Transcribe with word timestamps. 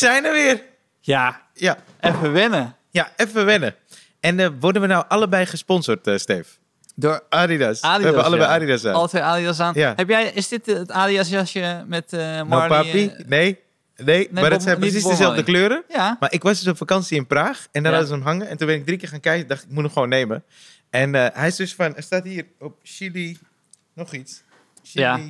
zijn 0.06 0.24
er 0.24 0.32
weer. 0.32 0.62
Ja, 1.00 1.42
Ja, 1.54 1.76
even 2.00 2.32
wennen. 2.32 2.76
ja 2.90 3.12
even 3.16 3.44
wennen. 3.44 3.74
En 4.20 4.40
eh, 4.40 4.48
worden 4.60 4.82
we 4.82 4.88
nou 4.88 5.04
allebei 5.08 5.46
gesponsord, 5.46 6.06
eh 6.06 6.16
Steve? 6.16 6.44
Door 6.96 7.22
Adidas. 7.28 7.80
we 7.80 7.86
Adidas, 7.86 8.04
hebben 8.04 8.24
allebei 8.24 8.48
ja. 8.48 8.54
Adidas 8.54 8.84
aan. 8.86 8.94
alle 8.94 9.08
twee 9.08 9.22
Adidas 9.22 9.60
aan. 9.60 9.74
Ja. 9.74 9.92
Heb 9.96 10.08
jij, 10.08 10.24
is 10.30 10.48
dit 10.48 10.66
het 10.66 10.90
Adidas 10.90 11.28
jasje 11.28 11.84
met 11.86 12.12
eh 12.12 12.18
Nou, 12.20 12.46
Marley? 12.46 12.68
papi? 13.08 13.12
nee. 13.26 13.62
Nee, 13.96 14.28
maar 14.30 14.42
Bob- 14.42 14.52
het 14.52 14.62
zijn 14.62 14.74
niet 14.74 14.84
precies 14.84 15.02
Bob 15.02 15.10
dezelfde 15.10 15.42
Marley. 15.42 15.54
kleuren. 15.66 15.84
ja. 15.88 16.16
Maar 16.20 16.32
ik 16.32 16.42
was 16.42 16.58
dus 16.58 16.68
op 16.68 16.76
vakantie 16.76 17.16
in 17.16 17.26
Praag 17.26 17.66
en 17.72 17.82
daar 17.82 17.92
Ja. 17.92 17.98
hadden 17.98 18.06
ze 18.08 18.14
hem 18.14 18.22
hangen. 18.22 18.48
En 18.48 18.56
toen 18.56 18.66
ben 18.66 18.76
ik 18.76 18.84
drie 18.86 18.98
keer 18.98 19.08
gaan 19.08 19.20
kijken. 19.20 19.48
dacht 19.48 19.62
ik, 19.62 19.70
moet 19.70 19.82
hem 19.84 19.92
gewoon 19.92 20.08
nemen. 20.08 20.44
En 20.90 21.14
eh, 21.14 21.26
hij 21.32 21.46
is 21.46 21.56
dus 21.56 21.74
van, 21.74 21.96
er 21.96 22.02
staat 22.02 22.24
hier 22.24 22.46
op 22.58 22.78
Chili 22.82 23.38
nog 23.94 24.12
iets. 24.12 24.42
Chili 24.82 25.04
Ja. 25.04 25.20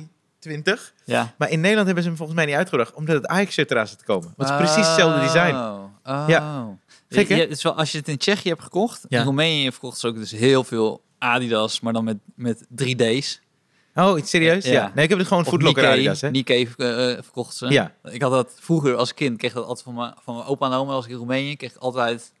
20. 0.45 0.93
Ja. 1.05 1.33
Maar 1.37 1.49
in 1.49 1.59
Nederland 1.59 1.85
hebben 1.85 2.03
ze 2.03 2.09
hem 2.09 2.17
volgens 2.17 2.37
mij 2.37 2.47
niet 2.47 2.55
uitgebracht, 2.55 2.93
omdat 2.93 3.15
het 3.15 3.27
Ajax-shirt 3.27 3.71
eraan 3.71 3.87
zit 3.87 3.97
te 3.97 4.05
komen. 4.05 4.33
Want 4.37 4.49
het 4.49 4.59
is 4.59 4.65
precies 4.65 4.87
hetzelfde 4.87 5.19
design. 5.19 5.55
Oh, 5.55 5.83
oh. 6.05 6.23
Ja. 6.27 6.67
Gek, 7.09 7.29
hè? 7.29 7.35
Het 7.35 7.49
is 7.51 7.63
wel, 7.63 7.73
als 7.77 7.91
je 7.91 7.97
het 7.97 8.07
in 8.07 8.17
Tsjechië 8.17 8.49
hebt 8.49 8.61
gekocht, 8.61 9.05
Ja. 9.07 9.19
in 9.19 9.25
Roemenië 9.25 9.71
verkocht 9.71 9.97
ze 9.99 10.07
ook 10.07 10.15
dus 10.15 10.31
heel 10.31 10.63
veel 10.63 11.01
Adidas, 11.17 11.79
maar 11.79 11.93
dan 11.93 12.03
met, 12.03 12.17
met 12.35 12.65
3D's. 12.83 13.41
Oh, 13.95 14.17
iets 14.17 14.29
serieus? 14.29 14.65
Ja. 14.65 14.71
Ja. 14.71 14.91
Nee, 14.95 15.03
ik 15.03 15.09
heb 15.09 15.19
het 15.19 15.27
gewoon 15.27 15.45
Footlocker 15.45 15.87
Adidas, 15.87 16.21
hè? 16.21 16.29
Nikkei 16.31 16.63
eh, 16.77 16.87
verkocht 17.21 17.55
ze. 17.55 17.67
Ja. 17.67 17.91
Ik 18.03 18.21
had 18.21 18.31
dat 18.31 18.51
vroeger 18.59 18.95
als 18.95 19.13
kind, 19.13 19.37
kreeg 19.37 19.53
dat 19.53 19.65
altijd 19.65 19.83
van 19.85 19.93
mijn, 19.95 20.13
van 20.23 20.35
mijn 20.35 20.47
opa 20.47 20.65
en 20.65 20.71
oma 20.73 20.91
als 20.93 21.05
ik 21.05 21.11
in 21.11 21.17
Roemenië, 21.17 21.55
kreeg 21.55 21.71
ik 21.71 21.77
altijd... 21.77 22.33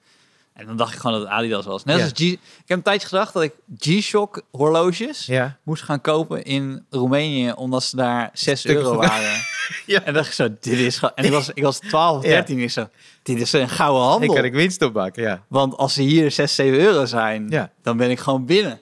En 0.55 0.65
dan 0.65 0.77
dacht 0.77 0.93
ik 0.93 0.99
gewoon 0.99 1.15
dat 1.19 1.25
het 1.29 1.37
Adidas 1.37 1.65
was. 1.65 1.83
Net 1.83 1.97
Ja. 1.97 2.03
als 2.03 2.11
G... 2.15 2.19
Ik 2.21 2.39
heb 2.65 2.77
een 2.77 2.83
tijdje 2.83 3.07
gedacht 3.07 3.33
dat 3.33 3.43
ik 3.43 3.53
G-Shock 3.79 4.41
horloges 4.51 5.25
Ja. 5.25 5.57
moest 5.63 5.83
gaan 5.83 6.01
kopen 6.01 6.43
in 6.43 6.85
Roemenië, 6.89 7.51
omdat 7.51 7.83
ze 7.83 7.95
daar 7.95 8.29
6 8.33 8.59
Stukken 8.59 8.83
euro 8.85 8.97
waren. 8.97 9.41
Ja. 9.85 10.01
En 10.03 10.13
dacht 10.13 10.27
ik 10.27 10.33
zo, 10.33 10.47
dit 10.59 10.79
is 10.79 10.97
gewoon... 10.97 11.15
En 11.15 11.25
ik 11.25 11.31
was, 11.31 11.49
ik 11.53 11.63
was 11.63 11.79
12 11.79 12.17
of 12.17 12.23
Ja. 12.23 12.29
13, 12.29 12.59
ik 12.59 12.71
zo, 12.71 12.87
dit 13.23 13.41
is 13.41 13.53
een 13.53 13.69
gouden 13.69 14.03
Ik 14.03 14.09
handel. 14.09 14.33
kan 14.35 14.43
ik 14.43 14.53
winst 14.53 14.81
opmaken, 14.81 15.23
ja. 15.23 15.43
Want 15.47 15.77
als 15.77 15.93
ze 15.93 16.01
hier 16.01 16.31
6, 16.31 16.55
7 16.55 16.79
euro 16.79 17.05
zijn, 17.05 17.49
Ja. 17.49 17.71
dan 17.81 17.97
ben 17.97 18.09
ik 18.09 18.19
gewoon 18.19 18.45
binnen. 18.45 18.79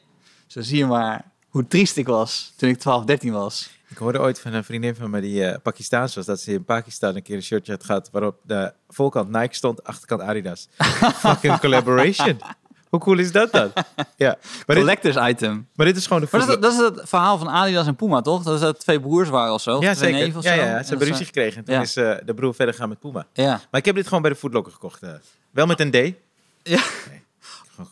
Zo 0.48 0.62
zie 0.62 0.78
je 0.78 0.86
maar 0.86 1.32
hoe 1.50 1.68
triest 1.68 1.98
ik 1.98 2.08
was 2.08 2.54
toen 2.58 2.70
ik 2.70 2.80
12, 2.80 3.04
13 3.06 3.32
was. 3.34 3.70
Ik 3.94 4.00
hoorde 4.00 4.20
ooit 4.20 4.40
van 4.40 4.54
een 4.54 4.64
vriendin 4.64 4.96
van 4.96 5.10
me 5.10 5.22
die 5.22 5.46
eh 5.46 5.58
Pakistaans 5.64 6.16
was, 6.16 6.26
dat 6.26 6.40
ze 6.40 6.52
in 6.54 6.64
Pakistan 6.66 7.16
een 7.16 7.22
keer 7.22 7.36
een 7.36 7.44
shirtje 7.44 7.72
had 7.72 7.84
gehad 7.84 8.10
waarop 8.12 8.36
de 8.44 8.74
voorkant 8.90 9.30
Nike 9.30 9.56
stond, 9.56 9.84
achterkant 9.84 10.22
Adidas. 10.22 10.68
Fucking 11.26 11.60
collaboration. 11.60 12.42
Hoe 12.90 13.00
cool 13.00 13.18
is 13.20 13.32
dat 13.32 13.52
dan? 13.52 13.72
Ja. 14.16 14.38
Maar 14.38 14.76
dit, 14.76 14.78
Collectors 14.78 15.16
item. 15.30 15.68
maar 15.76 15.86
dit 15.86 15.96
is 15.98 16.08
gewoon 16.08 16.22
de 16.22 16.28
Maar 16.32 16.46
dat, 16.46 16.50
is- 16.56 16.62
dat 16.62 16.72
is 16.74 16.78
het 16.80 17.10
verhaal 17.10 17.38
van 17.38 17.50
Adidas 17.50 17.88
en 17.88 17.96
Puma, 17.96 18.22
toch? 18.22 18.44
Dat 18.44 18.54
is 18.54 18.60
dat 18.60 18.80
twee 18.80 19.00
broers 19.00 19.30
waren 19.30 19.54
of 19.54 19.62
zo? 19.62 19.82
Ja, 19.82 19.94
zeker. 19.94 20.20
neven 20.20 20.38
of 20.38 20.44
Ja, 20.44 20.56
zo? 20.56 20.62
ja, 20.62 20.66
ja, 20.70 20.84
ze 20.84 20.90
hebben 20.90 21.08
ruzie 21.08 21.26
gekregen. 21.26 21.58
En 21.58 21.64
toen 21.64 21.76
Ja. 21.76 21.82
is 21.82 21.96
eh, 21.96 22.16
de 22.26 22.34
broer 22.34 22.56
verder 22.56 22.76
gaan 22.76 22.90
met 22.90 23.00
Puma. 23.00 23.26
Ja. 23.34 23.50
Maar 23.72 23.80
ik 23.80 23.86
heb 23.86 23.96
dit 23.96 24.08
gewoon 24.08 24.22
bij 24.22 24.32
de 24.32 24.38
Footlocker 24.38 24.72
gekocht. 24.72 25.02
eh. 25.04 25.10
Wel 25.52 25.66
met 25.66 25.80
een 25.80 25.92
D. 25.92 26.14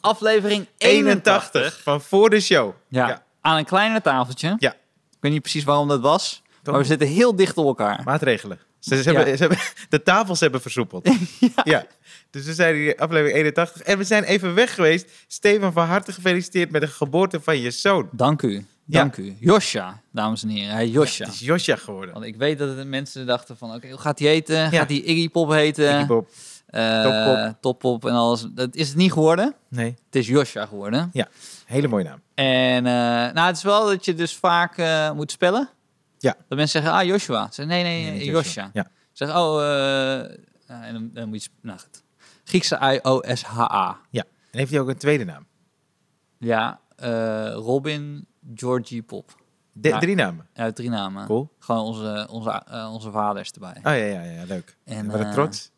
Aflevering 0.02 0.68
81 0.78 1.44
81. 1.44 1.82
van 1.84 2.02
voor 2.02 2.30
de 2.30 2.40
show. 2.40 2.74
Ja. 2.88 3.08
Ja. 3.08 3.24
Aan 3.42 3.58
een 3.58 3.66
kleiner 3.66 4.02
tafeltje. 4.02 4.56
Ja. 4.60 4.74
Ik 5.22 5.28
weet 5.28 5.32
niet 5.32 5.42
precies 5.52 5.64
waarom 5.64 5.88
dat 5.88 6.02
was. 6.02 6.42
Maar 6.64 6.78
we 6.78 6.84
zitten 6.84 7.08
heel 7.08 7.36
dicht 7.36 7.58
op 7.58 7.66
elkaar. 7.66 8.02
Maatregelen. 8.06 8.60
Ze, 8.80 8.98
ze 8.98 9.04
hebben, 9.10 9.28
Ja. 9.28 9.36
ze 9.36 9.42
hebben, 9.42 9.60
de 9.90 10.04
tafels 10.04 10.40
hebben 10.40 10.62
versoepeld. 10.62 11.10
ja. 11.64 11.86
Dus 12.30 12.46
we 12.46 12.54
zijn 12.54 12.76
hier 12.76 12.96
aflevering 12.96 13.38
81. 13.38 13.82
En 13.82 13.98
we 13.98 14.04
zijn 14.04 14.24
even 14.24 14.54
weg 14.54 14.74
geweest. 14.76 15.12
Stefan, 15.28 15.74
van 15.74 15.86
harte 15.88 16.12
gefeliciteerd 16.14 16.72
met 16.72 16.82
de 16.82 16.88
geboorte 16.88 17.40
van 17.42 17.58
je 17.60 17.72
zoon. 17.72 18.10
Dank 18.12 18.42
u. 18.42 18.66
Dank 18.86 19.18
u. 19.18 19.36
Josja, 19.40 20.02
dames 20.12 20.44
en 20.44 20.50
heren. 20.50 20.72
Hij 20.74 20.88
Josja. 20.88 21.26
Het 21.26 21.34
is 21.34 21.40
Josja 21.40 21.76
geworden. 21.76 22.14
Want 22.14 22.26
ik 22.26 22.36
weet 22.36 22.58
dat 22.58 22.76
de 22.78 22.86
mensen 22.86 23.26
dachten 23.26 23.58
van, 23.58 23.74
oké, 23.74 23.90
hoe 23.90 24.00
gaat 24.00 24.20
hij 24.20 24.28
heten? 24.28 24.72
Gaat 24.72 24.90
hij 24.90 24.98
Iggy 25.02 25.30
Pop 25.30 25.50
heten? 25.50 25.94
Iggy 25.96 26.06
Pop. 26.06 26.30
Eh, 26.72 27.04
Toppop. 27.04 27.62
Toppop 27.62 28.06
en 28.06 28.14
alles. 28.16 28.46
Dat 28.52 28.76
is 28.76 28.88
het 28.88 28.98
niet 28.98 29.12
geworden. 29.12 29.56
Nee, 29.68 29.96
Het 30.06 30.16
is 30.16 30.28
Josja 30.28 30.66
geworden. 30.66 31.12
hele 31.66 31.88
mooie 31.88 32.04
naam. 32.04 32.22
En 32.34 32.86
eh, 32.86 33.34
nou, 33.34 33.48
het 33.48 33.56
is 33.58 33.64
wel 33.64 33.86
dat 33.86 34.06
je 34.06 34.14
dus 34.14 34.36
vaak 34.36 34.78
eh, 34.78 35.12
moet 35.12 35.31
spellen. 35.31 35.70
Ja. 36.18 36.36
Dat 36.48 36.58
mensen 36.58 36.81
zeggen, 36.81 37.00
ah, 37.00 37.06
Joshua. 37.08 37.46
Ze 37.48 37.54
zeggen, 37.54 37.74
nee, 37.76 37.84
nee, 37.84 38.12
Nee, 38.12 38.26
Josja. 38.26 38.70
Ja. 38.74 38.88
Zeg, 39.12 39.36
oh, 39.36 39.62
eh, 39.62 40.38
nou, 40.68 40.84
en 40.84 40.94
dan, 40.94 41.10
dan 41.14 41.30
moet 41.30 41.44
je, 41.44 41.50
nou 41.62 41.80
goed. 41.80 42.04
Griekse 42.44 42.80
I-O-S-H-A. 42.81 43.98
En 44.12 44.26
heeft 44.52 44.72
hij 44.72 44.80
ook 44.80 44.88
een 44.90 44.98
tweede 44.98 45.24
naam? 45.26 45.46
Ja, 46.38 46.80
Robin 47.54 48.28
Georgie 48.56 49.02
Pop. 49.02 49.36
De- 49.74 49.90
Ja. 49.90 50.00
Drie 50.00 50.16
namen. 50.16 50.48
Uit 50.54 50.76
drie 50.76 50.90
namen. 50.90 51.26
Cool. 51.26 51.50
Gewoon 51.60 51.81
onze, 51.86 52.28
onze, 52.31 52.64
onze 52.92 53.12
vaders 53.12 53.52
erbij. 53.52 53.76
Oh 53.78 53.81
ja, 53.84 53.94
ja, 53.94 54.22
ja, 54.22 54.44
leuk. 54.48 54.78
En, 54.86 55.12
En, 55.12 55.26
eh, 55.26 55.31
trots. 55.31 55.72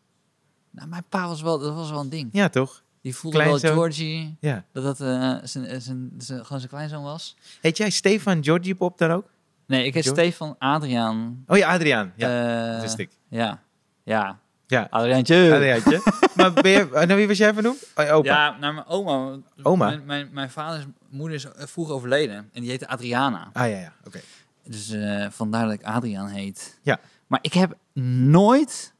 Nou, 0.73 0.87
mijn 0.87 1.03
pa 1.09 1.27
was 1.27 1.41
wel, 1.41 1.59
dat 1.59 1.73
was 1.73 1.89
wel 1.89 1.99
een 1.99 2.09
ding. 2.09 2.29
Ja, 2.31 2.49
toch? 2.49 2.83
Die 3.01 3.15
voelde 3.15 3.37
wel. 3.43 3.57
Georgie, 3.59 4.37
Ja. 4.39 4.63
dat 4.71 4.83
dat 4.83 4.99
eh, 4.99 5.35
zijn, 5.43 5.81
zijn, 5.81 6.11
zijn, 6.17 6.45
gewoon 6.45 6.59
zijn 6.59 6.69
kleinzoon 6.71 7.03
was. 7.03 7.35
Heet 7.61 7.77
jij 7.77 7.89
Stefan 7.89 8.43
Georgie 8.43 8.75
Pop 8.75 8.97
dan 8.97 9.11
ook? 9.11 9.25
Nee, 9.67 9.85
ik 9.85 9.93
heet 9.93 10.03
George? 10.03 10.21
Stefan 10.21 10.55
Adriaan. 10.59 11.43
Oh 11.47 11.57
ja, 11.57 11.73
Adriaan. 11.73 12.13
Ja, 12.15 12.81
wist 12.81 12.97
ik. 12.97 13.09
Ja, 13.29 13.61
ja. 14.03 14.39
Ja, 14.67 14.87
Adriaantje. 14.89 15.53
Adriaantje. 15.53 16.01
maar 16.35 16.53
ben 16.53 16.71
je, 16.71 16.87
naar 16.91 17.15
wie 17.15 17.27
was 17.27 17.37
jij 17.37 17.53
vernoemd? 17.53 17.83
Oh, 17.95 18.13
opa. 18.13 18.29
Ja, 18.29 18.57
naar 18.59 18.73
mijn 18.73 18.85
oma. 18.87 19.37
Oma? 19.63 19.85
Mijn, 19.87 20.05
mijn, 20.05 20.29
mijn 20.31 20.49
vaders 20.49 20.85
moeder 21.09 21.37
is 21.37 21.45
eh, 21.45 21.65
vroeg 21.65 21.89
overleden. 21.89 22.35
En 22.53 22.61
die 22.61 22.69
heette 22.69 22.87
Adriana. 22.87 23.49
Ah 23.53 23.69
ja, 23.69 23.77
ja, 23.77 23.93
oké. 24.05 24.19
Dus 24.67 24.89
eh, 24.91 25.25
vandaar 25.29 25.63
dat 25.65 25.73
ik 25.73 25.83
Adriaan 25.83 26.27
heet. 26.27 26.79
Ja. 26.81 26.99
Maar 27.27 27.39
ik 27.41 27.53
heb 27.53 27.77
nooit 27.93 28.92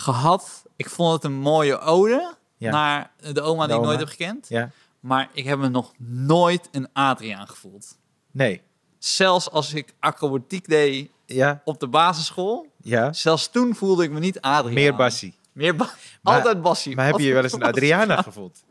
gehad... 0.00 0.62
Ik 0.76 0.90
vond 0.90 1.12
het 1.12 1.24
een 1.24 1.38
mooie 1.38 1.78
ode 1.78 2.34
Ja. 2.56 2.70
naar 2.70 3.10
de 3.32 3.40
oma 3.40 3.60
De 3.62 3.66
die 3.66 3.76
ik 3.76 3.80
oma. 3.82 3.86
nooit 3.86 3.98
heb 3.98 4.08
gekend. 4.08 4.48
Ja. 4.48 4.70
Maar 5.00 5.28
ik 5.32 5.44
heb 5.44 5.58
me 5.58 5.68
nog 5.68 5.92
nooit 5.98 6.68
een 6.72 6.88
Adriaan 6.92 7.48
gevoeld. 7.48 7.98
Nee. 8.30 8.62
Zelfs 8.98 9.50
als 9.50 9.72
ik 9.74 9.94
acrobatiek 10.00 10.68
deed 10.68 11.10
Ja, 11.26 11.60
op 11.64 11.80
de 11.80 11.88
basisschool. 11.88 12.66
ja. 12.82 13.12
Zelfs 13.12 13.50
toen 13.50 13.74
voelde 13.74 14.04
ik 14.04 14.10
me 14.10 14.18
niet 14.18 14.40
Adriaan. 14.40 14.74
Meer 14.74 14.96
Bassie. 14.96 15.34
Meer 15.52 15.76
ba- 15.76 15.90
Maar- 16.22 16.36
Altijd 16.36 16.62
Bassie. 16.62 16.94
Maar 16.96 17.06
heb 17.06 17.18
je 17.18 17.26
je 17.26 17.32
wel 17.32 17.42
eens 17.42 17.52
een 17.52 17.62
Adriana 17.72 18.22
gevoeld? 18.22 18.62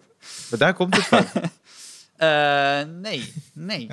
Maar 0.50 0.60
daar 0.60 0.74
komt 0.74 0.96
het 0.96 1.06
van. 1.06 1.20
Oké. 1.20 1.42
Eh, 2.20 2.82
nee, 2.88 3.34
nee, 3.54 3.88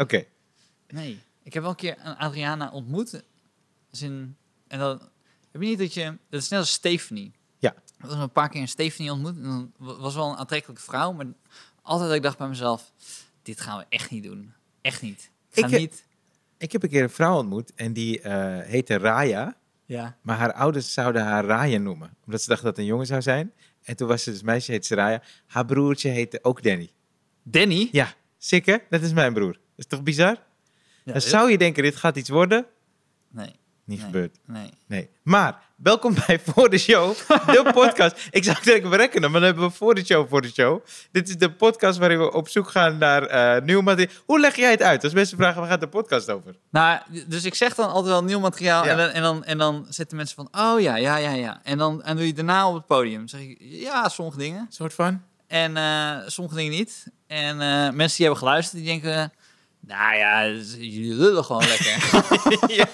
nee. 0.89 1.23
Ik 1.43 1.53
heb 1.53 1.63
wel 1.63 1.71
een 1.71 1.77
keer 1.77 1.97
een 2.03 2.17
Adriana 2.17 2.71
ontmoet. 2.73 3.23
Als 3.91 4.03
in, 4.03 4.37
en 4.69 4.79
dan 4.79 5.01
heb 5.57 5.65
je 5.65 5.69
niet 5.69 5.79
dat 5.79 5.95
je... 5.95 6.19
Dat 6.31 6.43
is 6.43 6.49
net 6.49 6.61
als 6.61 6.73
Stephanie. 6.73 7.33
Ja. 7.59 7.71
Ik 7.71 8.05
was 8.05 8.13
een 8.13 8.33
paar 8.33 8.49
keer 8.49 8.61
een 8.61 8.69
Stephanie 8.69 9.13
ontmoet. 9.13 9.37
En 9.37 9.75
was 9.79 10.15
wel 10.15 10.31
een 10.31 10.37
aantrekkelijke 10.37 10.83
vrouw. 10.83 11.13
Maar 11.13 11.27
altijd 11.83 12.09
dat 12.09 12.17
ik 12.17 12.23
dacht 12.23 12.39
bij 12.39 12.49
mezelf... 12.49 12.93
Dit 13.43 13.61
gaan 13.61 13.79
we 13.79 13.85
echt 13.89 14.11
niet 14.11 14.23
doen. 14.23 14.53
Echt 14.81 15.03
niet. 15.03 15.31
Ik 15.53 15.65
ga 15.65 15.71
Ik, 15.71 15.79
niet... 15.79 16.07
Ik 16.59 16.73
heb 16.73 16.83
een 16.83 16.89
keer 16.89 17.03
een 17.03 17.11
vrouw 17.11 17.37
ontmoet 17.37 17.75
en 17.75 17.93
die 17.93 18.21
eh, 18.21 18.69
heette 18.69 18.99
Raya. 18.99 19.57
Ja. 19.85 20.17
Maar 20.23 20.37
haar 20.37 20.53
ouders 20.53 20.93
zouden 20.93 21.23
haar 21.25 21.45
Raya 21.45 21.79
noemen. 21.79 22.17
Omdat 22.25 22.43
ze 22.43 22.49
dachten 22.49 22.67
dat 22.67 22.77
het 22.77 22.85
een 22.85 22.91
jongen 22.91 23.07
zou 23.07 23.23
zijn. 23.23 23.53
En 23.83 23.97
toen 23.97 24.09
was 24.09 24.23
ze 24.23 24.31
dus 24.31 24.43
meisje, 24.43 24.71
heette 24.73 24.95
Raya. 24.95 25.23
Haar 25.47 25.65
broertje 25.65 26.09
heette 26.09 26.39
ook 26.43 26.63
Danny. 26.63 26.91
Danny? 27.43 27.89
Ja, 27.93 28.15
sick 28.39 28.67
hè? 28.67 28.77
Dat 28.91 29.03
is 29.03 29.13
mijn 29.13 29.33
broer. 29.33 29.59
is 29.77 29.87
toch 29.87 30.03
bizar? 30.03 30.43
Ja, 31.05 31.13
Dan 31.13 31.21
zou 31.21 31.51
je 31.51 31.59
denken, 31.59 31.83
dit 31.83 31.97
gaat 31.97 32.17
iets 32.17 32.29
worden. 32.29 32.67
Nee, 33.31 33.55
Niet 33.87 33.99
Nee. 33.99 34.07
gebeurd. 34.07 34.37
nee. 34.47 34.71
Nee. 34.87 35.11
Maar, 35.23 35.59
welkom 35.77 36.15
bij 36.27 36.41
Voor 36.41 36.71
de 36.71 36.79
Show, 36.79 37.17
de 37.27 37.71
podcast. 37.75 38.29
Ik 38.31 38.45
zou 38.45 38.57
denken, 38.63 38.97
rekken 38.97 39.23
hem, 39.23 39.31
maar 39.31 39.41
dan 39.41 39.49
hebben 39.51 39.69
we 39.69 39.75
Voor 39.75 39.95
de 39.95 40.05
Show, 40.05 40.29
Voor 40.29 40.43
de 40.43 40.49
Show. 40.53 40.85
Dit 41.13 41.29
is 41.29 41.37
de 41.37 41.53
podcast 41.53 41.99
waarin 41.99 42.19
we 42.19 42.33
op 42.33 42.49
zoek 42.49 42.69
gaan 42.69 42.99
naar 42.99 43.23
eh 43.23 43.63
nieuw 43.63 43.81
materiaal. 43.81 44.15
Hoe 44.25 44.41
leg 44.41 44.57
jij 44.57 44.71
het 44.71 44.83
uit? 44.83 45.05
Als 45.05 45.13
mensen 45.13 45.37
vragen, 45.37 45.61
waar 45.61 45.71
gaat 45.71 45.81
de 45.81 45.89
podcast 45.89 46.31
over? 46.31 46.55
Nou, 46.71 47.01
dus 47.27 47.45
ik 47.45 47.55
zeg 47.55 47.75
dan 47.75 47.89
altijd 47.89 48.07
wel 48.07 48.25
nieuw 48.25 48.41
materiaal. 48.41 48.85
Ja. 48.85 48.91
En, 48.91 48.97
dan, 48.97 49.09
en, 49.11 49.23
dan, 49.23 49.45
en 49.45 49.59
dan 49.59 49.87
zitten 49.89 50.17
mensen 50.17 50.37
van, 50.37 50.49
oh 50.73 50.81
ja, 50.81 50.97
ja, 50.97 51.17
ja, 51.17 51.31
ja. 51.33 51.61
En 51.63 51.79
dan 51.79 52.03
en 52.03 52.17
doe 52.17 52.27
je 52.27 52.33
daarna 52.33 52.69
op 52.69 52.75
het 52.75 52.87
podium. 52.87 53.29
zeg 53.29 53.41
ik, 53.41 53.57
ja, 53.61 54.09
sommige 54.09 54.39
dingen. 54.39 54.61
Een 54.61 54.67
soort 54.73 54.95
van? 54.95 55.23
En 55.47 55.77
eh, 55.77 56.17
sommige 56.27 56.57
dingen 56.57 56.73
niet. 56.73 57.07
En 57.27 57.61
eh, 57.61 57.91
mensen 57.91 58.17
die 58.17 58.27
hebben 58.27 58.37
geluisterd, 58.37 58.83
die 58.83 59.01
denken... 59.01 59.33
Nou 59.87 60.17
ja, 60.17 60.47
jullie 60.79 61.15
lullen 61.15 61.45
gewoon 61.45 61.65
lekker. 61.67 61.97
ja, 62.77 62.87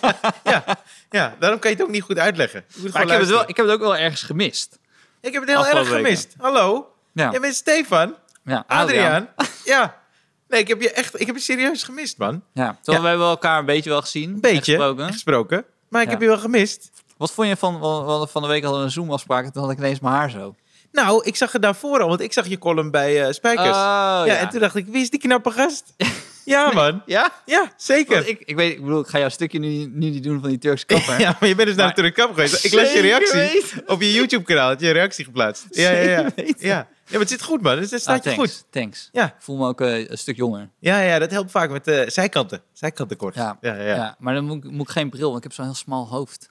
ja, 0.44 0.64
ja, 1.10 1.36
daarom 1.38 1.58
kan 1.58 1.70
je 1.70 1.76
het 1.76 1.84
ook 1.86 1.92
niet 1.92 2.02
goed 2.02 2.18
uitleggen. 2.18 2.64
Maar 2.92 3.02
ik 3.02 3.08
heb, 3.08 3.20
het 3.20 3.28
wel, 3.28 3.48
ik 3.48 3.56
heb 3.56 3.66
het 3.66 3.74
ook 3.74 3.80
wel 3.80 3.96
ergens 3.96 4.22
gemist. 4.22 4.78
Ik 5.20 5.32
heb 5.32 5.42
het 5.42 5.50
heel 5.50 5.66
erg 5.66 5.72
weken. 5.88 6.04
gemist. 6.04 6.34
Hallo? 6.38 6.92
Ja, 7.12 7.30
Jij 7.30 7.40
bent 7.40 7.54
Stefan? 7.54 8.14
ja 8.44 8.64
Adriaan? 8.66 9.28
ja. 9.64 10.00
Nee, 10.48 10.60
ik 10.60 10.68
heb 10.68 10.80
je 10.80 10.90
echt, 10.92 11.20
ik 11.20 11.26
heb 11.26 11.36
je 11.36 11.42
serieus 11.42 11.82
gemist, 11.82 12.18
man. 12.18 12.42
Ja, 12.52 12.78
terwijl 12.82 13.02
we 13.02 13.08
hebben 13.10 13.26
elkaar 13.28 13.58
een 13.58 13.64
beetje 13.66 13.90
wel 13.90 14.00
gezien. 14.00 14.30
Een 14.30 14.40
beetje 14.40 14.74
gesproken. 14.74 15.12
gesproken. 15.12 15.64
Maar 15.88 16.00
ik 16.00 16.06
Ja. 16.06 16.12
heb 16.12 16.22
je 16.22 16.28
wel 16.28 16.38
gemist. 16.38 16.90
Wat 17.16 17.32
vond 17.32 17.48
je 17.48 17.56
van, 17.56 17.78
van, 17.80 18.28
van 18.28 18.42
de 18.42 18.48
week 18.48 18.62
hadden 18.62 18.80
we 18.80 18.86
een 18.86 18.92
Zoom-afspraak 18.92 19.44
en 19.44 19.52
toen 19.52 19.62
had 19.62 19.70
ik 19.72 19.78
ineens 19.78 20.00
mijn 20.00 20.14
haar 20.14 20.30
zo. 20.30 20.54
Nou, 20.92 21.24
ik 21.24 21.36
zag 21.36 21.52
het 21.52 21.62
daarvoor 21.62 22.00
al, 22.02 22.08
want 22.08 22.20
ik 22.20 22.32
zag 22.32 22.46
je 22.46 22.58
column 22.58 22.90
bij 22.90 23.26
eh 23.26 23.32
Spijkers. 23.32 23.68
Oh, 23.68 24.22
ja, 24.26 24.36
en 24.36 24.48
toen 24.48 24.60
dacht 24.60 24.74
ik, 24.76 24.86
wie 24.86 25.02
is 25.02 25.10
die 25.10 25.20
knappe 25.20 25.50
gast? 25.50 25.84
Ja, 26.44 26.72
man. 26.72 27.02
Ja? 27.06 27.32
Ja, 27.46 27.72
zeker. 27.76 28.14
Want 28.14 28.28
ik, 28.28 28.40
ik 28.44 28.56
weet, 28.56 28.72
ik 28.72 28.80
bedoel, 28.80 29.00
ik 29.00 29.06
ga 29.06 29.18
jouw 29.18 29.28
stukje 29.28 29.58
nu, 29.58 29.68
nu 29.68 30.10
niet 30.10 30.22
doen 30.22 30.40
van 30.40 30.48
die 30.48 30.58
Turkse 30.58 30.86
kapper. 30.86 31.20
Ja, 31.20 31.36
maar 31.40 31.48
je 31.48 31.54
bent 31.54 31.68
dus 31.68 31.76
naar 31.76 31.88
de 31.88 31.94
Turkse 31.94 32.12
kapper 32.20 32.34
geweest. 32.34 32.64
Ik 32.64 32.72
las 32.72 32.92
je 32.92 33.00
reactie 33.00 33.38
weten. 33.38 33.82
op 33.88 34.00
je 34.00 34.12
YouTube-kanaal. 34.12 34.68
Had 34.68 34.80
je 34.80 34.90
reactie 34.90 35.24
geplaatst. 35.24 35.66
Ja, 35.70 35.90
ja, 35.90 36.00
ja. 36.00 36.30
Ja. 36.36 36.54
ja, 36.58 36.86
maar 37.10 37.20
het 37.20 37.28
zit 37.28 37.42
goed, 37.42 37.62
man. 37.62 37.78
Het 37.78 37.86
staat 37.86 38.06
Ah, 38.06 38.14
je 38.16 38.22
thanks, 38.22 38.38
goed. 38.52 38.64
Thanks. 38.70 39.08
Ja. 39.12 39.26
Ik 39.26 39.34
voel 39.38 39.56
me 39.56 39.66
ook 39.68 39.80
eh, 39.80 40.10
een 40.10 40.18
stuk 40.18 40.36
jonger. 40.36 40.68
Ja, 40.78 41.00
ja, 41.00 41.18
dat 41.18 41.30
helpt 41.30 41.50
vaak 41.50 41.70
met 41.70 41.84
de 41.84 42.04
zijkanten. 42.08 42.62
Zijkantenkort. 42.72 43.34
Ja. 43.34 43.58
Ja, 43.60 43.74
ja, 43.74 43.82
Ja. 43.82 43.94
ja. 43.94 44.16
maar 44.18 44.34
dan 44.34 44.44
moet, 44.44 44.64
ik- 44.64 44.70
moet 44.70 44.88
ik 44.88 44.92
geen 44.94 45.10
bril, 45.10 45.24
want 45.26 45.36
ik 45.36 45.42
heb 45.42 45.52
zo'n 45.52 45.64
heel 45.64 45.74
smal 45.74 46.08
hoofd. 46.08 46.50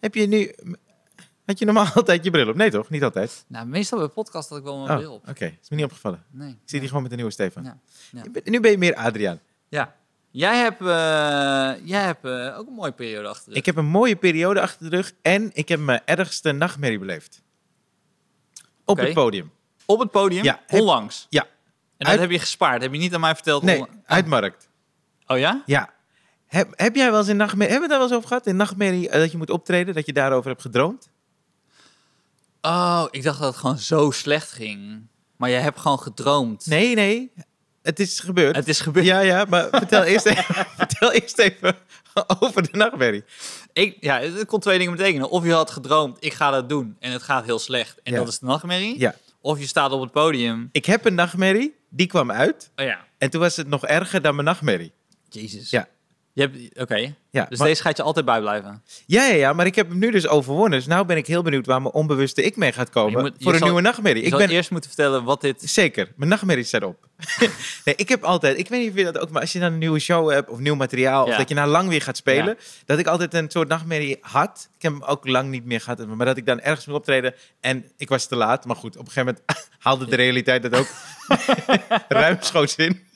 Heb 0.00 0.14
je 0.14 0.26
nu... 0.26 0.52
Had 1.50 1.58
je 1.58 1.64
normaal 1.64 1.86
altijd 1.94 2.24
je 2.24 2.30
bril 2.30 2.48
op? 2.48 2.56
Nee, 2.56 2.70
toch? 2.70 2.90
Niet 2.90 3.02
altijd? 3.02 3.44
Nou, 3.48 3.66
meestal 3.66 3.98
bij 3.98 4.08
podcast 4.08 4.48
had 4.48 4.58
ik 4.58 4.64
wel 4.64 4.78
mijn 4.78 4.90
Oh, 4.90 4.96
bril 4.96 5.14
oké. 5.14 5.28
op. 5.30 5.36
Is 5.62 5.68
me 5.70 5.76
niet 5.76 5.84
opgevallen. 5.84 6.24
Nee. 6.30 6.48
Ik 6.50 6.56
zie 6.64 6.78
die 6.78 6.88
gewoon 6.88 7.02
met 7.02 7.10
de 7.10 7.16
nieuwe 7.16 7.32
Stefan. 7.32 7.62
Ja. 7.64 7.78
Nu 8.44 8.60
ben 8.60 8.70
je 8.70 8.78
meer 8.78 8.94
Adriaan. 8.94 9.40
Ja. 9.68 9.94
Jij 10.30 10.56
hebt, 10.58 10.80
eh, 10.80 10.86
jij 11.88 12.02
hebt 12.02 12.24
eh, 12.24 12.58
ook 12.58 12.66
een 12.66 12.72
mooie 12.74 12.92
periode 12.92 13.28
achter 13.28 13.44
de 13.44 13.50
rug. 13.50 13.58
Ik 13.58 13.66
heb 13.66 13.76
een 13.76 13.86
mooie 13.86 14.16
periode 14.16 14.60
achter 14.60 14.90
de 14.90 14.96
rug 14.96 15.12
en 15.22 15.50
ik 15.52 15.68
heb 15.68 15.80
mijn 15.80 16.00
ergste 16.04 16.52
nachtmerrie 16.52 16.98
beleefd. 16.98 17.42
Op 18.84 18.98
Oké. 18.98 19.02
het 19.02 19.12
podium. 19.14 19.50
Op 19.86 19.98
het 20.00 20.10
podium, 20.10 20.44
Ja, 20.44 20.60
onlangs. 20.68 21.26
Ja. 21.30 21.42
En 21.42 21.48
dat 21.96 22.08
Uit- 22.08 22.20
heb 22.20 22.30
je 22.30 22.38
gespaard. 22.38 22.82
Heb 22.82 22.92
je 22.92 22.98
niet 22.98 23.14
aan 23.14 23.20
mij 23.20 23.34
verteld? 23.34 23.62
Nee, 23.62 23.84
uitmarkt. 24.04 24.68
Oh 25.26 25.38
ja? 25.38 25.62
Ja. 25.66 25.90
Heb, 26.46 26.68
heb 26.76 26.94
jij 26.96 27.10
wel 27.10 27.18
eens 27.18 27.28
in 27.28 27.36
nachtmerrie... 27.36 27.70
Hebben 27.72 27.88
we 27.88 27.94
daar 27.94 27.98
wel 28.02 28.06
eens 28.08 28.16
over 28.16 28.28
gehad? 28.28 28.46
In 28.46 28.56
nachtmerrie 28.56 29.08
eh, 29.08 29.20
dat 29.20 29.30
je 29.32 29.36
moet 29.38 29.50
optreden? 29.50 29.94
Dat 29.94 30.06
je 30.06 30.12
daarover 30.12 30.50
hebt 30.50 30.62
gedroomd? 30.62 31.10
Oh, 32.62 33.04
ik 33.10 33.22
dacht 33.22 33.38
dat 33.38 33.48
het 33.48 33.56
gewoon 33.56 33.78
zo 33.78 34.10
slecht 34.10 34.50
ging. 34.52 35.06
Maar 35.36 35.50
jij 35.50 35.60
hebt 35.60 35.80
gewoon 35.80 35.98
gedroomd. 36.00 36.66
Nee, 36.66 36.94
nee. 36.94 37.32
Het 37.82 38.00
is 38.00 38.20
gebeurd. 38.20 38.56
Het 38.56 38.68
is 38.68 38.80
gebeurd. 38.80 39.06
Ja, 39.06 39.20
ja, 39.20 39.44
maar 39.48 39.68
vertel 39.70 40.02
eerst 40.02 40.26
even, 40.26 40.44
vertel 40.76 41.12
eerst 41.12 41.38
even 41.38 41.76
over 42.40 42.62
de 42.62 42.76
nachtmerrie. 42.76 43.24
Ik, 43.72 43.96
ja, 44.00 44.20
het 44.20 44.46
kon 44.46 44.60
twee 44.60 44.78
dingen 44.78 44.96
betekenen. 44.96 45.30
Of 45.30 45.44
je 45.44 45.52
had 45.52 45.70
gedroomd, 45.70 46.16
ik 46.24 46.32
ga 46.32 46.50
dat 46.50 46.68
doen 46.68 46.96
en 46.98 47.12
het 47.12 47.22
gaat 47.22 47.44
heel 47.44 47.58
slecht. 47.58 48.00
En 48.02 48.12
Ja. 48.12 48.18
dat 48.18 48.28
is 48.28 48.38
de 48.38 48.46
nachtmerrie. 48.46 48.98
Ja. 48.98 49.14
Of 49.40 49.58
je 49.58 49.66
staat 49.66 49.92
op 49.92 50.00
het 50.00 50.10
podium. 50.12 50.68
Ik 50.72 50.84
heb 50.84 51.04
een 51.04 51.14
nachtmerrie, 51.14 51.74
die 51.88 52.06
kwam 52.06 52.30
uit. 52.30 52.70
Oh 52.76 52.84
ja. 52.84 53.04
En 53.18 53.30
toen 53.30 53.40
was 53.40 53.56
het 53.56 53.68
nog 53.68 53.86
erger 53.86 54.22
dan 54.22 54.34
mijn 54.34 54.46
nachtmerrie. 54.46 54.92
Jezus. 55.28 55.70
Ja. 55.70 55.88
Je 56.32 56.40
hebt, 56.42 56.80
oké. 56.80 57.14
Ja, 57.30 57.46
Dus 57.48 57.58
maar- 57.58 57.68
deze 57.68 57.82
gaat 57.82 57.96
je 57.96 58.02
altijd 58.02 58.24
bijblijven. 58.24 58.82
ja, 59.06 59.24
ja, 59.26 59.34
ja, 59.34 59.52
maar 59.52 59.66
ik 59.66 59.74
heb 59.74 59.88
hem 59.88 59.98
nu 59.98 60.10
dus 60.10 60.28
overwonnen. 60.28 60.78
Dus 60.78 60.86
nou 60.86 61.06
ben 61.06 61.16
ik 61.16 61.26
heel 61.26 61.42
benieuwd 61.42 61.66
waar 61.66 61.82
mijn 61.82 61.94
onbewuste 61.94 62.42
ik 62.42 62.56
mee 62.56 62.72
gaat 62.72 62.90
komen 62.90 63.20
moet- 63.20 63.34
voor 63.38 63.52
een 63.52 63.58
zal- 63.58 63.66
nieuwe 63.66 63.82
nachtmerrie. 63.82 64.22
Ik 64.22 64.28
zal 64.28 64.38
ben 64.38 64.48
eerst 64.50 64.70
moeten 64.70 64.90
vertellen 64.90 65.24
wat 65.24 65.40
dit... 65.40 65.62
zeker, 65.64 66.12
mijn 66.16 66.30
nachtmerrie 66.30 66.64
staat 66.64 66.82
op. 66.82 67.08
nee, 67.84 67.94
ik 67.96 68.08
heb 68.08 68.22
altijd, 68.24 68.58
ik 68.58 68.68
weet 68.68 68.80
niet 68.80 68.90
of 68.90 68.96
je 68.96 69.04
dat 69.04 69.18
ook, 69.18 69.30
maar 69.30 69.40
als 69.40 69.52
je 69.52 69.58
dan 69.58 69.72
een 69.72 69.78
nieuwe 69.78 69.98
show 69.98 70.30
hebt 70.30 70.50
of 70.50 70.58
nieuw 70.58 70.74
materiaal, 70.74 71.24
of 71.26 71.36
dat 71.36 71.48
je 71.48 71.54
nou 71.54 71.68
lang 71.68 71.88
weer 71.88 72.02
gaat 72.02 72.16
spelen, 72.16 72.56
dat 72.84 72.98
ik 72.98 73.06
altijd 73.06 73.34
een 73.34 73.50
soort 73.50 73.68
nachtmerrie 73.68 74.18
had. 74.20 74.68
Ik 74.76 74.82
heb 74.82 74.92
hem 74.92 75.02
ook 75.02 75.26
lang 75.26 75.50
niet 75.50 75.64
meer 75.64 75.80
gehad, 75.80 76.06
maar 76.06 76.26
dat 76.26 76.36
ik 76.36 76.46
dan 76.46 76.60
ergens 76.60 76.86
moet 76.86 76.96
optreden 76.96 77.34
en 77.60 77.84
ik 77.96 78.08
was 78.08 78.26
te 78.26 78.36
laat. 78.36 78.64
Maar 78.64 78.76
goed, 78.76 78.96
op 78.96 79.06
een 79.06 79.12
gegeven 79.12 79.36
moment 79.48 79.68
haalde 79.78 80.06
de 80.06 80.16
realiteit 80.16 80.62
dat 80.62 80.74
ook 80.76 80.88
ruimschoots 82.08 82.76
in. 82.76 83.08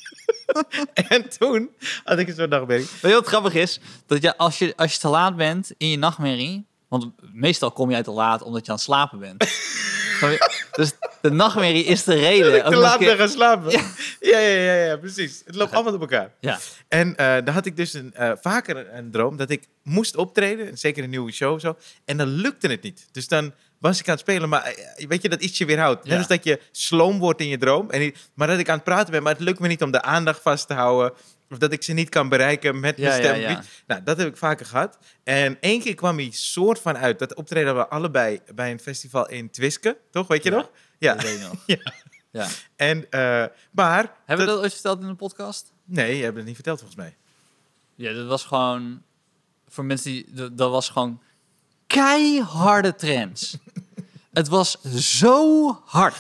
en 1.09 1.29
toen 1.39 1.71
had 2.05 2.19
ik 2.19 2.29
een 2.29 2.35
soort 2.35 2.51
nachtmerrie. 2.51 2.87
Weet 3.01 3.13
je 3.13 3.19
wat 3.19 3.27
grappig 3.27 3.55
is? 3.55 3.81
Dat 4.07 4.23
je 4.23 4.37
als, 4.37 4.59
je 4.59 4.77
als 4.77 4.93
je 4.93 4.99
te 4.99 5.09
laat 5.09 5.37
bent 5.37 5.73
in 5.77 5.89
je 5.89 5.99
nachtmerrie... 5.99 6.67
Want 6.89 7.11
meestal 7.33 7.73
kom 7.73 7.91
jij 7.91 8.03
te 8.03 8.11
laat 8.11 8.43
omdat 8.43 8.65
je 8.65 8.71
aan 8.71 8.77
het 8.77 8.85
slapen 8.85 9.19
bent. 9.19 9.45
Je? 10.21 10.69
dus 10.73 10.93
de 11.21 11.31
nachtmerrie 11.31 11.85
is 11.85 12.05
de 12.05 12.15
reden. 12.15 12.55
Ik 12.57 12.65
Ook 12.65 12.73
te 12.73 12.79
laat 12.79 12.99
ben 12.99 13.17
gaan 13.17 13.29
slapen. 13.29 13.71
Ja, 13.71 13.83
ja, 14.21 14.39
ja, 14.39 14.63
ja, 14.63 14.75
ja, 14.85 14.97
precies. 14.97 15.43
Het 15.45 15.55
loopt 15.55 15.73
allemaal 15.73 15.95
op 15.95 16.01
elkaar. 16.01 16.33
Ja. 16.41 16.59
En 16.89 17.17
eh 17.17 17.35
dan 17.45 17.55
had 17.55 17.67
ik 17.67 17.77
dus 17.77 17.93
een, 17.93 18.15
eh, 18.15 18.33
vaker 18.41 18.77
een, 18.77 18.97
een 18.97 19.11
droom 19.11 19.37
dat 19.37 19.51
ik 19.51 19.69
moest 19.83 20.17
optreden, 20.17 20.69
en 20.69 20.79
zeker 20.79 21.05
een 21.05 21.11
nieuwe 21.11 21.33
show 21.33 21.55
of 21.55 21.61
zo, 21.61 21.77
en 22.05 22.17
dan 22.17 22.29
lukte 22.29 22.69
het 22.69 22.83
niet. 22.83 23.09
Dus 23.13 23.29
dan 23.29 23.53
was 23.89 24.01
ik 24.01 24.07
aan 24.09 24.13
het 24.13 24.23
spelen, 24.23 24.49
maar 24.49 24.63
eh, 24.63 25.07
weet 25.07 25.23
je, 25.23 25.29
dat 25.29 25.43
ietsje 25.43 25.65
weerhoudt. 25.65 26.05
Net 26.05 26.19
als 26.19 26.27
dat 26.27 26.45
je 26.45 26.61
sloom 26.71 27.19
wordt 27.19 27.41
in 27.41 27.49
je 27.49 27.59
droom, 27.59 27.91
en 27.91 28.13
maar 28.35 28.49
dat 28.49 28.59
ik 28.59 28.69
aan 28.69 28.75
het 28.75 28.85
praten 28.85 29.11
ben, 29.11 29.23
maar 29.23 29.33
het 29.33 29.41
lukt 29.41 29.59
me 29.59 29.69
niet 29.69 29.83
om 29.83 29.91
de 29.91 30.03
aandacht 30.03 30.41
vast 30.41 30.67
te 30.67 30.75
houden, 30.75 31.13
of 31.51 31.59
dat 31.59 31.73
ik 31.73 31.83
ze 31.83 31.93
niet 31.93 32.09
kan 32.09 32.29
bereiken 32.29 32.81
met 32.81 32.99
mijn 32.99 33.13
stem. 33.13 33.63
Nou, 33.87 34.03
dat 34.03 34.17
heb 34.17 34.27
ik 34.27 34.37
vaker 34.37 34.67
gehad. 34.67 34.99
En 35.25 35.57
één 35.61 35.81
keer 35.81 35.95
kwam 35.95 36.17
hij 36.17 36.31
soort 36.31 36.79
van 36.79 36.97
uit. 36.97 37.19
Dat 37.19 37.35
optreden 37.35 37.77
we 37.77 37.89
allebei 37.89 38.41
bij 38.55 38.71
een 38.71 38.81
festival 38.81 39.29
in 39.29 39.51
Twiske, 39.51 39.99
toch? 40.11 40.27
Weet 40.27 40.43
je 40.43 40.51
nog? 40.51 40.71
Ja. 40.99 41.15
Dat 41.15 41.23
weet 41.23 41.41
nog. 41.41 41.63
Ja. 41.67 41.93
Ja. 42.31 42.49
En, 42.77 43.11
eh, 43.11 43.45
maar... 43.71 44.15
Hebben 44.25 44.47
we 44.47 44.53
dat 44.53 44.61
ooit 44.61 44.73
verteld 44.73 45.01
in 45.01 45.07
de 45.07 45.15
podcast? 45.15 45.73
Nee, 45.85 46.17
je 46.17 46.23
hebt 46.23 46.37
het 46.37 46.47
niet 46.47 46.55
verteld 46.55 46.79
volgens 46.79 46.99
mij. 46.99 47.17
Ja, 47.95 48.13
dat 48.13 48.27
was 48.27 48.45
gewoon... 48.45 49.03
Voor 49.69 49.85
mensen 49.85 50.11
die... 50.11 50.27
Dat, 50.33 50.59
dat 50.59 50.71
was 50.71 50.89
gewoon 50.89 51.21
keiharde 51.87 52.95
trends. 52.95 53.57
het 54.33 54.49
was 54.49 54.81
zo 54.97 55.71
hard. 55.85 56.17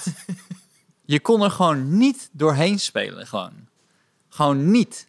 Je 1.04 1.20
kon 1.20 1.42
er 1.42 1.50
gewoon 1.50 1.96
niet 1.98 2.28
doorheen 2.32 2.78
spelen, 2.80 3.26
gewoon. 3.26 3.52
Gewoon 4.28 4.70
niet. 4.70 5.08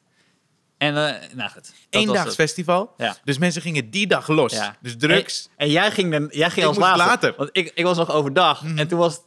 En, 0.77 0.97
eh 1.07 1.29
nou 1.33 1.49
goed. 1.51 1.73
Eendaags 1.89 2.35
festival. 2.35 2.93
Ja. 2.97 3.17
Dus 3.23 3.37
mensen 3.37 3.61
gingen 3.61 3.89
die 3.89 4.07
dag 4.07 4.27
los. 4.27 4.53
Ja. 4.53 4.75
Dus 4.81 4.95
drugs. 4.97 5.45
En, 5.45 5.65
en 5.65 5.71
jij 5.71 5.91
ging, 5.91 6.11
dan, 6.11 6.27
jij 6.31 6.49
ging 6.49 6.61
Ik 6.61 6.67
als 6.67 6.77
laatste. 6.77 7.05
later. 7.05 7.33
Want 7.37 7.49
ik, 7.51 7.71
ik 7.75 7.83
was 7.83 7.97
nog 7.97 8.11
overdag. 8.11 8.63
En 8.75 8.87
toen 8.87 8.99
was, 8.99 9.19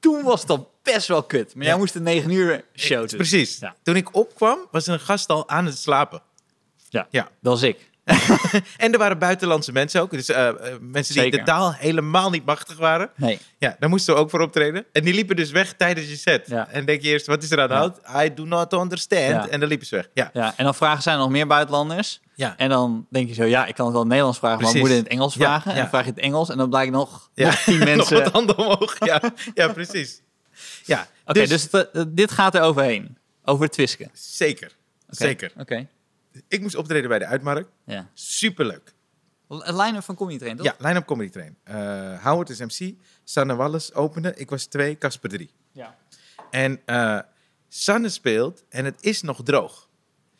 toen 0.00 0.22
was 0.22 0.40
het 0.40 0.50
al 0.50 0.74
best 0.82 1.08
wel 1.08 1.22
kut. 1.22 1.54
Maar 1.54 1.64
jij 1.66 1.76
moest 1.76 1.94
een 1.94 2.02
9 2.02 2.30
uur 2.30 2.64
show 2.74 2.98
doen. 3.08 3.16
Precies. 3.18 3.60
Toen 3.82 3.96
ik 3.96 4.14
opkwam, 4.14 4.58
was 4.70 4.86
een 4.86 5.00
gast 5.00 5.28
al 5.28 5.48
aan 5.48 5.66
het 5.66 5.78
slapen. 5.78 6.22
Ja, 6.88 7.06
Ja. 7.10 7.22
dat 7.22 7.52
was 7.52 7.62
ik. 7.62 7.90
En 8.76 8.92
er 8.92 8.98
waren 8.98 9.18
buitenlandse 9.18 9.72
mensen 9.72 10.00
ook. 10.00 10.10
Dus 10.10 10.28
eh, 10.28 10.48
eh, 10.48 10.54
mensen 10.80 11.14
die 11.14 11.22
Zeker. 11.22 11.38
de 11.38 11.44
taal 11.44 11.72
helemaal 11.74 12.30
niet 12.30 12.44
machtig 12.44 12.76
waren. 12.76 13.10
Nee. 13.16 13.38
Ja, 13.58 13.76
daar 13.78 13.88
moesten 13.88 14.14
we 14.14 14.20
ook 14.20 14.30
voor 14.30 14.40
optreden. 14.40 14.84
En 14.92 15.04
die 15.04 15.14
liepen 15.14 15.36
dus 15.36 15.50
weg 15.50 15.72
tijdens 15.72 16.08
je 16.08 16.16
set. 16.16 16.46
Ja. 16.46 16.68
En 16.68 16.84
denk 16.84 17.02
je 17.02 17.08
eerst, 17.08 17.26
wat 17.26 17.42
is 17.42 17.50
er 17.50 17.60
aan 17.60 17.68
de 17.68 17.74
Ja. 17.74 17.80
hand? 17.80 18.00
I 18.26 18.34
do 18.34 18.44
not 18.44 18.72
understand. 18.72 19.20
Ja. 19.30 19.48
En 19.48 19.60
dan 19.60 19.68
liepen 19.68 19.86
ze 19.86 19.94
weg. 19.94 20.08
Ja. 20.14 20.30
Ja, 20.32 20.54
en 20.56 20.64
dan 20.64 20.74
vragen 20.74 21.02
zij 21.02 21.14
nog 21.16 21.30
meer 21.30 21.46
buitenlanders. 21.46 22.20
Ja. 22.34 22.54
En 22.56 22.68
dan 22.68 23.06
denk 23.10 23.28
je 23.28 23.34
zo, 23.34 23.44
ja, 23.44 23.66
ik 23.66 23.74
kan 23.74 23.84
het 23.84 23.94
wel 23.94 24.02
in 24.02 24.08
Nederlands 24.08 24.38
vragen, 24.38 24.62
maar 24.62 24.76
moet 24.76 24.90
in 24.90 24.96
het 24.96 25.08
Engels 25.08 25.34
vragen. 25.34 25.70
En 25.70 25.76
dan 25.76 25.88
vraag 25.88 26.04
je 26.04 26.10
het 26.10 26.18
Engels 26.20 26.48
en 26.50 26.56
dan 26.56 26.68
blijkt 26.68 26.92
nog, 26.92 27.30
nog 27.34 27.54
tien 27.54 27.78
Nog 27.78 27.84
mensen. 27.88 28.22
wat 28.22 28.32
handen 28.32 28.58
omhoog. 28.58 28.96
Ja, 29.06 29.20
ja 29.54 29.68
precies. 29.72 30.20
Ja, 30.84 31.06
Oké, 31.26 31.46
dus, 31.46 31.62
het, 31.70 31.90
eh, 31.90 32.02
dit 32.08 32.30
gaat 32.30 32.54
er 32.54 32.60
overheen. 32.62 33.18
Over 33.44 33.64
het 33.64 33.72
twisken. 33.72 34.10
zeker. 34.12 34.70
Zeker. 35.08 35.52
Oké, 35.58 35.86
Ik 36.48 36.60
moest 36.60 36.74
optreden 36.74 37.08
bij 37.08 37.18
de 37.18 37.26
Uitmarkt. 37.26 37.68
ja. 37.84 38.10
Superleuk. 38.14 38.94
Line-up 39.48 40.02
van 40.02 40.14
Comedy 40.14 40.38
Train, 40.38 40.56
toch? 40.56 40.66
Ja, 40.66 40.74
line-up 40.78 41.04
comedy 41.06 41.30
train. 41.30 41.56
Eh 41.62 42.24
Howard 42.24 42.50
is 42.50 42.58
MC, 42.60 42.94
Sanne 43.24 43.54
Wallis 43.56 43.94
opende. 43.94 44.34
Ik 44.34 44.50
was 44.50 44.64
twee, 44.64 44.98
Casper 44.98 45.30
drie. 45.30 45.50
Ja. 45.72 45.96
En 46.50 46.80
eh, 46.84 47.18
Sanne 47.68 48.08
speelt 48.08 48.64
en 48.68 48.84
het 48.84 49.02
is 49.02 49.22
nog 49.22 49.42
droog. 49.42 49.88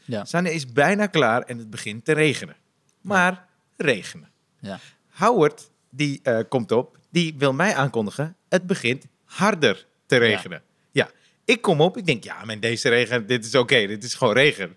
Ja. 0.05 0.25
Sanne 0.25 0.55
is 0.55 0.73
bijna 0.73 1.07
klaar 1.07 1.43
en 1.43 1.59
het 1.59 1.71
begint 1.71 2.05
te 2.05 2.13
regenen. 2.13 2.57
Maar 3.01 3.47
regenen. 3.77 4.31
ja. 4.61 4.79
Howard, 5.11 5.71
die 5.91 6.21
eh, 6.23 6.39
komt 6.49 6.73
op, 6.73 6.99
die 7.11 7.35
wil 7.39 7.53
mij 7.53 7.75
aankondigen. 7.75 8.37
Het 8.49 8.67
begint 8.67 9.07
harder 9.25 9.87
te 10.07 10.17
regenen. 10.17 10.63
Ja. 10.91 11.11
Ik 11.45 11.63
kom 11.63 11.81
op, 11.81 11.97
ik 11.97 12.07
denk, 12.07 12.25
ja, 12.25 12.49
in 12.49 12.61
deze 12.61 12.89
regen, 12.89 13.27
dit 13.27 13.45
is 13.45 13.55
oké, 13.55 13.87
dit 13.87 14.05
is 14.05 14.15
gewoon 14.15 14.35
regen. 14.35 14.77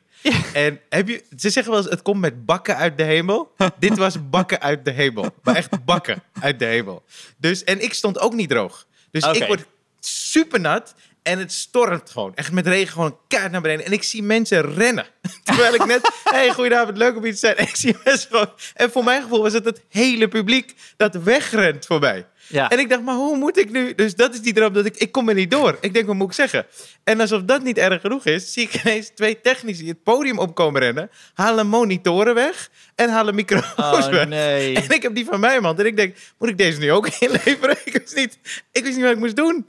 En 0.54 0.80
heb 0.90 1.08
je, 1.08 1.24
ze 1.38 1.50
zeggen 1.50 1.72
wel 1.72 1.82
eens, 1.82 1.90
het 1.90 2.02
komt 2.02 2.20
met 2.20 2.46
bakken 2.46 2.76
uit 2.76 2.98
de 2.98 3.04
hemel. 3.04 3.54
dit 3.80 3.98
was 3.98 4.30
bakken 4.30 4.62
uit 4.62 4.86
de 4.86 4.92
hemel. 4.92 5.36
Maar 5.44 5.56
echt 5.56 5.86
bakken 5.86 6.24
uit 6.42 6.60
de 6.60 6.66
hemel. 6.66 7.04
Dus, 7.38 7.64
en 7.64 7.84
ik 7.84 7.94
stond 7.94 8.20
ook 8.20 8.34
niet 8.34 8.50
droog. 8.50 8.88
Dus 9.12 9.24
ik 9.24 9.48
word 9.48 9.66
super 10.00 10.60
nat 10.60 10.96
en 11.24 11.40
het 11.40 11.52
stormt 11.52 12.10
gewoon. 12.10 12.36
Echt 12.36 12.52
met 12.52 12.68
regen 12.68 12.94
gewoon 12.94 13.18
kaart 13.28 13.52
naar 13.52 13.62
beneden. 13.62 13.86
En 13.86 13.92
ik 13.92 14.04
zie 14.04 14.24
mensen 14.24 14.74
rennen. 14.74 15.06
Terwijl 15.44 15.74
ik 15.74 15.86
net, 15.86 16.12
hey, 16.24 16.54
goedenavond, 16.54 16.98
leuk 16.98 17.16
om 17.16 17.24
hier 17.24 17.34
te 17.34 17.40
zijn. 17.40 17.56
En 17.56 17.68
ik 17.68 17.76
zie 17.76 17.98
mensen 18.04 18.30
gewoon... 18.30 18.52
En 18.74 18.92
voor 18.92 19.04
mijn 19.04 19.22
gevoel 19.22 19.42
was 19.42 19.54
het 19.54 19.66
het 19.66 19.82
hele 19.90 20.28
publiek 20.28 20.76
dat 20.98 21.16
wegrent 21.16 21.86
voorbij. 21.86 22.26
Ja. 22.50 22.70
En 22.70 22.80
ik 22.80 22.90
dacht, 22.90 23.02
maar 23.02 23.16
hoe 23.16 23.38
moet 23.38 23.58
ik 23.58 23.72
nu? 23.72 23.96
Dus 23.96 24.16
dat 24.16 24.34
is 24.34 24.42
die 24.42 24.54
droom 24.54 24.74
dat 24.74 24.86
ik, 24.86 24.98
ik 24.98 25.12
kom 25.12 25.30
er 25.30 25.36
niet 25.36 25.52
door. 25.52 25.78
Ik 25.82 25.94
denk, 25.94 26.06
wat 26.06 26.16
moet 26.16 26.28
ik 26.28 26.34
zeggen? 26.34 26.66
En 27.04 27.20
alsof 27.20 27.42
dat 27.44 27.64
niet 27.64 27.78
erg 27.78 28.02
genoeg 28.02 28.26
is, 28.26 28.54
zie 28.54 28.64
ik 28.64 28.84
ineens 28.84 29.12
twee 29.16 29.42
technici 29.42 29.88
het 29.88 30.04
podium 30.04 30.40
opkomen 30.40 30.82
rennen, 30.82 31.10
halen 31.34 31.68
monitoren 31.68 32.36
weg 32.36 32.70
en 32.96 33.10
halen 33.10 33.36
microfoons 33.36 34.06
Oh 34.06 34.12
weg. 34.12 34.28
nee. 34.28 34.76
En 34.82 34.90
ik 34.90 35.02
heb 35.04 35.16
die 35.16 35.26
van 35.26 35.40
mij, 35.40 35.60
man. 35.62 35.80
En 35.80 35.86
ik 35.86 35.96
denk, 35.98 36.16
moet 36.38 36.50
ik 36.50 36.58
deze 36.58 36.80
nu 36.80 36.92
ook 36.92 37.08
inleveren? 37.20 37.78
Ik 37.84 37.94
wist 37.94 38.16
niet, 38.16 38.38
ik 38.72 38.84
wist 38.84 38.96
niet 38.96 39.04
wat 39.06 39.14
ik 39.14 39.20
moest 39.20 39.36
doen. 39.36 39.68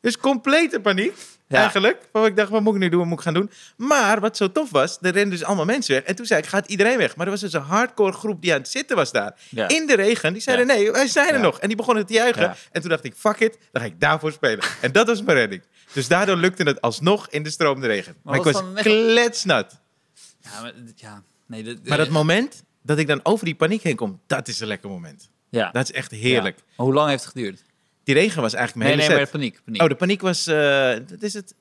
Dus 0.00 0.18
complete 0.18 0.80
paniek, 0.80 1.12
Ja. 1.56 1.58
eigenlijk. 1.62 2.08
Want 2.12 2.26
ik 2.26 2.36
dacht, 2.36 2.50
wat 2.50 2.62
moet 2.62 2.74
ik 2.74 2.80
nu 2.80 2.88
doen? 2.88 2.98
Wat 2.98 3.08
moet 3.08 3.18
ik 3.18 3.24
gaan 3.24 3.34
doen? 3.34 3.50
Maar 3.76 4.20
wat 4.20 4.36
zo 4.36 4.52
tof 4.52 4.70
was, 4.70 4.98
er 5.00 5.10
renden 5.12 5.30
dus 5.30 5.44
allemaal 5.44 5.64
mensen 5.64 5.94
weg. 5.94 6.02
En 6.04 6.14
toen 6.16 6.26
zei 6.26 6.40
ik, 6.40 6.46
gaat 6.46 6.66
iedereen 6.68 6.96
weg? 6.98 7.16
Maar 7.16 7.26
er 7.26 7.32
was 7.32 7.40
dus 7.40 7.52
een 7.52 7.60
hardcore 7.60 8.12
groep 8.12 8.42
die 8.42 8.52
aan 8.52 8.58
het 8.58 8.68
zitten 8.68 8.96
was 8.96 9.12
daar. 9.12 9.34
Ja. 9.48 9.68
In 9.68 9.86
de 9.86 9.94
regen. 9.96 10.32
Die 10.32 10.42
zeiden, 10.42 10.66
nee, 10.66 10.90
wij 10.92 11.06
zijn 11.08 11.34
er 11.34 11.40
nog. 11.40 11.60
En 11.60 11.68
die 11.68 11.76
begonnen 11.76 12.06
te 12.06 12.12
juichen. 12.12 12.54
En 12.72 12.80
toen 12.80 12.90
dacht 12.90 13.04
ik, 13.04 13.14
fuck 13.16 13.38
it, 13.38 13.58
dan 13.72 13.82
ga 13.82 13.88
ik 13.88 14.00
daarvoor 14.00 14.32
spelen. 14.32 14.64
En 14.80 14.92
dat 14.92 15.06
was 15.06 15.22
mijn 15.22 15.36
redding. 15.38 15.62
Dus 15.92 16.08
daardoor 16.08 16.36
lukte 16.36 16.62
het 16.62 16.80
alsnog 16.80 17.28
in 17.28 17.42
de 17.42 17.50
stromende 17.50 17.86
regen. 17.86 18.14
Maar, 18.22 18.36
ik 18.36 18.44
was 18.44 18.62
kletsnat. 18.82 19.80
Ja, 20.40 20.60
maar, 20.62 20.72
ja, 20.96 21.22
nee, 21.46 21.62
dit- 21.62 21.88
Maar 21.88 21.98
dat 21.98 22.08
moment 22.08 22.62
dat 22.82 22.98
ik 22.98 23.06
dan 23.06 23.20
over 23.22 23.44
die 23.44 23.54
paniek 23.54 23.82
heen 23.82 23.96
kom, 23.96 24.20
dat 24.26 24.48
is 24.48 24.60
een 24.60 24.66
lekker 24.66 24.90
moment. 24.90 25.30
ja. 25.50 25.70
Dat 25.70 25.82
is 25.84 25.92
echt 25.92 26.10
heerlijk. 26.10 26.56
Ja. 26.76 26.84
Hoe 26.84 26.92
lang 26.94 27.08
heeft 27.08 27.24
het 27.24 27.32
geduurd? 27.32 27.62
Die 28.04 28.14
regen 28.14 28.42
was 28.42 28.54
eigenlijk 28.54 28.86
Nee, 28.86 28.96
mijn 28.96 29.08
nee, 29.08 29.18
hele 29.18 29.30
maar 29.32 29.32
de 29.32 29.38
paniek. 29.38 29.60
paniek. 29.64 29.82
Oh, 29.82 29.88
de 29.88 29.94
paniek 29.94 30.20
was, 30.20 30.46
eh 30.46 30.56
dat 31.06 31.22
is 31.22 31.34
het, 31.34 31.54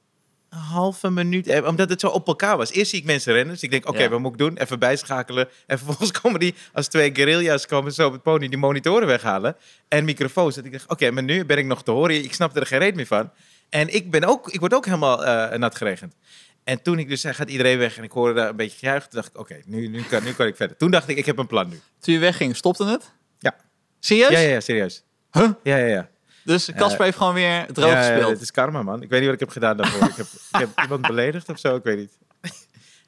een 0.50 0.58
halve 0.60 1.10
minuut. 1.12 1.48
eh, 1.48 1.66
Omdat 1.66 1.90
het 1.90 2.00
zo 2.00 2.08
op 2.08 2.28
elkaar 2.28 2.58
was. 2.58 2.72
Eerst 2.72 2.90
zie 2.90 3.00
ik 3.00 3.06
mensen 3.06 3.34
rennen. 3.34 3.54
Dus 3.54 3.64
ik 3.64 3.72
denk, 3.72 3.88
oké, 3.88 4.02
Ja. 4.02 4.10
wat 4.10 4.20
moet 4.20 4.32
ik 4.32 4.38
doen? 4.38 4.58
Even 4.58 4.80
bijschakelen. 4.80 5.48
En 5.68 5.78
vervolgens 5.80 6.12
komen 6.22 6.40
die, 6.40 6.56
als 6.74 6.88
twee 6.88 7.10
guerrilla's 7.16 7.66
komen 7.66 7.92
zo 7.92 8.08
op 8.08 8.14
het 8.14 8.22
podium, 8.24 8.50
die 8.50 8.60
monitoren 8.60 9.08
weghalen. 9.08 9.56
En 9.88 10.06
microfoons. 10.06 10.56
Dat 10.56 10.66
ik 10.66 10.72
dacht, 10.72 10.88
oké, 10.90 11.12
maar 11.12 11.24
nu 11.24 11.46
ben 11.46 11.58
ik 11.58 11.66
nog 11.66 11.84
te 11.84 11.92
horen. 11.92 12.24
Ik 12.24 12.34
snap 12.34 12.56
er 12.56 12.66
geen 12.66 12.80
reet 12.80 12.96
meer 12.96 13.06
van. 13.06 13.32
En 13.70 13.94
ik, 13.94 14.12
ben 14.12 14.24
ook, 14.24 14.50
ik 14.52 14.60
word 14.60 14.74
ook 14.74 14.86
helemaal 14.86 15.26
eh, 15.26 15.58
nat 15.60 15.76
geregend. 15.76 16.16
En 16.64 16.82
toen 16.82 17.00
ik 17.00 17.10
dus 17.10 17.22
zei, 17.22 17.34
gaat 17.34 17.50
iedereen 17.50 17.78
weg? 17.78 17.98
En 17.98 18.04
ik 18.04 18.12
hoorde 18.12 18.34
daar 18.34 18.50
een 18.50 18.56
beetje 18.56 18.78
gejuich. 18.78 19.04
Toen 19.08 19.22
dacht 19.22 19.28
ik, 19.34 19.40
oké, 19.40 19.62
nu, 19.66 19.88
nu, 19.88 20.02
kan, 20.04 20.24
nu 20.24 20.34
kan 20.34 20.48
ik 20.48 20.56
verder. 20.56 20.78
Toen 20.78 20.92
dacht 20.92 21.08
ik, 21.10 21.18
ik 21.18 21.26
heb 21.26 21.38
een 21.38 21.48
plan 21.48 21.70
nu. 21.70 21.80
Toen 22.00 22.14
je 22.14 22.20
wegging, 22.20 22.56
stopte 22.56 22.86
het? 22.86 23.12
Ja. 23.40 23.56
Serieus? 24.00 24.30
Ja, 24.32 24.40
ja, 24.40 24.50
ja, 24.50 24.60
serieus. 24.60 25.04
Huh? 25.32 25.50
Ja, 25.64 25.78
ja, 25.78 25.86
ja. 25.86 26.10
Dus 26.50 26.70
Casper 26.76 27.04
heeft 27.04 27.18
gewoon 27.18 27.34
weer 27.34 27.66
droog 27.74 27.98
gespeeld. 27.98 28.30
het 28.30 28.42
is 28.42 28.52
karma, 28.52 28.84
man. 28.84 29.02
Ik 29.02 29.10
weet 29.10 29.20
niet 29.20 29.30
wat 29.30 29.34
ik 29.34 29.40
heb 29.40 29.50
gedaan 29.50 29.78
daarvoor. 29.78 30.08
ik, 30.08 30.16
heb, 30.16 30.26
ik 30.26 30.60
heb 30.60 30.70
iemand 30.84 31.02
beledigd 31.02 31.50
of 31.50 31.60
zo, 31.60 31.76
ik 31.76 31.84
weet 31.84 31.98
niet. 31.98 32.12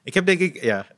ik 0.04 0.14
heb 0.14 0.26
denk 0.26 0.40
ik, 0.40 0.64
ja. 0.64 0.86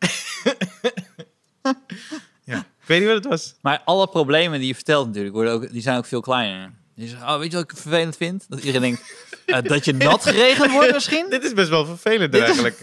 ja. 2.51 2.57
Ik 2.57 2.85
weet 2.85 2.99
niet 2.99 3.07
wat 3.07 3.17
het 3.17 3.25
was. 3.25 3.55
Maar 3.61 3.81
alle 3.85 4.07
problemen 4.07 4.59
die 4.59 4.67
je 4.67 4.75
vertelt 4.75 5.07
natuurlijk, 5.07 5.35
worden 5.35 5.53
ook, 5.53 5.71
die 5.71 5.81
zijn 5.81 5.97
ook 5.97 6.05
veel 6.05 6.21
kleiner. 6.21 6.71
Je 6.95 7.07
zegt, 7.07 7.21
oh, 7.21 7.37
weet 7.37 7.51
je 7.51 7.57
wat 7.57 7.71
ik 7.71 7.77
vervelend 7.77 8.17
vind? 8.17 8.45
Dat 8.49 8.59
iedereen 8.59 8.81
denkt, 8.81 9.13
eh, 9.45 9.61
dat 9.61 9.85
je 9.85 9.93
nat 9.93 10.25
geregend 10.29 10.71
wordt 10.71 10.93
misschien? 10.93 11.25
Dit 11.29 11.43
is 11.43 11.53
best 11.53 11.69
wel 11.69 11.85
vervelend 11.85 12.35
eigenlijk. 12.35 12.79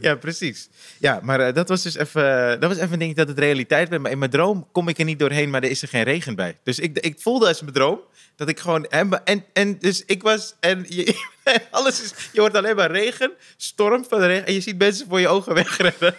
Ja, 0.00 0.14
precies. 0.14 0.68
Ja, 0.98 1.20
maar 1.22 1.40
eh, 1.40 1.54
dat 1.54 1.68
was 1.68 1.82
dus 1.82 1.94
even, 1.96 2.60
dat 2.60 2.70
was 2.70 2.78
even 2.78 2.92
een 2.92 2.98
ding 2.98 3.14
dat 3.14 3.28
het 3.28 3.38
realiteit 3.38 3.88
werd. 3.88 4.02
Maar 4.02 4.10
in 4.10 4.18
mijn 4.18 4.30
droom 4.30 4.68
kom 4.72 4.88
ik 4.88 4.98
er 4.98 5.04
niet 5.04 5.18
doorheen, 5.18 5.50
maar 5.50 5.62
er 5.62 5.70
is 5.70 5.82
er 5.82 5.88
geen 5.88 6.02
regen 6.02 6.34
bij. 6.34 6.58
Dus 6.62 6.78
ik, 6.78 6.98
ik 6.98 7.20
voelde 7.20 7.48
als 7.48 7.60
mijn 7.60 7.72
droom 7.72 8.00
dat 8.36 8.48
ik 8.48 8.60
gewoon... 8.60 8.84
En, 8.86 9.24
en, 9.24 9.44
en 9.52 9.78
dus 9.78 10.04
ik 10.04 10.22
was... 10.22 10.54
En 10.60 10.84
je, 10.88 11.24
alles 11.70 12.02
is... 12.02 12.12
Je 12.32 12.40
hoort 12.40 12.54
alleen 12.56 12.76
maar 12.76 12.90
regen, 12.90 13.32
storm 13.56 14.04
van 14.04 14.20
de 14.20 14.26
regen. 14.26 14.46
En 14.46 14.52
je 14.52 14.60
ziet 14.60 14.78
mensen 14.78 15.06
voor 15.08 15.20
je 15.20 15.28
ogen 15.28 15.54
wegrennen. 15.54 16.14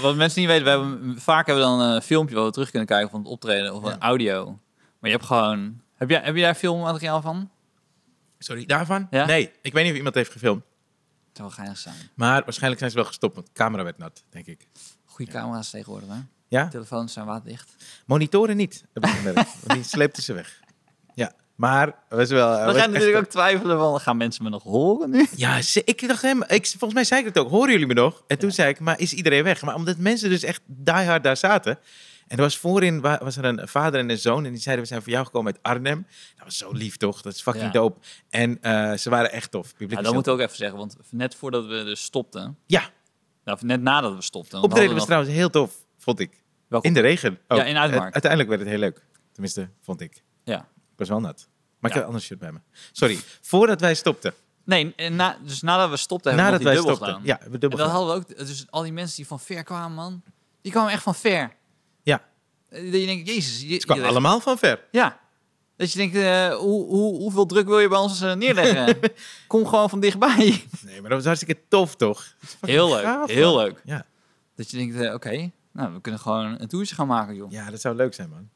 Wat 0.00 0.16
mensen 0.16 0.40
niet 0.40 0.48
weten, 0.50 0.64
we 0.64 0.70
hebben, 0.70 1.20
vaak 1.20 1.46
hebben 1.46 1.64
we 1.64 1.70
dan 1.70 1.80
een 1.80 2.02
filmpje 2.02 2.34
waar 2.34 2.44
we 2.44 2.50
terug 2.50 2.70
kunnen 2.70 2.88
kijken 2.88 3.10
van 3.10 3.20
het 3.20 3.28
optreden 3.28 3.74
of 3.74 3.84
Ja. 3.84 3.92
een 3.92 4.00
audio. 4.00 4.44
Maar 4.98 5.10
je 5.10 5.16
hebt 5.16 5.24
gewoon... 5.28 5.80
Heb, 5.96 6.10
jij, 6.10 6.20
heb 6.24 6.34
je 6.36 6.42
daar 6.42 6.54
filmmateriaal 6.54 7.20
van? 7.22 7.50
Sorry, 8.38 8.66
daarvan? 8.66 9.06
Ja? 9.10 9.26
Nee, 9.26 9.50
ik 9.62 9.72
weet 9.72 9.82
niet 9.82 9.92
of 9.92 9.96
iemand 9.98 10.14
heeft 10.14 10.32
gefilmd. 10.32 10.62
Het 11.40 11.52
zou 11.54 11.66
wel 11.66 11.74
geinig 11.74 11.78
zijn. 11.78 12.10
Maar 12.14 12.42
waarschijnlijk 12.44 12.78
zijn 12.80 12.90
ze 12.90 12.96
wel 12.96 13.06
gestopt, 13.06 13.34
want 13.34 13.46
de 13.46 13.52
camera 13.52 13.82
werd 13.84 13.98
nat, 13.98 14.22
denk 14.30 14.46
ik. 14.46 14.66
Goede 15.04 15.30
camera's 15.32 15.70
tegenwoordig, 15.70 16.08
hè? 16.08 16.20
Ja? 16.48 16.68
Telefoons 16.68 17.12
zijn 17.12 17.26
waterdicht. 17.26 17.74
Monitoren 18.06 18.56
niet, 18.56 18.84
heb 18.92 19.04
ik 19.04 19.10
gemerkt. 19.10 19.36
want 19.66 19.72
die 19.72 19.82
sleepten 19.82 20.22
ze 20.22 20.32
weg. 20.32 20.60
Ja, 21.14 21.32
maar 21.54 21.94
was 22.08 22.28
wel... 22.30 22.50
We 22.50 22.56
was 22.64 22.66
gaan 22.66 22.76
echt- 22.76 22.90
natuurlijk 22.92 23.16
ook 23.18 23.30
twijfelen 23.30 23.78
van, 23.78 24.00
gaan 24.00 24.16
mensen 24.16 24.44
me 24.44 24.50
nog 24.50 24.62
horen 24.62 25.10
nu? 25.10 25.26
Ja, 25.36 25.62
ze- 25.62 25.84
ik 25.84 26.08
dacht 26.08 26.22
hem, 26.22 26.42
ik, 26.42 26.66
volgens 26.66 26.94
mij 26.94 27.04
zei 27.04 27.20
ik 27.20 27.26
het 27.26 27.38
ook. 27.38 27.50
Horen 27.50 27.70
jullie 27.72 27.86
me 27.86 27.94
nog? 27.94 28.22
En 28.26 28.38
toen 28.38 28.50
zei 28.50 28.68
ik, 28.68 28.80
maar 28.80 28.98
is 29.00 29.12
iedereen 29.12 29.42
weg? 29.42 29.62
Maar 29.62 29.74
omdat 29.74 29.96
mensen 29.96 30.28
dus 30.30 30.42
echt 30.42 30.60
diehard 30.66 31.22
daar 31.24 31.36
zaten. 31.36 31.78
En 32.30 32.36
er 32.36 32.42
was 32.42 32.56
voorin 32.58 33.00
wa- 33.00 33.20
was 33.22 33.36
er 33.36 33.44
een 33.44 33.68
vader 33.68 34.00
en 34.00 34.10
een 34.10 34.18
zoon. 34.18 34.44
En 34.44 34.50
die 34.52 34.60
zeiden, 34.60 34.84
we 34.84 34.90
zijn 34.90 35.02
voor 35.02 35.12
jou 35.12 35.24
gekomen 35.24 35.52
uit 35.54 35.62
Arnhem. 35.62 36.06
Dat 36.36 36.44
was 36.44 36.56
zo 36.56 36.72
lief, 36.72 36.96
toch? 36.96 37.22
Dat 37.22 37.34
is 37.34 37.42
fucking 37.42 37.64
Ja. 37.64 37.70
dope. 37.70 38.00
En 38.28 38.62
eh, 38.62 38.92
ze 38.92 39.10
waren 39.10 39.32
echt 39.32 39.50
tof. 39.50 39.72
Publiek 39.76 39.98
Ja, 39.98 40.04
dat 40.04 40.14
moet 40.14 40.26
ik 40.26 40.32
ook 40.32 40.38
even 40.40 40.56
zeggen, 40.56 40.78
want 40.78 40.96
net 41.10 41.34
voordat 41.34 41.66
we 41.66 41.84
dus 41.84 42.02
stopten... 42.02 42.58
Ja. 42.66 42.90
Nou, 43.44 43.58
net 43.62 43.80
nadat 43.82 44.14
we 44.14 44.22
stopten. 44.22 44.62
Optreden 44.62 44.94
was 44.94 45.04
trouwens 45.04 45.32
heel 45.32 45.50
tof, 45.50 45.74
vond 45.98 46.20
ik. 46.20 46.42
Welk 46.68 46.84
In 46.84 46.92
de 46.94 47.00
regen. 47.00 47.38
ook. 47.48 47.58
Ja, 47.58 47.64
in 47.64 47.76
Uitmark. 47.76 48.12
Uiteindelijk 48.12 48.48
werd 48.50 48.60
het 48.60 48.70
heel 48.70 48.78
leuk. 48.78 49.04
Tenminste, 49.32 49.68
vond 49.80 50.00
ik. 50.00 50.22
Ja. 50.44 50.58
Ik 50.60 50.96
was 50.96 51.08
wel 51.08 51.20
nat. 51.20 51.48
Maar 51.78 51.90
ik 51.90 51.96
Ja. 51.96 52.02
had 52.02 52.02
een 52.02 52.04
ander 52.06 52.20
shirt 52.20 52.38
bij 52.38 52.52
me. 52.52 52.58
Sorry. 52.92 53.18
Voordat 53.40 53.80
wij 53.80 53.94
stopten. 53.94 54.34
Nee, 54.64 54.94
na, 55.10 55.38
dus 55.44 55.62
nadat 55.62 55.90
we 55.90 55.96
stopten 55.96 56.30
hebben 56.30 56.44
Nadat 56.50 56.58
we 56.62 56.64
wij 56.68 56.74
dubbel 56.76 56.94
stopten. 56.94 57.16
gedaan. 57.20 57.38
Ja, 57.44 57.50
we 57.50 57.58
dubbel 57.58 57.70
en 57.70 57.76
dan 57.76 57.86
gedaan. 57.86 58.06
hadden 58.06 58.26
we 58.28 58.40
ook, 58.40 58.46
dus 58.46 58.66
al 58.70 58.82
die 58.82 58.92
mensen 58.92 59.16
die 59.16 59.26
van 59.26 59.40
ver 59.40 59.62
kwamen, 59.62 59.92
man, 59.96 60.22
die 60.62 60.72
kwamen 60.72 60.92
echt 60.92 61.02
van 61.02 61.14
ver. 61.14 61.56
Eh, 62.70 62.92
Dat 62.92 63.00
je 63.00 63.06
denkt, 63.06 63.28
jezus. 63.28 63.62
Je, 63.62 63.76
kwamen 63.78 64.04
je- 64.04 64.10
allemaal 64.10 64.40
van 64.40 64.58
ver. 64.58 64.84
Ja. 64.90 65.20
Dat 65.76 65.92
je 65.92 65.98
denkt, 65.98 66.16
eh, 66.16 66.56
hoe, 66.56 66.86
hoe, 66.86 67.16
hoeveel 67.18 67.46
druk 67.46 67.66
wil 67.66 67.78
je 67.78 67.88
bij 67.88 67.98
ons 67.98 68.20
eh, 68.20 68.34
neerleggen? 68.34 68.98
Kom 69.46 69.66
gewoon 69.66 69.90
van 69.90 70.00
dichtbij. 70.00 70.64
Nee, 70.84 71.00
maar 71.00 71.10
dat 71.10 71.18
was 71.18 71.24
hartstikke 71.24 71.60
tof, 71.68 71.96
toch? 71.96 72.34
Heel 72.60 72.88
leuk, 72.88 73.02
gaaf, 73.04 73.30
heel 73.30 73.54
man. 73.54 73.64
leuk. 73.64 73.80
Ja. 73.84 74.06
Dat 74.56 74.70
je 74.70 74.76
denkt, 74.76 75.14
oké, 75.14 75.50
nou, 75.72 75.92
we 75.94 76.00
kunnen 76.00 76.20
gewoon 76.20 76.60
een 76.60 76.68
toertje 76.68 76.94
gaan 76.94 77.06
maken, 77.06 77.34
joh. 77.34 77.50
ja, 77.52 77.70
dat 77.70 77.80
zou 77.80 77.96
leuk 77.96 78.14
zijn, 78.14 78.28
man. 78.28 78.48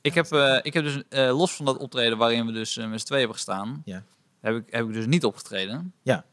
Ik 0.00 0.14
heb, 0.14 0.26
ik 0.62 0.74
heb 0.74 0.84
dus, 0.84 1.02
los 1.30 1.52
van 1.56 1.64
dat 1.64 1.76
optreden 1.76 2.18
waarin 2.18 2.46
we 2.46 2.52
dus 2.52 2.76
met 2.76 3.00
z'n 3.00 3.06
tweeën 3.06 3.18
hebben 3.20 3.36
gestaan, 3.36 3.82
Ja. 3.84 4.02
heb, 4.40 4.56
ik, 4.56 4.62
heb 4.70 4.86
ik 4.86 4.92
dus 4.92 5.06
niet 5.06 5.24
opgetreden. 5.24 5.92
Ja. 6.02 6.24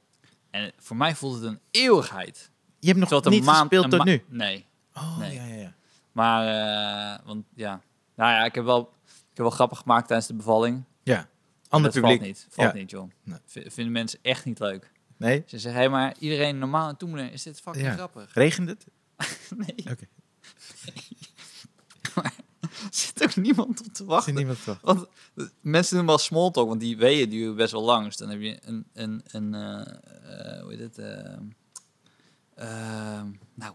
En 0.51 0.71
voor 0.79 0.95
mij 0.97 1.15
voelt 1.15 1.33
het 1.35 1.43
een 1.43 1.59
eeuwigheid. 1.71 2.51
Je 2.79 2.87
hebt 2.87 2.99
nog 2.99 3.09
het 3.09 3.25
niet 3.29 3.39
een 3.39 3.45
maand, 3.45 3.57
gespeeld 3.59 3.89
tot 3.89 3.97
ma- 3.99 4.05
nu. 4.05 4.23
Nee. 4.27 4.65
Oh, 4.93 5.17
Nee. 5.17 5.33
ja, 5.35 5.45
ja, 5.45 5.55
ja. 5.55 5.73
Maar, 6.17 6.47
eh, 6.47 7.25
want 7.25 7.45
ja, 7.55 7.81
nou 8.15 8.31
ja, 8.31 8.45
ik 8.45 8.55
heb 8.55 8.63
wel, 8.63 8.79
ik 9.05 9.11
heb 9.33 9.37
wel 9.37 9.49
grappen 9.49 9.77
gemaakt 9.77 10.07
tijdens 10.07 10.27
de 10.27 10.33
bevalling. 10.33 10.83
Ja. 11.03 11.27
Ander 11.69 11.91
dat 11.91 12.01
publiek. 12.01 12.17
valt 12.19 12.29
niet, 12.31 12.47
valt 12.49 12.71
Ja. 12.73 12.77
niet, 12.79 12.89
joh. 12.89 13.09
Nee. 13.23 13.39
Vinden 13.69 13.91
mensen 13.93 14.19
echt 14.21 14.45
niet 14.45 14.59
leuk. 14.59 14.91
Nee? 15.17 15.43
Ze 15.45 15.59
zeggen, 15.59 15.81
hé, 15.81 15.89
maar 15.89 16.15
iedereen 16.19 16.57
normaal 16.57 16.89
en 16.89 16.97
toemoeder, 16.97 17.31
is 17.31 17.43
dit 17.43 17.61
fucking 17.61 17.85
Ja. 17.85 17.93
grappig? 17.93 18.33
Regent 18.33 18.69
het? 18.69 18.85
Nee, 19.57 19.75
Oké. 19.91 20.07
er 22.23 22.31
zit 22.91 23.23
ook 23.23 23.35
niemand 23.35 23.79
op 23.87 23.93
te 23.93 24.05
wachten. 24.05 24.31
er 24.31 24.37
niemand 24.37 24.63
toch? 24.63 24.79
Want 24.81 25.07
eh, 25.35 25.45
mensen 25.61 25.97
doen 25.97 26.05
wel 26.05 26.17
small 26.17 26.51
talk, 26.51 26.67
want 26.67 26.79
die 26.79 26.97
weeën 26.97 27.29
duren 27.29 27.55
best 27.55 27.71
wel 27.71 27.83
lang. 27.83 28.05
Dus 28.05 28.17
dan 28.17 28.29
heb 28.29 28.41
je 28.41 28.57
een, 28.61 28.85
een, 28.93 29.21
een 29.27 29.53
eh, 29.53 30.61
hoe 30.61 30.69
heet 30.75 30.79
het? 30.79 30.97
eh, 32.55 33.21
nou, 33.53 33.73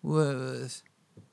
hoe, 0.00 0.66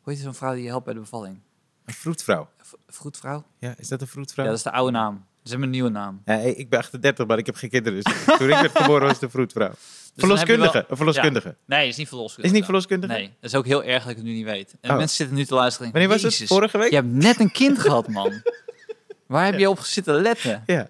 hoe 0.09 0.17
heet 0.17 0.27
zo'n 0.27 0.33
vrouw 0.33 0.53
die 0.53 0.63
je 0.63 0.69
helpt 0.69 0.85
bij 0.85 0.93
de 0.93 0.99
bevalling? 0.99 1.39
Een 1.85 1.93
vroedvrouw. 1.93 2.49
V- 2.61 2.73
Vroedvrouw? 2.87 3.45
Ja, 3.59 3.73
is 3.77 3.87
dat 3.87 4.01
een 4.01 4.07
vroedvrouw? 4.07 4.43
Ja, 4.45 4.49
dat 4.49 4.59
is 4.59 4.63
de 4.65 4.71
oude 4.71 4.91
naam. 4.91 5.25
Ze 5.43 5.49
hebben 5.49 5.63
een 5.63 5.69
nieuwe 5.73 5.89
naam. 5.89 6.21
Ja, 6.25 6.33
hey, 6.33 6.51
ik 6.53 6.69
ben 6.69 6.79
38, 6.79 7.27
maar 7.27 7.37
ik 7.37 7.45
heb 7.45 7.55
geen 7.55 7.69
kinderen. 7.69 8.01
Dus 8.03 8.13
toen 8.37 8.49
ik 8.49 8.59
werd 8.59 8.77
geboren 8.77 9.07
was 9.07 9.21
een 9.21 9.29
vroedvrouw. 9.29 9.69
Dus 9.69 9.79
verloskundige. 10.15 10.71
wel- 10.73 10.83
Een 10.89 10.95
verloskundige. 10.97 11.55
Nee, 11.65 11.87
is 11.87 11.95
niet 11.97 12.07
verloskundige. 12.07 12.47
Is 12.53 12.59
niet 12.59 12.65
verloskundige? 12.65 13.13
Nee, 13.13 13.25
dat 13.39 13.49
is 13.51 13.55
ook 13.55 13.65
heel 13.65 13.83
erg 13.83 14.01
dat 14.01 14.11
ik 14.11 14.17
het 14.17 14.25
nu 14.25 14.33
niet 14.33 14.45
weet. 14.45 14.75
En 14.81 14.89
Oh. 14.91 14.97
mensen 14.97 15.15
zitten 15.17 15.35
nu 15.35 15.45
te 15.45 15.53
luisteren. 15.53 15.87
en 15.87 15.93
Wanneer 15.93 16.11
was 16.11 16.21
het? 16.21 16.31
"Jezus, 16.31 16.47
Vorige 16.47 16.77
week? 16.77 16.89
Je 16.89 16.95
hebt 16.95 17.07
net 17.11 17.39
een 17.39 17.51
kind 17.51 17.79
gehad, 17.79 18.07
man. 18.07 18.41
Waar 19.27 19.45
heb 19.45 19.59
je 19.59 19.69
op 19.69 19.79
zitten 19.79 20.21
letten? 20.21 20.63
Ja. 20.65 20.89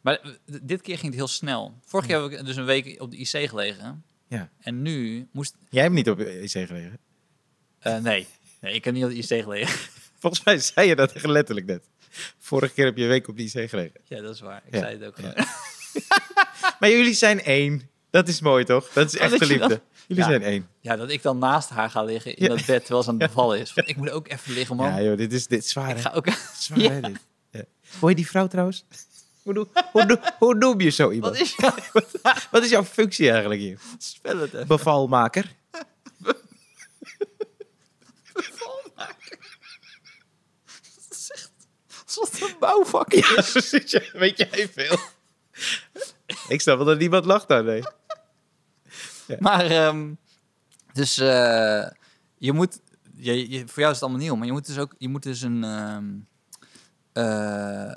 Maar 0.00 0.18
eh, 0.20 0.30
dit 0.62 0.80
keer 0.80 0.94
ging 0.94 1.06
het 1.06 1.14
heel 1.14 1.28
snel. 1.28 1.74
Vorig 1.84 2.06
jaar 2.06 2.22
heb 2.22 2.30
ik 2.30 2.46
dus 2.46 2.56
een 2.56 2.64
week 2.64 3.00
op 3.02 3.10
de 3.10 3.16
IC 3.16 3.48
gelegen. 3.48 4.04
Ja. 4.28 4.48
En 4.60 4.82
nu 4.82 5.28
moest... 5.32 5.56
Jij 5.68 5.82
hebt 5.82 5.94
niet 5.94 6.10
op 6.10 6.18
de 6.18 6.42
IC 6.42 6.50
gelegen. 6.50 6.98
eh, 7.78 7.98
nee. 7.98 8.26
Nee, 8.62 8.74
ik 8.74 8.84
heb 8.84 8.94
niet 8.94 9.04
op 9.04 9.10
de 9.10 9.16
IC 9.16 9.42
gelegen. 9.42 9.78
Volgens 10.20 10.44
mij 10.44 10.58
zei 10.58 10.88
je 10.88 10.96
dat 10.96 11.12
echt 11.12 11.26
letterlijk 11.26 11.66
net. 11.66 11.82
Vorige 12.38 12.72
keer 12.74 12.84
heb 12.84 12.96
je 12.96 13.02
een 13.02 13.08
week 13.08 13.28
op 13.28 13.36
de 13.36 13.42
IC 13.42 13.68
gelegen. 13.70 14.00
ja, 14.04 14.20
dat 14.20 14.34
is 14.34 14.40
waar. 14.40 14.62
Ik 14.66 14.74
Ja. 14.74 14.80
zei 14.80 14.92
het 14.98 15.04
ook 15.06 15.16
Ja. 15.18 15.34
Maar 16.80 16.90
jullie 16.90 17.14
zijn 17.14 17.42
één. 17.42 17.90
Dat 18.10 18.28
is 18.28 18.40
mooi, 18.40 18.64
toch? 18.64 18.88
Dat 18.92 19.06
is 19.12 19.16
Oh, 19.18 19.24
echte 19.24 19.38
dat 19.38 19.48
je 19.48 19.54
liefde. 19.54 19.68
dat- 19.68 19.80
Jullie 20.06 20.22
Ja. 20.22 20.28
zijn 20.28 20.42
één. 20.42 20.68
Ja, 20.80 20.96
dat 20.96 21.10
ik 21.10 21.22
dan 21.22 21.38
naast 21.38 21.68
haar 21.68 21.90
ga 21.90 22.02
liggen 22.02 22.36
in 22.36 22.48
dat 22.48 22.66
bed 22.66 22.80
terwijl 22.80 23.02
ze 23.02 23.08
aan 23.10 23.18
het 23.20 23.26
bevallen 23.28 23.58
is. 23.60 23.72
Van, 23.72 23.82
ik 23.86 23.96
moet 23.96 24.10
ook 24.10 24.28
even 24.28 24.52
liggen, 24.52 24.76
man. 24.76 24.86
Ja, 24.86 25.02
joh, 25.02 25.16
dit 25.16 25.32
is, 25.32 25.46
dit 25.46 25.64
is 25.64 25.70
zwaar, 25.70 25.90
ik 25.90 25.98
ga 25.98 26.10
ook... 26.14 26.26
Zwaar, 26.58 26.78
hè, 26.78 27.00
dit? 27.00 27.66
Hoor 28.00 28.08
je 28.10 28.16
die 28.16 28.26
vrouw 28.26 28.46
trouwens? 28.46 28.84
Hoe, 29.42 29.54
doe, 29.54 29.66
hoe, 29.92 30.06
doe, 30.06 30.20
hoe 30.38 30.54
noem 30.54 30.80
je 30.80 30.90
zo 30.90 31.10
iemand? 31.10 31.32
Wat 31.32 31.42
is 31.42 31.54
jouw 31.56 31.74
Wat 32.50 32.62
is 32.62 32.70
jouw 32.70 32.84
functie 32.84 33.30
eigenlijk 33.30 33.60
hier? 33.60 33.78
spel 33.98 34.38
het 34.38 34.54
even? 34.54 34.66
Bevalmaker? 34.66 35.52
Alsof 42.06 42.30
het 42.40 42.50
een 42.50 42.56
bouwvak 42.60 43.12
Ja, 43.12 43.32
precies. 43.52 43.90
ja. 43.90 44.00
Weet 44.12 44.38
jij 44.38 44.68
veel? 44.72 44.96
Ik 46.48 46.60
snap 46.60 46.76
wel 46.76 46.86
dat 46.86 46.98
niemand 46.98 47.24
lacht 47.24 47.48
daar, 47.48 47.64
nee. 47.64 47.82
Maar, 49.38 49.64
ehm, 49.66 50.14
dus 50.92 51.18
eh, 51.18 51.86
je 52.38 52.52
moet, 52.52 52.80
je, 53.14 53.50
je, 53.50 53.58
voor 53.68 53.78
jou 53.78 53.88
is 53.88 53.94
het 53.94 54.02
allemaal 54.02 54.20
nieuw, 54.20 54.34
maar 54.36 54.46
je 54.46 54.52
moet 54.52 54.66
dus 54.66 54.78
ook, 54.78 54.94
je 54.98 55.08
moet 55.08 55.22
dus 55.22 55.40
een, 55.42 55.64
ehm, 55.64 56.04
eh, 57.12 57.94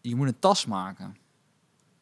je 0.00 0.14
moet 0.16 0.28
een 0.28 0.38
tas 0.38 0.66
maken. 0.66 1.16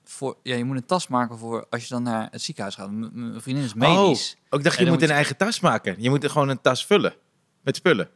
Voor, 0.04 0.36
ja, 0.42 0.54
je 0.54 0.64
moet 0.64 0.76
een 0.76 0.86
tas 0.86 1.08
maken 1.08 1.38
voor 1.38 1.66
als 1.70 1.82
je 1.82 1.88
dan 1.88 2.02
naar 2.02 2.28
het 2.30 2.42
ziekenhuis 2.42 2.74
gaat. 2.74 2.90
M- 2.90 3.08
Mijn 3.12 3.40
vriendin 3.40 3.64
is 3.64 3.74
medisch. 3.74 4.36
Oh, 4.50 4.58
ik 4.58 4.64
dacht, 4.64 4.78
je 4.78 4.82
moet 4.84 4.92
moet 4.92 5.02
een 5.02 5.10
eigen 5.14 5.36
tas 5.36 5.60
maken. 5.60 5.94
Je 6.02 6.10
moet 6.10 6.24
er 6.24 6.30
gewoon 6.30 6.48
een 6.48 6.60
tas 6.60 6.86
vullen. 6.86 7.14
Met 7.62 7.76
spullen. 7.76 8.08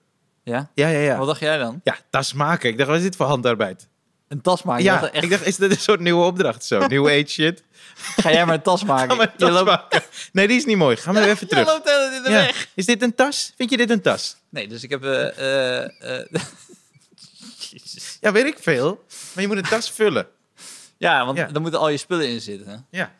Ja? 0.42 0.70
Ja, 0.74 0.88
ja, 0.88 0.98
ja. 0.98 1.16
Wat 1.18 1.26
dacht 1.26 1.40
jij 1.40 1.58
dan? 1.58 1.80
Ja, 1.84 1.96
tas 2.10 2.32
maken. 2.32 2.68
Ik 2.70 2.76
dacht, 2.76 2.88
wat 2.88 2.98
is 2.98 3.02
dit 3.04 3.16
voor 3.16 3.26
handarbeid? 3.26 3.88
een 4.28 4.40
tas 4.40 4.62
maken. 4.62 4.84
Ja, 4.84 5.10
echt, 5.10 5.24
ik 5.24 5.30
dacht, 5.30 5.46
is 5.46 5.56
dit 5.56 5.70
een 5.70 5.76
soort 5.78 6.00
nieuwe 6.00 6.24
opdracht 6.24 6.64
zo? 6.64 6.86
New 6.86 7.06
age 7.06 7.26
shit. 7.26 7.62
Ga 8.22 8.30
jij 8.32 8.46
maar 8.46 8.54
een 8.54 8.62
tas 8.62 8.84
maken. 8.84 9.10
Ga 9.10 9.14
maar 9.16 9.26
een 9.32 9.38
tas 9.38 9.50
loopt- 9.50 9.64
maken. 9.64 10.02
Nee, 10.32 10.46
die 10.48 10.56
is 10.56 10.64
niet 10.64 10.76
mooi. 10.76 10.96
Ga 10.96 11.12
maar 11.12 11.22
even 11.22 11.48
terug. 11.48 11.66
loopt 11.66 11.84
de 11.84 12.22
in 12.24 12.32
Ja. 12.32 12.38
weg. 12.38 12.68
Is 12.74 12.86
dit 12.86 13.02
een 13.02 13.14
tas? 13.14 13.52
Vind 13.56 13.70
je 13.70 13.76
dit 13.76 13.90
een 13.90 14.00
tas? 14.00 14.36
Nee, 14.48 14.68
dus 14.68 14.82
ik 14.82 14.90
heb... 14.90 15.04
eh 15.04 15.38
eh, 15.82 16.18
eh. 16.20 16.40
Ja, 18.20 18.32
weet 18.32 18.46
ik 18.46 18.58
veel. 18.60 19.04
Maar 19.34 19.42
je 19.42 19.48
moet 19.48 19.56
een 19.56 19.62
tas 19.62 19.90
vullen. 19.90 20.26
Ja, 20.96 21.24
want 21.26 21.38
Ja. 21.38 21.46
dan 21.46 21.62
moeten 21.62 21.80
al 21.80 21.88
je 21.88 21.96
spullen 21.96 22.28
in 22.28 22.40
zitten. 22.40 22.86
Ja. 22.90 23.12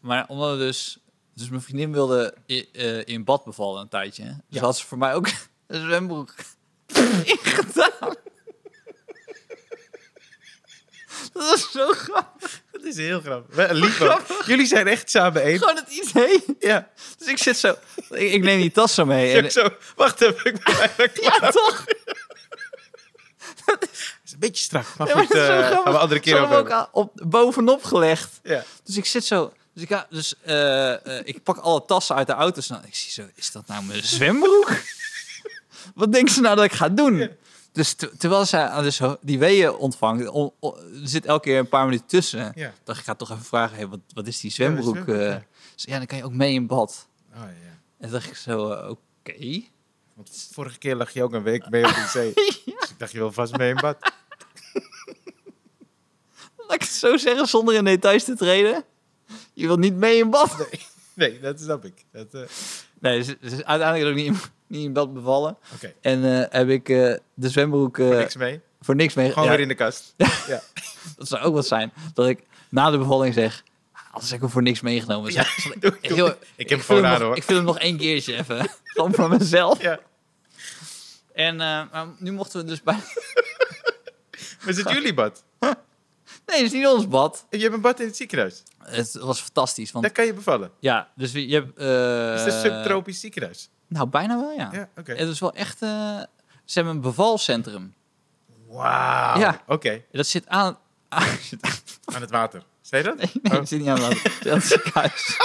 Maar 0.00 0.24
omdat 0.28 0.50
we 0.52 0.58
dus... 0.58 0.98
Dus 1.34 1.48
mijn 1.48 1.62
vriendin 1.62 1.92
wilde 1.92 2.34
i- 2.48 2.68
eh, 2.72 3.04
in 3.06 3.24
bad 3.24 3.44
bevallen 3.44 3.80
een 3.82 3.88
tijdje. 3.88 4.22
Dus 4.24 4.34
Ja. 4.48 4.60
had 4.60 4.78
ze 4.78 4.86
voor 4.86 4.98
mij 4.98 5.14
ook 5.14 5.28
een 5.70 5.80
zwembroek 5.80 6.34
ingedaan. 7.24 8.14
Dat 11.32 11.50
was 11.50 11.70
zo 11.70 11.92
grappig. 11.92 12.62
Dat 12.72 12.84
is 12.84 12.96
heel 12.96 13.20
grappig. 13.20 14.00
Ook. 14.02 14.42
Jullie 14.46 14.66
zijn 14.66 14.86
echt 14.86 15.10
samen 15.10 15.42
één. 15.42 15.58
Gewoon 15.58 15.76
het 15.76 15.88
idee. 15.88 16.44
Ja. 16.58 16.88
Dus 17.18 17.28
ik 17.28 17.38
zit 17.38 17.56
zo... 17.56 17.76
Ik, 18.10 18.32
ik 18.32 18.42
neem 18.42 18.60
die 18.60 18.70
tas 18.70 18.94
zo 18.94 19.04
mee. 19.04 19.42
En, 19.42 19.50
zo. 19.50 19.68
Wacht 19.96 20.20
even, 20.20 20.44
ik 20.44 20.64
ben 20.64 21.12
klaar. 21.12 21.40
ja, 21.40 21.50
toch? 21.50 21.84
Het 23.64 23.88
is 24.24 24.32
een 24.32 24.38
beetje 24.38 24.62
strak. 24.62 24.86
Maar 24.96 25.08
Ja, 25.08 25.14
maar 25.14 25.24
goed, 25.24 25.34
dat 25.34 25.42
is 25.42 25.48
eh, 25.48 25.56
grappig. 25.56 25.82
gaan 25.82 25.92
we 25.92 25.98
andere 25.98 26.20
keer 26.20 26.40
over 26.40 26.56
ook 26.56 26.88
op, 26.92 27.12
bovenop 27.14 27.84
gelegd. 27.84 28.40
Ja. 28.42 28.64
Dus 28.84 28.96
ik 28.96 29.06
zit 29.06 29.24
zo. 29.24 29.52
Dus 29.74 29.82
ik, 29.82 29.88
ga, 29.88 30.06
dus, 30.10 30.34
eh, 30.42 31.18
eh, 31.18 31.26
ik 31.26 31.42
pak 31.42 31.56
alle 31.56 31.84
tassen 31.84 32.16
uit 32.16 32.26
de 32.26 32.32
auto. 32.32 32.60
snel. 32.60 32.80
Ik 32.86 32.94
zie 32.94 33.10
zo, 33.10 33.22
is 33.34 33.52
dat 33.52 33.66
nou 33.66 33.84
mijn 33.84 34.04
zwembroek? 34.04 34.70
Wat 35.94 36.12
denkt 36.12 36.30
ze 36.32 36.40
nou 36.40 36.56
dat 36.56 36.64
ik 36.64 36.72
ga 36.72 36.88
doen? 36.88 37.30
Dus 37.72 37.92
te- 37.94 38.16
terwijl 38.18 38.44
zij 38.46 38.66
aan 38.68 38.82
dus 38.82 39.00
die 39.20 39.38
weeën 39.38 39.72
ontvangt, 39.74 40.28
on- 40.28 40.52
on- 40.58 40.76
er 40.76 41.08
zit 41.08 41.24
elke 41.26 41.42
keer 41.48 41.58
een 41.58 41.68
paar 41.68 41.84
minuten 41.84 42.06
tussen. 42.06 42.52
Ja. 42.54 42.72
dacht 42.84 42.98
ik 42.98 43.04
ga 43.04 43.14
toch 43.14 43.30
even 43.30 43.44
vragen, 43.44 43.76
hey, 43.76 43.86
wat, 43.88 44.00
wat 44.14 44.26
is 44.26 44.40
die 44.40 44.50
zwembroek? 44.50 45.06
Ja, 45.06 45.12
eh? 45.14 45.26
ja. 45.28 45.44
Dus 45.74 45.84
ja, 45.84 45.96
dan 45.98 46.06
kan 46.06 46.18
je 46.18 46.24
ook 46.24 46.32
mee 46.32 46.52
in 46.52 46.66
bad. 46.66 47.06
Oh, 47.34 47.40
ja. 47.40 47.78
En 47.98 48.10
dacht 48.10 48.26
ik 48.26 48.36
zo, 48.36 48.70
eh, 48.70 48.90
oké. 48.90 49.62
Want 50.14 50.48
vorige 50.52 50.78
keer 50.78 50.94
lag 50.96 51.10
je 51.10 51.22
ook 51.22 51.32
een 51.32 51.42
week 51.42 51.70
mee 51.70 51.84
op 51.86 51.94
de 51.94 52.08
zee. 52.12 52.32
Dus 52.80 52.90
ik 52.90 52.98
dacht, 52.98 53.12
je 53.12 53.18
wil 53.18 53.32
vast 53.32 53.56
mee 53.56 53.68
in 53.70 53.76
bad. 53.80 53.96
Laat 56.56 56.72
ik 56.74 56.80
het 56.80 56.90
zo 56.90 57.16
zeggen 57.16 57.46
zonder 57.46 57.74
in 57.74 57.84
details 57.84 58.24
te 58.24 58.36
treden. 58.36 58.84
Je 59.52 59.66
wilt 59.66 59.78
niet 59.78 59.94
mee 59.94 60.18
in 60.18 60.30
bad. 60.30 60.56
Nee, 60.58 60.80
nee 61.14 61.40
dat 61.40 61.60
snap 61.60 61.84
ik. 61.84 62.04
Dat, 62.12 62.34
eh, 62.34 62.40
Nee, 63.00 63.18
dus, 63.18 63.34
dus 63.40 63.64
uiteindelijk 63.64 64.10
ook 64.10 64.16
niet, 64.16 64.26
in- 64.26 64.50
niet 64.76 64.84
in 64.84 64.92
bad 64.92 65.14
bevallen. 65.14 65.56
Oké, 65.74 65.92
En 66.00 66.24
eh, 66.42 66.46
heb 66.58 66.68
ik 66.68 66.88
eh, 66.88 67.14
de 67.34 67.48
zwembroek 67.48 67.98
eh, 67.98 68.08
niks 68.08 68.36
mee. 68.36 68.60
voor 68.80 68.94
niks 68.94 69.14
mee. 69.14 69.28
Gewoon 69.28 69.44
ja, 69.44 69.50
weer 69.50 69.60
in 69.60 69.68
de 69.68 69.74
kast. 69.74 70.14
Ja. 70.46 70.62
Dat 71.16 71.28
zou 71.28 71.42
ook 71.42 71.54
wat 71.54 71.66
zijn. 71.66 71.92
Dat 72.14 72.26
ik 72.28 72.42
na 72.68 72.90
de 72.90 72.98
bevalling 72.98 73.34
zeg, 73.34 73.62
als 74.12 74.32
ik 74.32 74.40
hem 74.40 74.48
voor 74.50 74.62
niks 74.62 74.80
meegenomen. 74.80 75.32
Doe- 75.80 76.36
ik 76.56 76.68
heb 76.68 76.78
hem 76.78 76.80
vul 76.80 76.96
gewoon 76.96 77.04
hem 77.04 77.04
aan, 77.04 77.18
nog- 77.18 77.20
hoor. 77.28 77.36
Ik 77.36 77.42
wil 77.44 77.56
hem 77.56 77.64
nog 77.64 77.78
één 77.78 77.96
keertje 77.96 78.36
even. 78.36 78.68
Gewoon 78.84 79.14
voor 79.14 79.28
mezelf. 79.28 79.82
ja. 79.82 80.00
En 81.32 81.60
eh, 81.60 81.82
maar 81.92 82.06
nu 82.18 82.32
mochten 82.32 82.60
we 82.60 82.66
dus 82.66 82.82
bij... 82.82 82.94
Maar 84.60 84.68
is 84.68 84.76
het 84.76 84.90
jullie 84.90 85.14
bad? 85.14 85.44
Nee, 86.50 86.62
het 86.62 86.72
is 86.72 86.72
niet 86.78 86.86
ons 86.86 87.08
bad. 87.08 87.46
Je 87.50 87.58
hebt 87.58 87.74
een 87.74 87.80
bad 87.80 88.00
in 88.00 88.06
het 88.06 88.16
ziekenhuis. 88.16 88.62
Het 88.84 89.12
was 89.12 89.40
fantastisch. 89.40 89.90
Want 89.92 90.04
Daar 90.04 90.12
kan 90.14 90.26
je 90.26 90.34
bevallen. 90.34 90.70
ja, 90.80 91.08
dus 91.16 91.32
je 91.32 91.54
hebt... 91.54 91.78
eh, 91.78 92.30
Het 92.38 92.46
is 92.46 92.54
een 92.54 92.60
subtropisch 92.60 93.20
ziekenhuis. 93.20 93.70
Nou, 93.88 94.06
bijna 94.08 94.40
wel, 94.40 94.50
ja. 94.52 94.68
Ja, 94.72 94.88
oké. 94.98 95.12
Het 95.14 95.28
is 95.28 95.38
wel 95.40 95.52
echt... 95.54 95.82
eh, 95.82 95.88
ze 96.64 96.74
hebben 96.78 96.94
een 96.94 97.00
bevalcentrum. 97.00 97.94
Wauw. 98.68 99.38
Ja. 99.38 99.62
Oké, 99.66 100.02
Dat 100.12 100.26
zit 100.26 100.46
aan... 100.48 100.78
aan 101.08 101.22
aan 102.04 102.20
het 102.20 102.30
water. 102.30 102.62
Zei 102.80 103.02
je 103.02 103.08
dat? 103.08 103.16
Nee, 103.20 103.30
nee, 103.42 103.52
Oh. 103.52 103.58
het 103.58 103.68
zit 103.68 103.78
niet 103.78 103.88
aan 103.88 104.00
het 104.00 104.02
water. 104.02 104.32
Het 104.38 104.48
aan 104.48 104.58
het 104.58 104.66
ziekenhuis. 104.66 105.36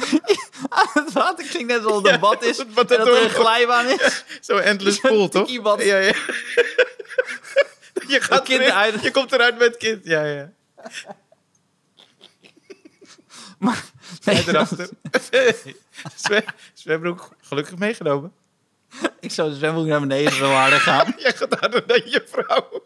aan 0.78 1.04
het 1.04 1.12
water 1.12 1.46
klinkt 1.46 1.68
net 1.72 1.84
alsof 1.84 2.02
het 2.02 2.12
een 2.12 2.20
bad 2.20 2.42
is. 2.42 2.56
het 2.58 2.66
en 2.68 2.74
bad 2.74 2.88
dat 2.88 2.98
dat 2.98 3.06
er 3.08 3.22
een 3.22 3.30
glijbaan 3.30 3.86
is. 3.86 4.24
Zo'n 4.40 4.60
endless 4.60 5.00
pool, 5.00 5.28
toch? 5.28 5.42
tikkiebad. 5.46 5.82
Ja, 5.84 5.96
ja. 5.96 6.12
Je 8.08 8.20
gaat 8.20 8.42
kind 8.42 8.60
erin. 8.60 9.00
Je 9.02 9.10
komt 9.10 9.32
eruit 9.32 9.58
met 9.58 9.76
kind. 9.76 10.04
Ja, 10.04 10.24
ja. 10.24 10.52
Maar, 13.58 13.84
nee, 14.24 14.48
erachter. 14.48 14.88
Zwem- 16.16 16.44
Zwembroek 16.74 17.30
gelukkig 17.40 17.76
meegenomen. 17.78 18.32
ik 19.20 19.30
zou 19.30 19.50
de 19.50 19.56
zwembroek 19.56 19.86
naar 19.86 20.00
beneden 20.00 20.32
zo 20.32 20.50
harder 20.52 20.80
gaan. 20.80 21.14
Jij 21.16 21.32
gaat 21.32 21.58
harder 21.58 21.86
dan 21.86 22.02
je 22.04 22.24
vrouw. 22.26 22.82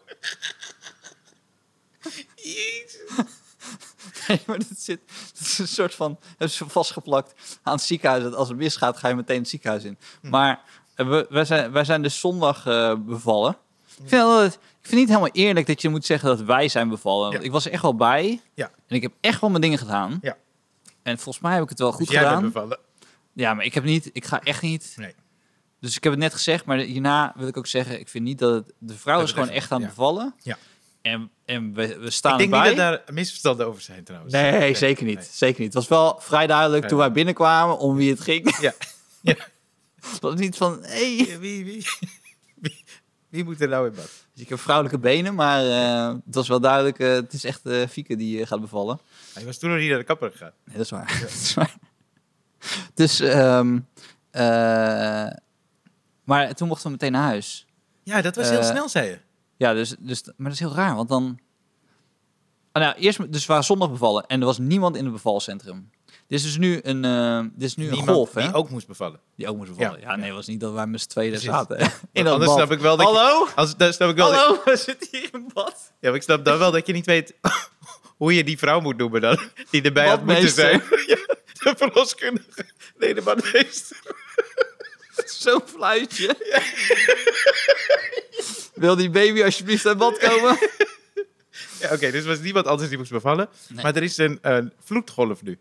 Jezus. 2.35 3.25
Nee, 4.27 4.41
maar 4.45 4.57
dat, 4.57 4.67
zit, 4.77 4.99
dat 5.33 5.47
is 5.47 5.57
een 5.57 5.67
soort 5.67 5.95
van... 5.95 6.19
hebben 6.29 6.49
ze 6.49 6.69
vastgeplakt 6.69 7.59
aan 7.63 7.73
het 7.73 7.81
ziekenhuis. 7.83 8.23
Dat 8.23 8.35
als 8.35 8.47
het 8.47 8.57
misgaat, 8.57 8.97
ga 8.97 9.07
je 9.07 9.15
meteen 9.15 9.39
het 9.39 9.49
ziekenhuis 9.49 9.83
in. 9.83 9.97
Hm. 10.21 10.29
Maar 10.29 10.61
we, 10.95 11.25
wij, 11.29 11.45
zijn, 11.45 11.71
wij 11.71 11.83
zijn 11.83 12.01
dus 12.01 12.19
zondag 12.19 12.65
eh, 12.65 12.93
bevallen. 12.97 13.57
Ik 14.03 14.09
vind, 14.09 14.21
altijd, 14.21 14.59
vind 14.87 14.91
het 14.91 14.99
niet 14.99 15.07
helemaal 15.09 15.29
eerlijk 15.47 15.67
dat 15.67 15.81
je 15.81 15.89
moet 15.89 16.05
zeggen 16.05 16.29
dat 16.29 16.41
wij 16.41 16.67
zijn 16.67 16.89
bevallen. 16.89 17.31
Ja. 17.31 17.39
ik 17.39 17.51
was 17.51 17.65
er 17.65 17.71
echt 17.71 17.81
wel 17.81 17.95
bij. 17.95 18.41
Ja. 18.53 18.71
En 18.87 18.95
ik 18.95 19.01
heb 19.01 19.11
echt 19.21 19.41
wel 19.41 19.49
mijn 19.49 19.61
dingen 19.61 19.77
gedaan. 19.77 20.17
Ja. 20.21 20.37
En 21.03 21.17
volgens 21.19 21.43
mij 21.43 21.53
heb 21.53 21.63
ik 21.63 21.69
het 21.69 21.79
wel 21.79 21.91
goed 21.91 22.07
Dus 22.07 22.17
gedaan. 22.17 22.41
bevallen. 22.41 22.79
Ja, 23.33 23.53
maar 23.53 23.65
ik 23.65 23.73
heb 23.73 23.83
niet, 23.83 24.09
ik 24.13 24.25
ga 24.25 24.41
echt 24.43 24.61
niet. 24.61 24.93
Nee. 24.95 25.13
Dus 25.79 25.95
ik 25.95 26.03
heb 26.03 26.11
het 26.13 26.21
net 26.21 26.33
gezegd, 26.33 26.65
maar 26.65 26.77
hierna 26.77 27.33
wil 27.35 27.47
ik 27.47 27.57
ook 27.57 27.67
zeggen, 27.67 27.99
ik 27.99 28.07
vind 28.07 28.23
niet 28.23 28.39
dat 28.39 28.53
het, 28.53 28.73
de 28.77 28.93
vrouw 28.97 29.17
Dat 29.19 29.27
is 29.27 29.33
gewoon 29.33 29.47
echt- 29.47 29.57
echt 29.57 29.71
aan 29.71 29.81
het 29.81 29.89
ja. 29.89 29.95
bevallen. 29.95 30.35
Ja. 30.41 30.57
En, 31.01 31.29
en 31.45 31.73
we, 31.73 31.97
we 31.97 32.09
staan 32.09 32.31
Ik 32.33 32.37
denk 32.39 32.51
erbij. 32.53 32.67
niet 32.69 32.77
dat 32.77 33.05
daar 33.05 33.13
misverstanden 33.13 33.67
over 33.67 33.81
zijn 33.81 34.03
trouwens. 34.03 34.33
Nee, 34.33 34.75
zeker 34.75 35.05
niet. 35.05 35.15
nee. 35.17 35.27
Zeker 35.31 35.61
niet. 35.61 35.73
Het 35.73 35.87
was 35.87 35.87
wel 35.87 36.17
vrij 36.19 36.47
duidelijk 36.47 36.87
toen 36.87 36.97
wij 36.97 37.11
binnenkwamen 37.11 37.77
om 37.77 37.95
wie 37.95 38.09
het 38.09 38.19
ging. 38.21 38.57
Ja. 38.59 38.73
ja. 39.21 39.35
Was 40.21 40.35
niet 40.35 40.57
van, 40.57 40.79
hey. 40.81 41.37
Wie, 41.39 41.65
wie, 41.65 41.85
wie 43.37 43.45
moet 43.45 43.61
er 43.61 43.67
nou 43.67 43.87
in 43.87 43.95
bad? 43.95 44.25
Dus 44.33 44.41
ik 44.41 44.49
heb 44.49 44.59
vrouwelijke 44.59 44.99
benen, 44.99 45.35
maar 45.35 45.65
eh, 45.65 46.15
het 46.25 46.35
was 46.35 46.47
wel 46.47 46.59
duidelijk, 46.59 46.99
eh, 46.99 47.11
het 47.11 47.33
is 47.33 47.43
echt 47.43 47.65
eh 47.65 47.87
Fieke 47.87 48.15
die 48.15 48.45
gaat 48.45 48.61
bevallen. 48.61 48.99
Hij 49.33 49.45
was 49.45 49.57
toen 49.57 49.69
nog 49.69 49.79
niet 49.79 49.89
naar 49.89 49.97
de 49.97 50.03
kapper 50.03 50.31
gegaan. 50.31 50.51
Nee, 50.63 50.77
dat 50.77 50.85
is 50.85 50.91
waar. 50.91 51.17
dat 51.21 51.29
is 51.29 51.53
waar. 51.53 51.75
Dus, 52.93 53.19
ehm, 53.19 53.79
eh, 54.31 55.27
maar 56.23 56.53
toen 56.53 56.67
mochten 56.67 56.85
we 56.85 56.91
meteen 56.91 57.11
naar 57.11 57.27
huis. 57.27 57.65
Ja, 58.03 58.21
dat 58.21 58.35
was 58.35 58.49
heel 58.49 58.63
snel, 58.63 58.89
zei 58.89 59.09
je. 59.09 59.19
Ja, 59.57 59.73
dus, 59.73 59.95
dus, 59.99 60.23
maar 60.23 60.33
dat 60.37 60.53
is 60.53 60.59
heel 60.59 60.75
raar, 60.75 60.95
want 60.95 61.09
dan... 61.09 61.39
Ah, 62.71 62.83
nou, 62.83 62.95
eerst, 62.95 63.31
dus 63.31 63.41
we 63.41 63.47
waren 63.47 63.63
zondag 63.63 63.89
bevallen 63.89 64.25
en 64.27 64.39
er 64.39 64.45
was 64.45 64.57
niemand 64.57 64.95
in 64.95 65.03
het 65.03 65.13
bevalcentrum. 65.13 65.89
Dit 66.27 66.39
is 66.39 66.45
dus 66.45 66.57
nu 66.57 66.79
een, 66.83 67.05
eh, 67.05 67.39
dit 67.53 67.67
is 67.69 67.75
nu 67.75 67.87
een 67.89 68.07
golf, 68.07 68.33
hè? 68.33 68.41
die 68.41 68.53
ook 68.53 68.69
moest 68.69 68.87
bevallen. 68.87 69.19
Die 69.35 69.47
ook 69.49 69.57
moest 69.57 69.75
bevallen. 69.75 69.99
Ja, 69.99 70.07
Ja, 70.09 70.15
nee, 70.15 70.31
was 70.33 70.47
niet 70.47 70.59
dat 70.59 70.73
wij 70.73 70.87
met 70.87 71.01
z'n 71.01 71.07
tweeën 71.07 71.39
zaten. 71.39 71.77
In 72.11 72.23
dat 72.23 72.33
anders 72.33 72.45
bad. 72.51 72.57
snap 72.59 72.71
ik 72.71 72.79
wel 72.79 72.97
dat 72.97 73.07
je- 73.07 73.13
Hallo? 73.13 73.47
Als, 73.55 73.77
dan 73.77 73.93
snap 73.93 74.09
ik 74.09 74.15
wel. 74.15 74.33
Hallo? 74.33 74.61
We 74.65 74.75
zitten 74.77 75.07
hier 75.11 75.29
in 75.33 75.49
bad. 75.53 75.91
ja, 75.99 76.07
maar 76.07 76.15
ik 76.15 76.21
snap 76.21 76.45
dan 76.45 76.57
wel 76.57 76.71
dat 76.71 76.87
je 76.87 76.93
niet 76.93 77.05
weet 77.05 77.33
hoe 78.17 78.33
je 78.35 78.43
die 78.43 78.57
vrouw 78.57 78.79
moet 78.79 78.97
noemen 78.97 79.21
dan. 79.21 79.39
Die 79.69 79.81
erbij 79.81 80.07
had 80.07 80.25
moeten 80.25 80.49
zijn. 80.49 80.83
Ja, 81.07 81.15
de 81.71 81.73
verloskundige. 81.77 82.65
Nee, 82.97 83.13
de 83.13 83.21
badmeester. 83.21 83.97
Zo'n 85.25 85.61
fluitje. 85.65 86.35
Wil 88.73 88.95
die 88.95 89.09
baby 89.09 89.43
alsjeblieft 89.43 89.85
uit 89.85 89.97
bad 89.97 90.17
komen? 90.17 90.57
Ja, 91.79 91.93
oké, 91.93 92.11
dus 92.11 92.25
was 92.25 92.39
niemand 92.39 92.65
anders 92.67 92.89
die 92.89 92.97
moest 92.97 93.11
bevallen. 93.11 93.49
Nee. 93.69 93.83
Maar 93.83 93.95
er 93.95 94.03
is 94.03 94.17
een, 94.17 94.39
een 94.41 94.73
vloedgolf 94.83 95.41
nu. 95.43 95.57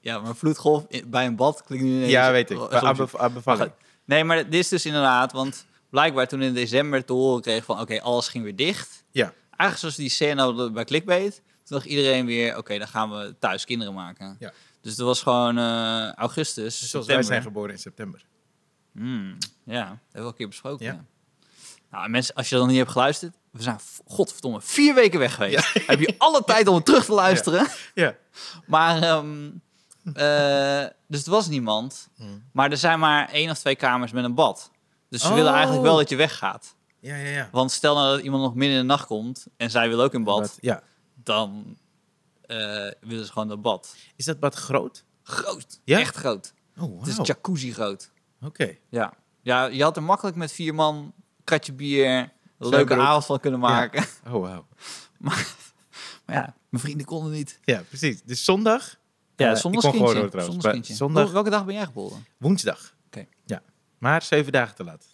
Ja, 0.00 0.18
maar 0.18 0.36
vloedgolf 0.36 0.86
bij 1.06 1.26
een 1.26 1.36
bad 1.36 1.62
klinkt 1.62 1.84
nu 1.84 1.90
ineens... 1.94 2.10
Ja, 2.10 2.32
weet 2.32 2.50
ik. 2.50 2.58
aan, 3.18 3.32
bevalling. 3.32 3.70
Nee, 4.04 4.24
maar 4.24 4.36
dit 4.36 4.54
is 4.54 4.68
dus 4.68 4.86
inderdaad, 4.86 5.32
want 5.32 5.66
blijkbaar 5.90 6.28
toen 6.28 6.42
in 6.42 6.54
december 6.54 7.04
te 7.04 7.12
horen 7.12 7.42
kreeg 7.42 7.64
van 7.64 7.80
oké, 7.80 8.00
alles 8.02 8.28
ging 8.28 8.44
weer 8.44 8.56
dicht. 8.56 9.04
Ja. 9.10 9.24
Eigenlijk 9.24 9.78
zoals 9.78 9.94
die 9.96 10.08
scène 10.08 10.70
bij 10.70 10.84
Clickbait. 10.84 11.34
Toen 11.34 11.76
dacht 11.76 11.84
iedereen 11.84 12.26
weer, 12.26 12.56
oké, 12.56 12.78
dan 12.78 12.88
gaan 12.88 13.10
we 13.10 13.36
thuis 13.38 13.64
kinderen 13.64 13.94
maken. 13.94 14.36
Ja. 14.38 14.52
Dus 14.80 14.96
dat 14.96 15.06
was 15.06 15.22
gewoon 15.22 15.58
eh, 15.58 16.12
augustus, 16.12 16.78
Dus 16.78 16.90
zoals 16.90 17.06
wij 17.06 17.14
september. 17.16 17.24
zijn 17.24 17.42
geboren 17.42 17.70
in 17.70 17.78
september. 17.78 18.24
Hmm, 18.92 19.36
ja, 19.64 19.80
dat 19.88 19.88
hebben 19.88 19.98
we 20.12 20.18
al 20.20 20.26
een 20.26 20.34
keer 20.34 20.48
besproken. 20.48 20.86
Ja. 20.86 20.92
Ja. 20.92 21.04
Nou, 21.90 22.04
en 22.04 22.10
mensen, 22.10 22.34
als 22.34 22.48
je 22.48 22.56
dan 22.56 22.68
niet 22.68 22.76
hebt 22.76 22.90
geluisterd, 22.90 23.34
we 23.50 23.62
zijn 23.62 23.78
godverdomme 24.06 24.60
vier 24.60 24.94
weken 24.94 25.18
weg 25.18 25.34
geweest. 25.34 25.72
Heb 25.86 26.00
je 26.00 26.14
alle 26.18 26.44
tijd 26.44 26.68
om 26.68 26.74
het 26.74 26.84
terug 26.84 27.04
te 27.04 27.12
luisteren. 27.24 27.66
Ja. 27.94 28.14
Maar, 28.66 29.02
ehm, 29.02 29.50
eh, 30.14 30.86
dus 31.06 31.24
er 31.24 31.30
was 31.30 31.48
niemand. 31.48 32.08
Hmm. 32.16 32.44
Maar 32.52 32.70
er 32.70 32.76
zijn 32.76 32.98
maar 32.98 33.28
één 33.30 33.50
of 33.50 33.58
twee 33.58 33.76
kamers 33.76 34.12
met 34.12 34.24
een 34.24 34.34
bad. 34.34 34.70
Dus 35.08 35.20
ze 35.22 35.28
Oh. 35.28 35.34
willen 35.34 35.52
eigenlijk 35.52 35.82
wel 35.82 35.96
dat 35.96 36.08
je 36.08 36.16
weggaat. 36.16 36.74
Ja, 37.00 37.16
ja, 37.16 37.28
ja. 37.28 37.48
Want 37.52 37.72
stel 37.72 37.94
nou 37.94 38.14
dat 38.16 38.24
iemand 38.24 38.42
nog 38.42 38.54
midden 38.54 38.76
in 38.76 38.80
de 38.82 38.86
nacht 38.86 39.06
komt 39.06 39.46
en 39.56 39.70
zij 39.70 39.88
wil 39.88 40.00
ook 40.02 40.14
in 40.14 40.24
bad, 40.24 40.40
Bad, 40.40 40.58
Ja. 40.60 40.82
dan 41.14 41.76
eh, 42.46 42.56
willen 43.00 43.26
ze 43.26 43.32
gewoon 43.32 43.48
dat 43.48 43.62
bad. 43.62 43.96
Is 44.16 44.24
dat 44.24 44.38
bad 44.40 44.54
groot? 44.54 45.04
Groot. 45.22 45.80
Ja? 45.84 45.98
Echt 45.98 46.16
groot. 46.16 46.52
Oh, 46.78 46.98
Het 47.00 47.08
is 47.08 47.26
jacuzzi 47.26 47.72
groot. 47.72 48.10
Oké. 48.42 48.76
Ja. 48.88 49.12
ja, 49.42 49.64
je 49.64 49.82
had 49.82 49.96
er 49.96 50.02
makkelijk 50.02 50.36
met 50.36 50.52
vier 50.52 50.74
man, 50.74 51.12
kratje 51.44 51.72
bier, 51.72 52.06
een 52.58 52.68
leuke 52.68 52.96
avond 52.96 53.24
van 53.26 53.40
kunnen 53.40 53.60
maken. 53.60 54.04
Oh. 54.30 54.56
Maar 55.18 55.54
ja, 56.34 56.54
mijn 56.68 56.82
vrienden 56.82 57.06
konden 57.06 57.32
niet. 57.32 57.58
Ja, 57.64 57.82
precies. 57.88 58.22
Dus 58.22 58.44
zondag, 58.44 58.96
Ja, 59.36 59.50
Eh, 59.50 59.56
zondag 59.56 59.84
ik 59.84 59.90
kon 59.90 59.98
gewoon 59.98 60.14
kindje. 60.14 60.38
door 60.40 60.58
trouwens, 60.60 60.96
Zondag 60.96 61.30
welke 61.32 61.50
dag 61.50 61.64
ben 61.64 61.74
jij 61.74 61.84
geboren? 61.84 62.26
woensdag. 62.38 62.94
Oké. 63.06 63.26
Ja. 63.44 63.62
Maar 63.98 64.22
zeven 64.22 64.52
dagen 64.52 64.74
te 64.74 64.84
laat. 64.84 65.06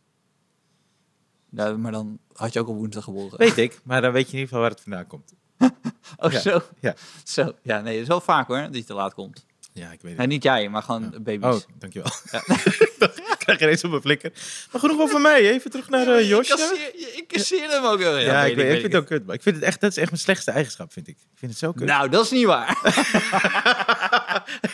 Ja, 1.51 1.77
maar 1.77 1.93
dan 1.93 2.19
had 2.33 2.53
je 2.53 2.61
ook 2.61 2.69
op 2.69 2.77
woensdag 2.77 3.05
geboren. 3.05 3.39
Weet 3.39 3.57
ik, 3.57 3.81
maar 3.85 4.01
dan 4.01 4.13
weet 4.13 4.27
je 4.31 4.33
in 4.33 4.39
ieder 4.39 4.49
geval 4.49 4.61
waar 4.63 4.71
het 4.71 4.81
vandaan 4.81 5.07
komt. 5.07 5.33
Oh, 6.17 6.33
Ja, 6.33 6.41
zo. 6.41 6.63
ja. 6.81 6.95
Zo. 7.25 7.53
Ja, 7.63 7.81
nee, 7.81 7.93
het 7.93 8.03
is 8.03 8.09
wel 8.09 8.21
vaak 8.21 8.47
hoor, 8.47 8.57
dat 8.63 8.75
je 8.77 8.85
te 8.85 8.95
laat 8.95 9.15
komt. 9.15 9.45
Ja, 9.73 9.93
ik 9.93 10.01
weet 10.01 10.11
het. 10.11 10.19
Nee, 10.19 10.27
niet 10.27 10.43
jij, 10.43 10.69
maar 10.69 10.83
gewoon 10.83 11.03
Ja. 11.13 11.21
baby's. 11.21 11.55
Oh, 11.55 11.61
dankjewel. 11.79 12.11
Ja. 12.31 12.43
ik 13.47 13.57
krijg 13.57 13.61
er 13.61 13.69
eens 13.69 13.85
op 13.85 13.91
mijn 13.91 14.03
flikker. 14.03 14.33
Maar 14.73 14.81
genoeg 14.81 15.01
over 15.01 15.21
mij. 15.21 15.51
Even 15.51 15.71
terug 15.71 15.89
naar 15.89 16.09
eh 16.09 16.29
Josje. 16.29 16.93
Ik 17.17 17.25
kasseer, 17.29 17.65
ik 17.65 17.71
hem 17.71 17.85
ook 17.85 17.99
wel. 17.99 18.19
Ja, 18.19 18.45
ik, 18.45 18.57
weet, 18.57 18.75
ik 18.75 18.81
vind 18.81 18.93
het 18.93 19.03
ook 19.03 19.07
kut. 19.07 19.27
Maar 19.27 19.35
ik 19.35 19.43
vind 19.43 19.55
het 19.57 19.65
echt, 19.65 19.81
dat 19.81 19.91
is 19.91 19.97
echt 19.97 20.11
mijn 20.11 20.23
slechtste 20.23 20.51
eigenschap, 20.51 20.93
vind 20.93 21.09
ik. 21.09 21.17
Ik 21.17 21.39
vind 21.39 21.51
het 21.51 21.61
zo 21.61 21.73
kut. 21.73 21.87
Nou, 21.87 22.09
dat 22.09 22.25
is 22.25 22.31
niet 22.31 22.47
waar. 22.47 22.79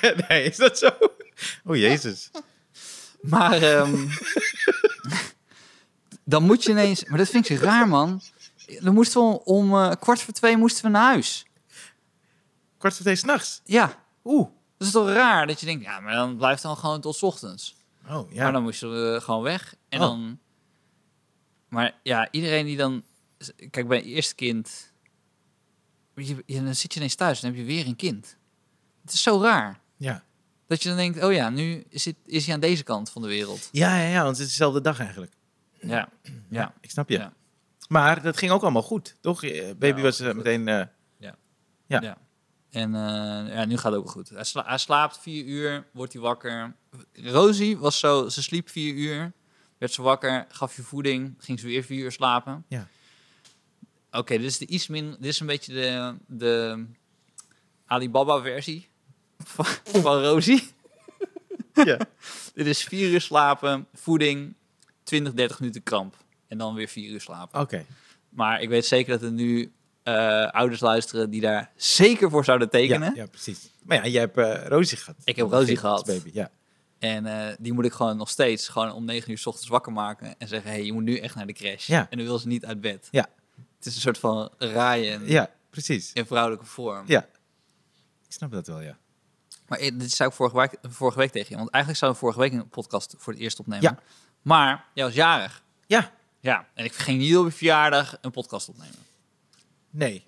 nee, 0.29 0.45
is 0.45 0.57
dat 0.57 0.79
zo? 0.79 0.91
Oh, 1.65 1.77
jezus. 1.77 2.31
Maar 3.21 3.63
ehm, 3.63 4.07
dan 6.25 6.43
moet 6.43 6.65
je 6.65 6.71
ineens... 6.71 7.05
Maar 7.05 7.19
dat 7.19 7.29
vind 7.29 7.49
ik 7.49 7.59
zo 7.59 7.65
raar, 7.65 7.89
man. 7.89 8.23
Dan 8.81 8.95
moesten 8.95 9.29
we 9.29 9.45
om 9.45 9.75
eh, 9.75 9.93
kwart 10.01 10.21
voor 10.21 10.35
twee 10.35 10.57
moesten 10.57 10.85
we 10.85 10.91
naar 10.91 11.03
huis. 11.05 11.47
Kwart 12.79 12.95
voor 12.95 13.03
twee 13.05 13.17
s'nachts. 13.17 13.61
Ja, 13.65 14.05
Oeh. 14.25 14.49
dat 14.79 14.87
is 14.87 14.93
toch 14.93 15.09
raar 15.09 15.47
dat 15.47 15.61
je 15.61 15.67
denkt... 15.67 15.85
Ja, 15.85 16.01
maar 16.01 16.15
dan 16.15 16.37
blijft 16.37 16.63
dan 16.63 16.77
gewoon 16.77 17.01
tot 17.01 17.17
's 17.17 17.23
ochtends. 17.23 17.77
Oh, 18.09 18.33
ja. 18.33 18.43
Maar 18.43 18.53
dan 18.53 18.63
moesten 18.63 18.91
we 19.13 19.21
gewoon 19.21 19.43
weg. 19.43 19.75
En 19.89 20.01
Oh. 20.01 20.07
dan... 20.07 20.39
Maar 21.69 21.95
ja, 22.03 22.29
iedereen 22.31 22.65
die 22.67 22.77
dan... 22.77 23.05
Kijk, 23.71 23.89
bij 23.89 24.03
eerste 24.03 24.35
kind... 24.35 24.93
Je, 26.15 26.43
je- 26.47 26.63
dan 26.63 26.75
zit 26.75 26.93
je 26.93 26.99
ineens 26.99 27.15
thuis 27.15 27.43
en 27.43 27.49
dan 27.49 27.59
heb 27.59 27.67
je 27.69 27.75
weer 27.75 27.87
een 27.87 27.97
kind. 27.97 28.37
Het 29.03 29.13
is 29.13 29.23
zo 29.23 29.41
raar. 29.43 29.81
Ja. 29.97 30.25
Dat 30.67 30.83
je 30.83 30.89
dan 30.89 30.99
denkt, 30.99 31.23
oh 31.25 31.33
ja, 31.33 31.51
nu 31.51 31.85
is, 31.89 32.05
het, 32.05 32.17
is 32.25 32.45
hij 32.45 32.55
aan 32.55 32.61
deze 32.61 32.83
kant 32.83 33.11
van 33.11 33.23
de 33.23 33.29
wereld. 33.29 33.69
Ja, 33.73 33.97
ja, 34.01 34.09
ja, 34.09 34.23
want 34.23 34.37
het 34.37 34.45
is 34.47 34.51
dezelfde 34.53 34.81
dag 34.81 34.99
eigenlijk. 35.01 35.33
Ja, 35.81 36.09
ja. 36.49 36.75
Ik 36.81 36.91
snap 36.91 37.09
je. 37.09 37.19
Ja. 37.19 37.33
Maar 37.89 38.23
dat 38.23 38.37
ging 38.37 38.53
ook 38.53 38.63
allemaal 38.63 38.83
goed, 38.83 39.17
toch? 39.21 39.41
Baby 39.79 40.01
was 40.01 40.21
eh, 40.21 40.35
meteen... 40.35 40.69
eh, 40.69 40.83
Ja. 41.19 41.37
Ja. 41.87 42.19
En 42.71 42.95
eh, 42.95 43.55
ja, 43.55 43.65
nu 43.65 43.77
gaat 43.77 43.93
het 43.93 44.01
ook 44.01 44.11
goed. 44.11 44.29
Hij, 44.29 44.45
sla- 44.45 44.65
hij 44.67 44.79
slaapt 44.79 45.19
vier 45.19 45.45
uur, 45.45 45.87
wordt 45.93 46.13
hij 46.13 46.23
wakker. 46.23 46.75
Rosie 47.13 47.79
was 47.79 47.99
zo, 47.99 48.29
ze 48.29 48.43
sliep 48.43 48.69
vier 48.69 48.95
uur, 48.95 49.33
werd 49.79 49.93
ze 49.93 50.03
wakker, 50.03 50.47
gaf 50.49 50.77
je 50.77 50.83
voeding, 50.83 51.35
ging 51.39 51.61
ze 51.61 51.67
weer 51.67 51.83
vier 51.83 52.05
uur 52.05 52.13
slapen. 52.13 52.65
Ja. 52.69 52.89
Oké, 54.11 54.37
dit 54.37 54.47
is 54.47 54.59
de 54.59 54.67
iets 54.67 54.87
min, 54.87 55.11
dit 55.11 55.25
is 55.33 55.41
een 55.41 55.47
beetje 55.47 55.73
de, 55.73 56.17
de 56.27 56.85
Alibaba-versie 57.87 58.89
van, 59.39 59.65
van 59.85 60.23
Rosie. 60.23 60.71
ja. 61.85 61.99
Dit 62.55 62.67
is 62.67 62.85
vier 62.85 63.11
uur 63.11 63.21
slapen, 63.21 63.87
voeding, 63.95 64.55
20, 65.03 65.33
30 65.33 65.61
minuten 65.61 65.83
kramp. 65.83 66.17
En 66.49 66.59
dan 66.59 66.75
weer 66.75 66.89
vier 66.89 67.11
uur 67.11 67.21
slapen. 67.21 67.61
Oké. 67.61 67.85
Maar 68.29 68.63
ik 68.63 68.69
weet 68.69 68.87
zeker 68.87 69.13
dat 69.13 69.23
er 69.23 69.33
nu 69.33 69.73
eh, 70.03 70.47
ouders 70.51 70.81
luisteren 70.81 71.31
die 71.31 71.41
daar 71.41 71.71
zeker 71.77 72.31
voor 72.31 72.45
zouden 72.45 72.71
tekenen. 72.71 73.15
Ja, 73.15 73.23
ja, 73.23 73.27
precies. 73.27 73.71
Maar 73.83 73.97
ja, 73.97 74.07
jij 74.07 74.21
hebt 74.21 74.37
eh 74.37 74.67
Rosie 74.67 74.99
gehad. 74.99 75.17
Ik 75.25 75.37
heb 75.37 75.51
Rosie 75.51 75.77
gehad. 75.77 76.07
baby, 76.07 76.31
ja. 76.33 76.51
En 76.99 77.27
eh, 77.27 77.55
die 77.59 77.73
moet 77.73 77.85
ik 77.85 77.93
gewoon 77.93 78.17
nog 78.17 78.29
steeds 78.29 78.69
gewoon 78.69 78.93
om 78.93 79.05
9 79.05 79.31
uur 79.31 79.39
s 79.39 79.47
ochtends 79.47 79.69
wakker 79.69 79.93
maken 79.93 80.35
en 80.39 80.49
zeggen: 80.49 80.71
hey, 80.71 80.85
je 80.85 80.93
moet 80.93 81.03
nu 81.03 81.19
echt 81.19 81.35
naar 81.35 81.47
de 81.47 81.53
crash. 81.53 81.87
Ja. 81.87 82.07
En 82.11 82.17
dan 82.19 82.27
wil 82.27 82.39
ze 82.39 82.47
niet 82.47 82.65
uit 82.65 82.81
bed. 82.81 83.09
Ja. 83.11 83.29
Het 83.77 83.87
is 83.87 83.95
een 83.95 84.01
soort 84.01 84.19
van 84.19 84.51
raaien 84.59 85.27
Ja, 85.27 85.51
precies. 85.71 86.13
in 86.13 86.27
vrouwelijke 86.27 86.67
vorm. 86.67 87.05
Ja. 87.07 87.21
Ik 88.27 88.37
snap 88.37 88.53
dat 88.53 88.67
wel, 88.67 88.81
ja. 88.81 88.97
Maar 89.69 89.79
dit 89.79 90.13
zei 90.13 90.29
ik 90.29 90.35
vorige 90.35 90.57
week, 90.57 90.77
vorige 90.83 91.19
week 91.19 91.31
tegen 91.31 91.49
je, 91.51 91.57
want 91.57 91.71
eigenlijk 91.71 92.05
zouden 92.05 92.21
we 92.21 92.27
vorige 92.27 92.51
week 92.51 92.61
een 92.63 92.69
podcast 92.69 93.15
voor 93.19 93.33
het 93.33 93.43
eerst 93.43 93.59
opnemen. 93.61 93.83
Ja. 93.85 93.99
Maar 94.43 94.85
jij 94.95 95.05
was 95.05 95.15
jarig. 95.15 95.63
Ja. 95.87 96.13
Ja. 96.41 96.67
En 96.75 96.85
ik 96.85 96.93
ging 96.93 97.19
niet 97.19 97.37
op 97.37 97.45
je 97.45 97.53
verjaardag 97.53 98.19
een 98.21 98.31
podcast 98.31 98.69
opnemen. 98.69 98.95
Nee. 99.91 100.25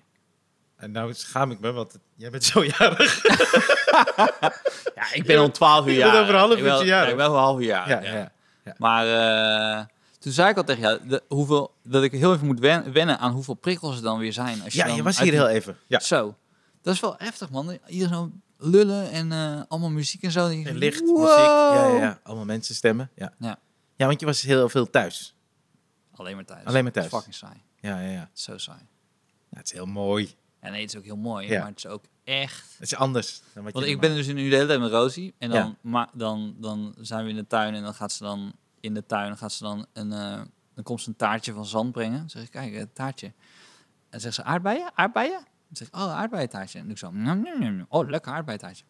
En 0.75 0.91
nou 0.91 1.13
schaam 1.13 1.51
ik 1.51 1.59
me, 1.59 1.71
want 1.71 1.97
jij 2.15 2.29
bent 2.29 2.43
zo 2.43 2.63
jarig. 2.77 3.21
Ja, 4.95 5.13
ik 5.13 5.23
ben 5.25 5.41
om 5.43 5.51
12 5.51 5.85
uur 5.85 5.91
Je 5.93 5.99
bent 5.99 6.11
jarig. 6.11 6.21
over 6.21 6.33
een 6.33 6.39
half 6.39 6.51
Ik 6.57 6.63
ben- 6.63 6.71
uurtje 6.71 6.85
jarig. 6.85 7.05
ja, 7.05 7.11
Ik 7.11 7.17
ben 7.17 7.25
over 7.25 7.37
een 7.37 7.43
half 7.43 7.59
uur 7.59 7.65
jarig. 7.65 8.03
Ja, 8.05 8.13
ja. 8.15 8.31
ja. 8.65 8.75
Maar 8.77 9.05
eh, 9.79 9.85
toen 10.19 10.31
zei 10.31 10.49
ik 10.49 10.57
al 10.57 10.63
tegen 10.63 10.81
jou 10.81 10.99
de, 11.07 11.23
hoeveel, 11.27 11.73
dat 11.83 12.03
ik 12.03 12.11
heel 12.11 12.33
even 12.33 12.45
moet 12.47 12.59
wen- 12.59 12.91
wennen 12.93 13.19
aan 13.19 13.31
hoeveel 13.31 13.53
prikkels 13.53 13.95
er 13.95 14.01
dan 14.01 14.19
weer 14.19 14.33
zijn. 14.33 14.61
Als 14.63 14.73
je 14.73 14.79
Ja, 14.79 14.85
dan 14.85 14.95
je 14.95 15.03
was 15.03 15.19
hier 15.19 15.31
heel 15.31 15.47
even. 15.47 15.77
Ja. 15.87 15.99
Zo. 15.99 16.35
Dat 16.81 16.93
is 16.93 16.99
wel 16.99 17.15
heftig, 17.17 17.49
man. 17.49 17.77
Hier 17.85 18.07
zo 18.07 18.31
lullen 18.57 19.11
en 19.11 19.31
eh, 19.31 19.61
allemaal 19.67 19.89
muziek 19.89 20.23
en 20.23 20.31
zo. 20.31 20.47
En 20.47 20.75
licht, 20.75 20.99
wow. 20.99 21.19
muziek. 21.21 21.37
Ja, 21.37 21.87
ja, 21.87 21.97
ja. 21.97 22.19
Allemaal 22.23 22.45
mensen 22.45 22.75
stemmen. 22.75 23.09
Ja. 23.15 23.33
Ja. 23.39 23.57
Ja, 23.95 24.05
want 24.07 24.19
je 24.19 24.25
was 24.25 24.41
heel 24.41 24.69
veel 24.69 24.89
thuis. 24.89 25.35
Alleen 26.15 26.35
maar 26.35 26.45
thuis. 26.45 26.65
Alleen 26.65 26.83
maar 26.83 26.91
thuis. 26.91 27.07
Fucking 27.07 27.35
saai. 27.35 27.61
Ja, 27.79 27.99
ja, 27.99 28.09
ja. 28.11 28.29
Zo 28.33 28.57
saai. 28.57 28.79
Ja, 29.53 29.59
het 29.59 29.65
is 29.67 29.73
heel 29.73 29.85
mooi. 29.85 30.35
En 30.59 30.71
nee, 30.71 30.81
het 30.81 30.89
is 30.89 30.97
ook 30.97 31.03
heel 31.05 31.17
mooi, 31.17 31.47
Ja. 31.47 31.59
maar 31.59 31.67
het 31.69 31.77
is 31.77 31.87
ook 31.87 32.03
echt... 32.23 32.73
Het 32.73 32.81
is 32.91 32.95
anders 32.95 33.41
dan 33.53 33.63
wat 33.63 33.73
Want 33.73 33.85
je 33.85 33.91
ik 33.91 33.99
ben 33.99 34.15
dus 34.15 34.27
nu 34.27 34.49
de 34.49 34.55
hele 34.55 34.67
tijd 34.67 34.79
met 34.79 34.91
Rosie. 34.91 35.33
En 35.37 35.49
dan, 35.49 35.59
Ja. 35.59 35.75
ma 35.81 36.09
dan, 36.13 36.55
dan 36.59 36.95
zijn 36.99 37.23
we 37.23 37.29
in 37.29 37.35
de 37.35 37.47
tuin 37.47 37.73
en 37.73 37.83
dan 37.83 37.93
gaat 37.93 38.11
ze 38.11 38.23
dan 38.23 38.53
in 38.79 38.93
de 38.93 39.05
tuin 39.05 39.37
gaat 39.37 39.51
ze 39.51 39.63
dan 39.63 39.85
een, 39.93 40.11
eh, 40.11 40.41
dan 40.73 40.83
komt 40.83 41.01
ze 41.01 41.09
een 41.09 41.15
taartje 41.15 41.53
van 41.53 41.65
zand 41.65 41.91
brengen. 41.91 42.17
Dan 42.19 42.29
zeg 42.29 42.43
ik, 42.43 42.51
kijk, 42.51 42.73
een 42.73 42.93
taartje. 42.93 43.33
En 44.09 44.21
zegt 44.21 44.35
ze, 44.35 44.43
aardbeien? 44.43 44.91
Aardbeien? 44.95 45.45
Dan 45.67 45.75
zeg 45.77 45.87
ik, 45.87 45.95
oh, 45.95 46.13
aardbeientaartje. 46.13 46.77
En 46.79 46.83
doe 46.83 46.93
ik 46.93 46.97
zo, 46.97 47.13
oh, 47.89 48.09
lekker 48.09 48.31
aardbeientaartje. 48.31 48.85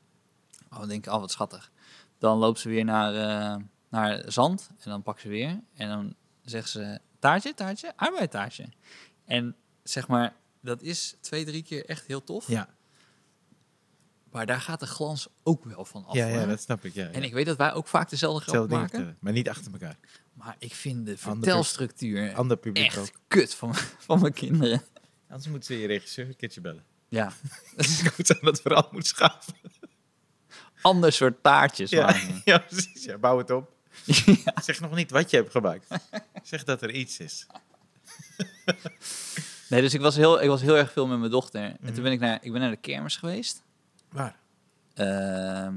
Oh, 0.72 0.80
dan 0.80 0.88
denk 0.88 1.06
ik, 1.06 1.14
oh, 1.14 1.20
wat 1.20 1.32
schattig. 1.32 1.72
Dan 2.18 2.38
loopt 2.38 2.60
ze 2.60 2.70
weer 2.70 2.86
naar, 2.86 3.16
eh, 3.16 3.62
naar 3.90 4.24
zand 4.32 4.70
en 4.80 4.90
dan 4.90 5.02
pakt 5.04 5.22
ze 5.22 5.28
weer. 5.28 5.60
En 5.74 5.88
dan 5.90 6.16
zegt 6.42 6.70
ze, 6.70 7.00
taartje, 7.20 7.54
taartje, 7.54 7.94
aardbeientaartje. 7.96 8.66
En 9.26 9.56
zeg 9.84 10.08
maar, 10.08 10.34
dat 10.64 10.82
is 10.82 11.16
twee, 11.22 11.46
drie 11.46 11.64
keer 11.64 11.86
echt 11.86 12.06
heel 12.08 12.24
tof. 12.24 12.48
Ja, 12.48 12.70
Maar 14.32 14.46
daar 14.46 14.62
gaat 14.62 14.80
de 14.80 14.88
glans 14.88 15.28
ook 15.44 15.64
wel 15.66 15.86
van 15.86 16.06
af. 16.06 16.16
ja, 16.16 16.46
dat 16.46 16.62
snap 16.62 16.86
ik. 16.86 16.94
Ja, 16.94 17.04
ja. 17.06 17.12
En 17.12 17.24
ik 17.24 17.34
weet 17.34 17.46
dat 17.46 17.58
wij 17.58 17.74
ook 17.74 17.88
vaak 17.88 18.10
dezelfde 18.10 18.42
grap 18.52 18.70
maken. 18.70 18.90
vertellen, 18.90 19.18
maar 19.20 19.34
niet 19.34 19.50
achter 19.50 19.72
elkaar. 19.72 19.98
Maar 20.34 20.56
ik 20.60 20.74
vind 20.74 21.06
de 21.06 21.18
vertelstructuur 21.18 22.34
Ander 22.36 22.58
publiek 22.58 22.86
echt 22.86 22.98
ook. 22.98 23.10
kut 23.28 23.54
van, 23.54 23.76
van 23.98 24.22
mijn 24.22 24.34
kinderen. 24.34 24.82
Anders 25.30 25.48
moet 25.52 25.66
ze 25.66 25.80
je 25.80 25.88
regisseur 25.88 26.28
een 26.28 26.36
keertje 26.36 26.62
bellen. 26.62 26.84
Ja, 27.08 27.32
Ik 27.78 28.14
moet 28.18 28.32
aan 28.34 28.40
dat 28.42 28.62
verhaal 28.62 28.90
moet 28.92 29.08
schaven. 29.08 29.54
ander 30.82 31.12
soort 31.12 31.44
taartjes. 31.44 31.90
Ja, 31.90 32.06
maken. 32.06 32.42
ja, 32.46 32.58
precies. 32.58 33.04
Ja, 33.04 33.18
bouw 33.18 33.38
het 33.38 33.52
op. 33.52 33.72
Zeg 34.64 34.80
nog 34.80 34.96
niet 34.96 35.12
wat 35.12 35.30
je 35.30 35.38
hebt 35.38 35.52
gemaakt. 35.52 35.88
Zeg 36.44 36.64
dat 36.64 36.82
er 36.82 36.92
iets 36.92 37.20
is. 37.20 37.46
Nee, 39.74 39.82
dus 39.82 39.94
ik 39.94 40.02
was, 40.02 40.16
heel, 40.16 40.42
ik 40.42 40.48
was 40.48 40.62
heel 40.62 40.78
erg 40.78 40.92
veel 40.92 41.08
met 41.08 41.20
mijn 41.20 41.32
dochter. 41.32 41.62
En 41.64 41.78
Mhm. 41.82 41.94
toen 41.94 42.04
ben 42.04 42.12
ik 42.12 42.20
naar, 42.20 42.38
ik 42.42 42.52
ben 42.52 42.62
naar 42.62 42.70
de 42.70 42.78
kermis 42.78 43.16
geweest. 43.18 43.64
Waar? 44.12 44.36
Uh, 44.96 45.06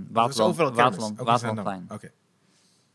Waterland, 0.08 0.50
overal 0.50 0.70
kermis, 0.72 0.74
Waterland, 0.96 1.18
Waterlandplein. 1.18 1.86
Oké. 1.90 2.10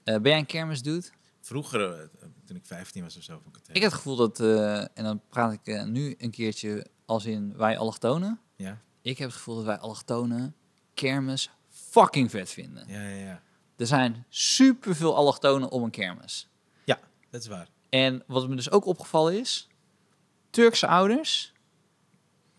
Eh, 0.03 0.13
ben 0.13 0.31
jij 0.31 0.39
een 0.39 0.45
kermis 0.45 0.81
dude? 0.81 1.07
Vroeger, 1.41 1.93
eh, 1.93 2.07
toen 2.45 2.55
ik 2.55 2.65
15 2.65 3.03
was 3.03 3.17
of 3.17 3.23
zo, 3.23 3.33
vond 3.33 3.47
ik 3.47 3.55
het 3.55 3.67
heel- 3.67 3.75
Ik 3.75 3.81
heb 3.81 3.91
het 3.91 3.99
gevoel 4.01 4.15
dat, 4.15 4.39
eh, 4.39 4.79
en 4.79 5.03
dan 5.03 5.21
praat 5.29 5.53
ik 5.63 5.85
nu 5.85 6.15
een 6.17 6.31
keertje 6.31 6.85
als 7.05 7.25
in 7.25 7.53
wij 7.57 7.77
allochtonen. 7.77 8.39
Ja, 8.55 8.77
Ik 9.01 9.17
heb 9.17 9.27
het 9.27 9.37
gevoel 9.37 9.55
dat 9.55 9.65
wij 9.65 9.77
allochtonen 9.77 10.55
kermis 10.93 11.49
fucking 11.69 12.29
vet 12.31 12.49
vinden. 12.49 12.83
ja, 12.87 13.01
ja, 13.01 13.15
ja. 13.25 13.41
Er 13.77 13.87
zijn 13.87 14.25
superveel 14.29 15.15
allochtonen 15.15 15.69
op 15.71 15.83
een 15.83 15.89
kermis. 15.89 16.47
Ja, 16.83 16.99
dat 17.29 17.41
is 17.41 17.47
waar. 17.47 17.67
En 17.89 18.23
wat 18.27 18.47
me 18.49 18.55
dus 18.55 18.71
ook 18.71 18.85
opgevallen 18.85 19.39
is, 19.39 19.67
Turkse 20.51 20.87
ouders, 20.87 21.53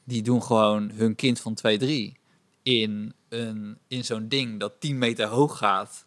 die 0.05 0.23
doen 0.23 0.43
gewoon 0.43 0.91
hun 0.91 1.15
kind 1.15 1.41
van 1.41 1.55
2, 1.55 1.79
3 1.79 2.17
in, 2.63 3.15
een, 3.29 3.79
in 3.89 4.05
zo'n 4.05 4.29
ding 4.29 4.61
dat 4.61 4.73
10 4.81 4.99
meter 4.99 5.27
hoog 5.27 5.59
gaat, 5.59 6.05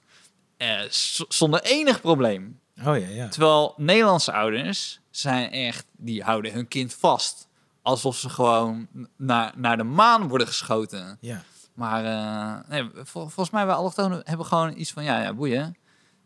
eh, 0.57 0.79
zonder 1.27 1.61
enig 1.61 2.01
probleem. 2.01 2.59
Oh 2.79 2.97
ja, 2.97 3.07
ja. 3.07 3.27
Terwijl 3.27 3.73
Nederlandse 3.77 4.31
ouders 4.33 4.99
zijn 5.09 5.51
echt, 5.51 5.85
die 5.97 6.23
houden 6.23 6.53
hun 6.53 6.67
kind 6.67 6.93
vast. 6.93 7.47
Alsof 7.81 8.17
ze 8.17 8.29
gewoon 8.29 8.87
naar, 9.17 9.53
naar 9.55 9.77
de 9.77 9.83
maan 9.83 10.27
worden 10.27 10.47
geschoten. 10.47 11.17
Ja, 11.21 11.43
Maar 11.73 12.05
eh, 12.05 12.69
nee, 12.69 12.89
vol- 12.93 13.03
volgens 13.27 13.49
mij, 13.49 13.65
wij 13.65 13.75
allochtonen 13.75 14.21
hebben 14.23 14.45
gewoon 14.45 14.77
iets 14.77 14.91
van, 14.91 15.03
ja, 15.03 15.21
ja 15.21 15.33
boeien. 15.33 15.77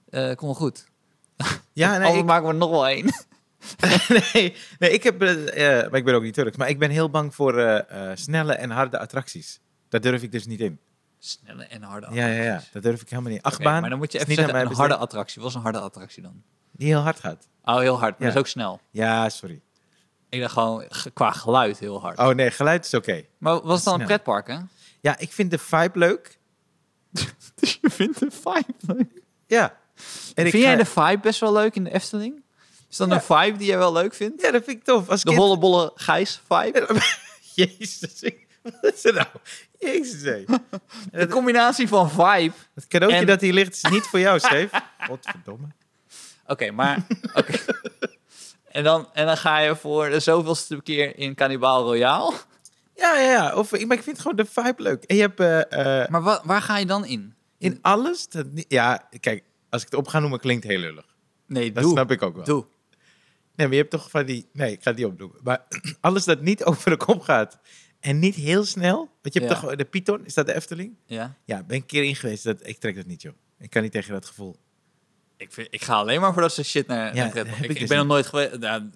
Eh 0.10 0.36
kom 0.36 0.46
wel 0.48 0.56
goed. 0.56 0.86
ja 1.74 1.98
nee, 1.98 2.18
ik, 2.18 2.26
maken 2.26 2.46
we 2.48 2.52
er 2.52 2.58
nog 2.60 2.70
wel 2.70 2.88
één. 2.88 3.14
nee, 4.34 4.56
nee, 4.80 4.92
ik 4.92 5.04
heb, 5.04 5.22
eh, 5.22 5.78
eh, 5.82 5.90
maar 5.90 6.00
ik 6.00 6.06
ben 6.06 6.14
ook 6.16 6.22
niet 6.24 6.34
Turks, 6.34 6.58
maar 6.58 6.70
ik 6.70 6.80
ben 6.80 6.90
heel 6.90 7.10
bang 7.10 7.36
voor 7.36 7.58
eh, 7.58 8.12
snelle 8.14 8.54
en 8.54 8.70
harde 8.70 9.00
attracties. 9.00 9.60
Daar 9.90 10.02
durf 10.02 10.22
ik 10.24 10.32
dus 10.32 10.46
niet 10.46 10.60
in. 10.60 10.80
Snelle 11.20 11.64
en 11.64 11.82
harde 11.82 12.08
Ja, 12.12 12.26
ja, 12.28 12.34
ja, 12.34 12.42
attracties. 12.44 12.72
dat 12.72 12.84
durf 12.84 13.02
ik 13.02 13.10
helemaal 13.10 13.32
niet. 13.32 13.42
Achtbaan, 13.42 13.82
maar 13.82 13.90
dan 13.90 14.00
moet 14.00 14.12
je 14.12 14.20
even 14.20 14.34
zeggen, 14.34 14.56
een 14.60 14.74
harde 14.74 14.96
attractie. 14.96 15.42
Wat 15.42 15.50
is 15.50 15.56
een 15.56 15.62
harde 15.62 15.80
attractie 15.80 16.22
dan? 16.24 16.44
die 16.72 16.88
heel 16.88 17.00
hard 17.02 17.20
gaat. 17.20 17.48
Oh, 17.64 17.78
heel 17.80 18.00
hard, 18.00 18.20
maar 18.20 18.28
Ja. 18.28 18.34
dat 18.34 18.34
is 18.34 18.40
ook 18.40 18.48
snel. 18.48 18.80
Ja, 18.92 19.30
sorry. 19.30 19.62
Ik 20.30 20.40
dacht 20.42 20.54
gewoon 20.54 20.84
ge- 20.90 21.12
qua 21.12 21.32
geluid 21.32 21.80
heel 21.80 22.02
hard. 22.02 22.18
Oh 22.20 22.30
nee, 22.30 22.52
geluid 22.52 22.86
is 22.86 22.94
oké. 22.94 23.24
Maar 23.38 23.62
was 23.62 23.76
het 23.76 23.84
dan 23.84 24.00
een 24.00 24.06
pretpark, 24.06 24.48
hè? 24.48 24.58
Ja, 25.02 25.18
ik 25.18 25.32
vind 25.32 25.52
de 25.52 25.58
vibe 25.58 26.00
leuk. 26.00 26.38
Dus 27.56 27.80
je 27.82 27.90
vindt 27.90 28.20
de 28.20 28.32
vibe 28.32 28.94
leuk? 28.94 29.22
Ja. 29.48 29.78
En 30.36 30.46
ik 30.46 30.52
Vind 30.52 30.64
jij 30.64 30.72
ga- 30.78 30.84
de 30.84 30.86
vibe 30.86 31.20
best 31.22 31.40
wel 31.40 31.54
leuk 31.54 31.76
in 31.76 31.84
de 31.84 31.94
Efteling? 31.94 32.44
Is 32.90 32.98
dat 32.98 33.08
Ja. 33.10 33.14
een 33.16 33.22
vibe 33.22 33.58
die 33.58 33.68
jij 33.68 33.78
wel 33.78 33.94
leuk 33.94 34.14
vindt? 34.14 34.42
Ja, 34.42 34.52
dat 34.52 34.64
vind 34.64 34.78
ik 34.78 34.84
tof. 34.84 35.10
Als 35.10 35.22
De 35.24 35.28
kind- 35.30 35.42
hollebolle 35.42 35.92
Gijs 35.96 36.42
vibe? 36.48 36.88
Jezus, 37.56 38.00
wat 38.82 38.94
is 38.94 39.06
er 39.06 39.14
nou? 39.14 39.28
Jezus, 39.80 40.22
hé. 40.22 40.44
De 41.20 41.28
combinatie 41.28 41.88
van 41.88 42.10
vibe. 42.10 42.52
Het 42.74 42.88
cadeautje 42.88 43.20
En- 43.20 43.26
dat 43.26 43.42
hier 43.42 43.54
ligt 43.54 43.74
is 43.74 43.92
niet 43.92 44.04
voor 44.04 44.20
jou, 44.20 44.40
Steve. 44.46 44.82
Godverdomme. 45.08 45.68
Oké, 46.48 46.72
maar... 46.72 47.06
oké. 47.34 47.54
en, 48.72 48.84
dan, 48.84 49.10
en 49.14 49.26
dan 49.26 49.38
ga 49.38 49.60
je 49.60 49.76
voor 49.76 50.10
de 50.10 50.20
zoveelste 50.20 50.82
keer 50.82 51.18
in 51.18 51.36
Cannibal 51.36 51.84
Royale. 51.84 52.34
Ja, 52.96 53.16
ja, 53.20 53.32
ja. 53.32 53.56
Of, 53.56 53.74
ik- 53.74 53.88
maar 53.88 53.98
ik 53.98 54.04
vind 54.04 54.20
gewoon 54.20 54.36
de 54.38 54.46
vibe 54.46 54.82
leuk. 54.82 55.04
En 55.04 55.16
je 55.16 55.22
hebt 55.22 55.40
eh, 55.40 56.02
eh, 56.04 56.10
Maar 56.10 56.22
wa- 56.22 56.42
waar 56.44 56.62
ga 56.62 56.78
je 56.78 56.86
dan 56.86 57.06
in? 57.06 57.34
in 57.58 57.78
alles... 57.82 58.28
Dat, 58.30 58.46
ja, 58.68 59.08
kijk, 59.20 59.44
als 59.70 59.82
ik 59.82 59.88
het 59.90 60.00
op 60.00 60.08
ga 60.08 60.20
noemen, 60.20 60.40
klinkt 60.40 60.64
heel 60.66 60.80
lullig. 60.80 61.06
Nee, 61.46 61.72
Dat 61.72 61.84
doe. 61.84 61.92
snap 61.92 62.12
ik 62.12 62.22
ook 62.22 62.36
wel. 62.36 62.46
Doe. 62.46 62.66
Nee, 63.60 63.68
maar 63.68 63.76
je 63.76 63.82
hebt 63.82 63.94
toch 63.94 64.10
van 64.10 64.26
die... 64.26 64.50
Nee, 64.54 64.72
ik 64.72 64.84
ga 64.84 64.90
het 64.90 65.00
niet 65.00 65.08
opnoemen. 65.08 65.40
Maar 65.44 65.68
alles 66.02 66.24
dat 66.26 66.42
niet 66.42 66.64
over 66.64 66.90
de 66.92 66.98
kop 66.98 67.22
gaat 67.22 67.60
en 68.00 68.20
niet 68.20 68.36
heel 68.36 68.66
snel... 68.66 68.98
Want 69.22 69.34
je 69.34 69.40
hebt 69.40 69.52
Ja. 69.54 69.60
toch 69.60 69.76
de 69.76 69.86
Python, 69.86 70.26
is 70.26 70.34
dat 70.34 70.46
de 70.46 70.54
Efteling? 70.54 70.96
Ja. 71.06 71.38
Ja, 71.46 71.64
ben 71.64 71.76
ik 71.76 71.82
een 71.82 71.88
keer 71.88 72.04
in 72.04 72.16
geweest. 72.16 72.44
Dat, 72.44 72.68
ik 72.68 72.78
trek 72.78 72.96
dat 72.96 73.06
niet, 73.06 73.22
joh. 73.22 73.34
Ik 73.60 73.70
kan 73.70 73.82
niet 73.82 73.92
tegen 73.92 74.14
dat 74.14 74.26
gevoel. 74.26 74.56
Ik, 75.38 75.52
vind, 75.52 75.68
ik 75.72 75.82
ga 75.84 75.94
alleen 75.94 76.22
maar 76.22 76.34
voor 76.34 76.42
dat 76.42 76.54
soort 76.54 76.68
shit 76.68 76.88
naar, 76.88 77.16
Ja, 77.16 77.26
naar 77.34 77.48
Ik, 77.48 77.56
ik 77.58 77.70
ik 77.70 77.80
dus 77.80 77.88
ben 77.90 77.98
nog 77.98 78.08
nooit 78.08 78.26
geweest. 78.26 78.58
Nou, 78.58 78.90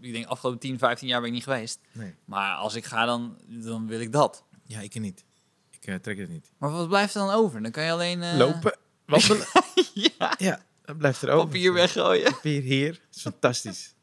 ik 0.00 0.12
denk 0.12 0.26
afgelopen 0.26 0.60
10, 0.60 0.78
15 0.78 1.08
jaar 1.08 1.18
ben 1.20 1.28
ik 1.28 1.34
niet 1.34 1.44
geweest. 1.44 1.78
Nee. 1.92 2.14
Maar 2.24 2.54
als 2.54 2.74
ik 2.74 2.84
ga, 2.84 3.04
dan, 3.04 3.38
dan 3.48 3.86
wil 3.86 4.00
ik 4.00 4.12
dat. 4.12 4.44
Ja, 4.64 4.80
ik 4.80 5.00
niet. 5.00 5.24
Ik 5.70 5.86
eh, 5.86 5.94
trek 5.94 6.18
het 6.18 6.28
niet. 6.28 6.52
Maar 6.58 6.70
wat 6.70 6.88
blijft 6.88 7.14
er 7.14 7.20
dan 7.20 7.30
over? 7.34 7.62
Dan 7.62 7.70
kan 7.70 7.84
je 7.84 7.90
alleen... 7.90 8.22
eh, 8.22 8.36
Lopen, 8.36 8.76
wandelen. 9.06 9.46
ja, 9.94 10.34
ja, 10.38 10.64
dat 10.84 10.98
blijft 10.98 11.22
er 11.22 11.30
over. 11.30 11.46
papier 11.46 11.72
weggooien. 11.72 12.32
Papier 12.32 12.62
hier. 12.62 12.90
Dat 12.92 13.16
is 13.16 13.22
fantastisch. 13.22 13.94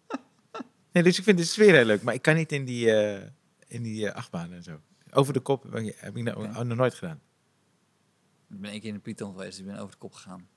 Nee, 0.94 1.04
dus 1.04 1.18
ik 1.18 1.24
vind 1.24 1.38
de 1.38 1.44
sfeer 1.44 1.74
heel 1.74 1.86
leuk. 1.86 2.02
Maar 2.02 2.14
ik 2.14 2.22
kan 2.22 2.36
niet 2.36 2.52
in 2.52 2.66
die, 2.66 2.92
eh 2.92 3.22
in 3.68 3.84
die 3.84 4.10
eh, 4.10 4.16
achtbaan 4.16 4.54
en 4.54 4.64
zo. 4.64 4.80
Over 5.12 5.34
de 5.34 5.40
kop 5.40 5.64
heb 5.98 6.16
ik, 6.16 6.24
nou- 6.24 6.66
nog 6.66 6.78
nooit 6.78 6.94
gedaan. 6.94 7.20
Ik 8.50 8.60
ben 8.62 8.72
één 8.72 8.80
keer 8.80 8.90
in 8.90 8.96
de 8.96 9.02
Python 9.02 9.32
geweest. 9.32 9.60
Ik 9.60 9.66
ben 9.66 9.78
over 9.78 9.92
de 9.92 9.98
kop 9.98 10.14
gegaan. 10.14 10.48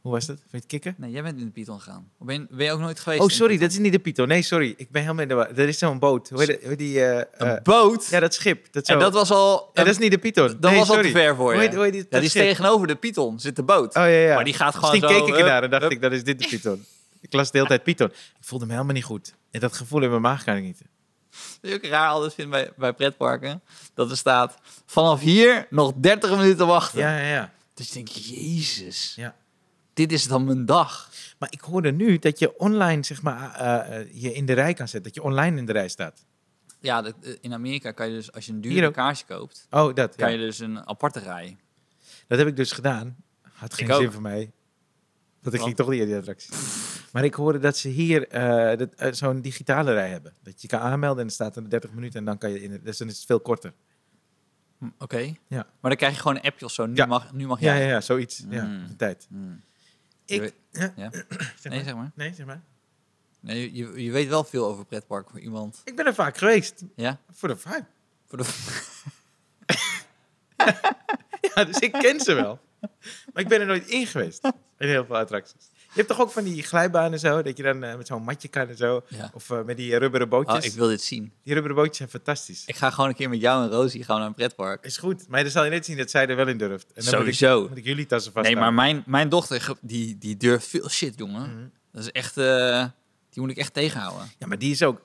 Hoe 0.00 0.12
was 0.12 0.26
dat? 0.26 0.36
Vind 0.38 0.50
je 0.50 0.56
het 0.56 0.66
kicken? 0.66 0.94
Nee, 0.98 1.10
jij 1.10 1.22
bent 1.22 1.38
in 1.38 1.44
de 1.44 1.50
Python 1.50 1.80
gegaan. 1.80 2.10
Ben, 2.18 2.40
je- 2.40 2.56
ben 2.56 2.64
je 2.66 2.72
ook 2.72 2.80
nooit 2.80 3.00
geweest? 3.00 3.22
Oh, 3.22 3.28
sorry, 3.28 3.58
dat 3.58 3.70
is 3.70 3.78
niet 3.78 3.92
de 3.92 3.98
Python. 3.98 4.28
Nee, 4.28 4.42
sorry. 4.42 4.74
Ik 4.76 4.90
ben 4.90 5.02
helemaal 5.02 5.22
in 5.22 5.28
de. 5.28 5.34
Er 5.62 5.68
is 5.68 5.78
zo'n 5.78 5.98
boot. 5.98 6.28
Hoe 6.28 6.44
heet, 6.44 6.64
hoe 6.64 6.76
die? 6.76 7.04
eh, 7.04 7.24
Een 7.48 7.60
boot? 7.62 8.06
ja, 8.06 8.20
dat 8.20 8.34
schip. 8.34 8.72
Dat 8.72 8.86
zo. 8.86 8.92
en 8.92 8.98
dat 8.98 9.12
was 9.12 9.30
al... 9.30 9.70
Ja, 9.74 9.82
dat 9.84 9.92
is 9.92 9.98
niet 9.98 10.10
de 10.10 10.18
Python. 10.18 10.46
dat 10.46 10.70
nee, 10.70 10.78
was 10.78 10.90
al 10.90 11.02
te 11.02 11.10
ver 11.10 11.36
voor 11.36 11.52
Hoe 11.52 11.54
je. 11.62 11.68
heet, 11.68 11.74
hoe 11.74 11.82
heet 11.84 11.92
die, 11.92 12.00
ja, 12.02 12.06
dat 12.10 12.20
die 12.20 12.28
is 12.28 12.32
tegenover 12.34 12.86
de 12.86 12.96
Python 12.96 13.40
zit 13.40 13.56
de 13.56 13.62
boot. 13.62 13.88
Oh 13.96 14.02
ja, 14.02 14.06
ja. 14.08 14.34
Maar 14.34 14.44
die 14.44 14.54
gaat 14.54 14.74
gewoon 14.74 14.90
Misschien 14.90 15.16
zo, 15.18 15.24
keek 15.24 15.34
ik 15.34 15.40
ernaar 15.40 15.62
en 15.62 15.70
dacht 15.70 15.82
hup. 15.82 15.90
ik, 15.92 16.00
dat 16.00 16.12
is 16.12 16.24
dit 16.24 16.38
de 16.38 16.48
Python. 16.48 16.84
Ik 17.20 17.32
las 17.32 17.50
de 17.50 17.56
hele 17.56 17.68
tijd 17.68 17.82
Python. 17.82 18.08
Ik 18.08 18.16
voelde 18.40 18.66
me 18.66 18.72
helemaal 18.72 18.94
niet 18.94 19.04
goed. 19.04 19.34
En 19.52 19.60
dat 19.60 19.76
gevoel 19.76 20.02
in 20.02 20.10
mijn 20.10 20.22
maag 20.22 20.44
kan 20.44 20.56
ik 20.56 20.62
niet. 20.62 20.82
Wat 21.60 21.70
ik 21.70 21.74
ook 21.84 21.90
raar 21.90 22.08
altijd 22.08 22.34
vind 22.34 22.50
bij, 22.50 22.72
bij 22.76 22.92
pretparken, 22.92 23.62
dat 23.94 24.10
er 24.10 24.16
staat 24.16 24.58
vanaf 24.86 25.20
hier 25.20 25.66
nog 25.70 25.92
30 25.96 26.30
minuten 26.36 26.66
wachten. 26.66 26.98
Ja, 27.00 27.18
ja, 27.18 27.26
ja. 27.28 27.52
Dus 27.74 27.86
ik 27.88 27.92
denk, 27.92 28.08
jezus, 28.08 29.12
ja. 29.16 29.36
dit 29.94 30.12
is 30.12 30.26
dan 30.28 30.44
mijn 30.44 30.66
dag. 30.66 31.10
Maar 31.38 31.48
ik 31.52 31.60
hoorde 31.60 31.92
nu 31.92 32.18
dat 32.18 32.38
je 32.38 32.58
online, 32.58 33.04
zeg 33.04 33.22
maar, 33.22 33.54
eh, 33.54 34.00
eh, 34.00 34.08
je 34.12 34.32
in 34.32 34.46
de 34.46 34.52
rij 34.52 34.74
kan 34.74 34.88
zetten. 34.88 35.12
Dat 35.12 35.22
je 35.22 35.28
online 35.30 35.58
in 35.58 35.66
de 35.66 35.72
rij 35.72 35.88
staat. 35.88 36.24
Ja, 36.80 37.02
dat- 37.02 37.14
eh, 37.22 37.32
in 37.40 37.52
Amerika 37.52 37.90
kan 37.92 38.08
je 38.08 38.14
dus, 38.14 38.32
als 38.32 38.46
je 38.46 38.52
een 38.52 38.60
dure 38.60 38.86
ook. 38.86 38.92
kaartje 38.92 39.24
koopt, 39.26 39.66
Oh, 39.70 39.94
dat. 39.94 40.16
kan 40.16 40.32
ja. 40.32 40.38
je 40.38 40.44
dus 40.44 40.58
een 40.58 40.86
aparte 40.88 41.18
rij. 41.18 41.56
Dat 42.26 42.38
heb 42.38 42.46
ik 42.48 42.56
dus 42.56 42.72
gedaan. 42.72 43.16
Had 43.52 43.74
geen 43.74 43.94
zin 43.94 44.12
voor 44.12 44.22
mij. 44.22 44.50
Want 45.42 45.54
ik 45.54 45.60
ging 45.60 45.76
toch 45.76 45.88
niet 45.88 46.00
in 46.00 46.06
die 46.06 46.16
attractie. 46.16 46.50
Maar 47.12 47.24
ik 47.24 47.34
hoorde 47.34 47.58
dat 47.58 47.76
ze 47.76 47.88
hier 47.88 48.28
eh, 48.28 48.78
dat, 48.78 48.94
eh, 48.94 49.12
zo'n 49.12 49.40
digitale 49.40 49.92
rij 49.92 50.08
hebben. 50.10 50.34
Dat 50.42 50.62
je 50.62 50.68
kan 50.68 50.80
aanmelden 50.80 51.18
en 51.18 51.26
dan 51.26 51.34
staat 51.34 51.56
er 51.56 51.70
30 51.70 51.92
minuten 51.92 52.18
en 52.18 52.24
dan 52.24 52.38
kan 52.38 52.50
je 52.50 52.62
in. 52.62 52.72
het- 52.72 52.84
Dus 52.84 52.98
dan 52.98 53.08
is 53.08 53.16
het 53.16 53.26
veel 53.26 53.40
korter. 53.40 53.72
Hm, 54.78 54.88
Oké. 54.98 55.18
Ja. 55.18 55.34
Maar 55.80 55.90
dan 55.90 55.96
krijg 55.96 56.14
je 56.14 56.20
gewoon 56.20 56.36
een 56.36 56.42
appje 56.42 56.64
of 56.64 56.72
zo. 56.72 56.86
Nu 56.86 56.94
Ja. 56.94 57.06
mag, 57.06 57.32
nu 57.32 57.46
mag 57.46 57.60
Ja, 57.60 57.74
jij. 57.76 57.82
ja, 57.82 57.88
ja, 57.88 58.00
zoiets. 58.00 58.44
Ja, 58.50 58.64
Mm. 58.64 58.86
de 58.88 58.96
tijd. 58.96 59.26
Hm. 59.30 59.52
Ik, 60.24 60.54
ja, 60.70 60.92
Ja. 60.96 61.10
zeg 61.60 61.72
Nee, 61.72 61.82
zeg 61.84 61.94
maar. 61.94 62.10
Nee, 62.14 62.34
zeg 62.34 62.46
maar. 62.46 62.62
Nee, 63.40 63.74
je, 63.74 64.02
je 64.02 64.10
weet 64.10 64.28
wel 64.28 64.44
veel 64.44 64.66
over 64.66 64.84
pretpark 64.84 65.30
voor 65.30 65.40
iemand. 65.40 65.80
Ik 65.84 65.96
ben 65.96 66.06
er 66.06 66.14
vaak 66.14 66.36
geweest. 66.36 66.82
Ja? 66.96 67.20
Voor 67.30 67.48
de 67.48 67.56
vibe. 67.56 67.84
Voor 68.26 68.38
de... 68.38 68.44
Ja, 71.54 71.64
dus 71.64 71.78
ik 71.78 71.92
ken 71.92 72.20
ze 72.20 72.34
wel. 72.34 72.58
Maar 73.32 73.42
ik 73.42 73.48
ben 73.48 73.60
er 73.60 73.66
nooit 73.66 73.86
in 73.86 74.06
geweest. 74.06 74.44
In 74.78 74.88
heel 74.88 75.04
veel 75.04 75.16
attracties. 75.16 75.70
Je 75.94 75.98
hebt 75.98 76.08
toch 76.08 76.20
ook 76.20 76.30
van 76.30 76.44
die 76.44 76.62
glijbanen 76.62 77.12
en 77.12 77.18
zo, 77.18 77.42
dat 77.42 77.56
je 77.56 77.62
dan 77.62 77.82
eh, 77.82 77.96
met 77.96 78.06
zo'n 78.06 78.22
matje 78.22 78.48
kan 78.48 78.68
en 78.68 78.76
zo. 78.76 79.02
Ja. 79.08 79.30
Of 79.34 79.50
eh, 79.50 79.62
met 79.62 79.76
die 79.76 79.96
rubberen 79.96 80.28
bootjes. 80.28 80.58
Oh, 80.58 80.64
ik 80.64 80.72
wil 80.72 80.88
dit 80.88 81.02
zien. 81.02 81.32
Die 81.42 81.52
rubberen 81.52 81.76
bootjes 81.76 81.96
zijn 81.96 82.08
fantastisch. 82.08 82.62
Ik 82.66 82.76
ga 82.76 82.90
gewoon 82.90 83.08
een 83.08 83.14
keer 83.16 83.28
met 83.28 83.40
jou 83.40 83.64
en 83.64 83.70
Rosie 83.70 84.04
gaan 84.04 84.18
naar 84.18 84.26
een 84.26 84.34
pretpark. 84.34 84.84
Is 84.84 84.96
goed. 84.96 85.28
Maar 85.28 85.42
dan 85.42 85.50
zal 85.50 85.64
je 85.64 85.70
net 85.70 85.84
zien 85.84 85.96
dat 85.96 86.10
zij 86.10 86.26
er 86.26 86.36
wel 86.36 86.48
in 86.48 86.58
durft. 86.58 86.86
En 86.94 87.04
dan 87.04 87.18
moet 87.18 87.26
ik, 87.28 87.34
Sowieso. 87.34 87.68
moet 87.68 87.76
ik 87.78 87.84
jullie 87.84 88.06
tassen 88.06 88.32
vast 88.32 88.46
Nee, 88.46 88.56
maar 88.56 88.74
mijn, 88.74 89.02
mijn 89.06 89.28
dochter, 89.28 89.72
die, 89.80 90.18
die 90.18 90.36
durft 90.36 90.66
veel 90.66 90.88
shit, 90.88 91.18
jongen. 91.18 91.50
Mhm. 91.50 91.66
Dat 91.92 92.02
is 92.02 92.10
echt... 92.10 92.36
eh, 92.36 92.84
die 93.30 93.42
moet 93.42 93.50
ik 93.50 93.56
echt 93.56 93.74
tegenhouden. 93.74 94.30
Ja, 94.38 94.46
maar 94.46 94.58
die 94.58 94.70
is 94.70 94.82
ook... 94.82 95.00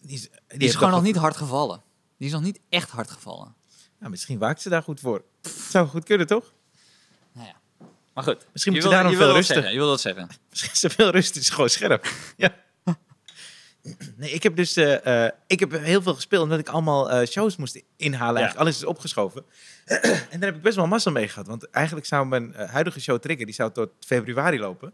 Die 0.00 0.14
is, 0.14 0.20
die 0.48 0.58
Die 0.58 0.68
is 0.68 0.74
gewoon 0.74 0.90
nog 0.92 1.02
niet 1.02 1.16
hard 1.16 1.36
gevallen. 1.36 1.82
Die 2.18 2.26
is 2.26 2.32
nog 2.32 2.42
niet 2.42 2.60
echt 2.68 2.90
hard 2.90 3.10
gevallen. 3.10 3.54
Nou, 3.98 4.10
misschien 4.10 4.38
waakt 4.38 4.62
ze 4.62 4.68
daar 4.68 4.82
goed 4.82 5.00
voor. 5.00 5.24
Zou 5.68 5.88
goed 5.88 6.04
kunnen, 6.04 6.26
toch? 6.26 6.52
Ja. 8.10 8.14
Maar 8.14 8.24
goed. 8.24 8.46
Misschien 8.52 8.72
moet 8.72 8.82
je 8.82 8.88
daarom 8.88 9.10
je 9.10 9.16
veel 9.16 9.32
rusten. 9.32 9.54
zeggen, 9.54 9.72
Je 9.72 9.78
wilde 9.78 9.92
dat 9.92 10.00
zeggen. 10.00 10.28
Misschien 10.50 10.72
is 10.72 10.82
er 10.82 10.90
veel 10.90 11.10
rust, 11.10 11.36
is 11.36 11.48
gewoon 11.48 11.68
scherp. 11.68 12.08
ja. 12.36 12.54
Nee, 14.16 14.30
ik 14.30 14.42
heb 14.42 14.56
dus 14.56 14.76
eh, 14.76 15.24
eh, 15.24 15.32
ik 15.46 15.60
heb 15.60 15.72
heel 15.72 16.02
veel 16.02 16.14
gespeeld 16.14 16.42
omdat 16.42 16.58
ik 16.58 16.68
allemaal 16.68 17.10
eh, 17.10 17.26
shows 17.26 17.56
moest 17.56 17.82
inhalen. 17.96 18.36
Eigenlijk 18.36 18.60
alles 18.60 18.76
is 18.76 18.84
opgeschoven. 18.84 19.44
en 20.30 20.40
daar 20.40 20.48
heb 20.48 20.56
ik 20.56 20.62
best 20.62 20.76
wel 20.76 20.86
massa 20.86 21.10
mee 21.10 21.28
gehad. 21.28 21.46
Want 21.46 21.70
eigenlijk 21.70 22.06
zou 22.06 22.26
mijn 22.26 22.54
huidige 22.54 23.00
show 23.00 23.18
Trigger, 23.18 23.46
die 23.46 23.54
zou 23.54 23.72
tot 23.72 23.90
februari 24.00 24.58
lopen. 24.58 24.92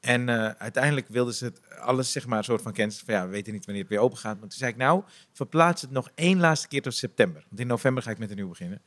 En 0.00 0.28
eh, 0.28 0.50
uiteindelijk 0.58 1.06
wilden 1.08 1.34
ze 1.34 1.44
het 1.44 1.60
alles 1.78 2.12
zeg 2.12 2.26
maar 2.26 2.38
een 2.38 2.44
soort 2.44 2.62
van 2.62 2.72
cancelen. 2.72 3.06
Van 3.06 3.14
ja, 3.14 3.24
we 3.24 3.30
weten 3.30 3.52
niet 3.52 3.64
wanneer 3.64 3.82
het 3.82 3.92
weer 3.92 4.00
open 4.00 4.18
gaat. 4.18 4.38
Maar 4.38 4.48
toen 4.48 4.58
zei 4.58 4.70
ik 4.70 4.76
nou, 4.76 5.02
verplaats 5.32 5.82
het 5.82 5.90
nog 5.90 6.10
één 6.14 6.40
laatste 6.40 6.68
keer 6.68 6.82
tot 6.82 6.94
september. 6.94 7.44
Want 7.48 7.60
in 7.60 7.66
november 7.66 8.02
ga 8.02 8.10
ik 8.10 8.18
met 8.18 8.30
een 8.30 8.36
nieuw 8.36 8.48
beginnen. 8.48 8.82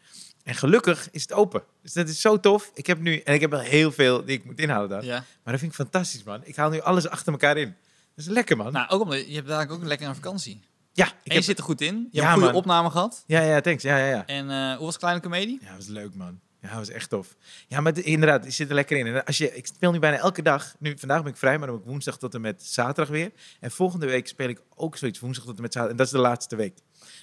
En 0.49 0.55
gelukkig 0.55 1.07
is 1.11 1.21
het 1.21 1.33
open. 1.33 1.63
Dus 1.81 1.93
dat 1.93 2.07
is 2.07 2.21
zo 2.21 2.39
tof. 2.39 2.71
Ik 2.73 2.87
heb 2.87 2.99
nu, 2.99 3.19
en 3.19 3.33
ik 3.33 3.41
heb 3.41 3.49
wel 3.49 3.59
heel 3.59 3.91
veel 3.91 4.25
die 4.25 4.37
ik 4.37 4.45
moet 4.45 4.57
daar. 4.57 5.03
Ja. 5.03 5.13
Maar 5.43 5.53
dat 5.53 5.59
vind 5.59 5.71
ik 5.71 5.73
fantastisch, 5.77 6.23
man. 6.23 6.41
Ik 6.43 6.55
haal 6.55 6.69
nu 6.69 6.79
alles 6.81 7.07
achter 7.07 7.31
elkaar 7.31 7.57
in. 7.57 7.67
Dat 8.15 8.25
is 8.25 8.27
lekker, 8.27 8.57
man. 8.57 8.71
Nou, 8.71 8.89
ook 8.89 9.01
omdat 9.01 9.27
je 9.27 9.33
hebt 9.35 9.47
dadelijk 9.47 9.71
ook 9.71 9.83
lekker 9.87 10.07
een 10.07 10.15
vakantie. 10.15 10.61
ja, 10.93 11.05
ik 11.05 11.11
en 11.11 11.17
je 11.23 11.33
heb... 11.33 11.43
zit 11.43 11.57
er 11.57 11.63
goed 11.63 11.81
in. 11.81 11.95
Je 12.11 12.21
Ja, 12.21 12.21
hebt 12.21 12.25
een 12.27 12.31
goede 12.33 12.45
man. 12.51 12.55
opname 12.61 12.89
gehad. 12.89 13.23
Ja, 13.27 13.41
ja, 13.41 13.61
thanks. 13.61 13.83
Ja, 13.83 13.97
ja, 13.97 14.05
ja. 14.05 14.25
En 14.25 14.49
eh, 14.49 14.75
hoe 14.77 14.85
was 14.85 14.97
Kleine 14.97 15.21
Comedie? 15.21 15.57
Ja, 15.61 15.67
dat 15.67 15.77
was 15.77 15.87
leuk, 15.87 16.15
man. 16.15 16.39
Ja, 16.61 16.67
dat 16.67 16.77
was 16.77 16.89
echt 16.89 17.09
tof. 17.09 17.35
Ja, 17.67 17.81
maar 17.81 17.93
de- 17.93 18.03
inderdaad, 18.03 18.45
je 18.45 18.51
zit 18.51 18.69
er 18.69 18.75
lekker 18.75 18.97
in. 18.97 19.07
En 19.07 19.25
als 19.25 19.37
je, 19.37 19.55
ik 19.55 19.67
speel 19.67 19.91
nu 19.91 19.99
bijna 19.99 20.17
elke 20.17 20.41
dag. 20.41 20.75
Nu, 20.79 20.97
vandaag 20.97 21.23
ben 21.23 21.31
ik 21.31 21.37
vrij, 21.37 21.57
maar 21.57 21.67
dan 21.67 21.75
ben 21.75 21.85
ik 21.85 21.89
woensdag 21.91 22.17
tot 22.17 22.33
en 22.33 22.41
met 22.41 22.63
zaterdag 22.63 23.13
weer. 23.13 23.31
En 23.59 23.71
volgende 23.71 24.05
week 24.05 24.27
speel 24.27 24.49
ik 24.49 24.61
ook 24.75 24.97
zoiets 24.97 25.19
woensdag 25.19 25.45
tot 25.45 25.55
en 25.55 25.61
met 25.61 25.73
zaterdag. 25.73 25.91
En 25.99 26.05
dat 26.05 26.13
is 26.15 26.21
de 26.21 26.27
laatste 26.29 26.55
week. 26.55 26.77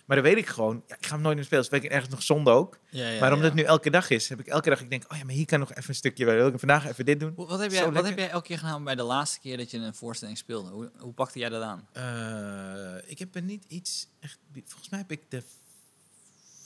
Maar 0.06 0.16
dan 0.16 0.24
weet 0.26 0.36
ik 0.36 0.46
gewoon, 0.46 0.82
ja, 0.86 0.96
ik 0.96 1.06
ga 1.06 1.12
hem 1.14 1.22
nooit 1.22 1.36
meer 1.36 1.44
spelen. 1.44 1.62
Dus 1.62 1.72
weet 1.72 1.84
ik 1.84 1.90
ergens 1.90 2.10
nog 2.10 2.22
zonde 2.22 2.50
ook. 2.50 2.78
Ja, 2.88 3.08
ja, 3.08 3.20
maar 3.20 3.32
omdat 3.32 3.46
het 3.46 3.54
nu 3.54 3.62
elke 3.62 3.90
dag 3.90 4.10
is, 4.10 4.28
heb 4.28 4.40
ik 4.40 4.46
elke 4.46 4.68
dag, 4.68 4.80
ik 4.80 4.90
denk, 4.90 5.12
oh 5.12 5.18
ja, 5.18 5.24
maar 5.24 5.34
hier 5.34 5.46
kan 5.46 5.58
nog 5.58 5.70
even 5.74 5.88
een 5.88 5.94
stukje, 5.94 6.24
wil 6.24 6.46
ik 6.46 6.58
vandaag 6.58 6.86
even 6.86 7.04
dit 7.04 7.20
doen. 7.20 7.32
Wat 7.34 7.60
heb, 7.60 7.70
Zo 7.70 7.76
jij, 7.76 7.84
wat 7.84 7.92
lekker. 7.92 8.10
heb 8.10 8.18
jij 8.18 8.30
elke 8.30 8.46
keer 8.46 8.58
gedaan 8.58 8.84
bij 8.84 8.94
de 8.94 9.02
laatste 9.02 9.40
keer 9.40 9.56
dat 9.56 9.70
je 9.70 9.78
een 9.78 9.94
voorstelling 9.94 10.38
speelde? 10.38 10.70
Hoe, 10.70 10.90
hoe 10.98 11.12
pakte 11.12 11.38
jij 11.38 11.48
dat 11.48 11.62
aan? 11.62 11.88
Eh, 11.92 13.10
ik 13.10 13.18
heb 13.18 13.34
er 13.34 13.42
niet 13.42 13.64
iets 13.68 14.08
echt. 14.20 14.38
Volgens 14.64 14.88
mij 14.88 14.98
heb 14.98 15.10
ik 15.10 15.30
de 15.30 15.42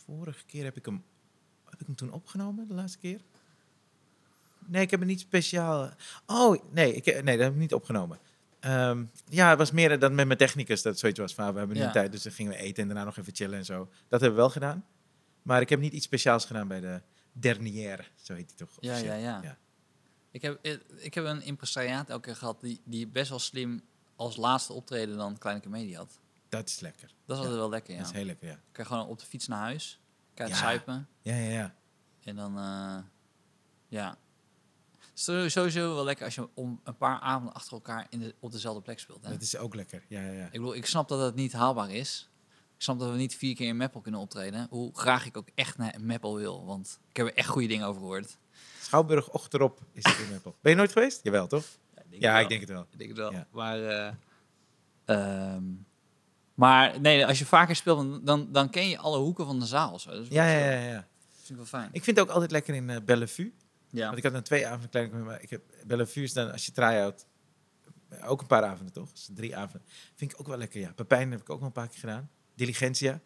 vorige 0.07 0.45
keer 0.47 0.65
heb 0.65 0.77
ik 0.77 0.85
hem. 0.85 1.05
Heb 1.65 1.81
ik 1.81 1.87
hem 1.87 1.95
toen 1.95 2.13
opgenomen, 2.13 2.69
de 2.69 2.75
laatste 2.75 2.99
keer? 2.99 3.21
Nee, 4.67 4.83
ik 4.83 4.91
heb 4.91 5.01
hem 5.01 5.09
niet 5.09 5.21
speciaal. 5.21 5.91
Oh, 6.27 6.63
nee, 6.71 6.95
ik, 6.95 7.05
nee 7.05 7.37
dat 7.37 7.45
heb 7.45 7.53
ik 7.53 7.59
niet 7.59 7.75
opgenomen. 7.75 8.19
Ehm, 8.61 9.05
ja, 9.29 9.49
het 9.49 9.59
was 9.59 9.71
meer 9.71 9.99
dan 9.99 10.15
met 10.15 10.27
mijn 10.27 10.39
technicus 10.39 10.83
dat 10.83 10.93
het 10.93 11.01
zoiets 11.01 11.19
was 11.19 11.35
van 11.35 11.45
ah, 11.47 11.53
we 11.53 11.59
hebben 11.59 11.77
nu 11.77 11.83
Ja. 11.83 11.91
tijd, 11.91 12.13
dus 12.13 12.23
dan 12.23 12.33
gingen 12.33 12.53
we 12.53 12.59
eten 12.59 12.83
en 12.83 12.89
daarna 12.89 13.05
nog 13.05 13.17
even 13.17 13.35
chillen 13.35 13.59
en 13.59 13.65
zo. 13.65 13.79
Dat 14.09 14.21
hebben 14.21 14.31
we 14.31 14.37
wel 14.37 14.51
gedaan. 14.51 14.85
Maar 15.43 15.61
ik 15.61 15.69
heb 15.69 15.81
niet 15.81 15.93
iets 15.93 16.05
speciaals 16.05 16.45
gedaan 16.45 16.69
bij 16.69 16.81
de 16.81 17.01
dernière, 17.33 18.05
zo 18.23 18.35
heet 18.35 18.49
die 18.49 18.57
toch? 18.57 18.77
Ja, 18.81 18.97
ja, 18.97 19.15
ja. 19.15 19.41
ja. 19.43 19.57
Ik 20.31 20.43
heb, 20.43 20.59
eh, 20.63 20.77
ik 20.97 21.15
heb 21.15 21.25
een 21.25 21.43
impresariaat 21.43 22.09
elke 22.09 22.23
keer 22.27 22.37
gehad 22.37 22.61
die, 22.61 22.81
die 22.85 23.07
best 23.07 23.29
wel 23.29 23.39
slim 23.39 23.83
als 24.17 24.37
laatste 24.37 24.73
optreden 24.73 25.17
dan 25.17 25.39
Kleine 25.39 25.63
Comedie 25.63 25.97
had. 25.97 26.19
Dat 26.49 26.69
is 26.69 26.81
lekker. 26.81 27.09
Dat 27.09 27.13
is 27.17 27.27
Ja, 27.27 27.35
altijd 27.37 27.57
wel 27.57 27.69
lekker, 27.69 27.93
ja. 27.93 27.99
Dat 28.01 28.09
is 28.09 28.17
heel 28.17 28.25
lekker, 28.25 28.49
ja. 28.49 28.55
Kan 28.73 28.85
je 28.85 28.91
gewoon 28.91 29.07
op 29.07 29.19
de 29.19 29.27
fiets 29.27 29.47
naar 29.47 29.59
huis, 29.61 30.01
kan 30.35 30.47
je 30.49 30.55
Ja. 30.55 31.07
Ja, 31.23 31.35
ja, 31.35 31.51
ja. 31.51 31.75
en 32.25 32.37
dan, 32.37 32.59
eh, 32.59 32.99
ja. 33.89 34.17
Sowieso 35.25 35.95
wel 35.95 36.05
lekker 36.05 36.25
als 36.25 36.35
je 36.35 36.49
om 36.55 36.81
een 36.85 36.97
paar 36.97 37.21
avonden 37.21 37.55
achter 37.55 37.73
elkaar 37.73 38.07
in 38.11 38.19
de, 38.19 38.35
op 38.41 38.53
dezelfde 38.53 38.81
plek 38.83 38.99
speelt. 38.99 39.25
Hè? 39.25 39.31
Dat 39.31 39.43
is 39.43 39.57
ook 39.57 39.75
lekker. 39.75 40.03
Ja, 40.09 40.21
ja, 40.21 40.33
ja. 40.33 40.45
Ik 40.45 40.51
bedoel, 40.53 40.75
ik 40.75 40.87
snap 40.87 41.09
dat 41.09 41.21
het 41.21 41.35
niet 41.35 41.53
haalbaar 41.53 41.91
is. 41.91 42.29
Ik 42.77 42.83
snap 42.87 42.99
dat 42.99 43.11
we 43.11 43.17
niet 43.17 43.35
vier 43.37 43.55
keer 43.55 43.69
in 43.69 43.77
Meppel 43.77 44.01
kunnen 44.01 44.21
optreden. 44.21 44.67
Hoe 44.71 44.91
graag 44.99 45.27
ik 45.27 45.37
ook 45.37 45.49
echt 45.55 45.79
naar 45.79 45.95
Meppel 46.01 46.37
wil. 46.37 46.65
Want 46.67 46.99
ik 47.09 47.17
heb 47.17 47.27
er 47.27 47.35
echt 47.35 47.49
goede 47.49 47.69
dingen 47.69 47.87
over 47.87 48.01
gehoord. 48.01 48.37
Schouwburg 48.81 49.31
Ochterop 49.31 49.81
is 49.93 50.05
het 50.05 50.19
in 50.19 50.29
Meppel. 50.31 50.57
Ben 50.61 50.73
je 50.73 50.79
nooit 50.79 50.93
geweest? 50.93 51.21
Jawel, 51.23 51.47
toch? 51.47 51.65
Ja, 52.11 52.39
ik 52.39 52.49
denk 52.49 52.61
het 52.61 52.71
wel. 52.71 52.87
Ik 52.91 52.99
denk 52.99 53.11
het 53.11 53.19
wel. 53.19 53.33
Ja. 53.33 53.47
Maar, 53.51 53.83
eh, 53.85 54.13
ehm, 55.05 55.63
maar 56.55 57.01
nee, 57.01 57.27
als 57.27 57.39
je 57.39 57.47
vaker 57.47 57.77
speelt, 57.77 58.27
dan- 58.27 58.53
dan, 58.53 58.71
ken 58.71 58.89
je 58.89 58.99
alle 58.99 59.19
hoeken 59.19 59.47
van 59.47 59.59
de 59.59 59.67
zaal. 59.67 59.99
Zo. 59.99 60.11
Dat 60.11 60.21
is 60.23 60.29
Ja, 60.29 60.51
ja, 60.51 60.71
ja, 60.71 60.81
ja. 60.89 60.95
Dat 60.95 61.05
vind 61.37 61.49
ik 61.49 61.57
wel 61.57 61.65
fijn. 61.81 61.89
Ik 61.93 62.05
vind 62.05 62.17
het 62.17 62.27
ook 62.29 62.33
altijd 62.33 62.51
lekker 62.51 62.75
in 62.75 62.91
eh, 62.91 62.97
Bellevue. 63.05 63.55
Ja. 63.91 64.05
Want 64.07 64.17
ik 64.17 64.23
had 64.23 64.33
dan 64.33 64.43
twee 64.43 64.67
avonden 64.67 64.91
klein, 64.91 65.25
maar 65.25 65.43
ik 65.43 65.51
heb 65.51 65.63
Bellevue 65.87 66.23
is 66.23 66.33
dan 66.33 66.53
als 66.53 66.67
je 66.67 66.73
try-out 66.73 67.27
eh, 68.09 68.31
ook 68.31 68.41
een 68.41 68.47
paar 68.47 68.65
avonden 68.65 68.93
toch? 68.95 69.13
Dus 69.13 69.29
drie 69.35 69.57
avonden. 69.57 69.83
Vind 70.15 70.33
ik 70.33 70.41
ook 70.41 70.47
wel 70.47 70.57
lekker. 70.59 70.81
Ja, 70.81 70.93
Pepijn 70.93 71.31
heb 71.31 71.41
ik 71.41 71.51
ook 71.51 71.59
nog 71.59 71.67
een 71.67 71.73
paar 71.73 71.89
keer 71.89 71.99
gedaan. 71.99 72.31
Diligentia, 72.55 73.13
dat 73.13 73.21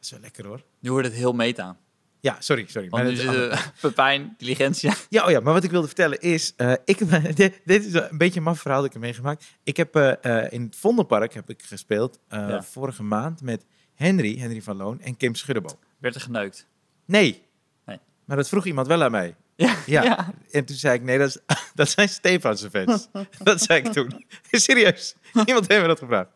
is 0.00 0.10
wel 0.10 0.20
lekker 0.20 0.46
hoor. 0.46 0.64
Nu 0.78 0.90
wordt 0.90 1.06
het 1.06 1.16
heel 1.16 1.32
meta. 1.32 1.78
Ja, 2.20 2.36
sorry, 2.40 2.66
sorry. 2.68 2.88
Want 2.88 3.02
Maar 3.02 3.12
nu 3.12 3.18
zitten 3.18 3.58
Pepijn, 3.80 4.34
Diligentia. 4.38 4.94
Ja, 5.08 5.24
oh 5.24 5.30
ja, 5.30 5.40
maar 5.40 5.52
wat 5.52 5.64
ik 5.64 5.70
wilde 5.70 5.86
vertellen 5.86 6.20
is, 6.20 6.52
eh, 6.56 6.72
ik, 6.84 6.98
dit, 7.36 7.60
is 7.64 7.92
een 7.92 8.18
beetje 8.18 8.38
een 8.38 8.44
maf 8.44 8.60
verhaal 8.60 8.78
dat 8.78 8.86
ik 8.86 8.92
heb 8.92 9.02
meegemaakt. 9.02 9.44
Ik 9.62 9.76
heb 9.76 9.94
eh, 9.96 10.24
eh, 10.44 10.52
in 10.52 10.62
het 10.62 10.76
Vondelpark 10.76 11.34
heb 11.34 11.50
ik 11.50 11.62
gespeeld 11.62 12.18
eh, 12.28 12.48
Ja. 12.48 12.62
vorige 12.62 13.02
maand 13.02 13.42
met 13.42 13.64
Henry, 13.94 14.38
Henry 14.38 14.62
van 14.62 14.76
Loon 14.76 15.00
en 15.00 15.16
Kim 15.16 15.34
Schuddeboom. 15.34 15.78
Werd 15.98 16.14
er 16.14 16.20
geneukt. 16.20 16.66
Nee. 17.04 17.42
Nee. 17.84 17.98
Maar 18.24 18.36
dat 18.36 18.48
vroeg 18.48 18.66
iemand 18.66 18.86
wel 18.86 19.02
aan 19.02 19.10
mij. 19.10 19.34
Ja. 19.66 19.76
Ja. 19.86 20.32
En 20.50 20.64
toen 20.64 20.76
zei 20.76 20.94
ik, 20.94 21.02
nee, 21.02 21.18
dat, 21.18 21.28
is, 21.28 21.38
dat 21.74 21.88
zijn 21.88 22.08
Stefanse 22.08 22.70
fans. 22.70 23.08
dat 23.42 23.60
zei 23.62 23.78
ik 23.78 23.92
toen. 23.92 24.24
Serieus. 24.50 25.14
Iemand 25.44 25.68
heeft 25.68 25.80
me 25.80 25.86
dat 25.86 25.98
gevraagd. 25.98 26.28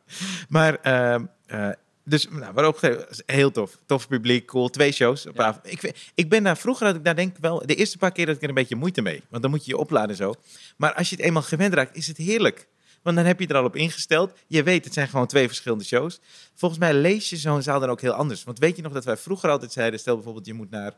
Maar, 0.49 0.75
ehm, 0.81 1.25
eh, 1.47 1.69
dus, 2.05 2.29
nou, 2.31 2.53
waarop 2.53 2.81
heel 3.27 3.51
tof. 3.51 3.79
Tof 3.87 4.09
publiek, 4.09 4.47
cool. 4.47 4.69
Twee 4.69 4.93
shows. 4.93 5.27
Op 5.27 5.37
Ja. 5.37 5.45
avond. 5.45 5.73
Ik, 5.73 6.11
ik 6.15 6.29
ben 6.29 6.43
daar, 6.43 6.57
vroeger 6.57 6.87
had 6.87 6.95
ik 6.97 7.05
daar 7.05 7.17
denk 7.17 7.37
wel, 7.41 7.63
de 7.67 7.75
eerste 7.75 7.99
paar 7.99 8.13
keer 8.13 8.27
dat 8.27 8.37
ik 8.37 8.43
er 8.43 8.49
een 8.49 8.55
beetje 8.55 8.77
moeite 8.77 9.03
mee. 9.03 9.23
Want 9.31 9.43
dan 9.43 9.51
moet 9.51 9.65
je 9.65 9.71
je 9.71 9.79
opladen 9.79 10.11
en 10.11 10.17
zo. 10.17 10.35
Maar 10.77 10.95
als 10.95 11.11
je 11.11 11.17
het 11.17 11.25
eenmaal 11.25 11.43
gewend 11.43 11.75
raakt, 11.75 11.97
is 11.97 12.07
het 12.07 12.17
heerlijk. 12.17 12.67
Want 13.03 13.17
dan 13.17 13.25
heb 13.25 13.41
je 13.41 13.47
er 13.47 13.57
al 13.57 13.65
op 13.65 13.77
ingesteld. 13.77 14.33
Je 14.47 14.63
weet, 14.63 14.85
het 14.85 14.95
zijn 14.95 15.09
gewoon 15.09 15.27
twee 15.27 15.47
verschillende 15.47 15.85
shows. 15.85 16.21
Volgens 16.55 16.81
mij 16.81 16.95
lees 16.95 17.31
je 17.31 17.37
zo'n 17.37 17.63
zaal 17.63 17.81
dan 17.81 17.89
ook 17.91 18.01
heel 18.01 18.13
anders. 18.13 18.45
Want 18.45 18.59
weet 18.59 18.77
je 18.77 18.83
nog 18.83 18.93
dat 18.93 19.05
wij 19.05 19.17
vroeger 19.17 19.51
altijd 19.51 19.73
zeiden, 19.73 20.01
stel 20.01 20.15
bijvoorbeeld 20.15 20.47
je 20.47 20.55
moet 20.55 20.71
naar 20.71 20.93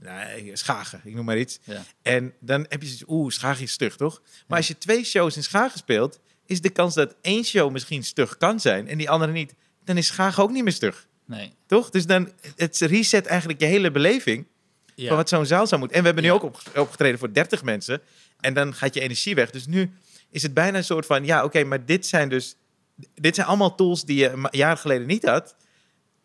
nou, 0.00 0.50
Schagen, 0.52 1.00
ik 1.04 1.14
noem 1.14 1.24
maar 1.24 1.38
iets. 1.38 1.58
Ja. 1.62 1.82
En 2.02 2.32
dan 2.40 2.66
heb 2.68 2.80
je 2.82 2.86
zoiets, 2.88 3.04
oeh, 3.08 3.30
Schagen 3.32 3.62
is 3.62 3.72
stug, 3.72 3.96
toch? 3.96 4.22
Maar 4.48 4.58
als 4.58 4.68
je 4.68 4.78
twee 4.78 5.04
shows 5.04 5.36
in 5.36 5.42
Schagen 5.42 5.78
speelt, 5.78 6.20
is 6.46 6.60
de 6.60 6.70
kans 6.70 6.94
dat 6.94 7.14
één 7.20 7.44
show 7.44 7.70
misschien 7.72 8.04
stug 8.04 8.36
kan 8.36 8.60
zijn 8.60 8.88
en 8.88 8.98
die 8.98 9.10
andere 9.10 9.32
niet. 9.32 9.54
Dan 9.84 9.96
is 9.96 10.06
Schagen 10.06 10.42
ook 10.42 10.50
niet 10.50 10.62
meer 10.64 10.72
stug, 10.72 11.06
Nee. 11.24 11.52
toch? 11.66 11.90
Dus 11.90 12.06
dan, 12.06 12.30
het 12.56 12.78
reset 12.78 13.26
eigenlijk 13.26 13.60
je 13.60 13.66
hele 13.66 13.90
beleving 13.90 14.46
Ja. 14.94 15.08
van 15.08 15.16
wat 15.16 15.28
zo'n 15.28 15.46
zaal 15.46 15.66
zou 15.66 15.80
moeten. 15.80 15.96
En 15.96 16.02
we 16.02 16.08
hebben 16.12 16.24
nu 16.26 16.32
ook 16.32 16.42
op, 16.42 16.60
opgetreden 16.76 17.18
voor 17.18 17.32
30 17.32 17.62
mensen. 17.62 18.00
En 18.40 18.54
dan 18.54 18.74
gaat 18.74 18.94
je 18.94 19.00
energie 19.00 19.34
weg. 19.34 19.50
Dus 19.50 19.66
nu 19.66 19.90
is 20.30 20.42
het 20.42 20.54
bijna 20.54 20.76
een 20.78 20.84
soort 20.84 21.06
van, 21.06 21.24
ja, 21.24 21.44
oké, 21.44 21.64
maar 21.64 21.84
dit 21.84 22.06
zijn 22.06 22.28
dus, 22.28 22.54
dit 23.14 23.34
zijn 23.34 23.46
allemaal 23.46 23.74
tools 23.74 24.04
die 24.04 24.16
je 24.16 24.28
een 24.28 24.40
ma- 24.40 24.48
jaar 24.52 24.76
geleden 24.76 25.06
niet 25.06 25.24
had. 25.24 25.56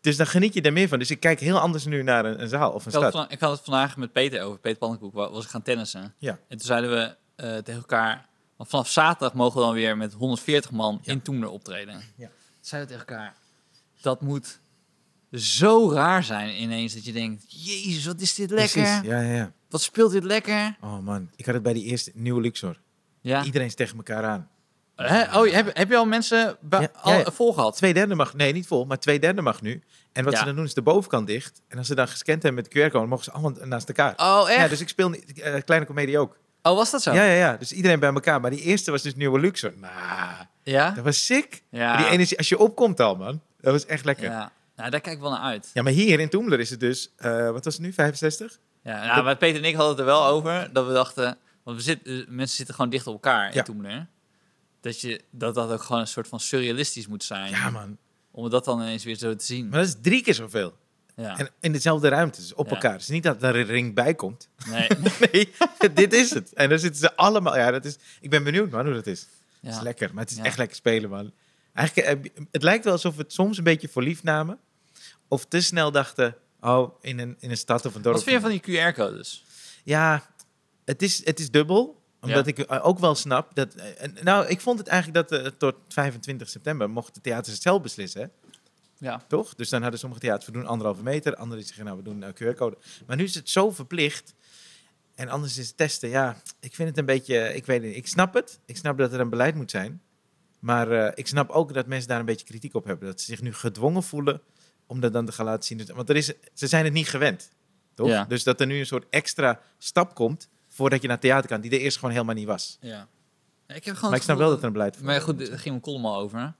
Dus 0.06 0.16
dan 0.16 0.26
geniet 0.26 0.54
je 0.54 0.60
er 0.62 0.72
meer 0.72 0.88
van. 0.88 0.98
Dus 0.98 1.10
ik 1.10 1.20
kijk 1.20 1.40
heel 1.40 1.58
anders 1.60 1.84
nu 1.84 2.02
naar 2.02 2.24
een, 2.24 2.42
een 2.42 2.48
zaal 2.48 2.70
of 2.72 2.86
een 2.86 2.92
Ik 2.92 2.98
stad. 2.98 3.12
van- 3.12 3.26
ik 3.28 3.40
had 3.40 3.50
het 3.50 3.60
vandaag 3.64 3.96
met 3.96 4.12
Peter 4.12 4.42
over. 4.42 4.58
Peter 4.58 4.78
Pannenkoek 4.78 5.14
wa- 5.14 5.30
was 5.30 5.44
ik 5.44 5.50
gaan 5.50 5.62
tennissen. 5.62 6.14
Ja. 6.18 6.30
En 6.48 6.56
toen 6.56 6.66
zeiden 6.66 6.90
we 6.90 7.16
eh, 7.36 7.56
tegen 7.56 7.80
elkaar... 7.80 8.26
Want 8.56 8.70
vanaf 8.70 8.88
zaterdag 8.90 9.34
mogen 9.34 9.60
we 9.60 9.66
dan 9.66 9.74
weer 9.74 9.96
met 9.96 10.12
140 10.12 10.70
man 10.70 10.98
Ja. 11.02 11.12
in 11.12 11.22
Toemler 11.22 11.48
optreden. 11.48 11.94
Ja. 12.16 12.26
Toen 12.26 12.30
zeiden 12.60 12.90
we 12.90 12.96
tegen 12.98 13.14
elkaar... 13.14 13.34
Dat 14.00 14.20
moet 14.20 14.60
zo 15.32 15.92
raar 15.92 16.24
zijn 16.24 16.62
ineens 16.62 16.94
dat 16.94 17.04
je 17.04 17.12
denkt... 17.12 17.44
Jezus, 17.64 18.04
wat 18.06 18.20
is 18.20 18.34
dit 18.34 18.50
lekker. 18.50 18.82
Precies, 18.82 19.00
ja, 19.10 19.20
ja, 19.20 19.34
ja. 19.36 19.52
Wat 19.68 19.82
speelt 19.82 20.12
dit 20.12 20.24
lekker. 20.24 20.76
Oh 20.80 20.98
man, 20.98 21.30
ik 21.36 21.44
had 21.44 21.54
het 21.54 21.62
bij 21.62 21.72
die 21.72 21.84
eerste 21.84 22.10
nieuwe 22.14 22.40
Luxor. 22.40 22.80
Ja. 23.20 23.44
Iedereen 23.44 23.66
is 23.66 23.74
tegen 23.74 23.96
elkaar 23.96 24.24
aan. 24.24 24.48
Hè? 24.96 25.40
Oh, 25.40 25.52
heb, 25.52 25.76
heb 25.76 25.88
je 25.88 25.96
al 25.96 26.06
mensen 26.06 26.56
Ja, 26.70 26.88
al 27.02 27.12
ja, 27.12 27.18
ja. 27.18 27.30
vol 27.30 27.52
gehad? 27.52 27.76
Twee 27.76 27.94
derde 27.94 28.14
mag, 28.14 28.34
nee, 28.34 28.52
niet 28.52 28.66
vol, 28.66 28.84
maar 28.84 28.98
twee 28.98 29.18
derde 29.18 29.42
mag 29.42 29.62
nu. 29.62 29.82
En 30.12 30.24
wat 30.24 30.32
Ja. 30.32 30.38
ze 30.38 30.44
dan 30.44 30.54
doen 30.56 30.64
is 30.64 30.74
de 30.74 30.82
bovenkant 30.82 31.26
dicht. 31.26 31.62
En 31.68 31.78
als 31.78 31.86
ze 31.86 31.94
dan 31.94 32.08
gescand 32.08 32.42
hebben 32.42 32.62
met 32.62 32.72
de 32.72 32.80
QR-code, 32.88 33.06
mogen 33.06 33.24
ze 33.24 33.30
allemaal 33.30 33.52
naast 33.64 33.88
elkaar. 33.88 34.12
Oh, 34.16 34.44
echt? 34.50 34.58
Ja, 34.60 34.68
dus 34.68 34.80
ik 34.80 34.88
speel 34.88 35.12
eh, 35.12 35.62
kleine 35.64 35.86
comedie 35.86 36.18
ook. 36.18 36.38
Oh, 36.62 36.76
was 36.76 36.90
dat 36.90 37.02
zo? 37.02 37.12
Ja, 37.12 37.24
ja, 37.24 37.32
ja. 37.32 37.56
Dus 37.56 37.72
iedereen 37.72 38.00
bij 38.00 38.12
elkaar. 38.12 38.40
Maar 38.40 38.50
die 38.50 38.60
eerste 38.60 38.90
was 38.90 39.02
dus 39.02 39.14
nieuwe 39.14 39.40
Luxor. 39.40 39.72
Nou, 39.76 39.92
Ja? 40.62 40.90
dat 40.90 41.04
was 41.04 41.26
sick. 41.26 41.62
Ja. 41.70 41.96
Die 41.96 42.06
energie, 42.06 42.38
als 42.38 42.48
je 42.48 42.58
opkomt 42.58 43.00
al, 43.00 43.14
man. 43.16 43.40
Dat 43.60 43.72
was 43.72 43.86
echt 43.86 44.04
lekker. 44.04 44.24
Ja, 44.24 44.30
Ja. 44.30 44.52
Nou, 44.76 44.90
daar 44.90 45.00
kijk 45.00 45.14
ik 45.16 45.20
wel 45.22 45.30
naar 45.30 45.40
uit. 45.40 45.70
maar 45.74 45.92
hier 45.92 46.20
in 46.20 46.28
Toemler 46.28 46.60
is 46.60 46.70
het 46.70 46.80
dus, 46.80 47.12
eh, 47.16 47.50
wat 47.50 47.64
was 47.64 47.74
het 47.74 47.82
nu, 47.82 47.92
65? 47.92 48.58
Ja, 48.82 49.06
nou, 49.06 49.24
maar 49.24 49.36
Peter 49.36 49.62
en 49.62 49.68
ik 49.68 49.74
hadden 49.74 49.90
het 49.90 49.98
er 50.00 50.04
wel 50.06 50.26
over 50.26 50.68
dat 50.72 50.86
we 50.86 50.92
dachten, 50.92 51.38
want 51.62 51.76
we 51.76 51.82
zitten, 51.82 52.26
mensen 52.28 52.56
zitten 52.56 52.74
gewoon 52.74 52.90
dicht 52.90 53.06
op 53.06 53.12
elkaar 53.12 53.48
Ja. 53.52 53.58
in 53.58 53.64
Toemler. 53.64 54.06
Dat, 54.86 55.00
je, 55.00 55.20
dat 55.30 55.54
dat 55.54 55.70
ook 55.70 55.82
gewoon 55.82 56.00
een 56.00 56.06
soort 56.08 56.28
van 56.28 56.40
surrealistisch 56.40 57.06
moet 57.06 57.24
zijn. 57.24 57.50
Ja, 57.50 57.70
man. 57.70 57.96
Om 58.30 58.50
dat 58.50 58.64
dan 58.64 58.80
ineens 58.80 59.04
weer 59.04 59.16
zo 59.16 59.34
te 59.36 59.44
zien. 59.44 59.68
Maar 59.68 59.78
dat 59.78 59.88
is 59.88 59.96
drie 60.02 60.22
keer 60.22 60.34
zoveel. 60.34 60.76
Ja. 61.16 61.38
En 61.38 61.48
in 61.60 61.72
dezelfde 61.72 62.08
ruimte, 62.08 62.40
dus 62.40 62.54
op 62.54 62.66
Ja. 62.68 62.72
elkaar. 62.72 62.96
Dus 62.98 63.08
niet 63.08 63.22
dat 63.22 63.42
er 63.42 63.56
een 63.56 63.66
ring 63.66 63.94
bij 63.94 64.14
komt. 64.14 64.48
Nee. 64.70 64.88
Nee, 65.78 65.92
dit 65.94 66.12
is 66.12 66.30
het. 66.34 66.52
En 66.52 66.68
dan 66.68 66.78
zitten 66.78 67.00
ze 67.00 67.16
allemaal. 67.16 67.56
Ja, 67.56 67.70
dat 67.70 67.84
is. 67.84 67.96
Ik 68.20 68.30
ben 68.30 68.44
benieuwd, 68.44 68.70
man, 68.70 68.84
hoe 68.84 68.94
dat 68.94 69.06
is. 69.06 69.20
Het 69.60 69.70
is 69.70 69.76
Ja. 69.76 69.82
lekker, 69.82 70.10
maar 70.14 70.22
het 70.22 70.32
is 70.32 70.38
Ja. 70.38 70.44
echt 70.44 70.58
lekker 70.58 70.76
spelen, 70.76 71.10
man. 71.10 71.32
Eigenlijk, 71.72 72.08
eh, 72.26 72.44
het 72.50 72.62
lijkt 72.62 72.84
wel 72.84 72.92
alsof 72.92 73.16
we 73.16 73.22
het 73.22 73.32
soms 73.32 73.58
een 73.58 73.64
beetje 73.64 73.88
voor 73.88 74.02
lief 74.02 74.22
namen. 74.22 74.58
Of 75.28 75.44
te 75.44 75.60
snel 75.60 75.90
dachten, 75.90 76.36
oh, 76.60 76.94
in 77.00 77.18
een, 77.18 77.36
in 77.38 77.50
een 77.50 77.56
stad 77.56 77.86
of 77.86 77.94
een 77.94 78.02
dorp. 78.02 78.14
Wat 78.14 78.24
vind 78.24 78.36
je 78.36 78.42
van 78.42 78.50
die 78.60 78.92
QR-codes? 78.92 79.44
Ja, 79.84 80.26
het 80.84 81.02
is, 81.02 81.24
het 81.26 81.38
is 81.40 81.50
dubbel. 81.50 81.95
Omdat 82.26 82.46
Ja. 82.46 82.52
ik 82.52 82.58
eh, 82.58 82.86
ook 82.86 82.98
wel 82.98 83.14
snap 83.14 83.54
dat... 83.54 83.74
eh, 83.74 84.22
nou, 84.22 84.46
ik 84.46 84.60
vond 84.60 84.78
het 84.78 84.88
eigenlijk 84.88 85.28
dat 85.28 85.40
eh, 85.40 85.46
tot 85.58 85.74
25 85.88 86.48
september 86.48 86.90
mochten 86.90 87.14
de 87.14 87.20
theaters 87.20 87.52
het 87.54 87.62
zelf 87.62 87.82
beslissen? 87.82 88.30
Ja. 88.98 89.24
toch? 89.28 89.54
Dus 89.54 89.68
dan 89.68 89.82
hadden 89.82 90.00
sommige 90.00 90.20
theaters, 90.20 90.46
we 90.46 90.52
doen 90.52 90.66
anderhalve 90.66 91.02
meter. 91.02 91.36
Anderen 91.36 91.64
zeggen, 91.64 91.84
nou, 91.84 91.96
we 91.96 92.02
doen 92.02 92.22
een 92.22 92.34
QR-code. 92.34 92.76
Maar 93.06 93.16
nu 93.16 93.24
is 93.24 93.34
het 93.34 93.50
zo 93.50 93.70
verplicht. 93.70 94.34
En 95.14 95.28
anders 95.28 95.58
is 95.58 95.66
het 95.66 95.76
testen. 95.76 96.08
Ja, 96.08 96.36
ik 96.60 96.74
vind 96.74 96.88
het 96.88 96.98
een 96.98 97.04
beetje... 97.04 97.54
Ik 97.54 97.66
weet 97.66 97.82
niet, 97.82 97.96
ik 97.96 98.06
snap 98.06 98.34
het. 98.34 98.58
Ik 98.66 98.76
snap 98.76 98.98
dat 98.98 99.12
er 99.12 99.20
een 99.20 99.30
beleid 99.30 99.54
moet 99.54 99.70
zijn. 99.70 100.00
Maar 100.58 101.16
ik 101.18 101.26
snap 101.26 101.50
ook 101.50 101.74
dat 101.74 101.86
mensen 101.86 102.08
daar 102.08 102.18
een 102.20 102.24
beetje 102.26 102.46
kritiek 102.46 102.74
op 102.74 102.84
hebben. 102.84 103.08
Dat 103.08 103.20
ze 103.20 103.26
zich 103.26 103.40
nu 103.42 103.52
gedwongen 103.54 104.02
voelen 104.02 104.40
om 104.86 105.00
dat 105.00 105.12
dan 105.12 105.26
te 105.26 105.32
gaan 105.32 105.44
laten 105.46 105.64
zien. 105.64 105.94
Want 105.94 106.08
er 106.08 106.16
is, 106.16 106.32
ze 106.54 106.66
zijn 106.66 106.84
het 106.84 106.92
niet 106.92 107.08
gewend, 107.08 107.50
toch? 107.94 108.08
Ja. 108.08 108.24
Dus 108.24 108.44
dat 108.44 108.60
er 108.60 108.66
nu 108.66 108.78
een 108.78 108.86
soort 108.86 109.06
extra 109.10 109.60
stap 109.78 110.14
komt... 110.14 110.48
voordat 110.76 111.02
je 111.02 111.08
naar 111.08 111.18
theater 111.18 111.48
kan, 111.50 111.60
die 111.60 111.70
er 111.70 111.80
eerst 111.80 111.96
gewoon 111.98 112.10
helemaal 112.14 112.34
niet 112.34 112.46
was. 112.46 112.76
ja. 112.80 113.08
Ik 113.66 113.84
heb 113.84 113.94
gewoon 113.94 114.10
Maar 114.10 114.18
ik 114.18 114.24
snap 114.24 114.38
wel 114.38 114.48
dat 114.50 114.58
er 114.58 114.64
een 114.64 114.72
beleid 114.72 114.96
voor 114.96 115.04
Maar 115.04 115.20
goed, 115.20 115.38
daar 115.38 115.46
ging 115.46 115.64
mijn 115.64 115.80
column 115.80 116.04
al 116.04 116.16
over. 116.16 116.54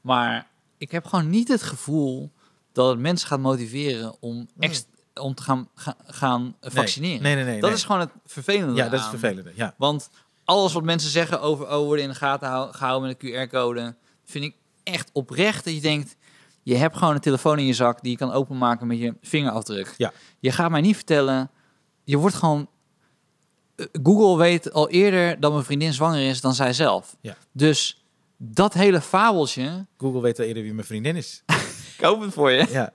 Maar 0.00 0.46
ik 0.78 0.90
heb 0.90 1.04
gewoon 1.06 1.30
niet 1.30 1.48
het 1.48 1.62
gevoel 1.62 2.32
dat 2.72 2.88
het 2.88 2.98
mensen 2.98 3.28
gaat 3.28 3.40
motiveren 3.40 4.16
om, 4.20 4.48
ext- 4.58 4.88
om 5.14 5.34
te 5.34 5.42
gaan, 5.42 5.68
ga- 5.74 5.96
gaan 6.06 6.56
vaccineren. 6.60 7.22
Nee, 7.22 7.34
nee, 7.34 7.44
nee. 7.44 7.60
dat 7.60 7.68
nee. 7.70 7.78
is 7.78 7.84
gewoon 7.84 8.00
het 8.00 8.10
vervelende 8.26 8.74
Ja, 8.74 8.88
dat 8.88 8.98
is 8.98 9.04
aan. 9.04 9.10
vervelend. 9.10 9.48
Ja. 9.56 9.74
Want 9.78 10.10
alles 10.44 10.72
wat 10.72 10.82
mensen 10.82 11.10
zeggen 11.10 11.40
over 11.40 11.66
oh, 11.66 11.84
worden 11.84 12.04
in 12.04 12.10
de 12.10 12.16
gaten 12.16 12.48
hou- 12.48 12.72
gehouden 12.72 13.08
met 13.08 13.22
een 13.22 13.48
QR-code, 13.48 13.96
vind 14.24 14.44
ik 14.44 14.54
echt 14.82 15.10
oprecht 15.12 15.64
dat 15.64 15.74
je 15.74 15.80
denkt, 15.80 16.16
je 16.62 16.74
hebt 16.76 16.96
gewoon 16.96 17.14
een 17.14 17.20
telefoon 17.20 17.58
in 17.58 17.66
je 17.66 17.72
zak 17.74 18.02
die 18.02 18.10
je 18.10 18.16
kan 18.16 18.32
openmaken 18.32 18.86
met 18.86 18.98
je 18.98 19.14
vingerafdruk. 19.22 19.94
Ja. 19.96 20.12
Je 20.38 20.52
gaat 20.52 20.70
mij 20.70 20.80
niet 20.80 20.96
vertellen, 20.96 21.50
je 22.04 22.16
wordt 22.16 22.36
gewoon... 22.36 22.68
eh, 23.78 23.86
Google 24.02 24.36
weet 24.36 24.72
al 24.72 24.88
eerder 24.90 25.40
dat 25.40 25.52
mijn 25.52 25.64
vriendin 25.64 25.92
zwanger 25.92 26.28
is 26.28 26.40
dan 26.40 26.54
zij 26.54 26.72
zelf. 26.72 27.16
Ja. 27.20 27.36
Dus 27.52 28.04
dat 28.36 28.74
hele 28.74 29.00
fabeltje... 29.00 29.86
Google 29.98 30.20
weet 30.20 30.38
al 30.38 30.44
eerder 30.44 30.62
wie 30.62 30.74
mijn 30.74 30.86
vriendin 30.86 31.16
is. 31.16 31.42
Ik 31.98 32.04
hoop 32.04 32.20
het 32.20 32.32
voor 32.32 32.50
je. 32.50 32.66
Ja. 32.70 32.92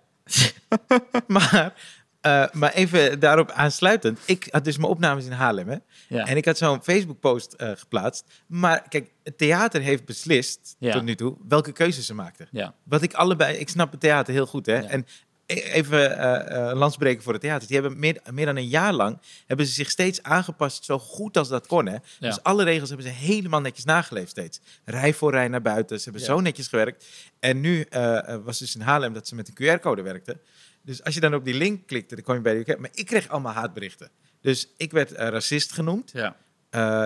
maar, 1.27 1.73
eh, 2.21 2.45
maar 2.51 2.73
even 2.73 3.19
daarop 3.19 3.51
aansluitend. 3.51 4.19
Ik 4.25 4.47
had 4.51 4.63
dus 4.63 4.77
mijn 4.77 4.89
opnames 4.89 5.25
in 5.25 5.31
Haarlem. 5.31 5.67
Hè? 5.69 5.77
Ja. 6.07 6.25
En 6.27 6.37
ik 6.37 6.45
had 6.45 6.57
zo'n 6.57 6.83
Facebook-post 6.83 7.53
eh, 7.53 7.71
geplaatst. 7.75 8.25
Maar 8.47 8.85
kijk, 8.89 9.11
het 9.23 9.37
theater 9.37 9.81
heeft 9.81 10.05
beslist 10.05 10.75
Ja. 10.79 10.93
tot 10.93 11.03
nu 11.03 11.15
toe 11.15 11.35
welke 11.47 11.71
keuzes 11.71 12.05
ze 12.05 12.13
maakten. 12.13 12.47
ja. 12.51 12.73
Wat 12.83 13.01
ik 13.01 13.13
allebei, 13.13 13.57
ik 13.57 13.69
snap 13.69 13.91
het 13.91 13.99
theater 13.99 14.33
heel 14.33 14.45
goed. 14.45 14.65
Hè? 14.65 14.77
En 14.79 15.05
even 15.45 16.17
eh 16.17 16.69
eh 16.69 16.75
landsbreken 16.77 17.23
voor 17.23 17.33
het 17.33 17.41
theater. 17.41 17.67
Die 17.67 17.79
hebben 17.79 17.99
meer, 17.99 18.21
meer 18.31 18.45
dan 18.45 18.55
een 18.55 18.67
jaar 18.67 18.93
lang 18.93 19.17
hebben 19.47 19.65
ze 19.65 19.73
zich 19.73 19.89
steeds 19.89 20.23
aangepast 20.23 20.85
zo 20.85 20.99
goed 20.99 21.37
als 21.37 21.47
dat 21.47 21.67
kon. 21.67 21.85
Hè? 21.87 21.97
Dus 22.19 22.43
alle 22.43 22.63
regels 22.63 22.89
hebben 22.89 23.07
ze 23.07 23.13
helemaal 23.13 23.61
netjes 23.61 23.85
nageleefd 23.85 24.29
steeds. 24.29 24.59
Rij 24.85 25.13
voor 25.13 25.31
rij 25.31 25.47
naar 25.47 25.61
buiten. 25.61 25.97
Ze 25.97 26.03
hebben 26.03 26.21
Ja. 26.21 26.27
zo 26.27 26.39
netjes 26.39 26.67
gewerkt. 26.67 27.05
En 27.39 27.59
nu 27.61 27.81
eh, 27.81 28.35
was 28.43 28.59
dus 28.59 28.75
in 28.75 28.81
Haarlem 28.81 29.13
dat 29.13 29.27
ze 29.27 29.35
met 29.35 29.47
een 29.47 29.77
QR-code 29.79 30.01
werkten. 30.01 30.41
Dus 30.81 31.03
als 31.03 31.13
je 31.13 31.19
dan 31.19 31.33
op 31.33 31.45
die 31.45 31.53
link 31.53 31.87
klikte, 31.87 32.15
dan 32.15 32.23
kwam 32.23 32.35
je 32.35 32.41
bij 32.41 32.63
de 32.63 32.73
QR. 32.75 32.79
Maar 32.79 32.89
ik 32.93 33.05
kreeg 33.05 33.27
allemaal 33.27 33.53
haatberichten. 33.53 34.09
Dus 34.41 34.67
ik 34.77 34.91
werd 34.91 35.11
racist 35.11 35.71
genoemd. 35.71 36.11
ja. 36.13 36.35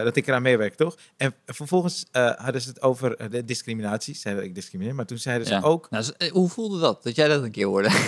dat 0.03 0.15
ik 0.15 0.27
eraan 0.27 0.41
meewerk, 0.41 0.75
toch? 0.75 0.97
En 1.17 1.33
vervolgens 1.45 2.05
eh, 2.11 2.31
hadden 2.35 2.61
ze 2.61 2.69
het 2.69 2.81
over 2.81 3.29
de 3.29 3.45
discriminatie. 3.45 4.15
Zeiden 4.15 4.43
ik 4.43 4.55
discrimineer, 4.55 4.95
maar 4.95 5.05
toen 5.05 5.17
zeiden 5.17 5.47
ze 5.47 5.53
Ja. 5.53 5.61
ook... 5.61 5.89
Nou, 5.89 6.05
hoe 6.31 6.49
voelde 6.49 6.79
dat? 6.79 7.03
Dat 7.03 7.15
jij 7.15 7.27
dat 7.27 7.43
een 7.43 7.51
keer 7.51 7.65
hoorde? 7.65 7.89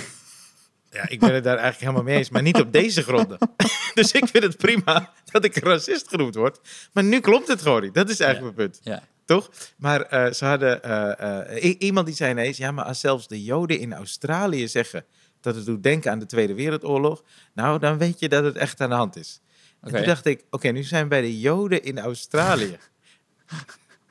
Ja, 0.92 1.10
ik 1.10 1.20
ben 1.20 1.34
het 1.34 1.44
daar 1.44 1.58
eigenlijk 1.58 1.80
helemaal 1.80 2.04
mee 2.04 2.18
eens, 2.18 2.30
maar 2.30 2.42
niet 2.42 2.60
op 2.60 2.74
deze 2.74 3.04
gronden. 3.04 3.38
dus 3.94 4.12
ik 4.12 4.28
vind 4.28 4.44
het 4.44 4.58
prima 4.58 5.14
dat 5.32 5.44
ik 5.44 5.58
racist 5.58 6.08
genoemd 6.08 6.36
word. 6.36 6.60
Maar 6.94 7.04
nu 7.04 7.20
klopt 7.20 7.48
het 7.48 7.62
gewoon 7.62 7.82
niet. 7.82 7.94
Dat 7.94 8.10
is 8.10 8.20
eigenlijk 8.20 8.56
mijn 8.56 8.70
punt. 8.70 8.80
Ja. 8.84 9.04
Toch? 9.26 9.50
Maar 9.78 10.02
eh, 10.02 10.32
ze 10.32 10.46
hadden... 10.46 10.84
eh, 10.84 11.56
eh, 11.56 11.76
iemand 11.80 12.06
die 12.06 12.16
zei 12.16 12.32
ineens... 12.32 12.58
Ja, 12.58 12.72
maar 12.72 12.86
als 12.86 13.00
zelfs 13.00 13.28
de 13.28 13.44
Joden 13.44 13.80
in 13.80 13.94
Australië 13.94 14.68
zeggen... 14.68 15.06
dat 15.42 15.56
het 15.56 15.66
doet 15.66 15.84
denken 15.84 16.12
aan 16.12 16.20
de 16.20 16.26
Tweede 16.26 16.54
Wereldoorlog... 16.54 17.24
nou, 17.54 17.80
dan 17.80 17.98
weet 17.98 18.20
je 18.20 18.30
dat 18.30 18.44
het 18.44 18.56
echt 18.56 18.82
aan 18.82 18.90
de 18.90 18.96
hand 18.96 19.16
is. 19.16 19.42
En 19.82 19.94
toen 19.94 20.04
dacht 20.04 20.26
ik... 20.26 20.46
Oké, 20.50 20.70
nu 20.70 20.84
zijn 20.84 21.04
we 21.04 21.10
bij 21.10 21.22
de 21.22 21.40
Joden 21.40 21.84
in 21.84 22.00
Australië. 22.00 22.78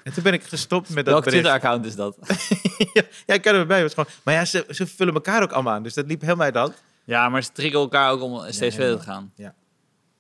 En 0.09 0.15
toen 0.15 0.23
ben 0.23 0.33
ik 0.33 0.43
gestopt 0.43 0.89
met 0.89 1.05
dat 1.05 1.15
Welk. 1.15 1.27
Twitter-account 1.29 1.85
is 1.87 1.95
dat? 1.95 2.17
ja, 2.95 3.03
ja, 3.27 3.35
ik 3.35 3.43
kan 3.43 3.55
er 3.55 3.67
bij. 3.67 3.83
Was 3.83 3.95
gewoon, 3.95 4.11
maar 4.25 4.35
ja, 4.35 4.45
ze, 4.45 4.67
ze 4.71 4.87
vullen 4.87 5.15
elkaar 5.15 5.43
ook 5.43 5.53
allemaal 5.53 5.73
aan. 5.75 5.83
Dus 5.83 5.95
dat 5.95 6.07
liep 6.07 6.21
helemaal 6.21 6.45
uit 6.45 6.53
de 6.55 6.59
hand. 6.61 6.83
Ja, 7.05 7.29
maar 7.29 7.43
ze 7.43 7.53
triggeren 7.53 7.81
elkaar 7.81 8.11
ook 8.11 8.23
om 8.23 8.41
steeds 8.53 8.75
verder 8.77 8.99
te 8.99 9.03
gaan. 9.05 9.33
Ja. 9.35 9.55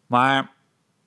Maar, 0.07 0.51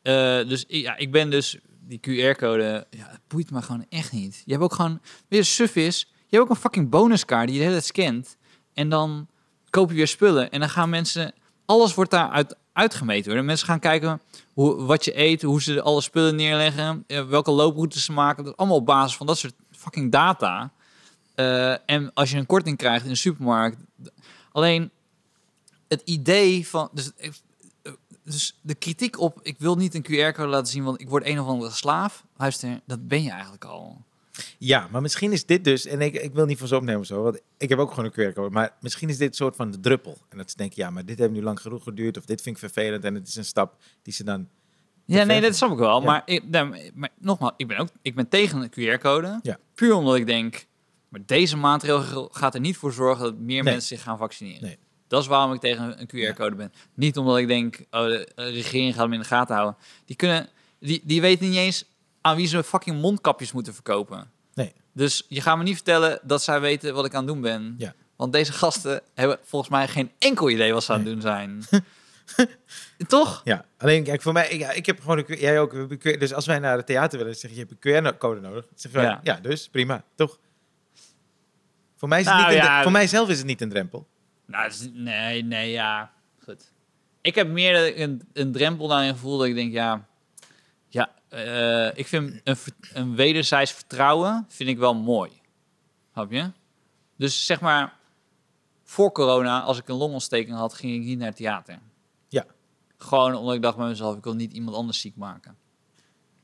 eh, 0.02 0.14
dus 0.48 0.64
ik- 0.68 0.82
ja, 0.84 0.98
ik 0.98 1.12
ben 1.12 1.30
dus 1.30 1.58
die 1.88 2.00
QR-code, 2.00 2.88
ja, 2.90 3.08
het 3.10 3.20
boeit 3.28 3.52
me 3.52 3.62
gewoon 3.62 3.86
echt 3.90 4.12
niet. 4.12 4.42
Je 4.46 4.52
hebt 4.52 4.64
ook 4.64 4.74
gewoon, 4.74 5.02
weer 5.28 5.46
suf 5.46 5.76
is, 5.76 6.00
je 6.28 6.38
hebt 6.38 6.44
ook 6.44 6.56
een 6.56 6.62
fucking 6.62 6.90
bonuskaart 6.90 7.46
die 7.48 7.54
je 7.56 7.60
de 7.62 7.68
hele 7.70 7.82
tijd 7.82 7.88
scant. 7.96 8.38
En 8.74 8.90
dan 8.90 9.28
koop 9.70 9.90
je 9.90 9.96
weer 9.96 10.08
spullen. 10.08 10.52
En 10.52 10.60
dan 10.60 10.70
gaan 10.70 10.90
mensen, 10.90 11.34
alles 11.66 11.94
wordt 11.94 12.12
daaruit 12.12 12.56
uitgemeten 12.82 13.26
worden. 13.26 13.46
Mensen 13.46 13.68
gaan 13.68 13.80
kijken 13.80 14.22
hoe, 14.54 14.84
wat 14.84 15.06
je 15.06 15.20
eet, 15.20 15.42
hoe 15.42 15.62
ze 15.62 15.82
alle 15.82 16.02
spullen 16.02 16.36
neerleggen, 16.36 17.04
eh, 17.08 17.26
welke 17.26 17.52
looproutes 17.52 18.06
ze 18.06 18.12
maken. 18.12 18.44
Dat 18.44 18.58
allemaal 18.58 18.78
op 18.78 18.86
basis 18.86 19.18
van 19.18 19.28
dat 19.28 19.38
soort 19.38 19.54
fucking 19.72 20.12
data. 20.12 20.72
Eh, 21.36 21.90
en 21.90 22.12
als 22.14 22.32
je 22.32 22.38
een 22.38 22.46
korting 22.46 22.78
krijgt 22.78 23.04
in 23.04 23.12
de 23.12 23.18
supermarkt. 23.18 23.78
Alleen 24.52 24.90
het 25.88 26.02
idee 26.06 26.68
van. 26.68 26.90
Dus, 26.94 27.12
eh, 27.16 27.32
dus 28.24 28.58
de 28.62 28.76
kritiek 28.76 29.20
op. 29.20 29.40
Ik 29.42 29.56
wil 29.60 29.76
niet 29.76 29.96
een 29.96 30.04
QR-code 30.04 30.50
laten 30.50 30.72
zien, 30.72 30.84
want 30.84 31.02
ik 31.02 31.10
word 31.10 31.26
een 31.26 31.40
of 31.40 31.48
andere 31.48 31.72
slaaf. 31.72 32.24
Luister, 32.38 32.82
dat 32.86 33.08
ben 33.08 33.24
je 33.24 33.32
eigenlijk 33.32 33.66
al. 33.66 34.02
Ja, 34.58 34.88
maar 34.92 35.02
misschien 35.02 35.32
is 35.32 35.46
dit 35.46 35.64
dus... 35.64 35.86
En 35.86 36.02
ik, 36.02 36.14
ik 36.14 36.34
wil 36.34 36.46
niet 36.46 36.58
van 36.58 36.68
ze 36.68 36.76
opnemen 36.76 37.00
of 37.02 37.06
zo. 37.06 37.24
Want 37.24 37.42
ik 37.58 37.70
heb 37.70 37.80
ook 37.80 37.94
gewoon 37.94 38.12
een 38.14 38.32
QR-code. 38.32 38.50
Maar 38.50 38.78
misschien 38.82 39.10
is 39.10 39.18
dit 39.18 39.28
een 39.28 39.34
soort 39.36 39.56
van 39.56 39.72
de 39.72 39.80
druppel. 39.80 40.18
En 40.30 40.38
dat 40.38 40.50
ze 40.52 40.58
denken... 40.58 40.84
Ja, 40.84 40.90
maar 40.90 41.06
dit 41.06 41.20
heeft 41.20 41.32
nu 41.32 41.42
lang 41.42 41.62
genoeg 41.62 41.84
geduurd. 41.84 42.18
Of 42.18 42.26
dit 42.26 42.42
vind 42.42 42.56
ik 42.56 42.62
vervelend. 42.72 43.04
En 43.04 43.16
het 43.16 43.28
is 43.28 43.36
een 43.36 43.46
stap 43.46 43.76
die 44.02 44.14
ze 44.14 44.24
dan... 44.24 44.48
Ja, 45.06 45.24
nee, 45.24 45.42
dat 45.42 45.56
snap 45.56 45.72
ik 45.72 45.78
wel. 45.78 46.00
Ja. 46.00 46.06
Maar, 46.06 46.22
ik, 46.26 46.44
nee, 46.50 46.92
maar 46.94 47.10
nogmaals, 47.20 47.54
ik 47.58 47.68
ben 47.68 47.78
ook 47.78 47.88
ik 48.02 48.16
ben 48.16 48.28
tegen 48.30 48.62
een 48.62 48.70
QR-code. 48.72 49.40
Ja. 49.42 49.58
Puur 49.76 49.94
omdat 49.94 50.16
ik 50.16 50.26
denk, 50.26 50.66
maar 51.10 51.22
deze 51.26 51.58
maatregel 51.58 52.30
gaat 52.32 52.54
er 52.54 52.60
niet 52.60 52.78
voor 52.78 52.94
zorgen 52.94 53.24
dat 53.24 53.38
meer 53.38 53.64
Nee. 53.64 53.74
mensen 53.74 53.98
zich 53.98 54.02
gaan 54.02 54.18
vaccineren. 54.18 54.64
Nee. 54.64 54.78
Dat 55.08 55.22
is 55.22 55.28
waarom 55.28 55.54
ik 55.54 55.60
tegen 55.60 56.02
een 56.02 56.08
QR-code 56.08 56.56
ben. 56.56 56.72
Niet 56.94 57.18
omdat 57.18 57.38
ik 57.38 57.48
denk, 57.48 57.86
oh, 57.90 58.06
de 58.06 58.28
regering 58.36 58.94
gaat 58.94 59.04
hem 59.04 59.14
in 59.14 59.20
de 59.20 59.26
gaten 59.26 59.56
houden. 59.56 59.78
Die, 60.06 60.16
kunnen, 60.16 60.50
die, 60.80 61.02
die 61.04 61.22
weten 61.22 61.50
niet 61.50 61.58
eens 61.58 61.86
aan 62.22 62.36
wie 62.36 62.48
ze 62.48 62.64
fucking 62.64 63.02
mondkapjes 63.02 63.52
moeten 63.52 63.74
verkopen. 63.74 64.32
Nee. 64.54 64.74
Dus 64.94 65.26
je 65.28 65.42
gaat 65.42 65.58
me 65.58 65.64
niet 65.64 65.76
vertellen 65.76 66.20
dat 66.24 66.44
zij 66.44 66.62
weten 66.62 66.94
wat 66.94 67.06
ik 67.06 67.14
aan 67.14 67.24
het 67.24 67.34
doen 67.34 67.42
ben. 67.42 67.76
Ja. 67.78 67.94
Want 68.16 68.34
deze 68.34 68.54
gasten 68.54 69.02
hebben 69.14 69.40
volgens 69.44 69.72
mij 69.72 69.88
geen 69.88 70.12
enkel 70.20 70.50
idee 70.50 70.74
wat 70.74 70.84
ze 70.84 70.92
aan 70.94 71.00
het 71.00 71.08
doen 71.08 71.22
zijn. 71.22 71.64
Toch? 73.08 73.42
Ja, 73.44 73.66
alleen 73.78 74.04
kijk, 74.04 74.22
voor 74.22 74.34
mij... 74.34 74.50
Ik, 74.50 74.60
ja, 74.60 74.72
ik 74.72 74.86
heb 74.86 75.00
gewoon 75.00 75.18
een. 75.18 75.40
Jij 75.40 75.60
ook. 75.60 75.74
een 75.74 76.00
dus 76.00 76.34
als 76.34 76.46
wij 76.46 76.60
naar 76.60 76.78
het 76.78 76.86
theater 76.86 77.18
willen, 77.18 77.36
zeg 77.36 77.52
je... 77.52 77.58
Je 77.58 77.66
hebt 77.70 77.86
een 77.86 78.14
QR-code 78.14 78.40
nodig. 78.40 78.66
Dan 78.66 78.74
zeg 78.76 78.92
je, 78.92 79.18
ja. 79.24 79.40
Dus 79.42 79.70
prima. 79.70 80.04
Toch? 80.16 80.40
Voor 81.96 82.08
mij, 82.08 82.20
is 82.20 82.26
het 82.26 82.36
Nou, 82.36 82.54
niet 82.54 82.64
een, 82.64 82.82
voor 82.82 82.92
mijzelf 82.92 83.30
is 83.30 83.38
het 83.38 83.48
niet 83.48 83.62
een 83.62 83.70
drempel. 83.70 84.08
Nou, 84.46 84.72
nee, 84.94 85.44
nee, 85.44 85.72
ja. 85.72 86.12
Goed. 86.44 86.72
Ik 87.22 87.36
heb 87.36 87.48
meer 87.48 88.00
een, 88.02 88.22
een 88.34 88.52
drempel 88.52 88.88
daarin 88.88 89.14
gevoel 89.14 89.38
dat 89.38 89.48
ik 89.48 89.56
denk, 89.56 89.72
ja... 89.72 90.10
Ja, 90.92 91.14
eh, 91.30 91.98
ik 91.98 92.08
vind 92.08 92.42
een, 92.44 92.58
een 92.94 93.16
wederzijds 93.16 93.72
vertrouwen 93.72 94.46
vind 94.48 94.70
ik 94.70 94.78
wel 94.78 94.94
mooi. 94.96 95.32
Snap 96.14 96.32
je? 96.32 96.52
Dus 97.18 97.46
zeg 97.46 97.62
maar, 97.62 97.94
voor 98.84 99.12
corona, 99.12 99.62
als 99.62 99.78
ik 99.78 99.88
een 99.88 99.96
longontsteking 99.96 100.56
had, 100.58 100.74
ging 100.74 100.94
ik 100.94 101.02
niet 101.02 101.18
naar 101.18 101.28
het 101.28 101.36
theater. 101.36 101.80
Ja. 102.28 102.46
Gewoon 102.98 103.36
omdat 103.36 103.56
ik 103.56 103.62
dacht 103.62 103.78
bij 103.78 103.88
mezelf, 103.88 104.18
ik 104.18 104.24
wil 104.24 104.34
niet 104.36 104.54
iemand 104.54 104.76
anders 104.76 105.00
ziek 105.00 105.16
maken. 105.16 105.58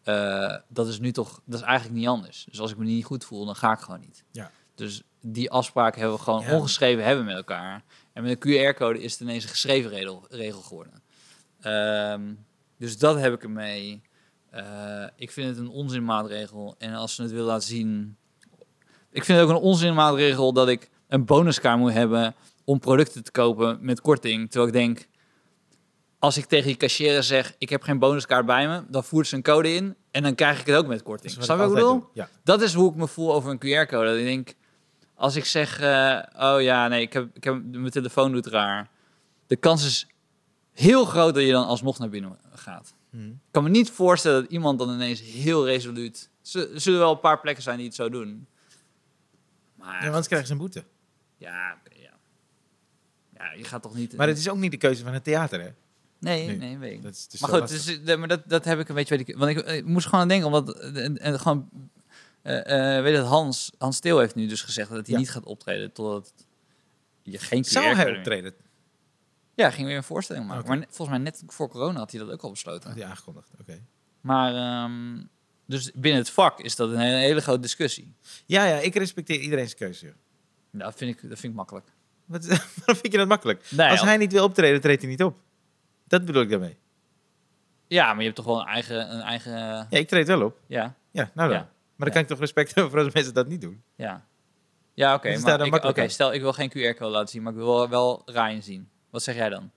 Eh, 0.04 0.56
dat 0.68 0.88
is 0.88 1.00
nu 1.00 1.12
toch, 1.12 1.42
dat 1.46 1.60
is 1.60 1.66
eigenlijk 1.66 1.98
niet 2.00 2.08
anders. 2.08 2.46
Dus 2.50 2.60
als 2.60 2.72
ik 2.72 2.78
me 2.78 2.86
niet 2.86 3.06
goed 3.06 3.26
voel, 3.26 3.46
dan 3.46 3.56
ga 3.56 3.72
ik 3.72 3.80
gewoon 3.80 4.00
niet. 4.00 4.24
Ja. 4.32 4.52
Dus 4.76 5.02
die 5.22 5.52
afspraak 5.52 5.96
hebben 5.96 6.16
we 6.16 6.22
gewoon 6.24 6.42
Ja. 6.42 6.56
ongeschreven 6.56 7.04
hebben 7.04 7.26
met 7.26 7.36
elkaar. 7.36 7.84
En 8.14 8.24
met 8.24 8.46
een 8.46 8.74
QR-code 8.74 9.02
is 9.02 9.12
het 9.12 9.22
ineens 9.22 9.44
een 9.44 9.50
geschreven 9.50 9.90
regel, 9.90 10.26
regel 10.30 10.62
geworden. 10.62 11.02
Ehm, 11.60 12.34
dus 12.78 12.98
dat 12.98 13.20
heb 13.20 13.34
ik 13.34 13.44
ermee. 13.44 14.02
Eh 14.50 14.88
ik 15.18 15.32
vind 15.32 15.48
het 15.50 15.58
een 15.58 15.70
onzinmaatregel. 15.70 16.76
En 16.78 16.94
als 16.94 17.16
ze 17.16 17.22
het 17.22 17.32
willen 17.32 17.46
laten 17.46 17.68
zien... 17.68 18.18
Ik 19.12 19.24
vind 19.24 19.40
het 19.40 19.48
ook 19.48 19.56
een 19.56 19.62
onzinmaatregel 19.62 20.54
dat 20.54 20.68
ik 20.68 20.90
een 21.08 21.26
bonuskaart 21.26 21.80
moet 21.80 21.94
hebben... 21.94 22.36
om 22.64 22.80
producten 22.80 23.24
te 23.24 23.32
kopen 23.32 23.78
met 23.82 24.02
korting. 24.02 24.52
Terwijl 24.52 24.68
ik 24.68 24.74
denk... 24.74 25.08
Als 26.20 26.38
ik 26.38 26.46
tegen 26.46 26.68
die 26.68 26.78
cashier 26.78 27.24
zeg... 27.24 27.56
ik 27.58 27.70
heb 27.70 27.82
geen 27.82 28.00
bonuskaart 28.00 28.46
bij 28.46 28.68
me... 28.68 28.84
dan 28.88 29.04
voert 29.04 29.28
ze 29.28 29.36
een 29.36 29.42
code 29.42 29.74
in... 29.74 29.96
en 30.12 30.24
dan 30.24 30.36
krijg 30.36 30.60
ik 30.60 30.66
het 30.66 30.76
ook 30.76 30.88
met 30.88 31.04
korting. 31.04 31.34
Dat 31.34 31.44
Snap 31.44 31.58
je 31.58 31.68
wat 31.68 31.96
ik. 31.96 32.04
Ja. 32.14 32.30
Dat 32.44 32.62
is 32.62 32.74
hoe 32.74 32.90
ik 32.90 32.96
me 32.96 33.08
voel 33.08 33.34
over 33.34 33.52
een 33.52 33.86
QR-code. 33.86 34.06
Dat 34.06 34.18
ik 34.18 34.24
denk, 34.24 34.54
als 35.16 35.36
ik 35.36 35.46
zeg, 35.46 35.80
eh, 35.80 36.20
oh 36.36 36.62
ja, 36.62 36.88
nee, 36.88 37.02
ik 37.02 37.14
heb, 37.14 37.30
ik 37.34 37.44
heb, 37.44 37.64
mijn 37.64 37.90
telefoon 37.90 38.32
doet 38.32 38.48
raar. 38.48 38.90
De 39.48 39.56
kans 39.56 39.86
is 39.86 40.08
heel 40.74 41.06
groot 41.06 41.34
dat 41.34 41.44
je 41.44 41.52
dan 41.52 41.66
alsnog 41.66 42.00
naar 42.00 42.10
binnen 42.10 42.38
gaat. 42.54 42.96
Hm. 43.18 43.28
Ik 43.30 43.36
kan 43.52 43.64
me 43.64 43.70
niet 43.70 43.90
voorstellen 43.92 44.42
dat 44.42 44.52
iemand 44.52 44.80
dan 44.80 44.94
ineens 44.94 45.22
heel 45.22 45.66
resoluut... 45.66 46.30
Er 46.54 46.82
zullen 46.82 47.00
wel 47.00 47.12
een 47.12 47.20
paar 47.20 47.40
plekken 47.40 47.64
zijn 47.64 47.78
die 47.78 47.86
het 47.86 47.96
zo 47.96 48.10
doen. 48.10 48.48
Maar 49.76 49.94
Ja, 49.94 50.00
ja, 50.02 50.08
anders 50.08 50.28
krijgen 50.28 50.48
ze 50.48 50.54
een 50.54 50.60
boete. 50.60 50.84
ja, 51.38 51.78
ja. 52.00 52.18
Ja, 53.38 53.52
je 53.54 53.64
gaat 53.64 53.82
toch 53.82 53.96
niet... 53.96 54.16
Maar 54.16 54.28
het 54.28 54.38
is 54.38 54.50
ook 54.50 54.58
niet 54.58 54.72
de 54.72 54.78
keuze 54.78 55.04
van 55.04 55.14
het 55.14 55.24
theater, 55.24 55.60
hè? 55.62 55.70
nee, 56.20 56.48
Nee. 56.48 56.58
nee, 56.58 56.78
weet 56.78 56.94
ik. 56.94 57.04
Dat 57.04 57.14
is 57.14 57.28
dus 57.28 57.40
Maar 57.42 57.50
goed, 57.50 57.68
dus, 58.06 58.18
maar 58.18 58.28
dat, 58.28 58.42
dat 58.50 58.66
heb 58.66 58.80
ik 58.80 58.90
een 58.90 58.96
beetje... 58.96 59.18
Weet 59.18 59.28
ik, 59.30 59.38
want 59.38 59.52
ik, 59.58 59.66
ik 59.66 59.86
moest 59.86 60.06
gewoon 60.06 60.22
aan 60.22 60.28
denken, 60.28 60.48
omdat... 60.48 60.80
eh, 60.80 61.04
En, 61.04 61.18
en 61.18 61.40
gewoon... 61.40 61.70
eh, 62.42 62.96
eh, 62.98 63.04
weet 63.04 63.14
je, 63.16 63.20
dat 63.20 63.28
Hans, 63.30 63.72
Hans 63.78 63.96
Steel 63.96 64.20
heeft 64.20 64.36
nu 64.36 64.48
dus 64.48 64.62
gezegd 64.62 64.90
dat 64.90 65.06
hij 65.06 65.14
Ja. 65.16 65.20
niet 65.22 65.30
gaat 65.32 65.46
optreden 65.46 65.92
totdat 65.92 66.34
je 67.24 67.38
geen 67.38 67.66
Zou 67.66 67.86
QR-code 67.86 68.02
hij 68.10 68.18
optreden? 68.18 68.54
Ja, 69.58 69.70
ging 69.70 69.88
weer 69.88 69.98
een 69.98 70.04
voorstelling 70.04 70.48
maken. 70.48 70.68
Maar 70.68 70.86
volgens 70.90 71.10
mij 71.10 71.18
net 71.18 71.44
voor 71.48 71.70
corona 71.70 72.00
had 72.00 72.12
hij 72.12 72.20
dat 72.20 72.32
ook 72.32 72.42
al 72.42 72.50
besloten. 72.50 72.90
Had 72.90 73.00
hij 73.00 73.08
aangekondigd, 73.08 73.50
oké. 73.62 73.82
Maar 74.22 74.54
ehm, 74.56 75.24
dus 75.66 75.92
binnen 75.92 76.22
het 76.22 76.30
vak 76.30 76.60
is 76.60 76.76
dat 76.76 76.90
een 76.90 76.98
hele, 76.98 77.16
hele 77.18 77.42
grote 77.42 77.60
discussie. 77.60 78.14
Ja, 78.46 78.66
ja, 78.66 78.76
ik 78.78 78.96
respecteer 78.96 79.40
iedereen's 79.40 79.76
keuze. 79.76 80.06
joh. 80.06 80.16
Nou, 80.72 80.84
dat 80.84 80.98
vind 80.98 81.16
ik, 81.16 81.30
dat 81.30 81.40
vind 81.40 81.52
ik 81.52 81.58
makkelijk. 81.58 81.86
Wat, 82.26 82.46
waarom 82.76 82.96
vind 82.96 83.12
je 83.12 83.18
dat 83.18 83.28
makkelijk? 83.28 83.66
Nee, 83.72 83.90
Als 83.90 84.00
al- 84.00 84.06
hij 84.06 84.18
niet 84.18 84.32
wil 84.32 84.44
optreden, 84.44 84.82
treedt 84.82 85.02
hij 85.02 85.10
niet 85.12 85.24
op. 85.24 85.38
Dat 86.08 86.26
bedoel 86.26 86.42
ik 86.42 86.50
daarmee. 86.50 86.78
Ja, 87.88 88.08
maar 88.08 88.18
je 88.18 88.24
hebt 88.24 88.36
toch 88.36 88.46
wel 88.46 88.60
een 88.60 88.68
eigen... 88.68 89.14
Een 89.14 89.22
eigen 89.22 89.52
Ja, 89.52 89.88
ik 89.90 90.08
treed 90.08 90.28
wel 90.28 90.42
op. 90.44 90.60
ja, 90.68 90.96
Ja, 91.12 91.32
nou 91.34 91.50
dan. 91.50 91.58
Ja. 91.58 91.64
Maar 91.96 92.06
dan 92.06 92.10
kan 92.12 92.22
ik 92.22 92.28
toch 92.28 92.40
respect 92.40 92.74
hebben 92.76 92.92
voor 92.92 93.04
als 93.04 93.14
mensen 93.14 93.34
dat 93.34 93.48
niet 93.48 93.62
doen. 93.62 93.82
ja. 93.96 94.26
Ja, 94.94 95.14
oké. 95.14 95.28
Is 95.30 95.42
maar 95.42 95.66
ik- 95.66 95.84
Oké, 95.84 96.08
stel 96.10 96.34
ik 96.34 96.42
wil 96.42 96.54
geen 96.54 96.70
QR-code 96.70 97.12
laten 97.12 97.28
zien, 97.30 97.42
maar 97.44 97.52
ik 97.52 97.58
wil 97.58 97.66
wel, 97.68 97.90
wel 97.90 98.22
Ryan 98.26 98.62
zien. 98.64 98.90
Wat 99.18 99.26
zeg 99.26 99.36
jij 99.36 99.50
dan? 99.50 99.72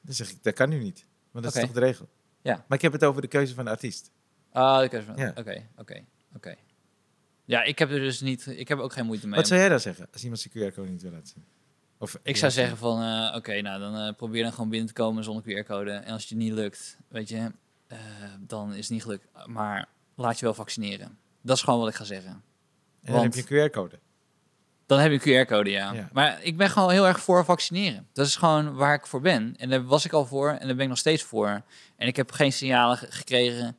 Dan 0.00 0.14
zeg 0.14 0.30
ik, 0.30 0.42
dat 0.42 0.54
kan 0.54 0.68
nu 0.68 0.78
niet. 0.78 1.06
Want 1.30 1.44
dat 1.44 1.52
Oké. 1.54 1.62
is 1.62 1.66
toch 1.72 1.80
de 1.80 1.86
regel? 1.86 2.08
Ja. 2.42 2.64
Maar 2.68 2.76
ik 2.76 2.82
heb 2.82 2.92
het 2.92 3.04
over 3.04 3.22
de 3.22 3.28
keuze 3.28 3.54
van 3.54 3.64
de 3.64 3.70
artiest. 3.70 4.10
Ah, 4.52 4.84
ik 4.84 4.90
heb 4.90 5.08
Oké, 5.10 5.22
Ja. 5.22 5.32
oké, 5.36 6.04
oké. 6.36 6.54
Ja, 7.44 7.62
ik 7.62 7.78
heb 7.78 7.90
er 7.90 7.98
dus 7.98 8.20
niet... 8.20 8.46
Ik 8.46 8.68
heb 8.68 8.78
ook 8.78 8.92
geen 8.92 9.06
moeite 9.06 9.26
mee. 9.26 9.36
Wat 9.38 9.46
zou 9.48 9.60
jij 9.60 9.68
dan 9.68 9.80
zeggen 9.80 10.08
als 10.12 10.22
iemand 10.22 10.40
zijn 10.40 10.54
QR-code 10.72 10.88
niet 10.90 11.02
wil 11.02 11.10
laten 11.10 11.26
zien? 11.26 11.44
Of 11.98 12.18
Ik 12.22 12.36
zou 12.36 12.52
zeggen 12.52 12.76
van, 12.76 13.02
eh, 13.02 13.36
oké, 13.36 13.60
nou 13.60 13.80
dan 13.80 13.96
eh, 13.96 14.14
probeer 14.14 14.42
dan 14.42 14.52
gewoon 14.52 14.68
binnen 14.68 14.88
te 14.88 14.92
komen 14.94 15.24
zonder 15.24 15.42
QR-code. 15.42 15.90
En 15.90 16.12
als 16.12 16.20
het 16.20 16.30
je 16.30 16.36
niet 16.36 16.52
lukt, 16.52 16.96
weet 17.08 17.28
je, 17.28 17.52
eh, 17.86 17.98
dan 18.40 18.70
is 18.74 18.78
het 18.84 18.90
niet 18.90 19.02
gelukt. 19.02 19.26
Maar 19.46 19.88
laat 20.14 20.38
je 20.38 20.44
wel 20.44 20.54
vaccineren. 20.54 21.18
Dat 21.42 21.56
is 21.56 21.62
gewoon 21.62 21.80
wat 21.80 21.88
ik 21.88 21.94
ga 21.94 22.04
zeggen. 22.04 22.30
En 22.30 22.42
dan 23.00 23.14
want- 23.14 23.34
heb 23.34 23.48
je 23.48 23.54
een 23.60 23.68
QR-code. 23.70 23.98
Dan 24.90 24.98
heb 24.98 25.22
je 25.22 25.32
een 25.36 25.46
QR-code, 25.46 25.70
ja. 25.70 25.92
Ja. 25.92 26.08
Maar 26.12 26.42
ik 26.42 26.56
ben 26.56 26.70
gewoon 26.70 26.90
heel 26.90 27.06
erg 27.06 27.20
voor 27.20 27.44
vaccineren. 27.44 28.06
Dat 28.12 28.26
is 28.26 28.36
gewoon 28.36 28.74
waar 28.74 28.94
ik 28.94 29.06
voor 29.06 29.20
ben. 29.20 29.54
En 29.58 29.70
daar 29.70 29.84
was 29.84 30.04
ik 30.04 30.12
al 30.12 30.26
voor 30.26 30.48
en 30.50 30.66
daar 30.66 30.74
ben 30.76 30.82
ik 30.84 30.88
nog 30.88 30.98
steeds 30.98 31.22
voor. 31.22 31.62
En 31.96 32.06
ik 32.06 32.16
heb 32.16 32.32
geen 32.32 32.52
signalen 32.52 32.96
ge- 32.98 33.06
gekregen 33.10 33.76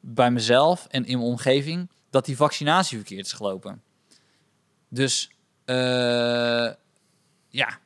bij 0.00 0.30
mezelf 0.30 0.86
en 0.90 1.04
in 1.04 1.18
mijn 1.18 1.30
omgeving 1.30 1.90
dat 2.10 2.24
die 2.24 2.36
vaccinatie 2.36 2.96
verkeerd 2.96 3.26
is 3.26 3.32
gelopen. 3.32 3.82
Dus 4.88 5.30
eh, 5.64 6.70
ja, 7.48 7.78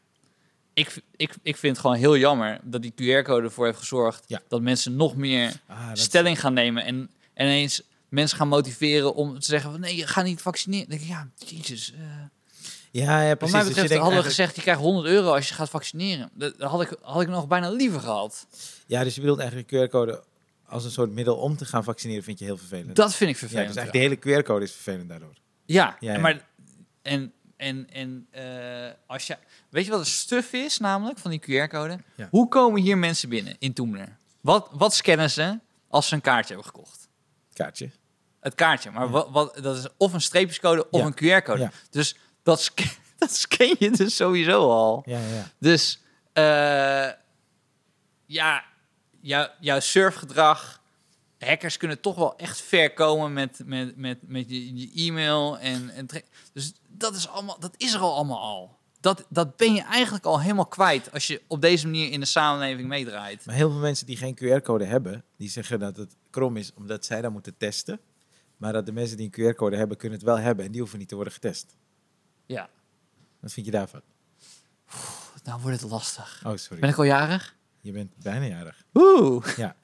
ik, 0.72 1.02
ik, 1.16 1.34
ik 1.42 1.56
vind 1.56 1.72
het 1.76 1.78
gewoon 1.80 1.96
heel 1.96 2.16
jammer 2.16 2.60
dat 2.62 2.82
die 2.82 2.92
QR-code 2.92 3.42
ervoor 3.46 3.66
heeft 3.66 3.78
gezorgd 3.78 4.24
Ja. 4.26 4.40
dat 4.48 4.60
mensen 4.62 4.96
nog 4.96 5.16
meer 5.16 5.60
Ah, 5.66 5.88
dat- 5.88 5.98
stelling 5.98 6.40
gaan 6.40 6.52
nemen. 6.54 6.84
En, 6.84 7.10
En 7.34 7.46
ineens 7.46 7.82
mensen 8.08 8.36
gaan 8.38 8.48
motiveren 8.48 9.14
om 9.14 9.38
te 9.38 9.46
zeggen 9.46 9.70
van 9.70 9.80
nee, 9.80 9.96
je 9.96 10.06
gaat 10.06 10.24
niet 10.24 10.42
vaccineren. 10.42 10.88
Dan 10.88 10.98
denk 10.98 11.10
ik, 11.10 11.16
ja, 11.16 11.28
jezus. 11.46 11.92
eh 11.92 12.00
Ja, 12.90 13.20
ja 13.22 13.34
precies. 13.34 13.54
mij 13.54 13.64
Dus 13.64 13.74
je 13.74 13.80
betreft 13.80 13.88
denkt 13.88 14.02
hadden 14.02 14.22
we 14.22 14.28
gezegd, 14.28 14.56
je 14.56 14.62
krijgt 14.62 14.80
100 14.80 15.06
euro 15.06 15.34
als 15.34 15.48
je 15.48 15.54
gaat 15.54 15.70
vaccineren. 15.70 16.30
Dat 16.34 16.54
had 16.58 16.82
ik, 16.82 16.96
had 17.02 17.22
ik 17.22 17.28
nog 17.28 17.46
bijna 17.46 17.70
liever 17.70 18.00
gehad. 18.00 18.46
Ja, 18.86 19.04
dus 19.04 19.14
je 19.14 19.20
bedoelt 19.20 19.38
eigenlijk 19.38 19.70
een 19.72 19.86
QR-code 19.88 20.22
als 20.66 20.84
een 20.84 20.90
soort 20.90 21.10
middel 21.10 21.36
om 21.36 21.56
te 21.56 21.64
gaan 21.64 21.84
vaccineren, 21.84 22.22
vind 22.22 22.38
je 22.38 22.44
heel 22.44 22.56
vervelend. 22.56 22.96
Dat 22.96 23.14
vind 23.14 23.30
ik 23.30 23.36
ja, 23.36 23.40
vervelend. 23.40 23.66
dus 23.74 23.76
eigenlijk 23.76 24.22
de 24.22 24.28
hele 24.30 24.40
QR-code 24.42 24.64
is 24.64 24.72
vervelend 24.72 25.08
daardoor. 25.08 25.32
Ja, 25.66 25.96
Ja, 26.00 26.12
ja. 26.12 26.18
maar 26.18 26.46
en, 27.02 27.32
en, 27.56 27.86
en 27.90 28.26
eh, 28.30 28.90
als 29.06 29.26
je, 29.26 29.36
weet 29.70 29.84
je 29.84 29.90
wat 29.90 30.00
de 30.04 30.10
stuf 30.10 30.52
is 30.52 30.78
namelijk 30.78 31.18
van 31.18 31.30
die 31.30 31.40
QR-code? 31.40 31.98
Ja. 32.16 32.28
Hoe 32.30 32.48
komen 32.48 32.82
hier 32.82 32.98
mensen 32.98 33.28
binnen 33.28 33.56
in 33.58 33.72
Toemler? 33.72 34.16
Wat, 34.40 34.68
wat 34.72 34.94
scannen 34.94 35.30
ze 35.30 35.58
als 35.88 36.08
ze 36.08 36.14
een 36.14 36.20
kaartje 36.20 36.54
hebben 36.54 36.72
gekocht? 36.72 37.08
Kaartje. 37.52 37.90
Het 38.40 38.54
kaartje, 38.54 38.90
maar 38.90 39.10
wat, 39.10 39.28
wat, 39.30 39.58
dat 39.62 39.76
is 39.76 39.86
of 39.96 40.12
een 40.12 40.20
streepjescode 40.20 40.90
of 40.90 41.00
Ja. 41.00 41.06
een 41.06 41.14
QR-code. 41.42 41.60
Ja. 41.60 41.70
Dus 41.90 42.16
dat, 42.48 42.60
sc- 42.60 42.98
dat 43.18 43.34
scan 43.34 43.76
je 43.78 43.90
dus 43.90 44.16
sowieso 44.16 44.70
al. 44.70 45.02
Ja, 45.06 45.18
ja. 45.18 45.50
Dus 45.58 46.00
eh, 46.32 47.12
ja, 48.26 48.64
jou, 49.20 49.48
jouw 49.60 49.80
surfgedrag. 49.80 50.76
Hackers 51.38 51.76
kunnen 51.76 52.00
toch 52.00 52.16
wel 52.16 52.36
echt 52.36 52.60
ver 52.60 52.92
komen 52.92 53.32
met, 53.32 53.60
met, 53.64 53.96
met, 53.96 54.18
met 54.28 54.50
je, 54.50 54.76
je 54.76 54.90
e-mail. 54.94 55.58
En, 55.58 55.90
en 55.90 56.06
dus 56.52 56.72
dat 56.88 57.14
is, 57.14 57.28
allemaal, 57.28 57.60
dat 57.60 57.74
is 57.76 57.94
er 57.94 58.00
al 58.00 58.14
allemaal 58.14 58.40
al. 58.40 58.76
Dat, 59.00 59.26
dat 59.28 59.56
ben 59.56 59.74
je 59.74 59.82
eigenlijk 59.82 60.24
al 60.24 60.40
helemaal 60.40 60.66
kwijt 60.66 61.12
als 61.12 61.26
je 61.26 61.42
op 61.46 61.60
deze 61.60 61.86
manier 61.86 62.10
in 62.10 62.20
de 62.20 62.26
samenleving 62.26 62.88
meedraait. 62.88 63.46
Maar 63.46 63.54
heel 63.54 63.70
veel 63.70 63.80
mensen 63.80 64.06
die 64.06 64.16
geen 64.16 64.38
QR-code 64.42 64.84
hebben, 64.84 65.24
die 65.36 65.50
zeggen 65.50 65.78
dat 65.78 65.96
het 65.96 66.16
krom 66.30 66.56
is 66.56 66.72
omdat 66.74 67.04
zij 67.04 67.20
dan 67.20 67.32
moeten 67.32 67.56
testen. 67.56 68.00
Maar 68.56 68.72
dat 68.72 68.86
de 68.86 68.92
mensen 68.92 69.16
die 69.16 69.30
een 69.32 69.52
QR-code 69.52 69.76
hebben, 69.76 69.96
kunnen 69.96 70.18
het 70.18 70.26
wel 70.26 70.38
hebben 70.38 70.64
en 70.64 70.70
die 70.70 70.80
hoeven 70.80 70.98
niet 70.98 71.08
te 71.08 71.14
worden 71.14 71.32
getest. 71.32 71.76
Ja, 72.48 72.70
Wat 73.40 73.52
vind 73.52 73.66
je 73.66 73.72
daarvan? 73.72 74.02
nou 75.44 75.60
wordt 75.60 75.80
het 75.80 75.90
lastig. 75.90 76.42
Oh, 76.46 76.56
sorry. 76.56 76.80
Ben 76.80 76.90
ik 76.90 76.96
al 76.96 77.04
jarig? 77.04 77.56
Je 77.80 77.92
bent 77.92 78.16
bijna 78.16 78.46
jarig. 78.46 78.82
Oeh. 78.94 79.56
Ja. 79.56 79.76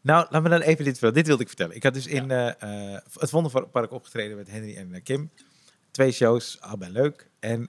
Nou, 0.00 0.26
laat 0.30 0.42
me 0.42 0.48
dan 0.48 0.60
even 0.60 0.84
dit 0.84 0.92
vertellen. 0.92 1.14
Dit 1.14 1.26
wilde 1.26 1.42
ik 1.42 1.48
vertellen. 1.48 1.76
Ik 1.76 1.82
had 1.82 1.94
dus 1.94 2.06
in 2.06 2.30
eh, 2.30 2.94
eh, 2.94 3.02
het 3.12 3.30
Wonderpark 3.30 3.90
opgetreden 3.92 4.36
met 4.36 4.50
Henry 4.50 4.76
en 4.76 4.94
eh, 4.94 5.02
Kim. 5.02 5.30
Twee 5.90 6.12
shows, 6.12 6.60
allebei 6.60 6.92
leuk. 6.92 7.30
En 7.40 7.68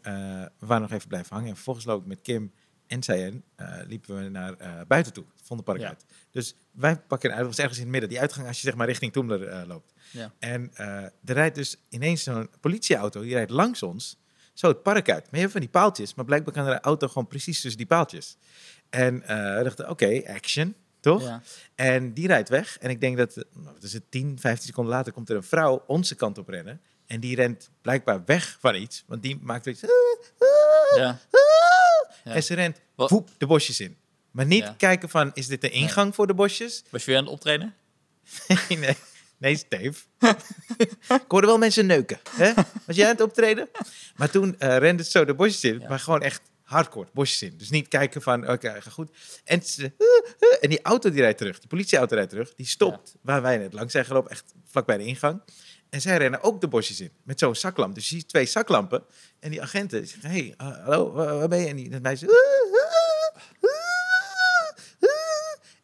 we 0.60 0.66
waren 0.66 0.82
nog 0.82 0.92
even 0.92 1.08
blijven 1.08 1.34
hangen. 1.34 1.50
En 1.50 1.56
vervolgens 1.56 1.86
loop 1.86 2.02
ik 2.02 2.08
met 2.08 2.22
Kim 2.22 2.54
en 2.88 3.04
Sayen, 3.04 3.44
eh 3.56 3.78
liepen 3.88 4.16
we 4.24 4.30
naar 4.30 4.56
buiten 4.88 5.14
toe, 5.14 5.26
het 5.36 5.42
Vondelpark 5.46 5.80
Ja. 5.80 5.88
uit. 5.88 6.06
Dus 6.32 6.56
wij 6.72 7.00
pakken 7.00 7.30
een 7.30 7.36
uit, 7.36 7.46
dat 7.46 7.56
was 7.56 7.60
ergens 7.60 7.78
in 7.78 7.84
het 7.84 7.92
midden. 7.92 8.10
Die 8.10 8.20
uitgang 8.20 8.48
als 8.48 8.62
je 8.62 8.68
zeg 8.68 8.76
maar 8.76 8.88
richting 8.88 9.12
Toemler 9.14 9.66
loopt. 9.68 9.94
Ja. 10.12 10.32
En 10.40 10.72
er 10.76 11.12
rijdt 11.24 11.56
dus 11.56 11.78
ineens 11.90 12.24
zo'n 12.24 12.50
politieauto, 12.60 13.22
die 13.22 13.34
rijdt 13.34 13.52
langs 13.52 13.84
ons, 13.84 14.18
zo 14.54 14.68
het 14.68 14.84
park 14.84 15.10
uit. 15.10 15.24
Maar 15.24 15.34
je 15.34 15.40
hebt 15.40 15.52
van 15.52 15.62
die 15.62 15.70
paaltjes, 15.70 16.14
maar 16.14 16.26
blijkbaar 16.26 16.54
kan 16.54 16.68
een 16.68 16.80
auto 16.80 17.08
gewoon 17.08 17.28
precies 17.28 17.62
tussen 17.62 17.78
die 17.78 17.88
paaltjes. 17.88 18.38
En 18.90 19.20
we 19.20 19.60
dachten, 19.64 19.90
oké, 19.90 20.22
action, 20.28 20.76
toch? 21.00 21.24
Ja. 21.24 21.42
En 21.76 22.14
die 22.14 22.28
rijdt 22.28 22.50
weg. 22.50 22.78
En 22.78 22.90
ik 22.90 23.02
denk 23.02 23.18
dat, 23.18 23.36
nou, 23.36 23.74
wat 23.74 23.84
is 23.84 23.94
het, 23.94 24.04
10, 24.10 24.40
15 24.40 24.68
seconden 24.68 24.94
later 24.94 25.14
komt 25.14 25.30
er 25.30 25.36
een 25.36 25.44
vrouw 25.44 25.84
onze 25.88 26.16
kant 26.16 26.38
op 26.38 26.48
rennen. 26.48 26.82
En 27.06 27.20
die 27.20 27.36
rent 27.36 27.70
blijkbaar 27.82 28.26
weg 28.26 28.58
van 28.60 28.76
iets. 28.76 29.04
Want 29.08 29.22
die 29.22 29.40
maakt 29.42 29.66
iets. 29.66 29.82
Ja. 30.96 31.20
Ja. 32.24 32.32
En 32.32 32.44
ze 32.44 32.54
rent 32.54 32.82
woep, 32.96 33.30
de 33.38 33.46
bosjes 33.46 33.80
in. 33.80 33.98
Maar 34.32 34.46
niet 34.46 34.74
kijken 34.78 35.10
van, 35.10 35.32
is 35.34 35.48
dit 35.48 35.62
de 35.62 35.70
ingang 35.70 36.16
voor 36.16 36.28
de 36.28 36.34
bosjes? 36.34 36.84
Was 36.90 37.06
je 37.06 37.12
weer 37.12 37.20
aan 37.20 37.26
het 37.26 37.34
optreden? 37.34 37.76
nee, 38.70 38.78
nee, 38.78 38.96
nee, 39.42 39.56
Steve. 39.56 40.02
ik 41.08 41.24
hoorde 41.28 41.48
wel 41.48 41.58
mensen 41.58 41.86
neuken. 41.86 42.20
Hè? 42.30 42.52
Was 42.86 42.96
jij 42.96 43.06
aan 43.06 43.12
het 43.12 43.22
optreden? 43.22 43.70
Maar 44.16 44.30
toen 44.30 44.56
eh 44.60 44.78
rende 44.78 45.02
het 45.04 45.12
zo 45.12 45.26
de 45.26 45.34
bosjes 45.34 45.64
in. 45.64 45.80
Ja. 45.80 45.88
Maar 45.90 46.00
gewoon 46.00 46.22
echt 46.22 46.42
hardcore, 46.64 47.08
bosjes 47.14 47.42
in. 47.42 47.58
Dus 47.58 47.70
niet 47.70 47.88
kijken 47.88 48.22
van, 48.22 48.50
oké, 48.50 48.82
ga 48.82 48.90
goed. 48.90 49.10
En, 49.44 49.62
ze, 49.64 49.92
en 50.62 50.70
die 50.70 50.82
auto 50.82 51.10
die 51.10 51.22
rijdt 51.22 51.38
terug, 51.38 51.60
die 51.60 51.68
politieauto 51.68 52.16
rijdt 52.16 52.30
terug. 52.30 52.54
Die 52.56 52.66
stopt 52.66 53.16
waar 53.22 53.42
wij 53.42 53.58
net 53.58 53.74
langs 53.74 53.92
zijn 53.92 54.06
gelopen, 54.06 54.32
echt 54.32 54.54
vlakbij 54.66 54.98
de 54.98 55.04
ingang. 55.06 55.42
En 55.90 56.02
zij 56.02 56.18
rennen 56.18 56.42
ook 56.44 56.62
de 56.62 56.68
bosjes 56.68 57.00
in, 57.02 57.12
met 57.24 57.40
zo'n 57.40 57.56
zaklamp. 57.56 57.96
Dus 57.96 58.10
je 58.10 58.16
ziet 58.16 58.28
twee 58.28 58.46
zaklampen. 58.46 59.04
En 59.40 59.50
die 59.52 59.62
agenten 59.62 60.08
zeggen, 60.08 60.30
hey, 60.30 60.54
eh, 60.58 60.68
hallo, 60.84 61.12
wa- 61.12 61.36
waar 61.38 61.48
ben 61.48 61.60
je? 61.60 61.68
En 61.68 61.76
die 61.76 61.90
dat 61.90 62.02
meisje... 62.02 62.26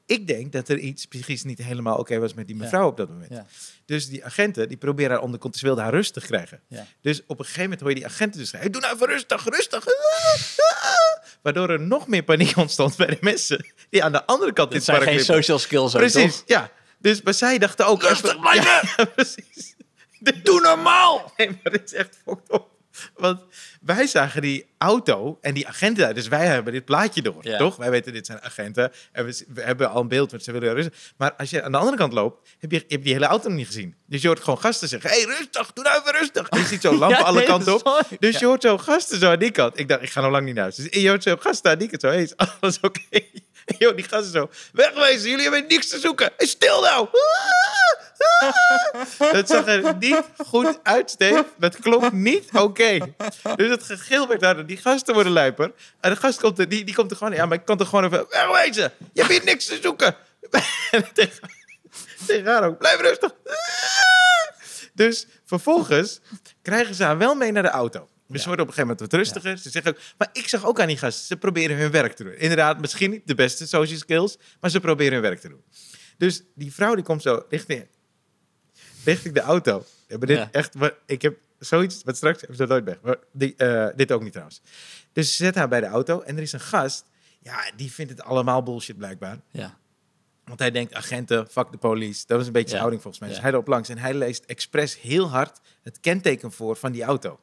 Ik 0.07 0.27
denk 0.27 0.51
dat 0.51 0.69
er 0.69 0.77
iets 0.77 1.05
psychisch 1.05 1.43
niet 1.43 1.57
helemaal 1.57 1.97
oké 1.97 2.19
was 2.19 2.33
met 2.33 2.47
die 2.47 2.55
mevrouw 2.55 2.87
op 2.87 2.97
dat 2.97 3.09
moment. 3.09 3.31
Ja. 3.31 3.45
Dus 3.85 4.07
die 4.09 4.25
agenten, 4.25 4.67
die 4.67 4.77
proberen 4.77 5.11
haar 5.11 5.21
onder 5.21 5.39
controle, 5.39 5.65
wilden 5.65 5.83
haar 5.83 5.93
rustig 5.93 6.25
krijgen. 6.25 6.61
Ja. 6.67 6.85
Dus 7.01 7.21
op 7.25 7.39
een 7.39 7.45
gegeven 7.45 7.61
moment 7.63 7.79
hoor 7.79 7.89
je 7.89 7.95
die 7.95 8.05
agenten 8.05 8.39
dus 8.39 8.49
zeggen, 8.49 8.71
doe 8.71 8.81
nou 8.81 8.93
even 8.95 9.07
rustig, 9.07 9.43
rustig. 9.45 9.85
Waardoor 11.41 11.69
er 11.69 11.81
nog 11.81 12.07
meer 12.07 12.23
paniek 12.23 12.57
ontstond 12.65 12.95
bij 12.97 13.07
de 13.07 13.17
mensen 13.21 13.65
die 13.89 14.03
aan 14.03 14.11
de 14.11 14.25
andere 14.25 14.53
kant 14.53 14.67
Dit 14.71 14.77
het 14.77 14.85
zijn 14.87 15.01
geen 15.01 15.15
liepen. 15.15 15.35
social 15.35 15.59
skills 15.59 15.93
ook, 15.95 15.99
Precies, 16.01 16.35
toch? 16.37 16.43
ja. 16.45 16.71
Dus, 16.99 17.21
maar 17.21 17.33
zij 17.33 17.57
dachten 17.57 17.85
ook... 17.85 18.01
Rustig 18.01 18.39
blijven! 18.39 18.71
Ja, 18.97 19.05
precies. 19.05 19.75
Doe 20.43 20.61
normaal! 20.61 21.31
Nee, 21.37 21.59
maar 21.63 21.71
dit 21.71 21.83
is 21.85 21.93
echt 21.93 22.17
fucked 22.25 22.53
up. 22.53 22.65
Want 23.15 23.41
wij 23.81 24.07
zagen 24.07 24.41
die 24.41 24.65
auto 24.77 25.37
en 25.41 25.53
die 25.53 25.67
agenten 25.67 26.03
daar. 26.03 26.13
Dus 26.13 26.27
wij 26.27 26.45
hebben 26.45 26.73
dit 26.73 26.85
plaatje 26.85 27.21
door, 27.21 27.37
Ja. 27.41 27.57
toch? 27.57 27.75
Wij 27.75 27.89
weten, 27.89 28.13
dit 28.13 28.25
zijn 28.25 28.41
agenten. 28.41 28.91
En 29.11 29.25
we, 29.25 29.45
we 29.47 29.61
hebben 29.61 29.89
al 29.89 30.01
een 30.01 30.07
beeld, 30.07 30.31
want 30.31 30.43
ze 30.43 30.51
willen 30.51 30.73
rustig. 30.73 30.93
Maar 31.17 31.33
als 31.33 31.49
je 31.49 31.63
aan 31.63 31.71
de 31.71 31.77
andere 31.77 31.97
kant 31.97 32.13
loopt, 32.13 32.49
heb 32.59 32.71
je, 32.71 32.77
heb 32.77 32.89
je 32.89 32.99
die 32.99 33.13
hele 33.13 33.25
auto 33.25 33.47
nog 33.47 33.57
niet 33.57 33.67
gezien. 33.67 33.95
Dus 34.05 34.21
je 34.21 34.27
hoort 34.27 34.39
gewoon 34.39 34.59
gasten 34.59 34.87
zeggen, 34.87 35.09
hey, 35.09 35.23
rustig, 35.23 35.73
doe 35.73 35.83
nou 35.83 35.99
even 35.99 36.19
rustig. 36.19 36.47
En 36.49 36.59
je 36.59 36.65
ziet 36.65 36.81
zo 36.81 36.93
lampen 36.97 37.17
Ja, 37.19 37.23
alle 37.23 37.37
nee, 37.37 37.47
kanten 37.47 37.73
op. 37.73 38.07
Dus 38.19 38.39
je 38.39 38.45
hoort 38.45 38.61
zo 38.61 38.77
gasten 38.77 39.19
zo 39.19 39.31
aan 39.31 39.39
die 39.39 39.51
kant. 39.51 39.79
Ik 39.79 39.87
dacht, 39.87 40.01
ik 40.01 40.09
ga 40.09 40.21
nog 40.21 40.31
lang 40.31 40.45
niet 40.45 40.53
naar 40.53 40.63
huis. 40.63 40.75
Dus 40.75 41.01
je 41.01 41.07
hoort 41.09 41.23
zo 41.23 41.35
gasten 41.39 41.71
aan 41.71 41.77
die 41.77 41.87
kant 41.89 42.01
zo, 42.01 42.07
hey, 42.07 42.21
is 42.21 42.33
alles 42.37 42.79
oké? 42.79 42.99
Hoort 43.79 43.95
die 43.95 44.05
gasten 44.05 44.31
zo, 44.31 44.49
wegwezen, 44.73 45.29
jullie 45.29 45.43
hebben 45.43 45.65
niks 45.67 45.87
te 45.87 45.99
zoeken. 45.99 46.31
Stil 46.37 46.81
nou! 46.81 47.07
Dat 49.31 49.47
zag 49.47 49.67
er 49.67 49.95
niet 49.99 50.23
goed 50.37 50.79
uit, 50.83 51.09
Steve. 51.09 51.45
Dat 51.57 51.79
klonk 51.79 52.11
niet 52.11 52.49
oké. 52.53 52.99
Dus 53.55 53.69
het 53.69 53.83
gegil 53.83 54.27
werd 54.27 54.41
harder. 54.41 54.65
Die 54.65 54.77
gasten 54.77 55.13
worden 55.13 55.33
lijper. 55.33 55.71
En 55.99 56.11
de 56.11 56.15
gast 56.15 56.39
komt 56.39 56.59
er, 56.59 56.69
die, 56.69 56.83
die 56.83 56.95
komt 56.95 57.11
er 57.11 57.17
gewoon... 57.17 57.33
Ja, 57.33 57.45
maar 57.45 57.57
ik 57.57 57.65
kan 57.65 57.77
toch 57.77 57.89
gewoon 57.89 58.05
even 58.05 58.25
wegwezen. 58.29 58.91
Je 59.13 59.21
hebt 59.21 59.33
hier 59.33 59.43
niks 59.43 59.65
te 59.65 59.79
zoeken. 59.81 60.15
En 60.91 61.13
tegen, 61.13 61.49
tegen 62.27 62.45
haar 62.45 62.63
ook. 62.63 62.77
Blijf 62.77 62.99
rustig. 62.99 63.31
Dus 64.93 65.27
vervolgens 65.45 66.19
krijgen 66.61 66.95
ze 66.95 67.03
haar 67.03 67.17
wel 67.17 67.35
mee 67.35 67.51
naar 67.51 67.63
de 67.63 67.69
auto. 67.69 68.07
Dus 68.27 68.41
ze 68.41 68.47
worden 68.47 68.65
op 68.65 68.71
een 68.71 68.77
gegeven 68.77 68.81
moment 68.81 68.99
wat 68.99 69.13
rustiger. 69.13 69.57
Ze 69.57 69.69
zeggen 69.69 69.91
ook, 69.91 69.99
maar 70.17 70.29
ik 70.33 70.47
zag 70.47 70.65
ook 70.65 70.79
aan 70.79 70.87
die 70.87 70.97
gasten, 70.97 71.25
ze 71.25 71.37
proberen 71.37 71.77
hun 71.77 71.91
werk 71.91 72.13
te 72.13 72.23
doen. 72.23 72.33
Inderdaad, 72.33 72.79
misschien 72.79 73.11
niet 73.11 73.27
de 73.27 73.35
beste 73.35 73.67
social 73.67 73.97
skills, 73.97 74.37
maar 74.59 74.69
ze 74.69 74.79
proberen 74.79 75.13
hun 75.13 75.21
werk 75.21 75.39
te 75.39 75.49
doen. 75.49 75.63
Dus 76.17 76.43
die 76.55 76.73
vrouw 76.73 76.95
die 76.95 77.03
komt 77.03 77.21
zo 77.21 77.43
richting, 77.49 77.87
richting 79.07 79.33
de 79.33 79.41
auto. 79.41 79.83
Ja, 80.07 80.17
maar 80.17 80.27
dit 80.27 80.37
Ja. 80.37 80.49
echt, 80.51 80.73
maar 80.75 80.93
ik 81.05 81.21
heb 81.21 81.37
zoiets, 81.59 82.03
wat 82.03 82.15
straks 82.15 82.39
ze 82.39 82.55
dat 82.55 82.67
nooit 82.67 82.83
weg. 82.83 82.97
Maar 83.01 83.17
die, 83.31 83.55
eh, 83.55 83.87
dit 83.95 84.11
ook 84.11 84.21
niet 84.21 84.31
trouwens. 84.31 84.61
Dus 85.11 85.35
ze 85.35 85.43
zet 85.43 85.55
haar 85.55 85.67
bij 85.67 85.79
de 85.79 85.85
auto 85.85 86.21
en 86.21 86.35
er 86.35 86.41
is 86.41 86.51
een 86.53 86.59
gast. 86.59 87.05
Ja, 87.39 87.71
die 87.75 87.91
vindt 87.91 88.11
het 88.11 88.21
allemaal 88.21 88.63
bullshit 88.63 88.97
blijkbaar. 88.97 89.39
Ja. 89.51 89.77
Want 90.45 90.59
hij 90.59 90.71
denkt, 90.71 90.93
agenten, 90.93 91.47
fuck 91.49 91.71
de 91.71 91.77
police. 91.77 92.23
Dat 92.27 92.37
was 92.37 92.45
een 92.47 92.51
beetje 92.53 92.59
Ja. 92.61 92.67
zijn 92.69 92.79
houding 92.79 93.01
volgens 93.01 93.23
mij. 93.23 93.31
Dus 93.33 93.41
hij 93.41 93.51
loopt 93.51 93.67
langs 93.67 93.89
en 93.89 93.97
hij 93.97 94.13
leest 94.13 94.43
expres 94.45 95.01
heel 95.01 95.29
hard 95.29 95.59
het 95.83 95.99
kenteken 95.99 96.51
voor 96.51 96.75
van 96.75 96.91
die 96.91 97.03
auto. 97.03 97.39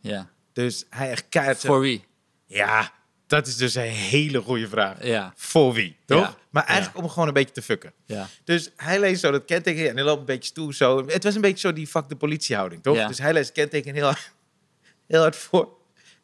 Ja. 0.00 0.30
Dus 0.52 0.86
hij 0.90 1.10
echt 1.10 1.28
keihard 1.28 1.58
Voor 1.60 1.80
wie? 1.80 2.04
Ja, 2.46 2.92
dat 3.26 3.46
is 3.46 3.56
dus 3.56 3.74
een 3.74 3.82
hele 3.82 4.40
goede 4.40 4.68
vraag. 4.68 5.04
Ja. 5.06 5.32
Voor 5.36 5.72
wie, 5.72 5.96
toch? 6.06 6.20
Ja. 6.20 6.36
Maar 6.50 6.64
eigenlijk 6.64 6.96
Ja. 6.98 7.02
om 7.02 7.08
gewoon 7.08 7.28
een 7.28 7.34
beetje 7.34 7.54
te 7.54 7.62
fucken. 7.62 7.92
Ja. 8.06 8.28
Dus 8.44 8.70
hij 8.76 9.00
leest 9.00 9.20
zo 9.20 9.30
dat 9.30 9.44
kenteken 9.44 9.88
en 9.88 9.94
hij 9.96 10.04
loopt 10.04 10.20
een 10.20 10.26
beetje 10.26 10.48
stoer 10.50 10.74
zo. 10.74 11.06
Het 11.06 11.24
was 11.24 11.34
een 11.34 11.40
beetje 11.40 11.68
zo 11.68 11.72
die 11.72 11.86
fuck 11.86 12.08
de 12.08 12.16
politiehouding, 12.16 12.82
toch? 12.82 13.06
Dus 13.06 13.18
hij 13.18 13.32
leest 13.32 13.46
het 13.48 13.54
kenteken 13.56 13.94
heel, 13.94 14.04
hard- 14.04 14.32
heel 15.06 15.20
hard 15.20 15.36
voor. 15.36 15.74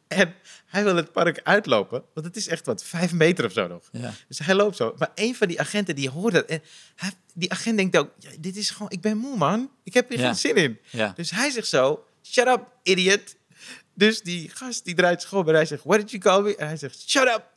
En 0.07 0.33
hij 0.65 0.83
wil 0.83 0.95
het 0.95 1.11
park 1.11 1.39
uitlopen, 1.43 2.03
want 2.13 2.25
het 2.25 2.35
is 2.35 2.47
echt 2.47 2.65
wat, 2.65 2.83
vijf 2.83 3.13
meter 3.13 3.45
of 3.45 3.51
zo 3.51 3.67
nog. 3.67 3.89
Ja. 3.91 4.13
Dus 4.27 4.39
hij 4.39 4.55
loopt 4.55 4.75
zo. 4.75 4.95
Maar 4.97 5.11
een 5.15 5.35
van 5.35 5.47
die 5.47 5.59
agenten 5.59 5.95
die 5.95 6.09
hoort 6.09 6.33
dat. 6.33 6.45
En 6.45 6.61
hij, 6.95 7.11
die 7.33 7.51
agent 7.51 7.77
denkt 7.77 7.97
ook, 7.97 8.09
dit 8.39 8.55
is 8.55 8.69
gewoon, 8.69 8.91
ik 8.91 9.01
ben 9.01 9.17
moe 9.17 9.37
man. 9.37 9.71
Ik 9.83 9.93
heb 9.93 10.09
hier 10.09 10.19
Ja. 10.19 10.25
geen 10.25 10.35
zin 10.35 10.55
in. 10.55 10.79
Ja. 10.89 11.13
Dus 11.15 11.31
hij 11.31 11.49
zegt 11.49 11.67
zo, 11.67 12.05
shut 12.23 12.47
up, 12.47 12.67
idiot. 12.83 13.35
Dus 13.93 14.21
die 14.21 14.49
gast 14.49 14.85
die 14.85 14.95
draait 14.95 15.21
zich 15.21 15.33
om 15.33 15.47
en 15.47 15.53
hij 15.53 15.65
zegt, 15.65 15.83
what 15.83 15.99
did 15.99 16.11
you 16.11 16.23
call 16.23 16.41
me? 16.41 16.55
En 16.55 16.67
hij 16.67 16.77
zegt, 16.77 17.09
shut 17.09 17.27
up. 17.27 17.51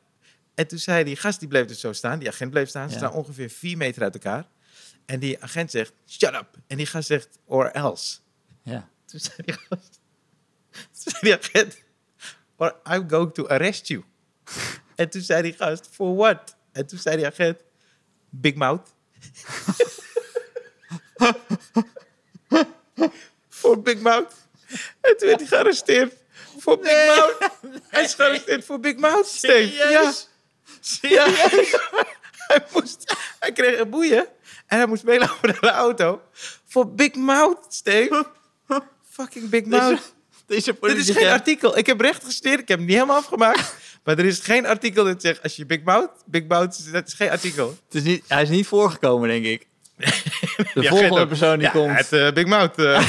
En 0.55 0.66
toen 0.66 0.78
zei 0.78 1.05
die 1.05 1.16
gast, 1.16 1.39
die 1.39 1.49
bleef 1.49 1.66
dus 1.66 1.80
zo 1.80 1.93
staan, 1.93 2.18
die 2.18 2.28
agent 2.28 2.51
bleef 2.51 2.68
staan. 2.68 2.89
Ze 2.89 2.95
Ja. 2.95 2.99
staan 3.01 3.12
ongeveer 3.12 3.51
vier 3.51 3.76
meter 3.76 4.03
uit 4.03 4.14
elkaar. 4.14 4.47
En 5.07 5.20
die 5.20 5.43
agent 5.43 5.70
zegt, 5.70 5.93
shut 6.09 6.34
up. 6.34 6.49
En 6.66 6.76
die 6.76 6.87
gast 6.87 7.07
zegt, 7.07 7.39
or 7.45 7.66
else. 7.66 8.18
Ja. 8.62 8.89
Toen 9.05 9.20
zei 9.20 9.37
die 9.45 9.55
gast, 9.55 10.01
toen 10.70 11.12
zei 11.12 11.16
die 11.20 11.34
agent, 11.34 11.82
or 12.57 12.80
I'm 12.91 13.09
going 13.11 13.34
to 13.34 13.47
arrest 13.47 13.87
you. 13.89 14.05
en 14.97 15.11
toen 15.11 15.22
zei 15.22 15.43
die 15.43 15.53
gast, 15.53 15.89
for 15.93 16.14
what? 16.16 16.57
En 16.72 16.87
toen 16.87 16.99
zei 16.99 17.16
die 17.16 17.26
agent, 17.26 17.59
big 18.30 18.55
mouth. 18.55 18.95
voor 23.49 23.82
Big 23.82 24.01
Mouth. 24.01 24.34
En 25.01 25.16
toen 25.16 25.28
werd 25.28 25.41
hij 25.41 25.49
gearresteerd 25.49 26.14
voor 26.67 26.79
Big 26.79 26.93
Nee. 26.93 27.07
Mouth. 27.07 27.37
Hij 27.89 28.03
is 28.05 28.14
gearresteerd 28.14 28.64
voor 28.64 28.81
Big 28.81 28.97
Mouth, 28.97 29.27
Steve. 29.27 29.75
Ja. 29.91 30.12
Serieus? 30.81 31.27
Ja. 31.27 31.27
hij, 32.49 32.64
moest, 32.73 33.14
hij 33.41 33.53
kreeg 33.53 33.79
een 33.79 33.91
boeien 33.91 34.27
en 34.67 34.77
hij 34.79 34.87
moest 34.87 35.05
meelopen 35.05 35.49
naar 35.49 35.61
de 35.61 35.71
auto 35.71 36.21
voor 36.69 36.89
Big 36.95 37.14
Mouth, 37.14 37.59
Steve. 37.69 38.27
Fucking 39.17 39.49
Big 39.49 39.64
Mouth. 39.64 40.14
Deze 40.47 40.77
Dit 40.81 40.97
is 40.97 41.11
geen 41.11 41.29
artikel. 41.29 41.79
Ik 41.79 41.87
heb 41.87 42.01
recht 42.01 42.25
gestudeerd. 42.25 42.61
Ik 42.61 42.69
heb 42.69 42.79
hem 42.79 42.87
niet 42.87 42.97
helemaal 42.97 43.17
afgemaakt. 43.17 43.75
Maar 44.05 44.19
er 44.19 44.25
is 44.25 44.39
geen 44.39 44.67
artikel 44.67 45.05
dat 45.05 45.21
zegt 45.23 45.43
als 45.43 45.57
je 45.57 45.67
Big 45.67 45.83
Mouth, 45.83 46.11
Big 46.27 46.45
Mouth, 46.47 46.93
dat 46.93 47.07
is 47.07 47.14
geen 47.14 47.31
artikel. 47.31 47.69
Het 47.85 47.95
is 47.95 48.03
niet, 48.03 48.25
hij 48.29 48.43
is 48.43 48.49
niet 48.49 48.67
voorgekomen, 48.67 49.29
denk 49.29 49.45
ik. 49.45 49.67
De 50.75 50.83
Ja, 50.83 50.91
volgende 50.91 51.27
persoon 51.27 51.59
die 51.59 51.67
ja, 51.67 51.73
komt. 51.73 51.97
Het 51.97 52.12
eh, 52.12 52.33
Big 52.33 52.47
Mouth. 52.47 52.79
eh. 52.79 53.03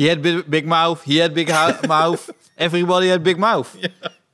He 0.00 0.06
had 0.08 0.22
big, 0.22 0.66
mouth. 0.66 1.02
He 1.04 1.18
had 1.18 1.34
big 1.34 1.48
mouth. 1.88 2.30
Everybody 2.56 3.08
had 3.08 3.22
big 3.22 3.36
mouth. 3.36 3.76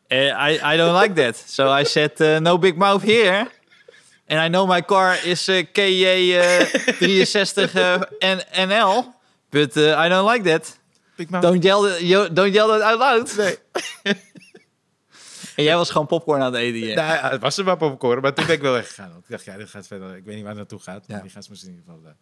Uh, 0.08 0.14
I, 0.14 0.60
I 0.62 0.76
don't 0.76 0.94
like 0.94 1.16
that. 1.16 1.34
So 1.34 1.68
I 1.68 1.82
said, 1.82 2.20
uh, 2.20 2.38
no 2.38 2.56
big 2.56 2.76
mouth 2.78 3.02
here. 3.02 3.48
And 4.28 4.38
I 4.38 4.46
know 4.48 4.64
my 4.64 4.80
car 4.80 5.16
is 5.24 5.48
uh, 5.48 5.62
KJ 5.74 6.38
uh, 6.38 7.24
63 7.24 7.80
uh, 7.82 8.04
N- 8.22 8.42
NL. 8.68 9.12
But 9.50 9.76
uh, 9.76 9.96
I 9.98 10.08
don't 10.08 10.24
like 10.24 10.44
that. 10.44 10.78
Big 11.16 11.30
Mouth. 11.30 11.42
Don't 11.42 11.64
yell, 11.64 11.82
that, 11.82 12.32
don't 12.32 12.52
yell 12.52 12.68
that 12.68 12.82
out 12.82 12.98
loud. 13.00 13.36
Nee. 13.36 13.56
En 15.56 15.64
jij 15.64 15.76
was 15.76 15.90
gewoon 15.90 16.06
popcorn 16.06 16.42
aan 16.42 16.52
het 16.52 16.62
eten 16.62 16.80
hier. 16.80 16.94
Nou, 16.96 17.12
ja, 17.14 17.30
het 17.30 17.40
was 17.40 17.58
er 17.58 17.64
maar 17.64 17.76
popcorn, 17.76 18.20
maar 18.20 18.34
toen 18.34 18.46
ben 18.46 18.54
ik 18.54 18.60
wel 18.60 18.72
weggegaan. 18.72 19.10
Ik 19.16 19.24
dacht, 19.28 19.44
ja, 19.44 19.56
dit 19.56 19.70
gaat 19.70 19.86
verder. 19.86 20.16
Ik 20.16 20.24
weet 20.24 20.34
niet 20.34 20.44
waar 20.44 20.50
het 20.50 20.58
naartoe 20.58 20.78
gaat. 20.78 21.04
Ja. 21.06 21.12
Maar 21.14 21.22
die 21.22 21.30
gast 21.30 21.48
moest 21.48 21.62
in 21.62 21.68
ieder 21.70 21.84
geval. 21.84 22.12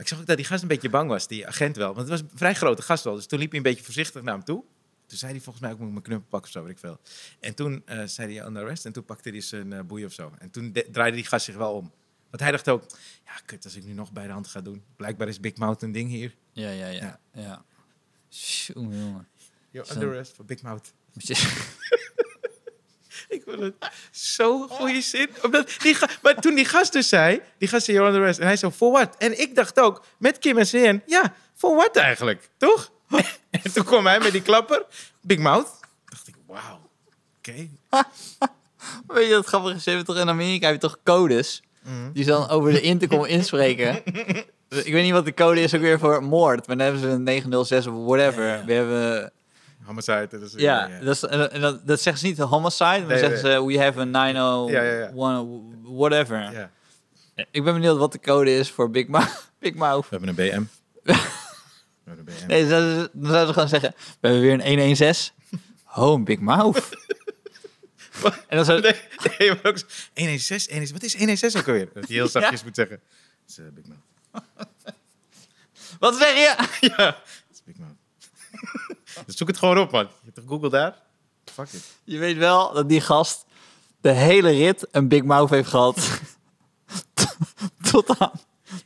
Maar 0.00 0.08
ik 0.08 0.14
zag 0.14 0.18
ook 0.20 0.26
dat 0.26 0.36
die 0.36 0.46
gast 0.46 0.62
een 0.62 0.68
beetje 0.68 0.90
bang 0.90 1.08
was, 1.08 1.26
die 1.26 1.46
agent 1.46 1.76
wel. 1.76 1.94
Want 1.94 1.98
het 1.98 2.08
was 2.08 2.20
een 2.20 2.38
vrij 2.38 2.54
grote 2.54 2.82
gast 2.82 3.04
wel. 3.04 3.14
Dus 3.14 3.26
toen 3.26 3.38
liep 3.38 3.48
hij 3.48 3.56
een 3.56 3.62
beetje 3.64 3.84
voorzichtig 3.84 4.22
naar 4.22 4.34
hem 4.34 4.44
toe. 4.44 4.64
Toen 5.06 5.18
zei 5.18 5.32
hij 5.32 5.40
volgens 5.40 5.64
mij 5.64 5.72
ook, 5.72 5.78
moet 5.78 5.86
ik 5.86 5.92
mijn 5.92 6.04
knuppel 6.04 6.28
pakken 6.28 6.48
of 6.48 6.54
zo, 6.56 6.62
weet 6.62 6.72
ik 6.72 6.78
veel. 6.78 7.00
En 7.40 7.54
toen 7.54 7.82
eh, 7.86 8.02
zei 8.04 8.36
hij 8.36 8.46
under 8.46 8.62
arrest 8.62 8.84
en 8.86 8.92
toen 8.92 9.04
pakte 9.04 9.30
hij 9.30 9.40
zijn 9.40 9.72
eh 9.72 9.80
boei 9.80 10.04
of 10.04 10.12
zo. 10.12 10.32
En 10.38 10.50
toen 10.50 10.72
de- 10.72 10.88
draaide 10.92 11.16
die 11.16 11.26
gast 11.26 11.44
zich 11.44 11.54
wel 11.56 11.72
om. 11.74 11.92
Want 12.30 12.42
hij 12.42 12.50
dacht 12.50 12.68
ook, 12.68 12.84
ja, 13.24 13.32
kut, 13.46 13.64
als 13.64 13.76
ik 13.76 13.84
nu 13.84 13.92
nog 13.92 14.12
bij 14.12 14.26
de 14.26 14.32
hand 14.32 14.46
ga 14.46 14.60
doen. 14.60 14.82
Blijkbaar 14.96 15.28
is 15.28 15.40
Big 15.40 15.56
Mouth 15.56 15.82
een 15.82 15.92
ding 15.92 16.10
hier. 16.10 16.34
Ja, 16.52 16.70
ja, 16.70 16.86
ja. 16.88 17.20
ja. 17.32 17.64
Tjonge, 18.28 18.98
jongen. 18.98 19.28
Yo, 19.70 19.82
under 19.92 20.08
arrest 20.08 20.32
voor 20.36 20.44
Big 20.44 20.62
Mouth. 20.62 20.92
Ik 23.36 23.42
vond 23.46 23.58
het 23.60 23.74
zo'n 24.10 24.68
goede 24.68 25.00
zin. 25.00 25.28
Omdat 25.42 25.74
die 25.78 25.94
ga- 25.94 26.08
maar 26.22 26.34
toen 26.34 26.54
die 26.54 26.64
gast 26.64 26.92
dus 26.92 27.08
zei, 27.08 27.40
die 27.58 27.68
gast 27.68 27.84
zei, 27.84 27.96
you're 27.96 28.12
on 28.12 28.18
the 28.20 28.24
rest. 28.26 28.38
En 28.38 28.46
hij 28.46 28.56
zo, 28.56 28.70
for 28.70 28.90
what? 28.92 29.16
En 29.18 29.40
ik 29.40 29.54
dacht 29.54 29.80
ook, 29.80 30.04
met 30.18 30.38
Kim 30.38 30.58
en 30.58 30.66
CN, 30.66 31.02
ja, 31.06 31.34
for 31.54 31.76
what 31.76 31.96
eigenlijk? 31.96 32.48
Toch? 32.56 32.90
en 33.50 33.72
toen 33.72 33.84
kwam 33.84 34.06
hij 34.06 34.18
met 34.20 34.32
die 34.32 34.42
klapper, 34.42 34.84
Big 35.20 35.38
Mouth. 35.38 35.68
dacht 36.04 36.28
ik, 36.28 36.34
wauw, 36.46 36.80
oké. 37.38 37.68
Weet 39.06 39.28
je 39.28 39.34
wat 39.34 39.46
grappig 39.46 39.74
is? 39.74 39.84
Je 39.84 39.90
hebt 39.90 40.04
toch 40.06 40.16
in 40.18 40.28
Amerika 40.28 40.64
heb 40.66 40.74
je 40.74 40.80
toch 40.80 40.98
codes? 41.04 41.62
Mhm. 41.82 42.12
Die 42.12 42.24
ze 42.24 42.30
dan 42.30 42.48
over 42.48 42.72
de 42.72 42.80
intercom 42.80 43.24
inspreken. 43.24 44.02
Ik 44.68 44.92
weet 44.92 45.02
niet 45.02 45.12
wat 45.12 45.24
de 45.24 45.34
code 45.34 45.60
is 45.60 45.74
ook 45.74 45.80
weer 45.80 45.98
voor 45.98 46.22
moord. 46.24 46.66
Maar 46.66 46.76
dan 46.76 46.84
hebben 46.84 47.02
ze 47.02 47.08
een 47.08 47.22
906 47.22 47.86
of 47.86 47.94
whatever. 48.04 48.62
We 48.66 48.72
hebben... 48.72 49.32
Homicide. 49.90 50.28
Dat 50.30 50.42
is, 50.42 50.52
Ja, 50.56 50.88
Dat, 51.02 51.14
is, 51.14 51.22
en, 51.22 51.60
dat, 51.60 51.86
dat 51.86 52.00
zeggen 52.00 52.22
ze 52.22 52.26
niet 52.28 52.36
de 52.36 52.42
homicide. 52.42 52.84
Maar 52.84 53.06
Nee, 53.06 53.18
zeggen 53.18 53.38
ze 53.38 53.64
we 53.66 53.78
have 53.78 54.00
a 54.00 54.04
901 54.04 54.72
Ja, 54.72 54.82
ja, 54.82 54.98
ja. 54.98 55.44
whatever. 55.82 56.52
ja. 56.52 56.70
Ik 57.50 57.64
ben 57.64 57.74
benieuwd 57.74 57.98
wat 57.98 58.12
de 58.12 58.20
code 58.20 58.54
is 58.56 58.70
voor 58.70 58.90
Big, 58.90 59.06
Ma 59.06 59.28
Big 59.58 59.74
Mouth. 59.74 60.08
We 60.08 60.16
hebben 60.16 60.28
een 60.28 60.34
BM. 60.34 60.62
We 62.04 62.10
hebben 62.10 62.26
een 62.28 62.34
BM. 62.40 62.46
Nee, 62.46 62.68
dan 62.68 63.08
zouden 63.26 63.46
ze, 63.46 63.52
gewoon 63.52 63.68
zeggen... 63.68 63.94
We 64.20 64.28
hebben 64.28 64.40
weer 64.40 64.52
een 64.52 64.78
116. 64.78 65.34
Oh, 65.94 66.12
een 66.12 66.24
Big 66.24 66.38
Mouth. 66.40 66.88
en 68.48 68.56
dan 68.56 68.64
zou... 68.64 68.80
Nee, 68.80 69.00
nee, 69.38 69.48
maar 69.48 69.60
ook 69.64 69.78
zo, 69.78 69.86
116, 70.14 70.72
116, 70.74 70.92
wat 70.92 71.02
is 71.02 71.14
116 71.14 71.60
ook 71.60 71.66
alweer? 71.66 71.88
Dat 71.94 72.08
je 72.08 72.14
heel 72.14 72.28
zachtjes 72.28 72.64
moet 72.64 72.74
zeggen. 72.74 73.00
Dat 73.46 73.48
is 73.50 73.58
eh, 73.58 73.64
Big 73.74 73.84
Mouth. 73.86 73.98
Wat 75.98 76.16
zeg 76.16 76.34
je? 76.34 76.54
Ja, 76.88 76.96
dat 76.96 77.16
is 77.52 77.62
Big 77.64 77.76
Mouth. 77.78 77.94
Dus 79.26 79.36
zoek 79.36 79.48
het 79.48 79.56
gewoon 79.58 79.78
op, 79.78 79.90
man. 79.90 80.02
Je 80.04 80.10
hebt 80.24 80.34
toch 80.36 80.44
Google 80.48 80.70
daar? 80.70 81.02
Fuck 81.44 81.68
it. 81.72 81.84
Je 82.04 82.18
weet 82.18 82.36
wel 82.36 82.72
dat 82.72 82.88
die 82.88 83.00
gast 83.00 83.44
de 84.00 84.10
hele 84.12 84.50
rit 84.50 84.86
een 84.90 85.08
Big 85.08 85.22
Mouth 85.24 85.50
heeft 85.50 85.68
gehad. 85.68 86.20
tot, 87.90 88.18
aan, 88.18 88.32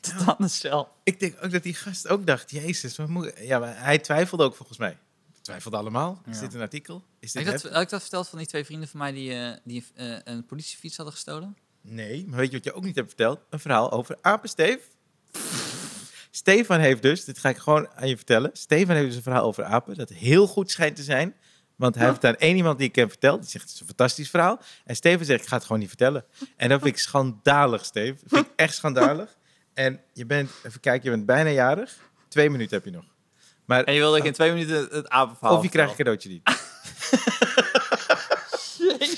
tot 0.00 0.26
aan 0.26 0.36
de 0.38 0.48
cel. 0.48 0.88
Ik 1.02 1.20
denk 1.20 1.36
ook 1.44 1.50
dat 1.50 1.62
die 1.62 1.74
gast 1.74 2.08
ook 2.08 2.26
dacht, 2.26 2.50
jezus, 2.50 2.96
wat 2.96 3.08
moet... 3.08 3.32
Ja, 3.40 3.58
maar 3.58 3.78
hij 3.84 3.98
twijfelde 3.98 4.44
ook 4.44 4.54
volgens 4.56 4.78
mij. 4.78 4.98
We 5.34 5.40
twijfelden 5.40 5.80
allemaal. 5.80 6.22
Is 6.26 6.34
Ja. 6.36 6.40
dit 6.42 6.54
een 6.54 6.60
artikel? 6.60 7.04
Is 7.20 7.32
dit 7.32 7.44
Heb 7.44 7.54
ik, 7.54 7.62
dat, 7.62 7.72
had 7.72 7.82
ik 7.82 7.88
dat 7.88 8.00
verteld 8.00 8.28
van 8.28 8.38
die 8.38 8.46
twee 8.46 8.64
vrienden 8.64 8.88
van 8.88 8.98
mij 9.00 9.12
die, 9.12 9.34
eh, 9.34 9.56
die 9.64 9.84
eh, 9.94 10.16
een 10.24 10.46
politiefiets 10.46 10.96
hadden 10.96 11.14
gestolen? 11.14 11.56
Nee, 11.80 12.26
maar 12.28 12.38
weet 12.38 12.50
je 12.50 12.56
wat 12.56 12.64
je 12.64 12.72
ook 12.72 12.84
niet 12.84 12.94
hebt 12.94 13.08
verteld? 13.08 13.40
Een 13.50 13.60
verhaal 13.60 13.90
over 13.92 14.18
apen, 14.20 14.48
Steve. 14.48 14.80
Stefan 16.36 16.80
heeft 16.80 17.02
dus, 17.02 17.24
dit 17.24 17.38
ga 17.38 17.48
ik 17.48 17.56
gewoon 17.56 17.88
aan 17.94 18.08
je 18.08 18.16
vertellen. 18.16 18.50
Stefan 18.52 18.94
heeft 18.94 19.06
dus 19.06 19.16
een 19.16 19.22
verhaal 19.22 19.44
over 19.44 19.64
apen 19.64 19.94
dat 19.94 20.08
heel 20.08 20.46
goed 20.46 20.70
schijnt 20.70 20.96
te 20.96 21.02
zijn. 21.02 21.34
Want 21.76 21.94
hij 21.94 22.06
heeft 22.06 22.24
aan 22.24 22.36
één 22.36 22.56
iemand 22.56 22.78
die 22.78 22.88
ik 22.88 22.94
hem 22.94 23.08
verteld. 23.08 23.40
Die 23.40 23.50
zegt, 23.50 23.64
het 23.64 23.74
is 23.74 23.80
een 23.80 23.86
fantastisch 23.86 24.30
verhaal. 24.30 24.60
En 24.84 24.96
Steven 24.96 25.26
zegt, 25.26 25.42
ik 25.42 25.48
ga 25.48 25.54
het 25.54 25.64
gewoon 25.64 25.78
niet 25.78 25.88
vertellen. 25.88 26.24
En 26.56 26.68
dat 26.68 26.82
vind 26.82 26.94
ik 26.94 27.00
schandalig, 27.00 27.84
Steve. 27.84 28.12
Dat 28.20 28.28
vind 28.28 28.46
ik 28.46 28.52
echt 28.56 28.74
schandalig. 28.74 29.36
En 29.74 30.00
je 30.12 30.26
bent, 30.26 30.50
even 30.62 30.80
kijken, 30.80 31.10
je 31.10 31.16
bent 31.16 31.26
bijna 31.26 31.50
jarig. 31.50 31.96
Twee 32.28 32.50
minuten 32.50 32.76
heb 32.76 32.84
je 32.84 32.90
nog. 32.90 33.04
Maar, 33.64 33.84
En 33.84 33.94
je 33.94 34.00
wilde 34.00 34.18
ik 34.18 34.24
in 34.24 34.32
twee 34.32 34.52
minuten 34.52 34.88
het, 34.90 35.08
apenverhaal 35.08 35.56
of 35.56 35.62
je 35.62 35.68
krijgt 35.68 35.90
een 35.90 35.96
cadeautje 35.96 36.28
niet. 36.28 36.42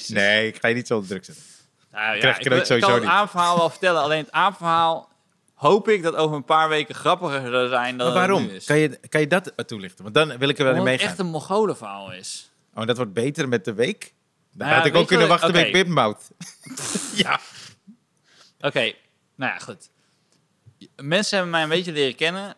Nee, 0.09 0.47
ik 0.47 0.57
ga 0.61 0.69
je 0.69 0.75
niet 0.75 0.87
zo 0.87 0.95
onder 0.95 1.09
druk 1.09 1.25
zetten. 1.25 1.45
Nou, 1.91 2.05
ja, 2.05 2.13
ik 2.13 2.39
ik, 2.39 2.49
kan 2.51 2.59
het 2.59 3.01
niet. 3.01 3.11
apenverhaal 3.11 3.57
wel 3.57 3.71
vertellen. 3.71 4.03
Alleen 4.03 4.23
het 4.23 4.33
apenverhaal 4.33 5.15
hoop 5.57 5.89
ik 5.89 6.03
dat 6.03 6.15
over 6.15 6.37
een 6.37 6.45
paar 6.45 6.69
weken 6.69 6.95
grappiger 6.95 7.51
zou 7.51 7.69
zijn 7.69 7.97
dan 7.99 8.13
Maar 8.13 8.17
het 8.23 8.27
waarom? 8.31 8.47
nu 8.47 8.55
is. 8.55 8.65
Kan 8.65 8.79
je, 8.79 8.89
kan 9.09 9.21
je 9.21 9.27
dat 9.27 9.53
toelichten? 9.67 10.03
Want 10.03 10.15
dan 10.15 10.39
wil 10.39 10.49
ik 10.49 10.59
er 10.59 10.65
wel 10.65 10.73
in 10.73 10.79
Omdat 10.79 10.93
het 10.93 11.01
meegaan. 11.01 11.09
echt 11.09 11.19
een 11.19 11.27
Mongolenverhaal 11.27 12.13
is. 12.13 12.51
Oh, 12.75 12.87
dat 12.87 12.97
wordt 12.97 13.13
beter 13.13 13.49
met 13.49 13.65
de 13.65 13.75
week? 13.75 14.01
Dan 14.53 14.67
Nou 14.67 14.71
ja, 14.71 14.77
had 14.77 14.87
ik 14.87 14.95
ook 14.95 15.07
kunnen 15.07 15.29
wachten 15.29 15.49
oké. 15.49 15.59
met 15.59 16.31
ja. 17.25 17.41
Oké, 18.61 18.81
nou 19.35 19.53
ja, 19.53 19.59
goed. 19.59 19.91
Mensen 21.03 21.35
hebben 21.37 21.51
mij 21.55 21.63
een 21.63 21.69
beetje 21.69 21.93
leren 21.93 22.15
kennen 22.15 22.55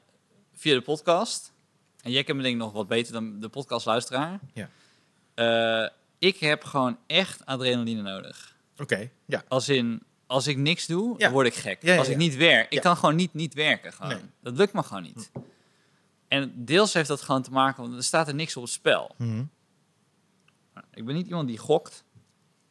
via 0.55 0.75
de 0.75 0.81
podcast. 0.81 1.53
En 2.03 2.11
jij 2.11 2.25
kent 2.25 2.37
me 2.37 2.43
denk 2.43 2.55
ik 2.55 2.61
nog 2.61 2.73
wat 2.73 2.89
beter 2.89 3.13
dan 3.13 3.41
de 3.41 3.49
podcastluisteraar. 3.49 4.39
Ja. 4.53 4.69
Eh, 5.35 5.91
ik 6.19 6.39
heb 6.39 6.65
gewoon 6.65 6.99
echt 7.07 7.47
adrenaline 7.47 8.03
nodig. 8.03 8.57
Oké, 8.79 9.11
ja. 9.27 9.45
Als 9.49 9.69
in, 9.69 10.03
als 10.29 10.47
ik 10.47 10.57
niks 10.57 10.87
doe, 10.87 11.15
Ja. 11.19 11.31
word 11.31 11.47
ik 11.47 11.55
gek. 11.55 11.83
Ja, 11.83 11.93
ja, 11.93 11.99
als 11.99 12.09
ik 12.09 12.17
niet 12.17 12.37
werk, 12.37 12.73
ik 12.73 12.81
kan 12.81 12.97
gewoon 12.97 13.15
niet 13.17 13.35
niet 13.35 13.55
werken. 13.55 13.93
Gewoon. 13.93 14.11
Nee. 14.13 14.21
Dat 14.43 14.57
lukt 14.57 14.73
me 14.73 14.83
gewoon 14.83 15.03
niet. 15.03 15.31
En 16.29 16.53
deels 16.65 16.93
heeft 16.93 17.09
dat 17.09 17.21
gewoon 17.23 17.43
te 17.43 17.51
maken, 17.51 17.83
want 17.83 17.95
er 17.95 18.03
staat 18.05 18.29
er 18.29 18.35
niks 18.35 18.57
op 18.57 18.63
het 18.63 18.73
spel. 18.73 19.15
Mhm. 19.19 19.45
Ik 20.95 21.05
ben 21.05 21.15
niet 21.15 21.27
iemand 21.27 21.49
die 21.49 21.59
gokt. 21.59 22.05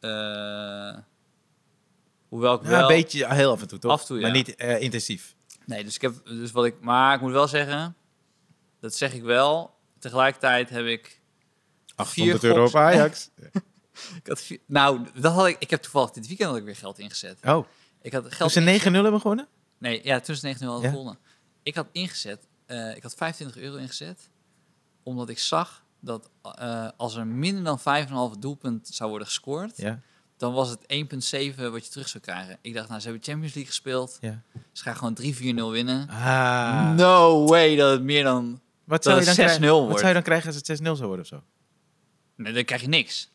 Eh, 0.00 0.96
hoewel 2.28 2.54
ik 2.54 2.62
Ja, 2.62 2.68
wel... 2.68 2.80
een 2.80 2.86
beetje 2.86 3.34
heel 3.34 3.50
af 3.52 3.60
en 3.60 3.68
toe, 3.68 3.78
toch? 3.78 3.92
Af 3.92 4.00
en 4.00 4.06
toe, 4.06 4.20
Maar 4.20 4.30
niet 4.30 4.54
eh, 4.56 4.80
intensief. 4.80 5.34
Nee, 5.66 5.84
dus 5.84 5.94
ik 5.94 6.00
heb 6.00 6.14
dus 6.24 6.50
wat 6.52 6.64
ik. 6.64 6.80
Maar 6.80 7.14
ik 7.14 7.20
moet 7.20 7.32
wel 7.32 7.48
zeggen, 7.48 7.96
dat 8.80 8.94
zeg 8.94 9.12
ik 9.14 9.22
wel. 9.22 9.74
Tegelijkertijd 9.98 10.70
heb 10.70 10.84
ik. 10.86 11.20
800 11.94 12.40
Vier 12.40 12.50
euro 12.50 12.64
op. 12.66 12.74
Ajax. 12.74 13.30
ik 14.16 14.26
had 14.26 14.46
nou, 14.66 15.06
dat 15.20 15.32
had 15.32 15.46
ik. 15.46 15.56
Ik 15.58 15.70
heb 15.70 15.82
toevallig 15.82 16.10
dit 16.10 16.26
weekend 16.26 16.48
had 16.48 16.58
ik 16.58 16.64
weer 16.64 16.76
geld 16.76 16.98
ingezet. 16.98 17.38
Oh, 17.46 17.66
Ik 18.02 18.12
had 18.12 18.22
toen 18.22 18.32
geld. 18.32 18.52
ze 18.52 18.60
9-0 18.60 18.82
hebben 19.02 19.20
gewonnen? 19.20 19.48
Nee, 19.78 20.00
ja, 20.04 20.20
tussen 20.20 20.46
19 20.46 20.68
hadden 20.72 20.90
Ja? 20.90 20.96
gewonnen. 20.96 21.18
Ik 21.62 21.74
had 21.74 21.86
ingezet. 21.92 22.46
eh, 22.66 22.96
ik 22.96 23.02
had 23.02 23.14
25 23.14 23.62
euro 23.62 23.76
ingezet, 23.76 24.28
omdat 25.02 25.28
ik 25.28 25.38
zag 25.38 25.84
dat 26.00 26.30
eh, 26.42 26.88
als 26.96 27.14
er 27.16 27.26
minder 27.26 27.64
dan 27.64 27.78
5,5 28.32 28.38
doelpunt 28.38 28.88
zou 28.92 29.08
worden 29.10 29.26
gescoord, 29.28 29.76
Ja. 29.76 30.00
dan 30.36 30.52
was 30.52 30.68
het 30.70 30.80
1,7 30.86 31.70
wat 31.70 31.84
je 31.84 31.90
terug 31.90 32.08
zou 32.08 32.22
krijgen. 32.22 32.58
Ik 32.62 32.74
dacht, 32.74 32.88
nou, 32.88 33.00
ze 33.00 33.06
hebben 33.08 33.24
Champions 33.24 33.54
League 33.54 33.72
gespeeld. 33.72 34.18
ja. 34.20 34.42
Ze 34.72 34.82
gaan 34.82 34.96
gewoon 34.96 35.14
3-4-0 35.14 35.70
winnen. 35.70 36.08
Ah. 36.08 36.94
No 36.94 37.46
way 37.46 37.76
dat 37.76 37.90
het 37.90 38.02
meer 38.02 38.24
dan 38.24 38.60
Wat 38.84 39.02
zou, 39.04 39.18
je 39.20 39.24
dat 39.24 39.36
dan 39.36 39.44
het 39.44 39.54
6-0 39.54 39.58
krijgen? 39.58 39.76
Wat 39.78 39.84
wordt. 39.84 39.96
zou 39.98 40.08
je 40.08 40.14
dan 40.14 40.22
krijgen 40.22 40.46
als 40.46 40.56
het 40.56 40.66
6-0 40.80 40.82
zou 40.82 41.06
worden 41.06 41.20
of 41.20 41.26
zo? 41.26 41.42
Nee, 42.36 42.52
dan 42.52 42.64
krijg 42.64 42.80
je 42.80 42.88
niks. 42.88 43.30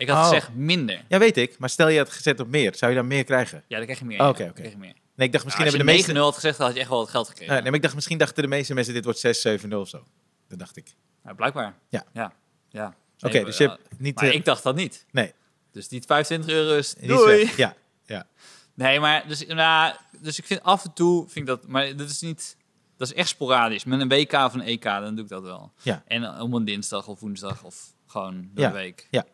Ik 0.00 0.08
had 0.08 0.16
Oh. 0.18 0.24
gezegd 0.24 0.54
minder. 0.54 1.04
Ja, 1.08 1.18
weet 1.18 1.36
ik. 1.36 1.58
Maar 1.58 1.68
stel 1.68 1.88
je 1.88 1.98
had 1.98 2.10
gezet 2.10 2.40
op 2.40 2.48
meer. 2.48 2.74
Zou 2.76 2.90
je 2.90 2.96
dan 2.96 3.06
meer 3.06 3.24
krijgen? 3.24 3.62
Ja, 3.68 3.76
dan 3.76 3.84
krijg 3.84 3.98
je 3.98 4.04
meer. 4.04 4.20
Oh, 4.20 4.28
oké, 4.28 4.46
oké. 4.50 4.62
Nee, 4.62 5.28
ik 5.28 5.32
dacht 5.32 5.44
misschien 5.44 5.64
Nou, 5.66 5.76
hebben 5.76 5.94
de 5.94 5.98
meeste... 5.98 6.12
9-0 6.12 6.16
had 6.16 6.34
gezegd, 6.34 6.56
dan 6.58 6.66
had 6.66 6.74
je 6.74 6.80
echt 6.80 6.90
wel 6.90 6.98
wat 6.98 7.08
geld 7.08 7.28
gekregen. 7.28 7.54
Nee, 7.54 7.62
maar 7.62 7.74
ik 7.74 7.82
dacht 7.82 7.94
misschien 7.94 8.18
dachten 8.18 8.42
de 8.42 8.48
meeste 8.48 8.74
mensen 8.74 8.94
dit 8.94 9.04
wordt 9.04 9.26
6-7-0 9.68 9.74
of 9.74 9.88
zo. 9.88 10.04
Dat 10.48 10.58
dacht 10.58 10.76
ik. 10.76 10.94
Blijkbaar. 11.36 11.74
Ja. 11.88 12.04
Ja. 12.12 12.32
ja. 12.68 12.94
Oké, 13.20 13.44
dus 13.44 13.56
je 13.56 13.68
hebt 13.68 13.80
niet... 13.98 14.14
Maar 14.14 14.24
eh, 14.28 14.34
ik 14.34 14.44
dacht 14.44 14.62
dat 14.62 14.74
niet. 14.76 15.06
Nee. 15.10 15.32
Dus 15.72 15.88
die 15.88 16.02
25 16.06 16.50
euro 16.54 16.76
is... 16.76 16.94
Doei. 17.00 17.50
Ja, 17.56 17.74
ja. 18.04 18.26
Nee, 18.74 19.00
maar 19.00 19.28
dus, 19.28 19.46
nou, 19.46 19.94
dus 20.20 20.38
ik 20.38 20.44
vind 20.46 20.62
af 20.62 20.84
en 20.84 20.92
toe 20.92 21.20
vind 21.28 21.36
ik 21.36 21.46
dat, 21.46 21.66
maar 21.66 21.96
dat 21.96 22.10
is 22.10 22.20
niet, 22.20 22.56
dat 22.96 23.08
is 23.08 23.14
echt 23.14 23.28
sporadisch. 23.28 23.84
Met 23.84 24.00
een 24.00 24.08
WK 24.08 24.32
of 24.32 24.54
een 24.54 24.60
EK, 24.62 24.82
dan 24.82 25.14
doe 25.14 25.24
ik 25.24 25.30
dat 25.30 25.42
wel. 25.42 25.72
Ja. 25.82 26.02
En 26.06 26.22
uh, 26.22 26.40
om 26.42 26.54
een 26.54 26.64
dinsdag 26.64 27.06
of 27.08 27.20
woensdag 27.20 27.62
of 27.64 27.94
gewoon 28.06 28.50
de 28.54 28.60
Ja, 28.60 28.72
week. 28.72 29.06
ja. 29.10 29.24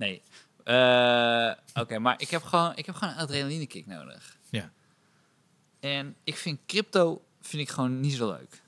Nee. 0.00 0.22
Eh, 0.64 1.52
Oké, 1.82 1.98
maar 1.98 2.14
ik 2.20 2.30
heb 2.30 2.42
gewoon, 2.42 2.72
ik 2.76 2.86
heb 2.86 2.94
gewoon 2.94 3.14
een 3.14 3.20
adrenaline 3.20 3.66
kick 3.66 3.86
nodig. 3.86 4.36
Ja. 4.50 4.70
En 5.80 6.16
ik 6.24 6.36
vind 6.36 6.58
crypto 6.66 7.22
vind 7.40 7.62
ik 7.62 7.68
gewoon 7.68 8.00
niet 8.00 8.12
zo 8.12 8.28
leuk. 8.30 8.62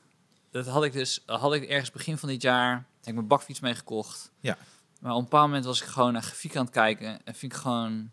Dat 0.51 0.67
had 0.67 0.85
ik 0.85 0.93
dus, 0.93 1.23
had 1.27 1.55
ik 1.55 1.65
ergens 1.65 1.91
begin 1.91 2.19
van 2.19 2.29
dit 2.29 2.43
jaar, 2.43 2.73
heb 2.75 3.07
ik 3.07 3.15
mijn 3.15 3.27
bakfiets 3.27 3.61
meegekocht. 3.61 4.31
Ja. 4.41 4.59
Maar 5.01 5.13
op 5.13 5.19
een 5.19 5.25
bepaald 5.25 5.47
moment 5.47 5.65
was 5.65 5.83
ik 5.83 5.87
gewoon 5.89 6.13
naar 6.13 6.23
grafiek 6.23 6.57
aan 6.57 6.65
het 6.65 6.75
kijken 6.75 7.25
en 7.25 7.35
vind 7.35 7.53
ik 7.53 7.59
gewoon, 7.59 8.11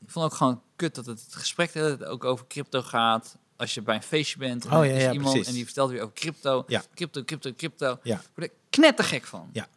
ik 0.00 0.10
vond 0.10 0.24
ook 0.24 0.34
gewoon 0.34 0.62
kut 0.76 0.94
dat 0.94 1.06
het, 1.06 1.20
het 1.24 1.34
gesprek 1.34 1.72
hele 1.72 1.96
tijd 1.96 2.10
ook 2.10 2.24
over 2.24 2.46
crypto 2.46 2.82
gaat. 2.82 3.36
Als 3.56 3.74
je 3.74 3.82
bij 3.82 3.94
een 3.96 4.02
feestje 4.02 4.38
bent 4.38 4.64
en 4.64 4.76
Oh, 4.76 4.86
ja, 4.86 5.12
iemand 5.12 5.30
precies. 5.30 5.48
en 5.48 5.54
die 5.54 5.64
vertelt 5.64 5.90
weer 5.90 6.02
over 6.02 6.14
crypto, 6.14 6.64
Ja. 6.66 6.82
crypto, 6.94 7.24
crypto, 7.24 7.52
crypto. 7.54 7.98
Ja. 8.02 8.16
Ik 8.20 8.28
word 8.34 8.50
er 8.50 8.56
knettergek 8.70 9.24
van. 9.24 9.50
Ja. 9.52 9.68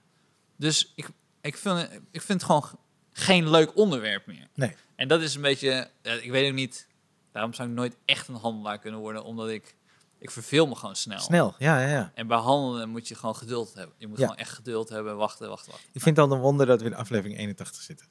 Dus 0.56 0.92
ik, 0.96 1.10
ik, 1.44 1.58
vind, 1.58 1.90
ik 2.12 2.22
vind 2.22 2.42
het 2.42 2.44
gewoon 2.44 2.70
geen 3.12 3.50
leuk 3.50 3.76
onderwerp 3.78 4.26
meer. 4.26 4.48
Nee. 4.54 4.76
En 4.96 5.08
dat 5.08 5.22
is 5.22 5.36
een 5.36 5.42
beetje, 5.42 5.90
ik 6.22 6.32
weet 6.32 6.50
ook 6.50 6.56
niet, 6.56 6.88
daarom 7.32 7.54
zou 7.54 7.70
ik 7.70 7.76
nooit 7.76 7.96
echt 8.06 8.28
een 8.28 8.36
handelaar 8.36 8.80
kunnen 8.80 9.00
worden, 9.00 9.24
omdat 9.24 9.50
ik, 9.50 9.76
ik 10.20 10.32
verveel 10.32 10.68
me 10.68 10.76
gewoon 10.76 10.96
snel. 10.96 11.20
Snel, 11.20 11.56
ja, 11.58 11.80
ja, 11.82 11.88
ja. 11.88 12.12
En 12.16 12.28
bij 12.28 12.38
handelen 12.38 12.90
moet 12.90 13.08
je 13.08 13.16
gewoon 13.16 13.36
geduld 13.36 13.74
hebben. 13.74 13.96
Je 13.98 14.08
moet 14.08 14.18
Ja. 14.18 14.24
gewoon 14.24 14.40
echt 14.40 14.52
geduld 14.52 14.90
hebben, 14.90 15.18
wachten, 15.18 15.50
wachten, 15.50 15.72
wachten. 15.72 15.90
Ik 15.94 16.02
vind 16.02 16.18
het 16.18 16.26
al 16.26 16.32
een 16.36 16.42
wonder 16.42 16.66
dat 16.66 16.82
we 16.82 16.88
in 16.88 16.96
aflevering 16.96 17.38
81 17.40 17.82
zitten. 17.82 18.08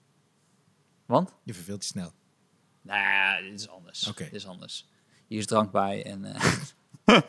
Want? 1.06 1.34
Je 1.44 1.54
verveelt 1.54 1.82
je 1.82 1.88
snel. 1.88 2.12
Nou 2.82 3.42
dit 3.42 3.60
is 3.60 3.68
anders. 3.68 4.08
Oké. 4.08 4.24
Dit 4.24 4.32
is 4.32 4.46
anders. 4.46 4.88
Hier 5.26 5.38
is 5.38 5.46
drank 5.46 5.70
bij 5.72 6.04
en... 6.04 6.24
eh, 6.24 6.52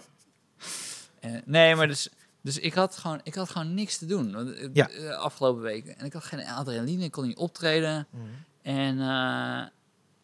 eh, 1.20 1.42
nee, 1.46 1.76
maar 1.76 1.88
dus... 1.88 2.10
Dus 2.44 2.58
ik 2.60 2.74
had 2.74 2.98
gewoon, 2.98 3.20
ik 3.24 3.36
had 3.36 3.50
gewoon 3.50 3.74
niks 3.74 3.98
te 3.98 4.06
doen 4.06 4.32
want, 4.34 4.54
eh, 4.54 4.70
Ja. 4.74 4.90
eh, 4.90 5.18
afgelopen 5.18 5.62
weken. 5.62 5.98
En 5.98 6.06
ik 6.06 6.14
had 6.14 6.24
geen 6.24 6.46
adrenaline, 6.46 7.04
ik 7.04 7.12
kon 7.12 7.28
niet 7.28 7.38
optreden. 7.38 8.08
En 8.62 9.00
eh, 9.00 9.66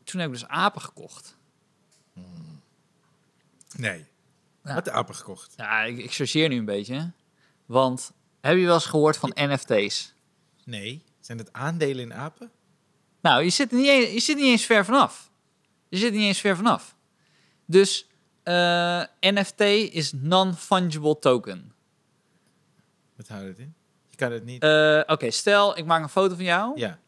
toen 0.03 0.19
heb 0.19 0.29
ik 0.29 0.39
dus 0.39 0.47
apen 0.47 0.81
gekocht. 0.81 1.37
Nee. 3.77 4.05
Ja. 4.63 4.73
Wat 4.73 4.85
de 4.85 4.91
apen 4.91 5.15
gekocht. 5.15 5.53
Ja, 5.57 5.83
ik, 5.83 5.97
ik 5.97 6.13
chargeer 6.13 6.49
nu 6.49 6.57
een 6.57 6.65
beetje. 6.65 7.11
Want 7.65 8.11
heb 8.41 8.57
je 8.57 8.65
wel 8.65 8.73
eens 8.73 8.85
gehoord 8.85 9.17
van 9.17 9.31
NFT's? 9.35 10.13
Nee. 10.63 11.03
Zijn 11.19 11.37
het 11.37 11.53
aandelen 11.53 12.03
in 12.03 12.13
apen? 12.13 12.51
Nou, 13.21 13.43
je 13.43 13.49
zit 13.49 13.71
niet 13.71 13.87
eens, 13.87 14.11
je 14.13 14.19
zit 14.19 14.35
niet 14.35 14.45
eens 14.45 14.65
ver 14.65 14.85
vanaf. 14.85 15.31
Je 15.89 15.97
zit 15.97 16.11
niet 16.13 16.21
eens 16.21 16.39
ver 16.39 16.55
vanaf. 16.55 16.95
Dus 17.65 18.07
NFT 19.19 19.59
is 19.91 20.11
non-fungible 20.13 21.19
token. 21.19 21.73
Wat 23.19 23.27
houdt 23.27 23.47
het 23.47 23.59
in? 23.59 23.73
Je 24.09 24.15
kan 24.15 24.31
het 24.31 24.45
niet... 24.45 24.63
Eh, 24.63 25.01
Oké, 25.07 25.31
stel 25.31 25.77
ik 25.77 25.85
maak 25.85 26.03
een 26.03 26.09
foto 26.09 26.35
van 26.35 26.43
jou 26.43 26.79
ja. 26.79 26.99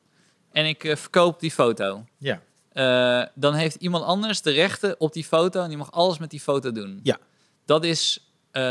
en 0.52 0.66
ik 0.66 0.84
eh, 0.84 0.96
verkoop 0.96 1.40
die 1.40 1.52
foto. 1.52 2.06
Ja. 2.18 2.42
Eh, 2.74 3.26
dan 3.36 3.54
heeft 3.54 3.76
iemand 3.76 4.04
anders 4.04 4.42
de 4.42 4.52
rechten 4.52 5.00
op 5.00 5.14
die 5.14 5.24
foto 5.24 5.62
en 5.62 5.68
die 5.70 5.78
mag 5.78 5.92
alles 5.92 6.18
met 6.18 6.30
die 6.30 6.40
foto 6.40 6.72
doen. 6.72 7.00
Ja. 7.04 7.18
Dat 7.66 7.84
is 7.84 8.26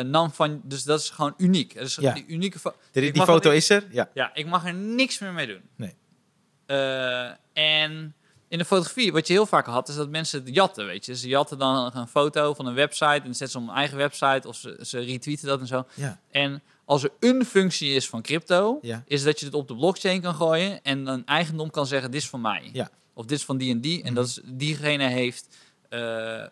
non 0.05 0.31
fun 0.33 0.61
dus 0.65 0.83
dat 0.85 1.01
is 1.01 1.11
gewoon 1.11 1.35
uniek. 1.37 1.75
Dat 1.75 1.85
is 1.87 1.95
Ja. 1.95 2.13
die 2.15 2.25
unieke 2.27 2.59
fo- 2.59 2.75
Die, 2.93 3.13
die 3.13 3.23
foto 3.23 3.51
is 3.51 3.71
er? 3.71 3.85
Ja. 3.91 4.09
Ja, 4.15 4.31
ik 4.35 4.47
mag 4.47 4.67
er 4.67 4.75
niks 4.75 5.19
meer 5.19 5.33
mee 5.33 5.47
doen. 5.47 5.63
Nee. 5.77 5.95
En 7.53 8.15
in 8.49 8.59
de 8.59 8.65
fotografie, 8.65 9.13
wat 9.13 9.27
je 9.27 9.33
heel 9.33 9.47
vaak 9.47 9.67
had, 9.67 9.89
is 9.89 9.95
dat 9.95 10.09
mensen 10.09 10.45
het 10.45 10.55
jatten, 10.55 10.87
weet 10.87 11.07
je. 11.07 11.17
Ze 11.17 11.29
jatten 11.29 11.59
dan 11.59 11.91
een 11.95 12.09
foto 12.09 12.55
van 12.55 12.67
een 12.67 12.75
website 12.75 13.05
en 13.25 13.35
zetten 13.35 13.49
ze 13.49 13.59
op 13.59 13.67
hun 13.67 13.75
eigen 13.77 13.97
website 13.97 14.49
of 14.49 14.57
ze, 14.57 14.79
ze 14.83 14.99
retweeten 15.01 15.47
dat 15.47 15.61
en 15.61 15.67
zo. 15.67 15.87
Ja. 15.95 16.21
En 16.31 16.63
als 16.91 17.03
er 17.03 17.11
een 17.21 17.45
functie 17.45 17.93
is 17.95 18.09
van 18.09 18.23
crypto, 18.23 18.79
Ja. 18.83 19.03
is 19.07 19.23
dat 19.23 19.41
je 19.41 19.47
het 19.47 19.55
op 19.55 19.69
de 19.69 19.75
blockchain 19.77 20.21
kan 20.21 20.35
gooien 20.35 20.83
en 20.83 21.07
een 21.07 21.27
eigendom 21.27 21.71
kan 21.71 21.87
zeggen, 21.87 22.11
dit 22.11 22.21
is 22.21 22.29
van 22.29 22.41
mij. 22.41 22.71
Ja. 22.73 22.91
Of 23.15 23.25
dit 23.27 23.39
is 23.39 23.45
van 23.45 23.57
die 23.57 23.71
en 23.73 23.81
die. 23.81 23.99
En 23.99 24.05
Mhm. 24.07 24.15
dat 24.15 24.27
is, 24.27 24.41
diegene 24.45 25.07
heeft 25.07 25.47
eh, 25.89 26.41
eh, 26.43 26.49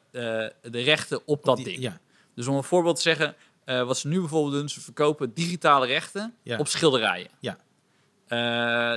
de 0.63 0.81
rechten 0.81 1.21
op 1.27 1.45
dat 1.45 1.57
Die- 1.57 1.65
ding. 1.65 1.79
Ja. 1.79 1.99
Dus 2.35 2.47
om 2.47 2.57
een 2.57 2.65
voorbeeld 2.65 2.97
te 2.97 3.03
zeggen, 3.03 3.35
eh, 3.65 3.83
wat 3.83 3.99
ze 3.99 4.09
nu 4.09 4.19
bijvoorbeeld 4.21 4.55
doen, 4.55 4.69
ze 4.69 4.81
verkopen 4.81 5.35
digitale 5.35 5.87
rechten 5.87 6.35
op 6.59 6.69
schilderijen. 6.69 7.29
Ja. 7.41 7.57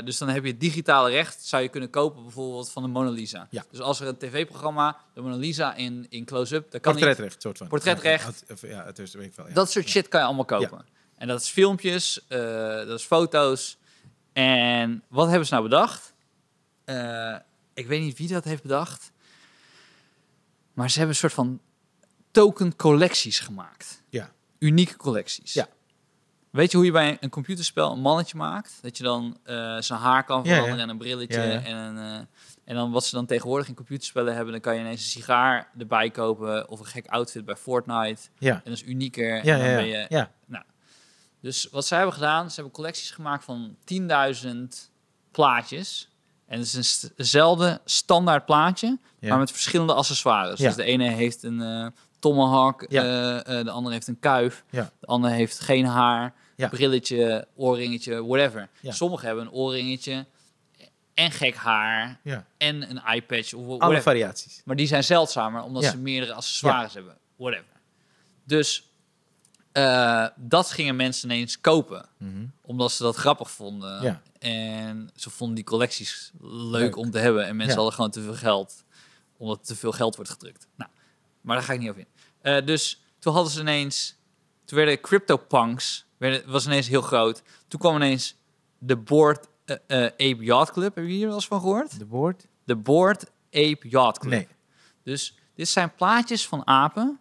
Dus 0.02 0.18
dan 0.18 0.30
heb 0.30 0.46
je 0.46 0.58
digitale 0.58 1.10
recht, 1.10 1.44
zou 1.46 1.64
je 1.64 1.70
kunnen 1.70 1.90
kopen 1.90 2.22
bijvoorbeeld 2.24 2.72
van 2.72 2.84
de 2.84 2.90
Mona 2.90 3.10
Lisa. 3.10 3.48
Dus 3.72 3.80
als 3.80 4.00
er 4.00 4.08
een 4.08 4.18
tv-programma, 4.18 4.98
de 5.14 5.22
Mona 5.22 5.36
Lisa 5.36 5.76
in, 5.76 6.06
in 6.10 6.26
close-up, 6.26 6.72
dan 6.72 6.80
kan 6.82 6.96
niet. 6.96 7.04
Portretrecht, 7.04 7.42
soort 7.42 7.58
van. 7.58 7.68
Portretrecht. 7.68 8.24
Ja, 8.24 8.30
het- 8.30 8.46
of- 8.64 8.70
ja, 8.70 8.86
het 8.86 9.00
is, 9.00 9.14
weet 9.14 9.26
ik 9.26 9.36
wel. 9.36 9.46
Dat 9.54 9.72
soort 9.72 9.88
shit 9.90 10.08
kan 10.08 10.20
je 10.20 10.26
allemaal 10.26 10.46
kopen. 10.46 10.86
En 11.22 11.28
dat 11.28 11.42
is 11.42 11.50
filmpjes, 11.50 12.28
eh, 12.28 12.40
dat 12.76 13.00
is 13.00 13.04
foto's. 13.04 13.78
En 14.34 15.04
wat 15.08 15.28
hebben 15.28 15.48
ze 15.48 15.54
nou 15.54 15.70
bedacht? 15.70 16.14
Eh, 16.86 17.36
ik 17.74 17.88
weet 17.88 18.02
niet 18.02 18.18
wie 18.18 18.28
dat 18.28 18.44
heeft 18.44 18.62
bedacht. 18.62 19.12
Maar 20.74 20.90
ze 20.90 20.98
hebben 20.98 21.16
een 21.16 21.22
soort 21.22 21.34
van 21.34 21.60
token 22.32 22.76
collecties 22.76 23.40
gemaakt. 23.40 24.04
Ja. 24.10 24.32
Unieke 24.60 24.98
collecties. 24.98 25.54
Ja. 25.54 25.68
Weet 26.50 26.72
je 26.72 26.78
hoe 26.78 26.86
je 26.86 26.92
bij 26.92 27.18
een 27.20 27.30
computerspel 27.30 27.92
een 27.92 28.02
mannetje 28.02 28.38
maakt? 28.38 28.80
Dat 28.82 28.98
je 28.98 29.04
dan 29.04 29.38
eh, 29.44 29.78
zijn 29.80 30.00
haar 30.00 30.24
kan 30.24 30.44
Ja, 30.44 30.50
ja. 30.50 30.54
veranderen 30.54 30.84
en 30.84 30.90
een 30.90 30.98
brilletje. 30.98 31.42
Ja. 31.42 31.64
En, 31.64 31.96
een, 31.96 32.28
en 32.64 32.76
dan 32.76 32.92
wat 32.92 33.06
ze 33.06 33.16
dan 33.16 33.26
tegenwoordig 33.26 33.68
in 33.68 33.76
computerspellen 33.76 34.34
hebben... 34.34 34.52
dan 34.52 34.62
kan 34.62 34.74
je 34.74 34.80
ineens 34.80 35.04
een 35.04 35.10
sigaar 35.10 35.70
erbij 35.78 36.10
kopen... 36.10 36.70
of 36.70 36.80
een 36.80 36.86
gek 36.86 37.08
outfit 37.08 37.46
bij 37.46 37.56
Fortnite. 37.56 38.22
Ja. 38.38 38.54
En 38.54 38.62
dat 38.64 38.74
is 38.74 38.84
unieker. 38.84 39.46
Ja, 39.46 39.54
en 39.54 39.60
dan 39.60 39.70
ja, 39.70 39.76
ben 39.76 39.88
ja. 39.88 40.00
je... 40.00 40.06
ja. 40.10 40.32
Dus 41.42 41.68
wat 41.72 41.86
zij 41.86 41.98
hebben 41.98 42.16
gedaan, 42.16 42.48
ze 42.50 42.56
hebben 42.56 42.74
collecties 42.74 43.12
gemaakt 43.12 43.44
van 43.44 43.76
10.000 43.84 44.90
plaatjes. 45.32 46.10
En 46.46 46.58
het 46.58 46.68
is 46.68 46.74
een 46.74 46.84
st- 46.84 47.12
eenzelfde 47.16 47.82
standaard 47.86 48.46
plaatje, 48.46 48.98
Ja. 49.20 49.30
maar 49.30 49.38
met 49.40 49.52
verschillende 49.52 49.94
accessoires. 49.94 50.60
Ja. 50.60 50.68
Dus 50.68 50.76
de 50.76 50.84
ene 50.84 51.10
heeft 51.10 51.44
een 51.44 51.62
eh 51.62 51.88
tomahawk, 52.20 52.86
Ja. 52.90 53.04
eh, 53.04 53.60
eh, 53.60 53.66
de 53.66 53.72
andere 53.72 53.94
heeft 53.94 54.08
een 54.08 54.20
kuif, 54.20 54.64
Ja. 54.70 54.92
de 55.00 55.08
andere 55.08 55.34
heeft 55.34 55.60
geen 55.60 55.86
haar, 55.86 56.34
Ja. 56.56 56.68
brilletje, 56.68 57.48
oorringetje, 57.56 58.26
whatever. 58.26 58.70
Sommigen 58.84 59.28
hebben 59.28 59.46
een 59.46 59.52
oorringetje 59.52 60.26
en 61.14 61.32
gek 61.32 61.56
haar 61.56 62.20
en 62.58 62.90
een 62.90 63.00
eyepatch 63.02 63.54
of 63.54 63.80
Alle 63.80 64.02
variaties. 64.02 64.62
Maar 64.66 64.76
die 64.76 64.88
zijn 64.88 65.04
zeldzamer, 65.04 65.64
omdat 65.64 65.84
ze 65.84 65.98
meerdere 65.98 66.34
accessoires 66.34 66.94
hebben. 66.94 67.18
Whatever. 67.36 67.66
Dus 68.44 68.91
eh, 69.72 70.28
dat 70.36 70.72
gingen 70.72 70.96
mensen 70.96 71.30
ineens 71.32 71.62
kopen. 71.62 72.06
Mhm. 72.18 72.46
Omdat 72.62 72.92
ze 72.92 73.04
dat 73.04 73.16
grappig 73.16 73.52
vonden. 73.52 74.02
Ja. 74.02 74.22
En 74.40 75.10
ze 75.16 75.30
vonden 75.30 75.56
die 75.56 75.64
collecties 75.66 76.32
leuk, 76.42 76.72
Leuk. 76.82 76.96
om 76.96 77.12
te 77.12 77.18
hebben. 77.20 77.46
En 77.46 77.56
mensen 77.56 77.68
Ja. 77.68 77.76
hadden 77.76 77.94
gewoon 77.94 78.12
te 78.12 78.22
veel 78.22 78.34
geld. 78.36 78.84
Omdat 79.38 79.66
te 79.66 79.76
veel 79.76 79.92
geld 79.92 80.16
wordt 80.16 80.32
gedrukt. 80.32 80.68
Nou, 80.76 80.90
maar 81.42 81.56
daar 81.56 81.66
ga 81.66 81.74
ik 81.74 81.80
niet 81.80 81.90
over 81.90 82.02
in. 82.02 82.08
Eh, 82.42 82.66
dus 82.66 83.02
toen 83.20 83.34
hadden 83.34 83.52
ze 83.52 83.60
ineens... 83.60 84.16
Toen 84.66 84.78
werden 84.78 85.02
CryptoPunks... 85.02 86.06
Werden, 86.18 86.52
was 86.52 86.66
ineens 86.66 86.88
heel 86.88 87.02
groot. 87.02 87.42
Toen 87.68 87.80
kwam 87.80 87.96
ineens 87.96 88.36
de 88.78 88.98
Board 88.98 89.48
eh, 89.66 89.78
Ape 90.06 90.38
Yacht 90.40 90.72
Club. 90.72 90.84
Hebben 90.84 91.04
jullie 91.04 91.18
hier 91.18 91.26
wel 91.28 91.36
eens 91.36 91.48
van 91.48 91.60
gehoord? 91.60 92.00
De 92.00 92.08
woord? 92.08 92.48
De 92.64 92.76
Board 92.76 93.24
Ape 93.52 93.88
Yacht 93.90 94.20
Club. 94.20 94.32
Nee. 94.32 94.48
Dus 95.04 95.36
dit 95.56 95.68
zijn 95.68 95.96
plaatjes 95.96 96.48
van 96.48 96.68
apen. 96.68 97.20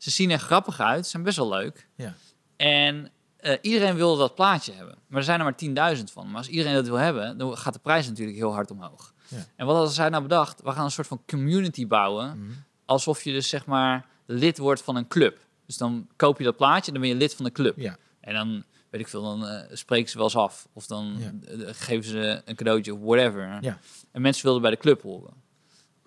Ze 0.00 0.10
zien 0.10 0.30
er 0.30 0.38
grappig 0.38 0.80
uit, 0.80 1.06
zijn 1.06 1.22
best 1.22 1.36
wel 1.36 1.48
leuk. 1.48 1.88
Ja. 1.96 2.14
En 2.56 3.10
eh, 3.36 3.56
iedereen 3.60 3.94
wil 3.96 4.16
dat 4.16 4.34
plaatje 4.34 4.72
hebben. 4.72 4.94
Maar 5.06 5.18
er 5.18 5.24
zijn 5.24 5.40
er 5.40 5.44
maar 5.74 5.94
10.000 5.96 6.02
van. 6.04 6.26
Maar 6.26 6.36
als 6.36 6.48
iedereen 6.48 6.74
dat 6.74 6.86
wil 6.86 6.96
hebben, 6.96 7.38
dan 7.38 7.56
gaat 7.58 7.72
de 7.72 7.78
prijs 7.78 8.08
natuurlijk 8.08 8.36
heel 8.36 8.52
hard 8.52 8.70
omhoog. 8.70 9.14
Ja. 9.28 9.46
En 9.56 9.66
wat 9.66 9.74
hadden 9.74 9.94
zij 9.94 10.08
nou 10.08 10.22
bedacht? 10.22 10.62
We 10.62 10.70
gaan 10.70 10.84
een 10.84 10.90
soort 10.90 11.06
van 11.06 11.22
community 11.26 11.86
bouwen. 11.86 12.38
Mhm. 12.38 12.50
Alsof 12.84 13.22
je 13.22 13.32
dus 13.32 13.48
zeg 13.48 13.66
maar 13.66 14.06
lid 14.26 14.58
wordt 14.58 14.82
van 14.82 14.96
een 14.96 15.08
club. 15.08 15.38
Dus 15.66 15.76
dan 15.76 16.08
koop 16.16 16.38
je 16.38 16.44
dat 16.44 16.56
plaatje, 16.56 16.92
dan 16.92 17.00
ben 17.00 17.10
je 17.10 17.16
lid 17.16 17.34
van 17.34 17.44
de 17.44 17.52
club. 17.52 17.76
Ja. 17.78 17.96
En 18.20 18.34
dan, 18.34 18.64
weet 18.90 19.00
ik 19.00 19.08
veel, 19.08 19.22
dan 19.22 19.46
eh, 19.46 19.76
spreken 19.76 20.10
ze 20.10 20.16
wel 20.16 20.26
eens 20.26 20.36
af. 20.36 20.68
Of 20.72 20.86
dan 20.86 21.16
Ja. 21.18 21.32
eh, 21.48 21.68
geven 21.72 22.10
ze 22.10 22.42
een 22.44 22.54
cadeautje 22.54 22.94
of 22.94 23.00
whatever. 23.00 23.58
Ja. 23.60 23.78
En 24.12 24.20
mensen 24.22 24.44
wilden 24.44 24.62
bij 24.62 24.70
de 24.70 24.76
club 24.76 25.02
horen. 25.02 25.32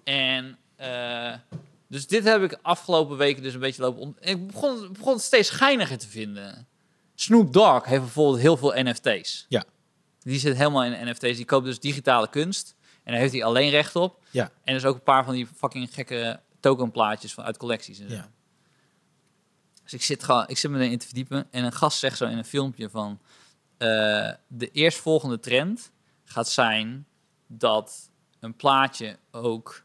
En 0.03 0.57
dus 1.93 2.07
dit 2.07 2.23
heb 2.23 2.41
ik 2.41 2.57
afgelopen 2.61 3.17
weken 3.17 3.43
dus 3.43 3.53
een 3.53 3.59
beetje 3.59 3.81
lopen... 3.81 4.01
ont- 4.01 4.17
Ik 4.19 4.47
begon, 4.47 4.93
begon 4.93 5.13
het 5.13 5.21
steeds 5.21 5.49
geiniger 5.49 5.97
te 5.97 6.07
vinden. 6.07 6.67
Snoop 7.15 7.53
Dogg 7.53 7.85
heeft 7.85 8.01
bijvoorbeeld 8.01 8.39
heel 8.41 8.57
veel 8.57 8.73
NFT's. 8.75 9.45
Ja. 9.49 9.63
Die 10.19 10.39
zit 10.39 10.57
helemaal 10.57 10.83
in 10.83 11.09
NFT's. 11.09 11.35
Die 11.35 11.45
koopt 11.45 11.65
dus 11.65 11.79
digitale 11.79 12.29
kunst. 12.29 12.75
En 13.03 13.11
daar 13.11 13.21
heeft 13.21 13.33
hij 13.33 13.43
alleen 13.43 13.69
recht 13.69 13.95
op. 13.95 14.23
Ja. 14.31 14.43
En 14.43 14.51
er 14.63 14.75
is 14.75 14.85
ook 14.85 14.95
een 14.95 15.03
paar 15.03 15.25
van 15.25 15.33
die 15.33 15.47
fucking 15.57 15.93
gekke 15.93 16.39
tokenplaatjes 16.59 17.33
van, 17.33 17.43
uit 17.43 17.57
collecties 17.57 17.99
en 17.99 18.09
zo. 18.09 18.15
Ja. 18.15 18.29
Dus 19.83 19.93
ik 19.93 20.01
zit, 20.03 20.23
gewoon, 20.23 20.43
ik 20.47 20.57
zit 20.57 20.71
me 20.71 20.79
erin 20.85 20.97
te 20.97 21.05
verdiepen. 21.05 21.47
En 21.51 21.63
een 21.63 21.71
gast 21.73 21.99
zegt 21.99 22.17
zo 22.17 22.25
in 22.25 22.37
een 22.37 22.45
filmpje 22.45 22.89
van... 22.89 23.19
eh, 23.77 23.87
de 24.47 24.69
eerstvolgende 24.71 25.39
trend 25.39 25.91
gaat 26.25 26.49
zijn 26.49 27.05
dat 27.47 28.09
een 28.39 28.55
plaatje 28.55 29.17
ook 29.31 29.83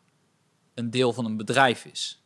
een 0.78 0.90
deel 0.90 1.12
van 1.12 1.24
een 1.24 1.36
bedrijf 1.36 1.84
is. 1.84 2.22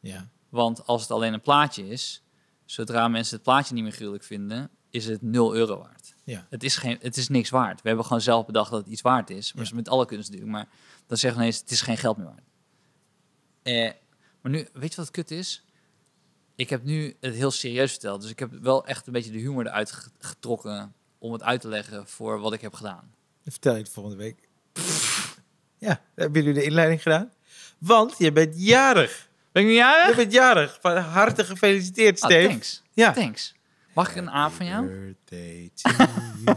Ja. 0.00 0.28
Want 0.48 0.86
als 0.86 1.02
het 1.02 1.10
alleen 1.10 1.32
een 1.32 1.40
plaatje 1.40 1.88
is, 1.88 2.22
zodra 2.64 3.08
mensen 3.08 3.34
het 3.34 3.42
plaatje 3.44 3.74
niet 3.74 3.82
meer 3.82 3.92
gruwelijk 3.92 4.24
vinden, 4.24 4.70
is 4.90 5.06
het 5.06 5.22
0 5.22 5.54
euro 5.54 5.78
waard. 5.78 6.14
Ja. 6.24 6.46
Het 6.50 6.62
is, 6.62 6.76
geen, 6.76 6.98
het 7.00 7.16
is 7.16 7.28
niks 7.28 7.50
waard. 7.50 7.82
We 7.82 7.88
hebben 7.88 8.06
gewoon 8.06 8.20
zelf 8.22 8.46
bedacht 8.46 8.70
dat 8.70 8.80
het 8.80 8.88
iets 8.92 9.00
waard 9.02 9.30
is. 9.30 9.52
Maar 9.52 9.62
Ja. 9.64 9.68
is 9.70 9.76
met 9.76 9.88
alle 9.88 10.06
kunst 10.06 10.28
natuurlijk. 10.30 10.56
Maar 10.56 10.68
dan 11.06 11.16
zeggen 11.16 11.40
we 11.40 11.46
ineens, 11.46 11.60
het 11.62 11.70
is 11.70 11.80
geen 11.80 11.96
geld 11.96 12.16
meer 12.16 12.26
waard. 12.26 12.42
Eh, 13.62 13.90
maar 14.40 14.52
nu, 14.52 14.68
weet 14.72 14.90
je 14.90 14.96
wat 14.96 15.06
het 15.06 15.10
kut 15.10 15.30
is? 15.30 15.64
Ik 16.54 16.70
heb 16.70 16.84
nu 16.84 17.16
het 17.20 17.34
heel 17.34 17.50
serieus 17.50 17.90
verteld. 17.90 18.20
Dus 18.20 18.30
ik 18.30 18.38
heb 18.38 18.50
wel 18.52 18.86
echt 18.86 19.06
een 19.06 19.12
beetje 19.12 19.30
de 19.30 19.38
humor 19.38 19.66
eruit 19.66 19.92
ge- 19.92 20.10
getrokken 20.18 20.94
om 21.18 21.32
het 21.32 21.42
uit 21.42 21.60
te 21.60 21.68
leggen 21.68 22.06
voor 22.08 22.40
wat 22.40 22.52
ik 22.52 22.60
heb 22.60 22.74
gedaan. 22.74 23.14
Dan 23.42 23.52
vertel 23.52 23.72
je 23.72 23.78
het 23.82 23.88
volgende 23.92 24.16
week. 24.18 24.48
Ja, 25.78 26.00
hebben 26.14 26.42
jullie 26.42 26.60
de 26.60 26.64
inleiding 26.64 27.02
gedaan? 27.02 27.32
Want 27.82 28.14
je 28.18 28.32
bent 28.32 28.54
jarig. 28.56 29.28
Ben 29.52 29.62
ik 29.62 29.68
nu 29.68 29.74
Je 29.74 29.78
jarig? 29.80 30.16
bent 30.16 30.32
jarig. 30.32 30.78
Van 30.80 30.96
harte 30.96 31.44
gefeliciteerd, 31.44 32.20
Ah, 32.20 32.30
Steve. 32.30 32.48
thanks. 32.48 32.82
Ja. 32.92 33.12
Thanks. 33.12 33.54
Mag 33.94 34.10
ik 34.10 34.16
een 34.16 34.30
aap 34.30 34.52
van 34.52 34.66
jou? 34.66 34.86
Birthday 34.86 35.70
to 35.74 35.90
you. 35.90 36.56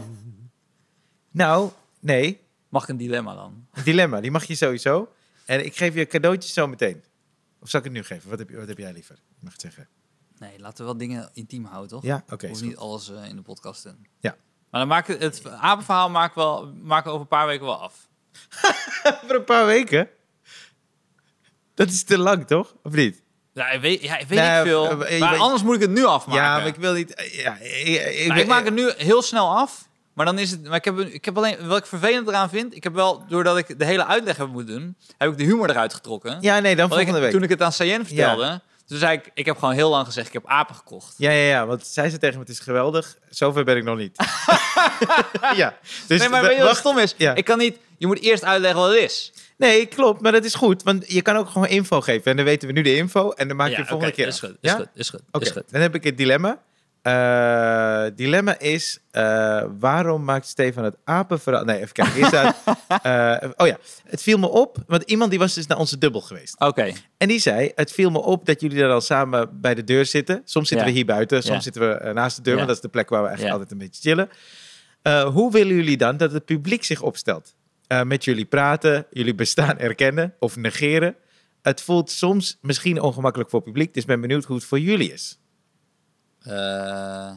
nou, 1.30 1.70
nee. 2.00 2.40
Mag 2.68 2.82
ik 2.82 2.88
een 2.88 2.96
dilemma 2.96 3.34
dan? 3.34 3.66
Een 3.72 3.84
dilemma, 3.84 4.20
die 4.20 4.30
mag 4.30 4.44
je 4.44 4.54
sowieso. 4.54 5.12
En 5.44 5.64
ik 5.64 5.76
geef 5.76 5.94
je 5.94 6.06
cadeautjes 6.06 6.52
zo 6.52 6.66
meteen. 6.66 7.04
Of 7.60 7.68
zal 7.70 7.78
ik 7.80 7.86
het 7.86 7.94
nu 7.94 8.02
geven? 8.02 8.30
Wat 8.30 8.38
heb, 8.38 8.48
je, 8.48 8.56
wat 8.56 8.68
heb 8.68 8.78
jij 8.78 8.92
liever? 8.92 9.14
Je 9.14 9.40
mag 9.40 9.52
het 9.52 9.60
zeggen. 9.60 9.88
Nee, 10.38 10.58
laten 10.58 10.78
we 10.78 10.84
wel 10.84 10.96
dingen 10.96 11.30
intiem 11.32 11.64
houden, 11.64 11.88
toch? 11.90 12.02
Ja, 12.02 12.24
oké. 12.30 12.46
Hoef 12.46 12.56
is 12.56 12.62
niet 12.62 12.76
alles 12.76 13.10
eh, 13.10 13.28
in 13.28 13.36
de 13.36 13.42
podcast 13.42 13.82
doen. 13.82 14.06
Ja. 14.20 14.36
Maar 14.70 14.80
dan 14.80 14.88
maken 14.88 15.18
het 15.18 15.46
apenverhaal 15.48 16.10
maken 16.10 16.34
we, 16.34 16.72
wel, 16.88 17.04
over 17.04 17.20
een 17.20 17.26
paar 17.28 17.46
weken 17.46 17.64
wel 17.66 17.80
af. 17.82 18.08
Voor 19.26 19.34
een 19.34 19.44
paar 19.44 19.66
weken. 19.66 20.08
Dat 21.76 21.88
is 21.88 22.04
te 22.04 22.18
lang, 22.18 22.46
toch? 22.46 22.74
Of 22.82 22.92
niet? 22.92 23.22
Ja, 23.54 23.70
ik 23.70 23.80
weet, 23.80 24.02
ja, 24.02 24.18
ik 24.18 24.26
weet 24.28 24.38
Nee, 24.38 24.50
niet 24.58 24.62
veel. 24.68 24.84
eh, 24.84 25.14
eh, 25.14 25.20
maar 25.20 25.30
weet- 25.30 25.40
anders 25.40 25.62
moet 25.62 25.74
ik 25.74 25.80
het 25.80 25.90
nu 25.90 26.04
afmaken. 26.04 26.42
Ja, 26.42 26.56
maar 26.58 26.66
ik 26.66 26.74
wil 26.76 26.92
niet... 26.92 27.14
eh, 27.14 27.34
Ja, 27.42 27.56
ik, 27.60 27.86
ik, 28.16 28.26
Nou, 28.28 28.40
ik 28.40 28.46
maak 28.46 28.64
het 28.64 28.74
nu 28.74 28.92
heel 28.96 29.22
snel 29.22 29.56
af. 29.56 29.88
Maar 30.12 30.26
dan 30.26 30.38
is 30.38 30.50
het. 30.50 30.64
Maar 30.64 30.76
ik 30.76 30.84
heb, 30.84 30.98
ik 30.98 31.24
heb 31.24 31.36
alleen. 31.36 31.66
Wat 31.68 31.78
ik 31.78 31.86
vervelend 31.86 32.28
eraan 32.28 32.48
vind. 32.50 32.74
Ik 32.76 32.84
heb 32.84 32.94
wel, 32.94 33.24
doordat 33.28 33.56
ik 33.58 33.78
de 33.78 33.84
hele 33.84 34.06
uitleg 34.06 34.36
heb 34.36 34.48
moeten 34.48 34.74
doen. 34.78 34.96
Heb 35.18 35.30
ik 35.30 35.38
de 35.38 35.44
humor 35.44 35.70
eruit 35.70 35.94
getrokken. 35.94 36.38
Ja, 36.40 36.58
nee, 36.58 36.76
dan 36.76 36.86
ik- 36.86 36.92
volgende 36.94 37.20
week. 37.20 37.30
Toen 37.30 37.42
ik 37.42 37.48
het 37.48 37.62
aan 37.62 37.72
Cayenne 37.72 38.04
vertelde. 38.04 38.60
Toen 38.86 38.98
zei 38.98 39.16
ik. 39.16 39.30
Ik 39.34 39.46
heb 39.46 39.58
gewoon 39.58 39.74
heel 39.74 39.90
lang 39.90 40.06
gezegd. 40.06 40.26
Ik 40.26 40.32
heb 40.32 40.46
apen 40.46 40.74
gekocht. 40.74 41.14
Ja, 41.16 41.30
ja, 41.30 41.48
ja, 41.48 41.66
want 41.66 41.86
zij 41.86 42.06
zei 42.08 42.18
tegen 42.20 42.34
me, 42.34 42.40
het 42.40 42.48
is 42.50 42.58
geweldig. 42.60 43.16
Zover 43.30 43.64
ben 43.64 43.76
ik 43.76 43.84
nog 43.84 43.96
niet. 43.96 44.16
ja, 45.54 45.76
dus 46.06 46.20
nee, 46.20 46.28
maar 46.28 46.42
weet 46.42 46.56
je 46.56 46.62
wat 46.62 46.76
stom 46.76 46.98
is? 46.98 47.14
Ja. 47.16 47.34
Ik 47.34 47.44
kan 47.44 47.58
niet. 47.58 47.78
Je 47.98 48.06
moet 48.06 48.20
eerst 48.20 48.44
uitleggen 48.44 48.80
wat 48.80 48.90
het 48.90 48.98
is. 49.00 49.32
Nee, 49.56 49.86
klopt, 49.86 50.20
maar 50.20 50.32
dat 50.32 50.44
is 50.44 50.54
goed. 50.54 50.82
Want 50.82 51.12
je 51.12 51.22
kan 51.22 51.36
ook 51.36 51.48
gewoon 51.48 51.68
info 51.68 52.00
geven. 52.00 52.30
En 52.30 52.36
dan 52.36 52.44
weten 52.44 52.68
we 52.68 52.74
nu 52.74 52.82
de 52.82 52.96
info. 52.96 53.30
En 53.30 53.48
dan 53.48 53.56
maak 53.56 53.70
je 53.70 53.76
de 53.76 53.84
volgende 53.84 54.06
oké, 54.12 54.14
keer 54.22 54.26
Is 54.26 54.42
af. 54.42 54.48
goed. 54.48 54.58
Is 54.60 54.70
ja? 54.70 54.76
goed. 54.76 54.88
Is 54.94 55.08
goed. 55.10 55.20
Oké, 55.30 55.44
Is 55.44 55.50
goed. 55.50 55.62
dan 55.70 55.80
heb 55.80 55.94
ik 55.94 56.04
het 56.04 56.16
dilemma. 56.16 56.62
Eh, 57.02 58.04
dilemma 58.14 58.58
is, 58.58 58.98
eh, 59.10 59.64
waarom 59.78 60.24
maakt 60.24 60.46
Stefan 60.46 60.84
het 60.84 60.96
apenverhaal... 61.04 61.64
Nee, 61.64 61.76
even 61.80 61.92
kijken. 61.92 62.26
Staat, 62.26 62.56
eh, 63.02 63.50
oh 63.56 63.66
ja, 63.66 63.78
het 64.06 64.22
viel 64.22 64.38
me 64.38 64.48
op, 64.48 64.76
want 64.86 65.02
iemand 65.02 65.30
die 65.30 65.38
was 65.38 65.54
dus 65.54 65.66
naar 65.66 65.78
onze 65.78 65.98
dubbel 65.98 66.20
geweest. 66.20 66.60
Oké. 66.60 66.92
En 67.16 67.28
die 67.28 67.38
zei, 67.38 67.72
het 67.74 67.92
viel 67.92 68.10
me 68.10 68.18
op 68.22 68.46
dat 68.46 68.60
jullie 68.60 68.78
dan 68.78 68.90
al 68.90 69.00
samen 69.00 69.60
bij 69.60 69.74
de 69.74 69.84
deur 69.84 70.06
zitten. 70.06 70.42
Soms 70.44 70.68
zitten 70.68 70.86
Ja. 70.86 70.92
we 70.92 70.98
hier 70.98 71.06
buiten, 71.06 71.42
soms 71.42 71.54
Ja. 71.56 71.60
zitten 71.62 71.82
we 72.04 72.12
naast 72.12 72.36
de 72.36 72.42
deur, 72.42 72.52
Ja. 72.52 72.56
want 72.56 72.68
dat 72.68 72.76
is 72.76 72.82
de 72.82 72.88
plek 72.88 73.08
waar 73.08 73.20
we 73.22 73.26
eigenlijk 73.28 73.56
altijd 73.56 73.72
een 73.72 73.86
beetje 73.86 74.00
chillen. 74.02 74.28
Hoe 75.32 75.52
willen 75.52 75.74
jullie 75.74 75.96
dan 75.96 76.16
dat 76.16 76.32
het 76.32 76.44
publiek 76.44 76.84
zich 76.84 77.02
opstelt? 77.02 77.54
Eh, 77.86 78.02
met 78.02 78.24
jullie 78.24 78.44
praten, 78.44 79.06
jullie 79.10 79.34
bestaan 79.34 79.78
erkennen 79.78 80.34
of 80.38 80.56
negeren. 80.56 81.16
Het 81.62 81.82
voelt 81.82 82.10
soms 82.10 82.58
misschien 82.60 83.00
ongemakkelijk 83.00 83.50
voor 83.50 83.60
het 83.60 83.68
publiek, 83.68 83.94
dus 83.94 84.04
ben 84.04 84.20
benieuwd 84.20 84.44
hoe 84.44 84.56
het 84.56 84.64
voor 84.64 84.80
jullie 84.80 85.12
is. 85.12 85.38
Eh, 86.42 87.34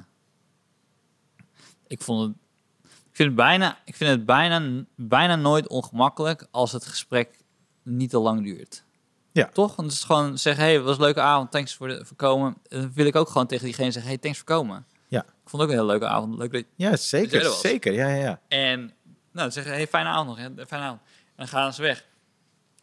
ik 1.88 2.02
vond 2.02 2.28
het. 2.28 2.38
Ik 2.84 3.16
vind 3.26 3.28
het 3.28 3.36
bijna, 3.36 3.78
ik 3.86 3.96
vind 3.96 4.10
het 4.10 4.26
bijna, 4.26 4.86
bijna 4.96 5.36
nooit 5.36 5.68
ongemakkelijk 5.68 6.48
als 6.52 6.72
het 6.72 6.86
gesprek 6.86 7.38
niet 7.84 8.10
te 8.10 8.20
lang 8.20 8.44
duurt. 8.44 8.84
Ja. 9.32 9.50
Toch? 9.54 9.76
Want 9.76 9.90
het 9.90 9.98
is 9.98 10.06
gewoon 10.06 10.38
zeggen, 10.38 10.64
hey, 10.64 10.82
was 10.82 10.96
een 10.96 11.04
leuke 11.04 11.22
avond, 11.22 11.52
thanks 11.52 11.76
voor, 11.76 11.88
de, 11.88 12.06
voor 12.06 12.18
komen. 12.18 12.58
En 12.68 12.82
Dan 12.82 12.92
wil 12.94 13.06
ik 13.06 13.16
ook 13.16 13.28
gewoon 13.28 13.48
tegen 13.48 13.66
diegene 13.66 13.92
zeggen, 13.92 14.12
hey, 14.12 14.20
thanks 14.20 14.38
voor 14.38 14.48
komen. 14.48 14.86
Ja. 15.08 15.22
Ik 15.22 15.50
vond 15.50 15.62
het 15.62 15.62
ook 15.62 15.70
een 15.70 15.82
hele 15.82 15.92
leuke 15.92 16.08
avond. 16.08 16.38
Leuk 16.38 16.52
dat, 16.52 16.64
Ja, 16.76 16.96
zeker, 16.96 17.46
er 17.46 17.52
zeker. 17.52 17.94
Ja, 17.94 18.08
ja, 18.08 18.16
ja. 18.16 18.42
en 18.48 18.94
nou, 19.32 19.44
dan 19.46 19.52
zeggen, 19.52 19.74
hey, 19.74 19.88
fijne 19.88 20.10
avond 20.10 20.28
nog, 20.28 20.38
hè, 20.38 20.66
fijne 20.68 20.86
avond. 20.86 21.02
En 21.02 21.34
dan 21.36 21.48
gaan 21.48 21.74
ze 21.74 21.82
weg. 21.82 22.06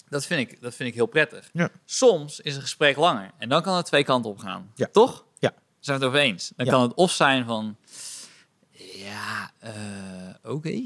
Dat 0.09 0.26
vind 0.26 0.51
ik, 0.51 0.61
dat 0.62 0.74
vind 0.74 0.88
ik 0.88 0.94
heel 0.94 1.07
prettig. 1.07 1.51
Ja. 1.53 1.70
Soms 1.84 2.40
is 2.40 2.55
een 2.57 2.61
gesprek 2.62 2.97
langer 2.97 3.30
en 3.38 3.49
dan 3.49 3.62
kan 3.62 3.76
het 3.76 3.86
twee 3.86 4.05
kanten 4.05 4.30
op 4.30 4.38
gaan. 4.38 4.70
Ja. 4.74 4.88
Toch? 4.92 5.24
Ja. 5.38 5.53
Zijn 5.80 5.99
we 5.99 6.05
het 6.05 6.14
over 6.14 6.26
eens? 6.26 6.53
Dan 6.57 6.66
Ja. 6.66 6.72
kan 6.72 6.82
het 6.82 6.94
of 6.94 7.11
zijn 7.11 7.44
van, 7.44 7.76
ja, 8.94 9.51
eh, 9.59 9.72
oké. 10.53 10.70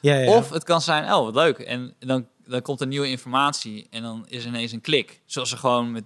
ja, 0.00 0.14
ja. 0.14 0.36
Of 0.36 0.50
het 0.50 0.64
kan 0.64 0.80
zijn, 0.80 1.04
oh, 1.04 1.24
wat 1.24 1.34
leuk. 1.34 1.58
En 1.58 1.94
dan, 1.98 2.28
dan 2.46 2.62
komt 2.62 2.80
er 2.80 2.86
nieuwe 2.86 3.08
informatie 3.08 3.86
en 3.90 4.02
dan 4.02 4.24
is 4.28 4.42
er 4.42 4.48
ineens 4.48 4.72
een 4.72 4.80
klik. 4.80 5.20
Zoals 5.24 5.52
er 5.52 5.58
gewoon 5.58 5.92
met 5.92 6.04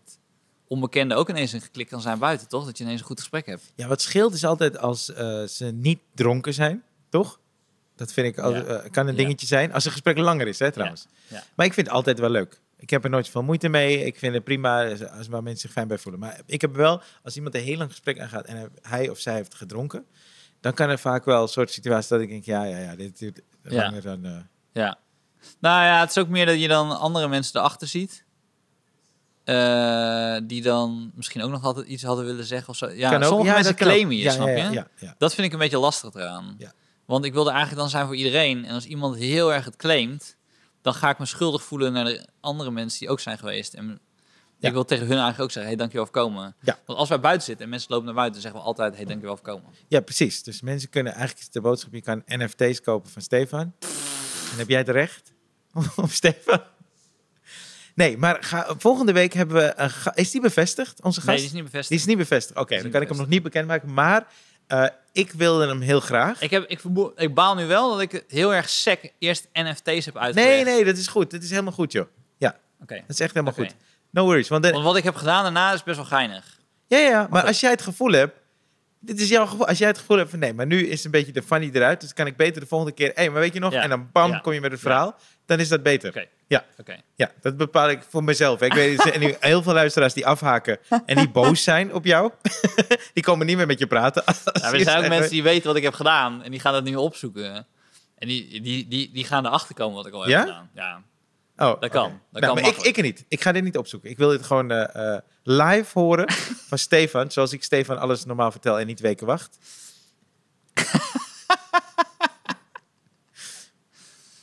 onbekenden 0.68 1.16
ook 1.16 1.28
ineens 1.28 1.52
een 1.52 1.70
klik 1.72 1.88
kan 1.88 2.00
zijn 2.00 2.18
buiten, 2.18 2.48
toch? 2.48 2.64
Dat 2.64 2.78
je 2.78 2.84
ineens 2.84 3.00
een 3.00 3.06
goed 3.06 3.18
gesprek 3.18 3.46
hebt. 3.46 3.72
Ja, 3.74 3.86
wat 3.88 4.00
scheelt 4.02 4.34
is 4.34 4.44
altijd 4.44 4.78
als 4.78 5.12
eh, 5.12 5.42
ze 5.44 5.64
niet 5.64 5.98
dronken 6.14 6.54
zijn, 6.54 6.82
toch? 7.08 7.39
Dat 8.00 8.12
vind 8.12 8.26
ik 8.26 8.36
Ja. 8.36 8.50
eh, 8.52 8.90
kan 8.90 9.06
een 9.06 9.12
Ja. 9.12 9.18
dingetje 9.22 9.46
zijn. 9.46 9.72
Als 9.72 9.84
een 9.84 9.90
gesprek 9.92 10.18
langer 10.18 10.46
is, 10.46 10.58
hè, 10.58 10.72
trouwens. 10.72 11.06
Ja. 11.28 11.42
Maar 11.54 11.66
ik 11.66 11.72
vind 11.74 11.86
het 11.86 11.96
altijd 11.96 12.18
wel 12.18 12.30
leuk. 12.30 12.60
Ik 12.76 12.90
heb 12.90 13.04
er 13.04 13.10
nooit 13.10 13.28
veel 13.28 13.42
moeite 13.42 13.68
mee. 13.68 14.04
Ik 14.04 14.18
vind 14.18 14.34
het 14.34 14.44
prima 14.44 14.88
als 15.18 15.28
waar 15.28 15.42
mensen 15.42 15.60
zich 15.60 15.72
fijn 15.72 15.88
bij 15.88 15.98
voelen. 15.98 16.20
Maar 16.20 16.40
ik 16.46 16.60
heb 16.60 16.74
wel, 16.76 17.02
als 17.22 17.36
iemand 17.36 17.54
een 17.54 17.60
heel 17.62 17.76
lang 17.76 17.90
gesprek 17.90 18.20
aangaat 18.20 18.44
en 18.44 18.72
hij- 18.82 19.08
of 19.08 19.18
zij 19.18 19.34
heeft 19.34 19.54
gedronken, 19.54 20.04
dan 20.60 20.74
kan 20.74 20.88
er 20.88 20.98
vaak 20.98 21.24
wel 21.24 21.42
een 21.42 21.48
soort 21.48 21.70
situatie 21.70 22.08
dat 22.08 22.20
ik 22.20 22.28
denk, 22.28 22.44
ja, 22.44 22.64
ja, 22.64 22.78
ja, 22.78 22.96
dit 22.96 23.18
duurt 23.18 23.40
Ja. 23.62 23.82
langer 23.82 24.02
dan... 24.02 24.24
eh, 24.24 24.32
Ja. 24.72 24.98
Nou 25.58 25.84
ja, 25.84 26.00
het 26.00 26.10
is 26.10 26.18
ook 26.18 26.28
meer 26.28 26.46
dat 26.46 26.60
je 26.60 26.68
dan 26.68 26.98
andere 26.98 27.28
mensen 27.28 27.60
erachter 27.60 27.88
ziet. 27.88 28.24
Eh, 29.44 30.36
die 30.42 30.62
dan 30.62 31.10
misschien 31.14 31.42
ook 31.42 31.50
nog 31.50 31.64
altijd 31.64 31.86
iets 31.86 32.02
hadden 32.02 32.24
willen 32.24 32.44
zeggen 32.44 32.68
of 32.68 32.76
zo. 32.76 32.88
Ja, 32.90 33.22
sommige 33.22 33.52
mensen 33.52 33.76
dat 33.76 33.82
claimen 33.86 34.16
je, 34.16 34.30
snap 34.30 34.46
je? 34.46 34.84
Dat 35.18 35.34
vind 35.34 35.46
ik 35.46 35.52
een 35.52 35.58
beetje 35.58 35.78
lastig 35.78 36.14
eraan. 36.14 36.54
Ja. 36.58 36.72
Want 37.10 37.24
ik 37.24 37.32
wilde 37.32 37.50
eigenlijk 37.50 37.80
dan 37.80 37.90
zijn 37.90 38.06
voor 38.06 38.16
iedereen. 38.16 38.64
En 38.64 38.74
als 38.74 38.86
iemand 38.86 39.16
heel 39.16 39.52
erg 39.52 39.64
het 39.64 39.76
claimt, 39.76 40.36
dan 40.82 40.94
ga 40.94 41.10
ik 41.10 41.18
me 41.18 41.26
schuldig 41.26 41.62
voelen 41.62 41.92
naar 41.92 42.04
de 42.04 42.26
andere 42.40 42.70
mensen 42.70 42.98
die 42.98 43.08
ook 43.08 43.20
zijn 43.20 43.38
geweest. 43.38 43.74
En 43.74 44.00
Ja. 44.58 44.68
ik 44.68 44.74
wil 44.74 44.84
tegen 44.84 45.04
hun 45.06 45.14
eigenlijk 45.14 45.42
ook 45.42 45.50
zeggen, 45.50 45.70
hey, 45.70 45.76
dankjewel 45.76 46.06
voor 46.06 46.14
komen. 46.14 46.56
Ja. 46.60 46.78
Want 46.86 46.98
als 46.98 47.08
wij 47.08 47.20
buiten 47.20 47.46
zitten 47.46 47.64
en 47.64 47.70
mensen 47.70 47.90
lopen 47.90 48.06
naar 48.06 48.14
buiten, 48.14 48.40
zeggen 48.40 48.60
we 48.60 48.66
altijd, 48.66 48.96
hey, 48.96 49.04
dankjewel 49.04 49.36
voor 49.36 49.44
komen. 49.44 49.70
Ja, 49.88 50.00
precies. 50.00 50.42
Dus 50.42 50.60
mensen 50.60 50.88
kunnen 50.88 51.12
eigenlijk 51.12 51.52
de 51.52 51.60
boodschap, 51.60 51.92
je 51.92 52.02
kan 52.02 52.22
NFT's 52.26 52.80
kopen 52.80 53.10
van 53.10 53.22
Stefan. 53.22 53.72
En 54.52 54.56
heb 54.58 54.68
jij 54.68 54.78
het 54.78 54.88
recht 54.88 55.32
op 55.96 56.10
Stefan? 56.20 56.62
Nee, 57.94 58.18
maar 58.18 58.42
ga, 58.42 58.74
volgende 58.78 59.12
week 59.12 59.32
hebben 59.32 59.56
we 59.56 59.72
een 59.76 59.90
Is 60.14 60.30
die 60.30 60.40
bevestigd, 60.40 61.02
onze 61.02 61.20
gast? 61.20 61.26
Nee, 61.26 61.36
die 61.36 61.46
is 61.46 61.52
niet 61.52 61.62
bevestigd. 61.64 61.88
Die 61.88 61.98
is 61.98 62.06
niet 62.06 62.28
bevestigd. 62.28 62.58
Oké, 62.58 62.82
dan 62.82 62.90
kan 62.90 63.02
ik 63.02 63.08
hem 63.08 63.16
nog 63.16 63.28
niet 63.28 63.42
bekendmaken. 63.42 63.92
Maar 63.92 64.26
eh, 64.66 64.86
ik 65.12 65.32
wilde 65.32 65.66
hem 65.66 65.80
heel 65.80 66.00
graag. 66.00 66.40
Ik, 66.42 66.50
heb, 66.50 66.64
ik, 66.68 66.80
ik 67.16 67.34
baal 67.34 67.54
nu 67.54 67.66
wel 67.66 67.90
dat 67.90 68.00
ik 68.00 68.24
heel 68.28 68.54
erg 68.54 68.68
sec 68.68 69.12
eerst 69.18 69.48
NFT's 69.52 70.04
heb 70.04 70.16
uitgelegd. 70.16 70.34
Nee, 70.64 70.64
nee, 70.64 70.84
dat 70.84 70.96
is 70.96 71.06
goed. 71.06 71.30
Dat 71.30 71.42
is 71.42 71.50
helemaal 71.50 71.72
goed, 71.72 71.92
joh. 71.92 72.06
Ja, 72.38 72.56
Oké. 72.82 72.94
dat 72.94 73.04
is 73.08 73.20
echt 73.20 73.34
helemaal 73.34 73.54
goed. 73.54 73.74
No 74.10 74.24
worries. 74.24 74.48
Want 74.48 74.62
de- 74.62 74.70
Want 74.70 74.84
wat 74.84 74.96
ik 74.96 75.04
heb 75.04 75.14
gedaan 75.14 75.42
daarna 75.42 75.72
is 75.72 75.82
best 75.82 75.96
wel 75.96 76.06
geinig. 76.06 76.58
ja, 76.86 76.98
ja, 76.98 77.26
maar 77.30 77.44
als 77.46 77.60
jij 77.60 77.70
het 77.70 77.82
gevoel 77.82 78.12
hebt... 78.12 78.38
Dit 79.02 79.20
is 79.20 79.28
jouw 79.28 79.46
gevoel. 79.46 79.66
Als 79.66 79.78
jij 79.78 79.88
het 79.88 79.98
gevoel 79.98 80.16
hebt 80.16 80.30
van 80.30 80.38
nee, 80.38 80.52
maar 80.54 80.66
nu 80.66 80.86
is 80.88 81.04
een 81.04 81.10
beetje 81.10 81.32
de 81.32 81.42
funny 81.42 81.70
eruit. 81.72 82.00
Dus 82.00 82.12
kan 82.12 82.26
ik 82.26 82.36
beter 82.36 82.60
de 82.60 82.66
volgende 82.66 82.94
keer... 82.94 83.12
Hé, 83.14 83.28
maar 83.28 83.40
weet 83.40 83.52
je 83.54 83.60
nog? 83.60 83.72
Ja. 83.72 83.82
En 83.82 83.88
dan 83.88 84.08
bam, 84.12 84.30
Ja. 84.30 84.38
kom 84.38 84.52
je 84.52 84.60
met 84.60 84.70
het 84.72 84.80
verhaal. 84.80 85.14
Dan 85.46 85.58
is 85.60 85.68
dat 85.68 85.82
beter. 85.82 86.08
Oké. 86.08 86.26
Ja. 86.50 86.64
Oké. 86.78 86.96
Ja, 87.14 87.30
dat 87.40 87.56
bepaal 87.56 87.90
ik 87.90 88.02
voor 88.08 88.24
mezelf. 88.24 88.60
Ik 88.60 88.72
weet, 88.72 88.98
er 88.98 89.06
zijn 89.08 89.20
nu 89.20 89.34
heel 89.40 89.62
veel 89.62 89.72
luisteraars 89.72 90.12
die 90.14 90.26
afhaken 90.26 90.78
en 91.06 91.16
die 91.16 91.28
boos 91.30 91.62
zijn 91.62 91.94
op 91.94 92.04
jou. 92.04 92.32
die 93.14 93.22
komen 93.22 93.46
niet 93.46 93.56
meer 93.56 93.66
met 93.66 93.78
je 93.78 93.86
praten. 93.86 94.22
Ja, 94.26 94.72
er 94.72 94.80
zijn 94.80 95.02
ook 95.02 95.08
mensen 95.08 95.30
die 95.30 95.42
weten 95.42 95.66
wat 95.66 95.76
ik 95.76 95.82
heb 95.82 95.94
gedaan 95.94 96.42
en 96.42 96.50
die 96.50 96.60
gaan 96.60 96.72
dat 96.72 96.84
nu 96.84 96.94
opzoeken. 96.96 97.66
En 98.18 98.28
die, 98.28 98.60
die, 98.60 98.88
die, 98.88 99.10
die 99.12 99.24
gaan 99.24 99.46
erachter 99.46 99.74
komen 99.74 99.96
wat 99.96 100.06
ik 100.06 100.12
al 100.12 100.20
heb 100.20 100.30
Ja? 100.30 100.40
gedaan. 100.40 100.70
Ja. 100.74 101.02
Oh, 101.56 101.80
Dat 101.80 101.90
kan. 101.90 102.20
Dat 102.30 102.42
Nou, 102.42 102.54
kan 102.54 102.62
maar 102.64 102.72
ik, 102.86 102.96
ik 102.96 103.02
niet. 103.02 103.24
Ik 103.28 103.40
ga 103.40 103.52
dit 103.52 103.64
niet 103.64 103.76
opzoeken. 103.78 104.10
Ik 104.10 104.18
wil 104.18 104.28
dit 104.28 104.42
gewoon 104.42 104.70
eh, 104.70 105.14
eh, 105.14 105.20
live 105.42 105.98
horen 105.98 106.32
van 106.68 106.78
Stefan. 106.78 107.30
Zoals 107.30 107.52
ik 107.52 107.64
Stefan 107.64 107.98
alles 107.98 108.24
normaal 108.24 108.50
vertel 108.50 108.78
en 108.80 108.86
niet 108.86 109.00
weken 109.00 109.26
wacht. 109.26 109.58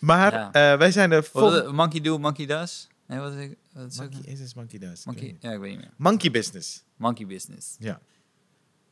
Maar 0.08 0.34
Ja. 0.34 0.51
eh, 0.51 0.78
wij 0.78 0.91
zijn 0.91 1.24
volgende... 1.24 1.64
eh, 1.64 1.72
monkey 1.72 2.01
do, 2.01 2.18
monkey 2.18 2.45
does. 2.45 2.88
Nee, 3.08 3.20
wat 3.20 3.34
is, 3.34 3.49
is 3.88 3.99
ook 4.01 4.12
Monkey, 4.12 4.32
is 4.32 4.39
het 4.39 4.55
Monkey 4.55 4.80
Does? 4.80 5.05
Monkey, 5.05 5.38
ja, 5.39 5.51
ik 5.51 5.60
weet 5.60 5.72
niet 5.72 5.80
meer. 5.80 5.91
Monkey 5.95 6.32
Business. 6.32 6.84
Monkey 6.95 7.26
business. 7.26 7.76
Ja. 7.80 7.99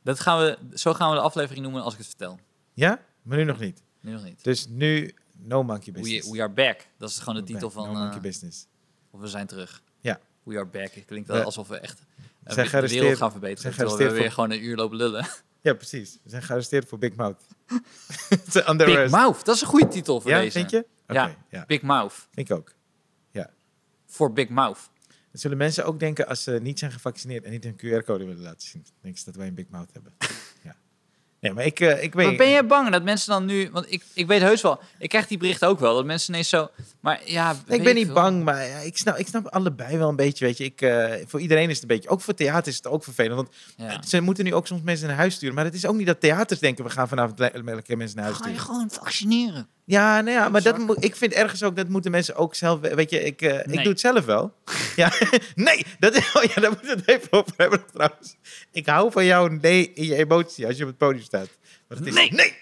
Dat 0.03 0.19
gaan 0.19 0.39
we, 0.39 0.57
zo 0.73 0.93
gaan 0.93 1.09
we 1.09 1.15
de 1.15 1.21
aflevering 1.21 1.63
noemen 1.63 1.83
als 1.83 1.93
ik 1.93 1.99
het 1.99 2.07
vertel. 2.07 2.39
Ja? 2.73 3.01
Maar 3.21 3.37
nu 3.37 3.43
nog 3.43 3.59
niet. 3.59 3.81
Nu 3.99 4.11
nog 4.11 4.23
niet. 4.23 4.43
Dus 4.43 4.67
nu 4.67 5.13
No 5.37 5.63
Monkey 5.63 5.93
Business. 5.93 6.31
we 6.31 6.41
are 6.41 6.51
back. 6.51 6.87
Dat 6.97 7.09
is 7.09 7.19
gewoon 7.19 7.35
de 7.35 7.43
titel 7.43 7.69
van... 7.69 7.87
No 7.87 7.93
eh, 7.93 7.99
Monkey 7.99 8.21
Business. 8.21 8.67
Of 9.11 9.19
we 9.19 9.27
zijn 9.27 9.47
terug. 9.47 9.81
Ja. 9.99 10.19
We 10.43 10.55
are 10.55 10.65
back. 10.65 10.91
Het 10.93 11.05
klinkt 11.05 11.27
We 11.27 11.33
wel 11.33 11.43
alsof 11.43 11.67
we 11.67 11.77
echt 11.79 12.01
zijn 12.43 12.69
de 12.69 12.87
wereld 12.87 13.17
gaan 13.17 13.31
verbeteren. 13.31 13.73
zijn 13.73 13.87
we 13.87 14.11
weer 14.11 14.31
gewoon 14.31 14.51
een 14.51 14.63
uur 14.63 14.75
lopen 14.75 14.97
lullen. 14.97 15.27
Ja, 15.65 15.73
precies. 15.73 16.19
We 16.23 16.29
zijn 16.29 16.43
gearresteerd 16.43 16.87
voor 16.87 16.97
Big 16.97 17.15
Mouth. 17.15 17.41
Big 18.53 18.67
arrest. 18.67 19.11
Mouth, 19.11 19.45
dat 19.45 19.55
is 19.55 19.61
een 19.61 19.67
goede 19.67 19.87
titel 19.87 20.21
voor 20.21 20.31
Ja, 20.31 20.39
deze. 20.39 20.57
vind 20.57 20.69
je? 20.69 20.85
Ja. 21.07 21.35
ja. 21.49 21.65
Big 21.67 21.81
Mouth. 21.81 22.27
Vind 22.31 22.49
ik 22.49 22.55
ook. 22.55 22.73
Voor 24.05 24.33
Big 24.33 24.49
Mouth. 24.49 24.79
Zullen 25.31 25.57
mensen 25.57 25.85
ook 25.85 25.99
denken 25.99 26.27
als 26.27 26.43
ze 26.43 26.59
niet 26.61 26.79
zijn 26.79 26.91
gevaccineerd 26.91 27.43
en 27.43 27.51
niet 27.51 27.63
hun 27.63 27.75
QR-code 27.75 28.25
willen 28.25 28.41
laten 28.41 28.67
zien. 28.67 28.81
Dan 28.83 28.93
denken 29.01 29.19
ze 29.19 29.25
dat 29.25 29.35
wij 29.35 29.47
een 29.47 29.53
Big 29.53 29.69
Mouth 29.69 29.89
hebben. 29.93 30.13
Nee, 31.45 31.53
maar 31.53 31.65
ik, 31.65 31.79
eh, 31.79 32.03
ik 32.03 32.13
weet... 32.13 32.25
Maar 32.27 32.35
ben 32.35 32.49
jij 32.49 32.65
bang 32.65 32.89
dat 32.89 33.03
mensen 33.03 33.29
dan 33.31 33.45
nu... 33.45 33.69
Want 33.71 33.91
ik, 33.91 34.03
ik 34.13 34.27
weet 34.27 34.41
heus 34.41 34.61
wel, 34.61 34.79
ik 34.99 35.09
krijg 35.09 35.27
die 35.27 35.37
berichten 35.37 35.67
ook 35.67 35.79
wel, 35.79 35.95
dat 35.95 36.05
mensen 36.05 36.33
ineens 36.33 36.49
zo... 36.49 36.67
Maar 36.99 37.21
ja, 37.25 37.55
Nee, 37.67 37.77
ik 37.77 37.83
ben 37.83 37.95
niet 37.95 38.05
veel. 38.05 38.13
bang, 38.13 38.43
maar 38.43 38.67
ja, 38.67 38.77
ik, 38.77 38.97
snap, 38.97 39.17
ik 39.17 39.27
snap 39.27 39.47
allebei 39.47 39.97
wel 39.97 40.09
een 40.09 40.15
beetje. 40.15 40.45
Weet 40.45 40.57
je. 40.57 40.63
Ik, 40.63 40.81
eh, 40.81 41.13
voor 41.27 41.39
iedereen 41.39 41.69
is 41.69 41.73
het 41.73 41.81
een 41.81 41.95
beetje. 41.95 42.09
Ook 42.09 42.21
voor 42.21 42.33
theater 42.33 42.67
is 42.71 42.75
het 42.75 42.87
ook 42.87 43.03
vervelend. 43.03 43.35
Want 43.35 43.49
Ja. 43.77 44.01
ze 44.07 44.21
moeten 44.21 44.43
nu 44.43 44.53
ook 44.53 44.67
soms 44.67 44.81
mensen 44.81 45.07
naar 45.07 45.15
huis 45.17 45.33
sturen. 45.35 45.55
Maar 45.55 45.65
het 45.65 45.73
is 45.73 45.85
ook 45.85 45.95
niet 45.95 46.07
dat 46.07 46.19
theaters 46.19 46.59
denken: 46.59 46.83
we 46.83 46.89
gaan 46.89 47.07
vanavond 47.07 47.39
le- 47.39 47.51
lekker 47.63 47.97
mensen 47.97 48.15
naar 48.17 48.25
huis 48.25 48.37
Ga 48.37 48.47
je 48.47 48.53
sturen. 48.53 48.65
gewoon 48.73 48.89
vaccineren? 48.91 49.67
Ja, 49.87 50.21
nou 50.21 50.37
ja, 50.37 50.49
maar 50.49 50.61
dat 50.61 50.77
moet, 50.77 51.03
ik 51.03 51.15
vind 51.15 51.33
ergens 51.33 51.63
ook 51.63 51.75
dat 51.75 51.87
moeten 51.89 52.11
mensen 52.11 52.35
ook 52.35 52.55
zelf. 52.55 52.79
Weet 52.79 53.09
je, 53.09 53.23
ik, 53.23 53.41
eh, 53.41 53.53
ik 53.59 53.73
doe 53.73 53.87
het 53.87 53.99
zelf 53.99 54.25
wel. 54.25 54.53
ja, 54.95 55.11
nee, 55.55 55.85
dat, 55.99 56.15
is- 56.15 56.31
oh 56.35 56.43
ja, 56.43 56.61
daar 56.61 56.69
moeten 56.71 56.87
we 56.87 56.93
het 57.05 57.07
even 57.07 57.31
over 57.31 57.53
hebben 57.57 57.83
trouwens. 57.93 58.35
Ik 58.71 58.85
hou 58.87 59.11
van 59.11 59.25
jouw 59.25 59.47
nee 59.47 59.91
in 59.93 60.05
je 60.05 60.15
emotie 60.15 60.67
als 60.67 60.75
je 60.77 60.81
op 60.83 60.89
het 60.89 60.97
podium 60.97 61.23
staat. 61.23 61.47
Maar 61.87 61.97
het 61.97 62.07
is 62.07 62.13
Nee. 62.13 62.31
nee. 62.31 62.53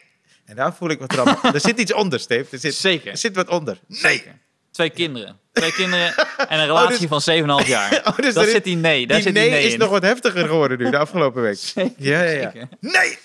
En 0.46 0.56
daar 0.56 0.76
voel 0.76 0.90
ik 0.90 1.00
wat 1.00 1.14
eraan. 1.14 1.38
er 1.54 1.60
zit 1.60 1.80
iets 1.80 1.94
onder, 1.94 2.20
Steve. 2.20 2.46
Er 2.52 2.60
zit, 2.60 2.74
Zeker. 2.76 3.12
er 3.12 3.18
zit 3.18 3.36
wat 3.36 3.50
onder. 3.50 3.80
Nee. 3.88 4.00
Zeker. 4.00 4.40
Twee 4.72 4.90
kinderen. 4.90 5.40
Twee 5.52 5.72
kinderen 5.74 6.14
en 6.48 6.60
een 6.60 6.66
relatie 6.66 7.08
dus- 7.08 7.24
van 7.24 7.62
7,5 7.62 7.68
jaar. 7.68 8.02
Oh, 8.06 8.18
dus 8.18 8.36
is- 8.36 8.52
zit 8.52 8.64
die 8.64 8.76
nee. 8.76 9.08
Daar 9.08 9.16
die 9.18 9.26
zit 9.26 9.34
nee, 9.34 9.44
die 9.44 9.52
nee 9.54 9.66
is 9.66 9.74
in. 9.74 9.80
nog 9.80 9.90
wat 9.90 10.02
heftiger 10.02 10.46
geworden 10.48 10.78
nu, 10.78 10.90
de 10.90 10.98
afgelopen 10.98 11.42
week. 11.42 11.58
Zeker, 11.58 11.92
Ja, 11.98 12.22
ja, 12.24 12.30
ja. 12.32 12.52
zeker. 12.52 12.68
Nee! 12.80 13.18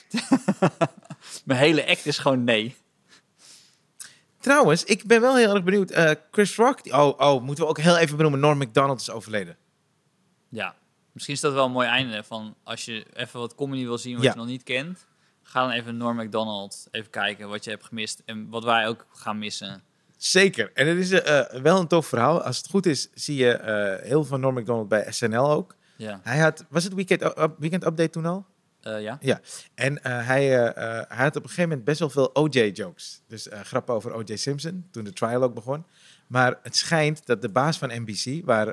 Mijn 1.45 1.61
hele 1.61 1.87
act 1.87 2.07
is 2.07 2.19
gewoon 2.19 2.45
nee. 2.45 2.75
Trouwens, 4.41 4.85
ik 4.85 5.05
ben 5.07 5.21
wel 5.21 5.37
heel 5.37 5.55
erg 5.55 5.65
benieuwd. 5.65 5.91
eh, 5.91 6.11
Chris 6.31 6.57
Rock, 6.57 6.83
die- 6.83 6.93
oh, 6.93 7.19
oh, 7.21 7.43
moeten 7.43 7.65
we 7.65 7.71
ook 7.71 7.79
heel 7.79 7.97
even 7.97 8.17
benoemen. 8.17 8.41
Norm 8.41 8.59
MacDonald 8.59 9.01
is 9.01 9.11
overleden. 9.11 9.57
Ja. 10.49 10.75
Misschien 11.13 11.35
is 11.35 11.41
dat 11.41 11.53
wel 11.53 11.65
een 11.65 11.73
mooi 11.73 11.89
einde 11.89 12.23
van 12.25 12.55
als 12.63 12.85
je 12.85 13.07
even 13.13 13.41
wat 13.41 13.55
comedy 13.55 13.85
wil 13.85 13.99
zien 13.99 14.15
wat 14.15 14.23
Ja. 14.25 14.31
je 14.31 14.37
nog 14.37 14.47
niet 14.47 14.63
kent. 14.63 15.07
Ga 15.43 15.61
dan 15.61 15.71
even 15.71 15.97
Norm 15.97 16.17
MacDonald 16.17 16.89
even 16.91 17.11
kijken 17.11 17.49
wat 17.49 17.65
je 17.65 17.71
hebt 17.71 17.85
gemist 17.85 18.23
en 18.25 18.49
wat 18.49 18.65
wij 18.65 18.87
ook 18.89 19.07
gaan 19.13 19.39
missen. 19.39 19.83
Zeker. 20.17 20.71
En 20.75 20.87
het 20.87 20.99
is 20.99 21.11
eh, 21.11 21.61
wel 21.63 21.81
een 21.81 21.87
tof 21.87 22.07
verhaal. 22.07 22.43
Als 22.43 22.57
het 22.57 22.69
goed 22.71 22.87
is, 22.87 23.09
zie 23.15 23.37
je 23.37 23.53
eh, 23.53 23.75
heel 24.03 24.09
veel 24.11 24.25
van 24.25 24.41
Norm 24.41 24.55
MacDonald 24.55 24.89
bij 24.89 25.13
SNL 25.13 25.51
ook. 25.51 25.75
Ja. 25.97 26.21
Hij 26.23 26.39
had, 26.39 26.65
was 26.69 26.85
het 26.85 26.95
weekend, 26.95 27.23
weekend 27.59 27.87
Update 27.87 28.11
toen 28.11 28.27
al? 28.27 28.47
Eh, 28.97 29.19
ja. 29.21 29.41
En 29.75 30.03
eh, 30.03 30.27
hij, 30.27 30.67
eh, 30.67 31.03
hij 31.09 31.25
had 31.25 31.37
op 31.37 31.43
een 31.43 31.49
gegeven 31.49 31.69
moment 31.69 31.85
best 31.85 31.99
wel 31.99 32.11
veel 32.11 32.31
OJ-jokes. 32.33 33.23
Dus 33.27 33.49
grappen 33.51 33.95
over 33.95 34.13
O.J. 34.13 34.37
Simpson, 34.37 34.89
toen 34.91 35.05
de 35.05 35.13
trial 35.13 35.43
ook 35.43 35.55
begon. 35.55 35.87
Maar 36.27 36.59
het 36.63 36.77
schijnt 36.77 37.27
dat 37.27 37.43
de 37.43 37.49
baas 37.49 37.79
van 37.79 37.91
NBC, 37.93 38.45
waar 38.45 38.67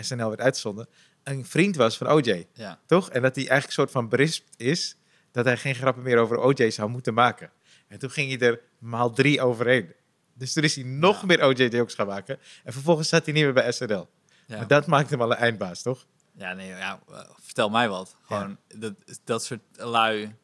SNL 0.00 0.28
werd 0.28 0.40
uitgezonden, 0.40 0.88
een 1.22 1.44
vriend 1.44 1.76
was 1.76 1.96
van 1.96 2.06
O.J. 2.06 2.46
Ja. 2.52 2.80
Toch? 2.86 3.10
En 3.10 3.22
dat 3.22 3.34
hij 3.34 3.48
eigenlijk 3.48 3.66
een 3.66 3.72
soort 3.72 3.90
van 3.90 4.08
berispt 4.08 4.54
is 4.56 4.96
dat 5.30 5.44
hij 5.44 5.56
geen 5.56 5.74
grappen 5.74 6.02
meer 6.02 6.18
over 6.18 6.38
OJ 6.38 6.70
zou 6.70 6.90
moeten 6.90 7.14
maken. 7.14 7.50
En 7.88 7.98
toen 7.98 8.10
ging 8.10 8.38
hij 8.38 8.48
er 8.48 8.60
maal 8.78 9.10
drie 9.10 9.40
overheen. 9.40 9.92
Dus 10.34 10.52
toen 10.52 10.62
is 10.62 10.74
hij 10.74 10.84
nog 10.84 11.20
Ja. 11.20 11.26
meer 11.26 11.44
OJ-jokes 11.44 11.94
gaan 11.94 12.06
maken. 12.06 12.38
En 12.64 12.72
vervolgens 12.72 13.08
zat 13.08 13.24
hij 13.24 13.34
niet 13.34 13.44
meer 13.44 13.52
bij 13.52 13.72
SNL. 13.72 14.08
Ja. 14.46 14.56
Maar 14.56 14.66
dat 14.66 14.86
maakt 14.86 15.10
hem 15.10 15.20
al 15.20 15.30
een 15.30 15.36
eindbaas, 15.36 15.82
toch? 15.82 16.06
Ja, 16.36 16.52
nee, 16.52 16.68
ja, 16.68 17.00
eh, 17.10 17.18
vertel 17.40 17.68
mij 17.68 17.88
wat. 17.88 18.16
Gewoon, 18.26 18.56
dat, 18.74 18.92
dat 19.24 19.44
soort 19.44 19.60
lui, 19.72 20.34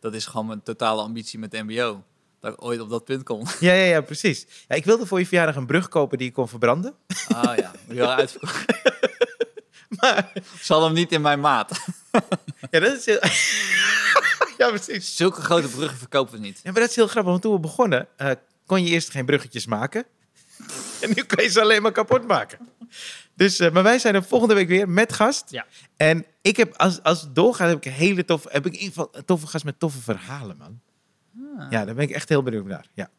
dat 0.00 0.14
is 0.14 0.26
gewoon 0.26 0.46
mijn 0.46 0.62
totale 0.62 1.02
ambitie 1.02 1.38
met 1.38 1.52
mbo. 1.52 2.04
Dat 2.40 2.52
ik 2.52 2.64
ooit 2.64 2.80
op 2.80 2.90
dat 2.90 3.04
punt 3.04 3.22
kom. 3.22 3.42
Ja, 3.60 3.72
ja, 3.72 3.84
ja, 3.84 4.00
precies. 4.00 4.46
Ja, 4.68 4.74
ik 4.74 4.84
wilde 4.84 5.06
voor 5.06 5.18
je 5.18 5.26
verjaardag 5.26 5.56
een 5.56 5.66
brug 5.66 5.88
kopen 5.88 6.18
die 6.18 6.26
je 6.26 6.32
kon 6.32 6.48
verbranden. 6.48 6.94
Oh 7.28 7.52
ja, 7.56 7.72
die 7.88 7.98
wel 7.98 8.10
uitverkocht. 8.10 8.64
Maar 10.00 10.32
Ze 10.60 10.72
hadden 10.72 10.90
hem 10.90 10.98
niet 10.98 11.12
in 11.12 11.20
mijn 11.20 11.40
maat. 11.40 11.70
ja, 12.70 12.80
dat 12.80 12.92
is 12.92 13.06
heel... 13.06 13.20
ja, 14.58 14.68
precies. 14.68 15.16
Zulke 15.16 15.40
grote 15.40 15.68
bruggen 15.68 15.98
verkopen 15.98 16.34
we 16.34 16.40
niet. 16.40 16.60
Ja, 16.62 16.72
maar 16.72 16.80
dat 16.80 16.90
is 16.90 16.96
heel 16.96 17.06
grappig, 17.06 17.30
want 17.30 17.42
toen 17.42 17.52
we 17.52 17.60
begonnen, 17.60 18.08
eh, 18.16 18.30
kon 18.66 18.84
je 18.84 18.90
eerst 18.90 19.10
geen 19.10 19.26
bruggetjes 19.26 19.66
maken. 19.66 20.04
en 21.00 21.12
nu 21.14 21.22
kun 21.22 21.42
je 21.42 21.50
ze 21.50 21.60
alleen 21.60 21.82
maar 21.82 21.92
kapot 21.92 22.26
maken. 22.26 22.58
Dus, 23.36 23.58
eh, 23.60 23.70
maar 23.72 23.82
wij 23.82 23.98
zijn 23.98 24.14
er 24.14 24.24
volgende 24.24 24.54
week 24.54 24.68
weer 24.68 24.88
met 24.88 25.12
gast. 25.12 25.50
Ja. 25.50 25.66
En 25.96 26.24
ik 26.42 26.56
heb, 26.56 26.74
als, 26.76 27.02
als 27.02 27.20
het 27.20 27.34
doorgaat, 27.34 27.68
heb 27.68 27.76
ik 27.76 27.84
een 27.84 27.92
hele 27.92 28.24
toffe, 28.24 28.48
heb 28.52 28.66
ik 28.66 28.72
in 28.72 28.78
ieder 28.78 28.94
geval 28.94 29.08
een 29.12 29.24
toffe 29.24 29.46
gast 29.46 29.64
met 29.64 29.78
toffe 29.78 30.00
verhalen, 30.00 30.56
man. 30.56 30.80
Ah, 31.58 31.66
Ja, 31.70 31.84
daar 31.84 31.94
ben 31.94 32.04
ik 32.04 32.10
echt 32.10 32.28
heel 32.28 32.42
benieuwd 32.42 32.66
naar. 32.66 32.86
Ja, 32.94 33.10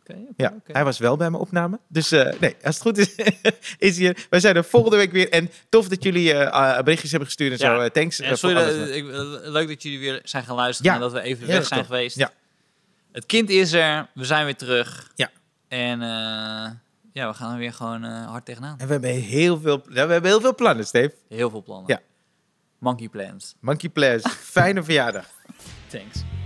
oké, 0.00 0.12
oké, 0.12 0.42
ja. 0.42 0.54
hij 0.72 0.84
was 0.84 0.98
wel 0.98 1.16
bij 1.16 1.30
mijn 1.30 1.42
opname. 1.42 1.78
Dus 1.88 2.12
eh, 2.12 2.40
nee, 2.40 2.56
als 2.62 2.74
het 2.74 2.82
goed 2.82 2.98
is, 2.98 3.14
is 3.88 3.96
hier. 3.96 4.26
Wij 4.30 4.40
zijn 4.40 4.56
er 4.56 4.64
volgende 4.64 4.96
week 4.96 5.12
weer. 5.12 5.28
En 5.30 5.50
tof 5.68 5.88
dat 5.88 6.02
jullie 6.02 6.32
eh, 6.34 6.78
berichtjes 6.82 7.10
hebben 7.10 7.28
gestuurd 7.28 7.60
en 7.60 7.70
Ja. 7.70 7.82
zo. 7.82 7.88
Thanks. 7.88 8.16
Ja, 8.16 8.34
sorry, 8.36 8.54
dat- 8.54 8.88
ik, 8.88 9.04
leuk 9.42 9.68
dat 9.68 9.82
jullie 9.82 9.98
weer 9.98 10.20
zijn 10.24 10.44
gaan 10.44 10.56
luisteren 10.56 10.90
Ja, 10.92 10.96
en 10.96 11.02
dat 11.02 11.12
we 11.12 11.20
even 11.20 11.46
weg 11.46 11.66
zijn 11.66 11.84
geweest. 11.84 12.16
Ja. 12.16 12.32
Het 13.12 13.26
kind 13.26 13.50
is 13.50 13.72
er, 13.72 14.06
we 14.14 14.24
zijn 14.24 14.44
weer 14.44 14.56
terug. 14.56 15.10
Ja. 15.14 15.30
En 15.68 16.00
ja, 17.18 17.28
we 17.28 17.34
gaan 17.34 17.52
er 17.52 17.58
weer 17.58 17.72
gewoon 17.72 18.04
eh, 18.04 18.26
hard 18.26 18.44
tegenaan. 18.44 18.78
En 18.78 18.86
we 18.86 18.92
hebben 18.92 19.10
heel 19.10 19.60
veel, 19.60 19.82
we 19.84 19.98
hebben 19.98 20.24
heel 20.24 20.40
veel 20.40 20.54
plannen, 20.54 20.86
Steve. 20.86 21.14
Heel 21.28 21.50
veel 21.50 21.62
plannen. 21.62 21.86
Ja. 21.90 22.00
Monkey 22.78 23.08
plans. 23.08 23.54
Monkey 23.60 23.88
Plans, 23.88 24.22
fijne 24.56 24.82
verjaardag. 24.82 25.26
Thanks. 25.88 26.37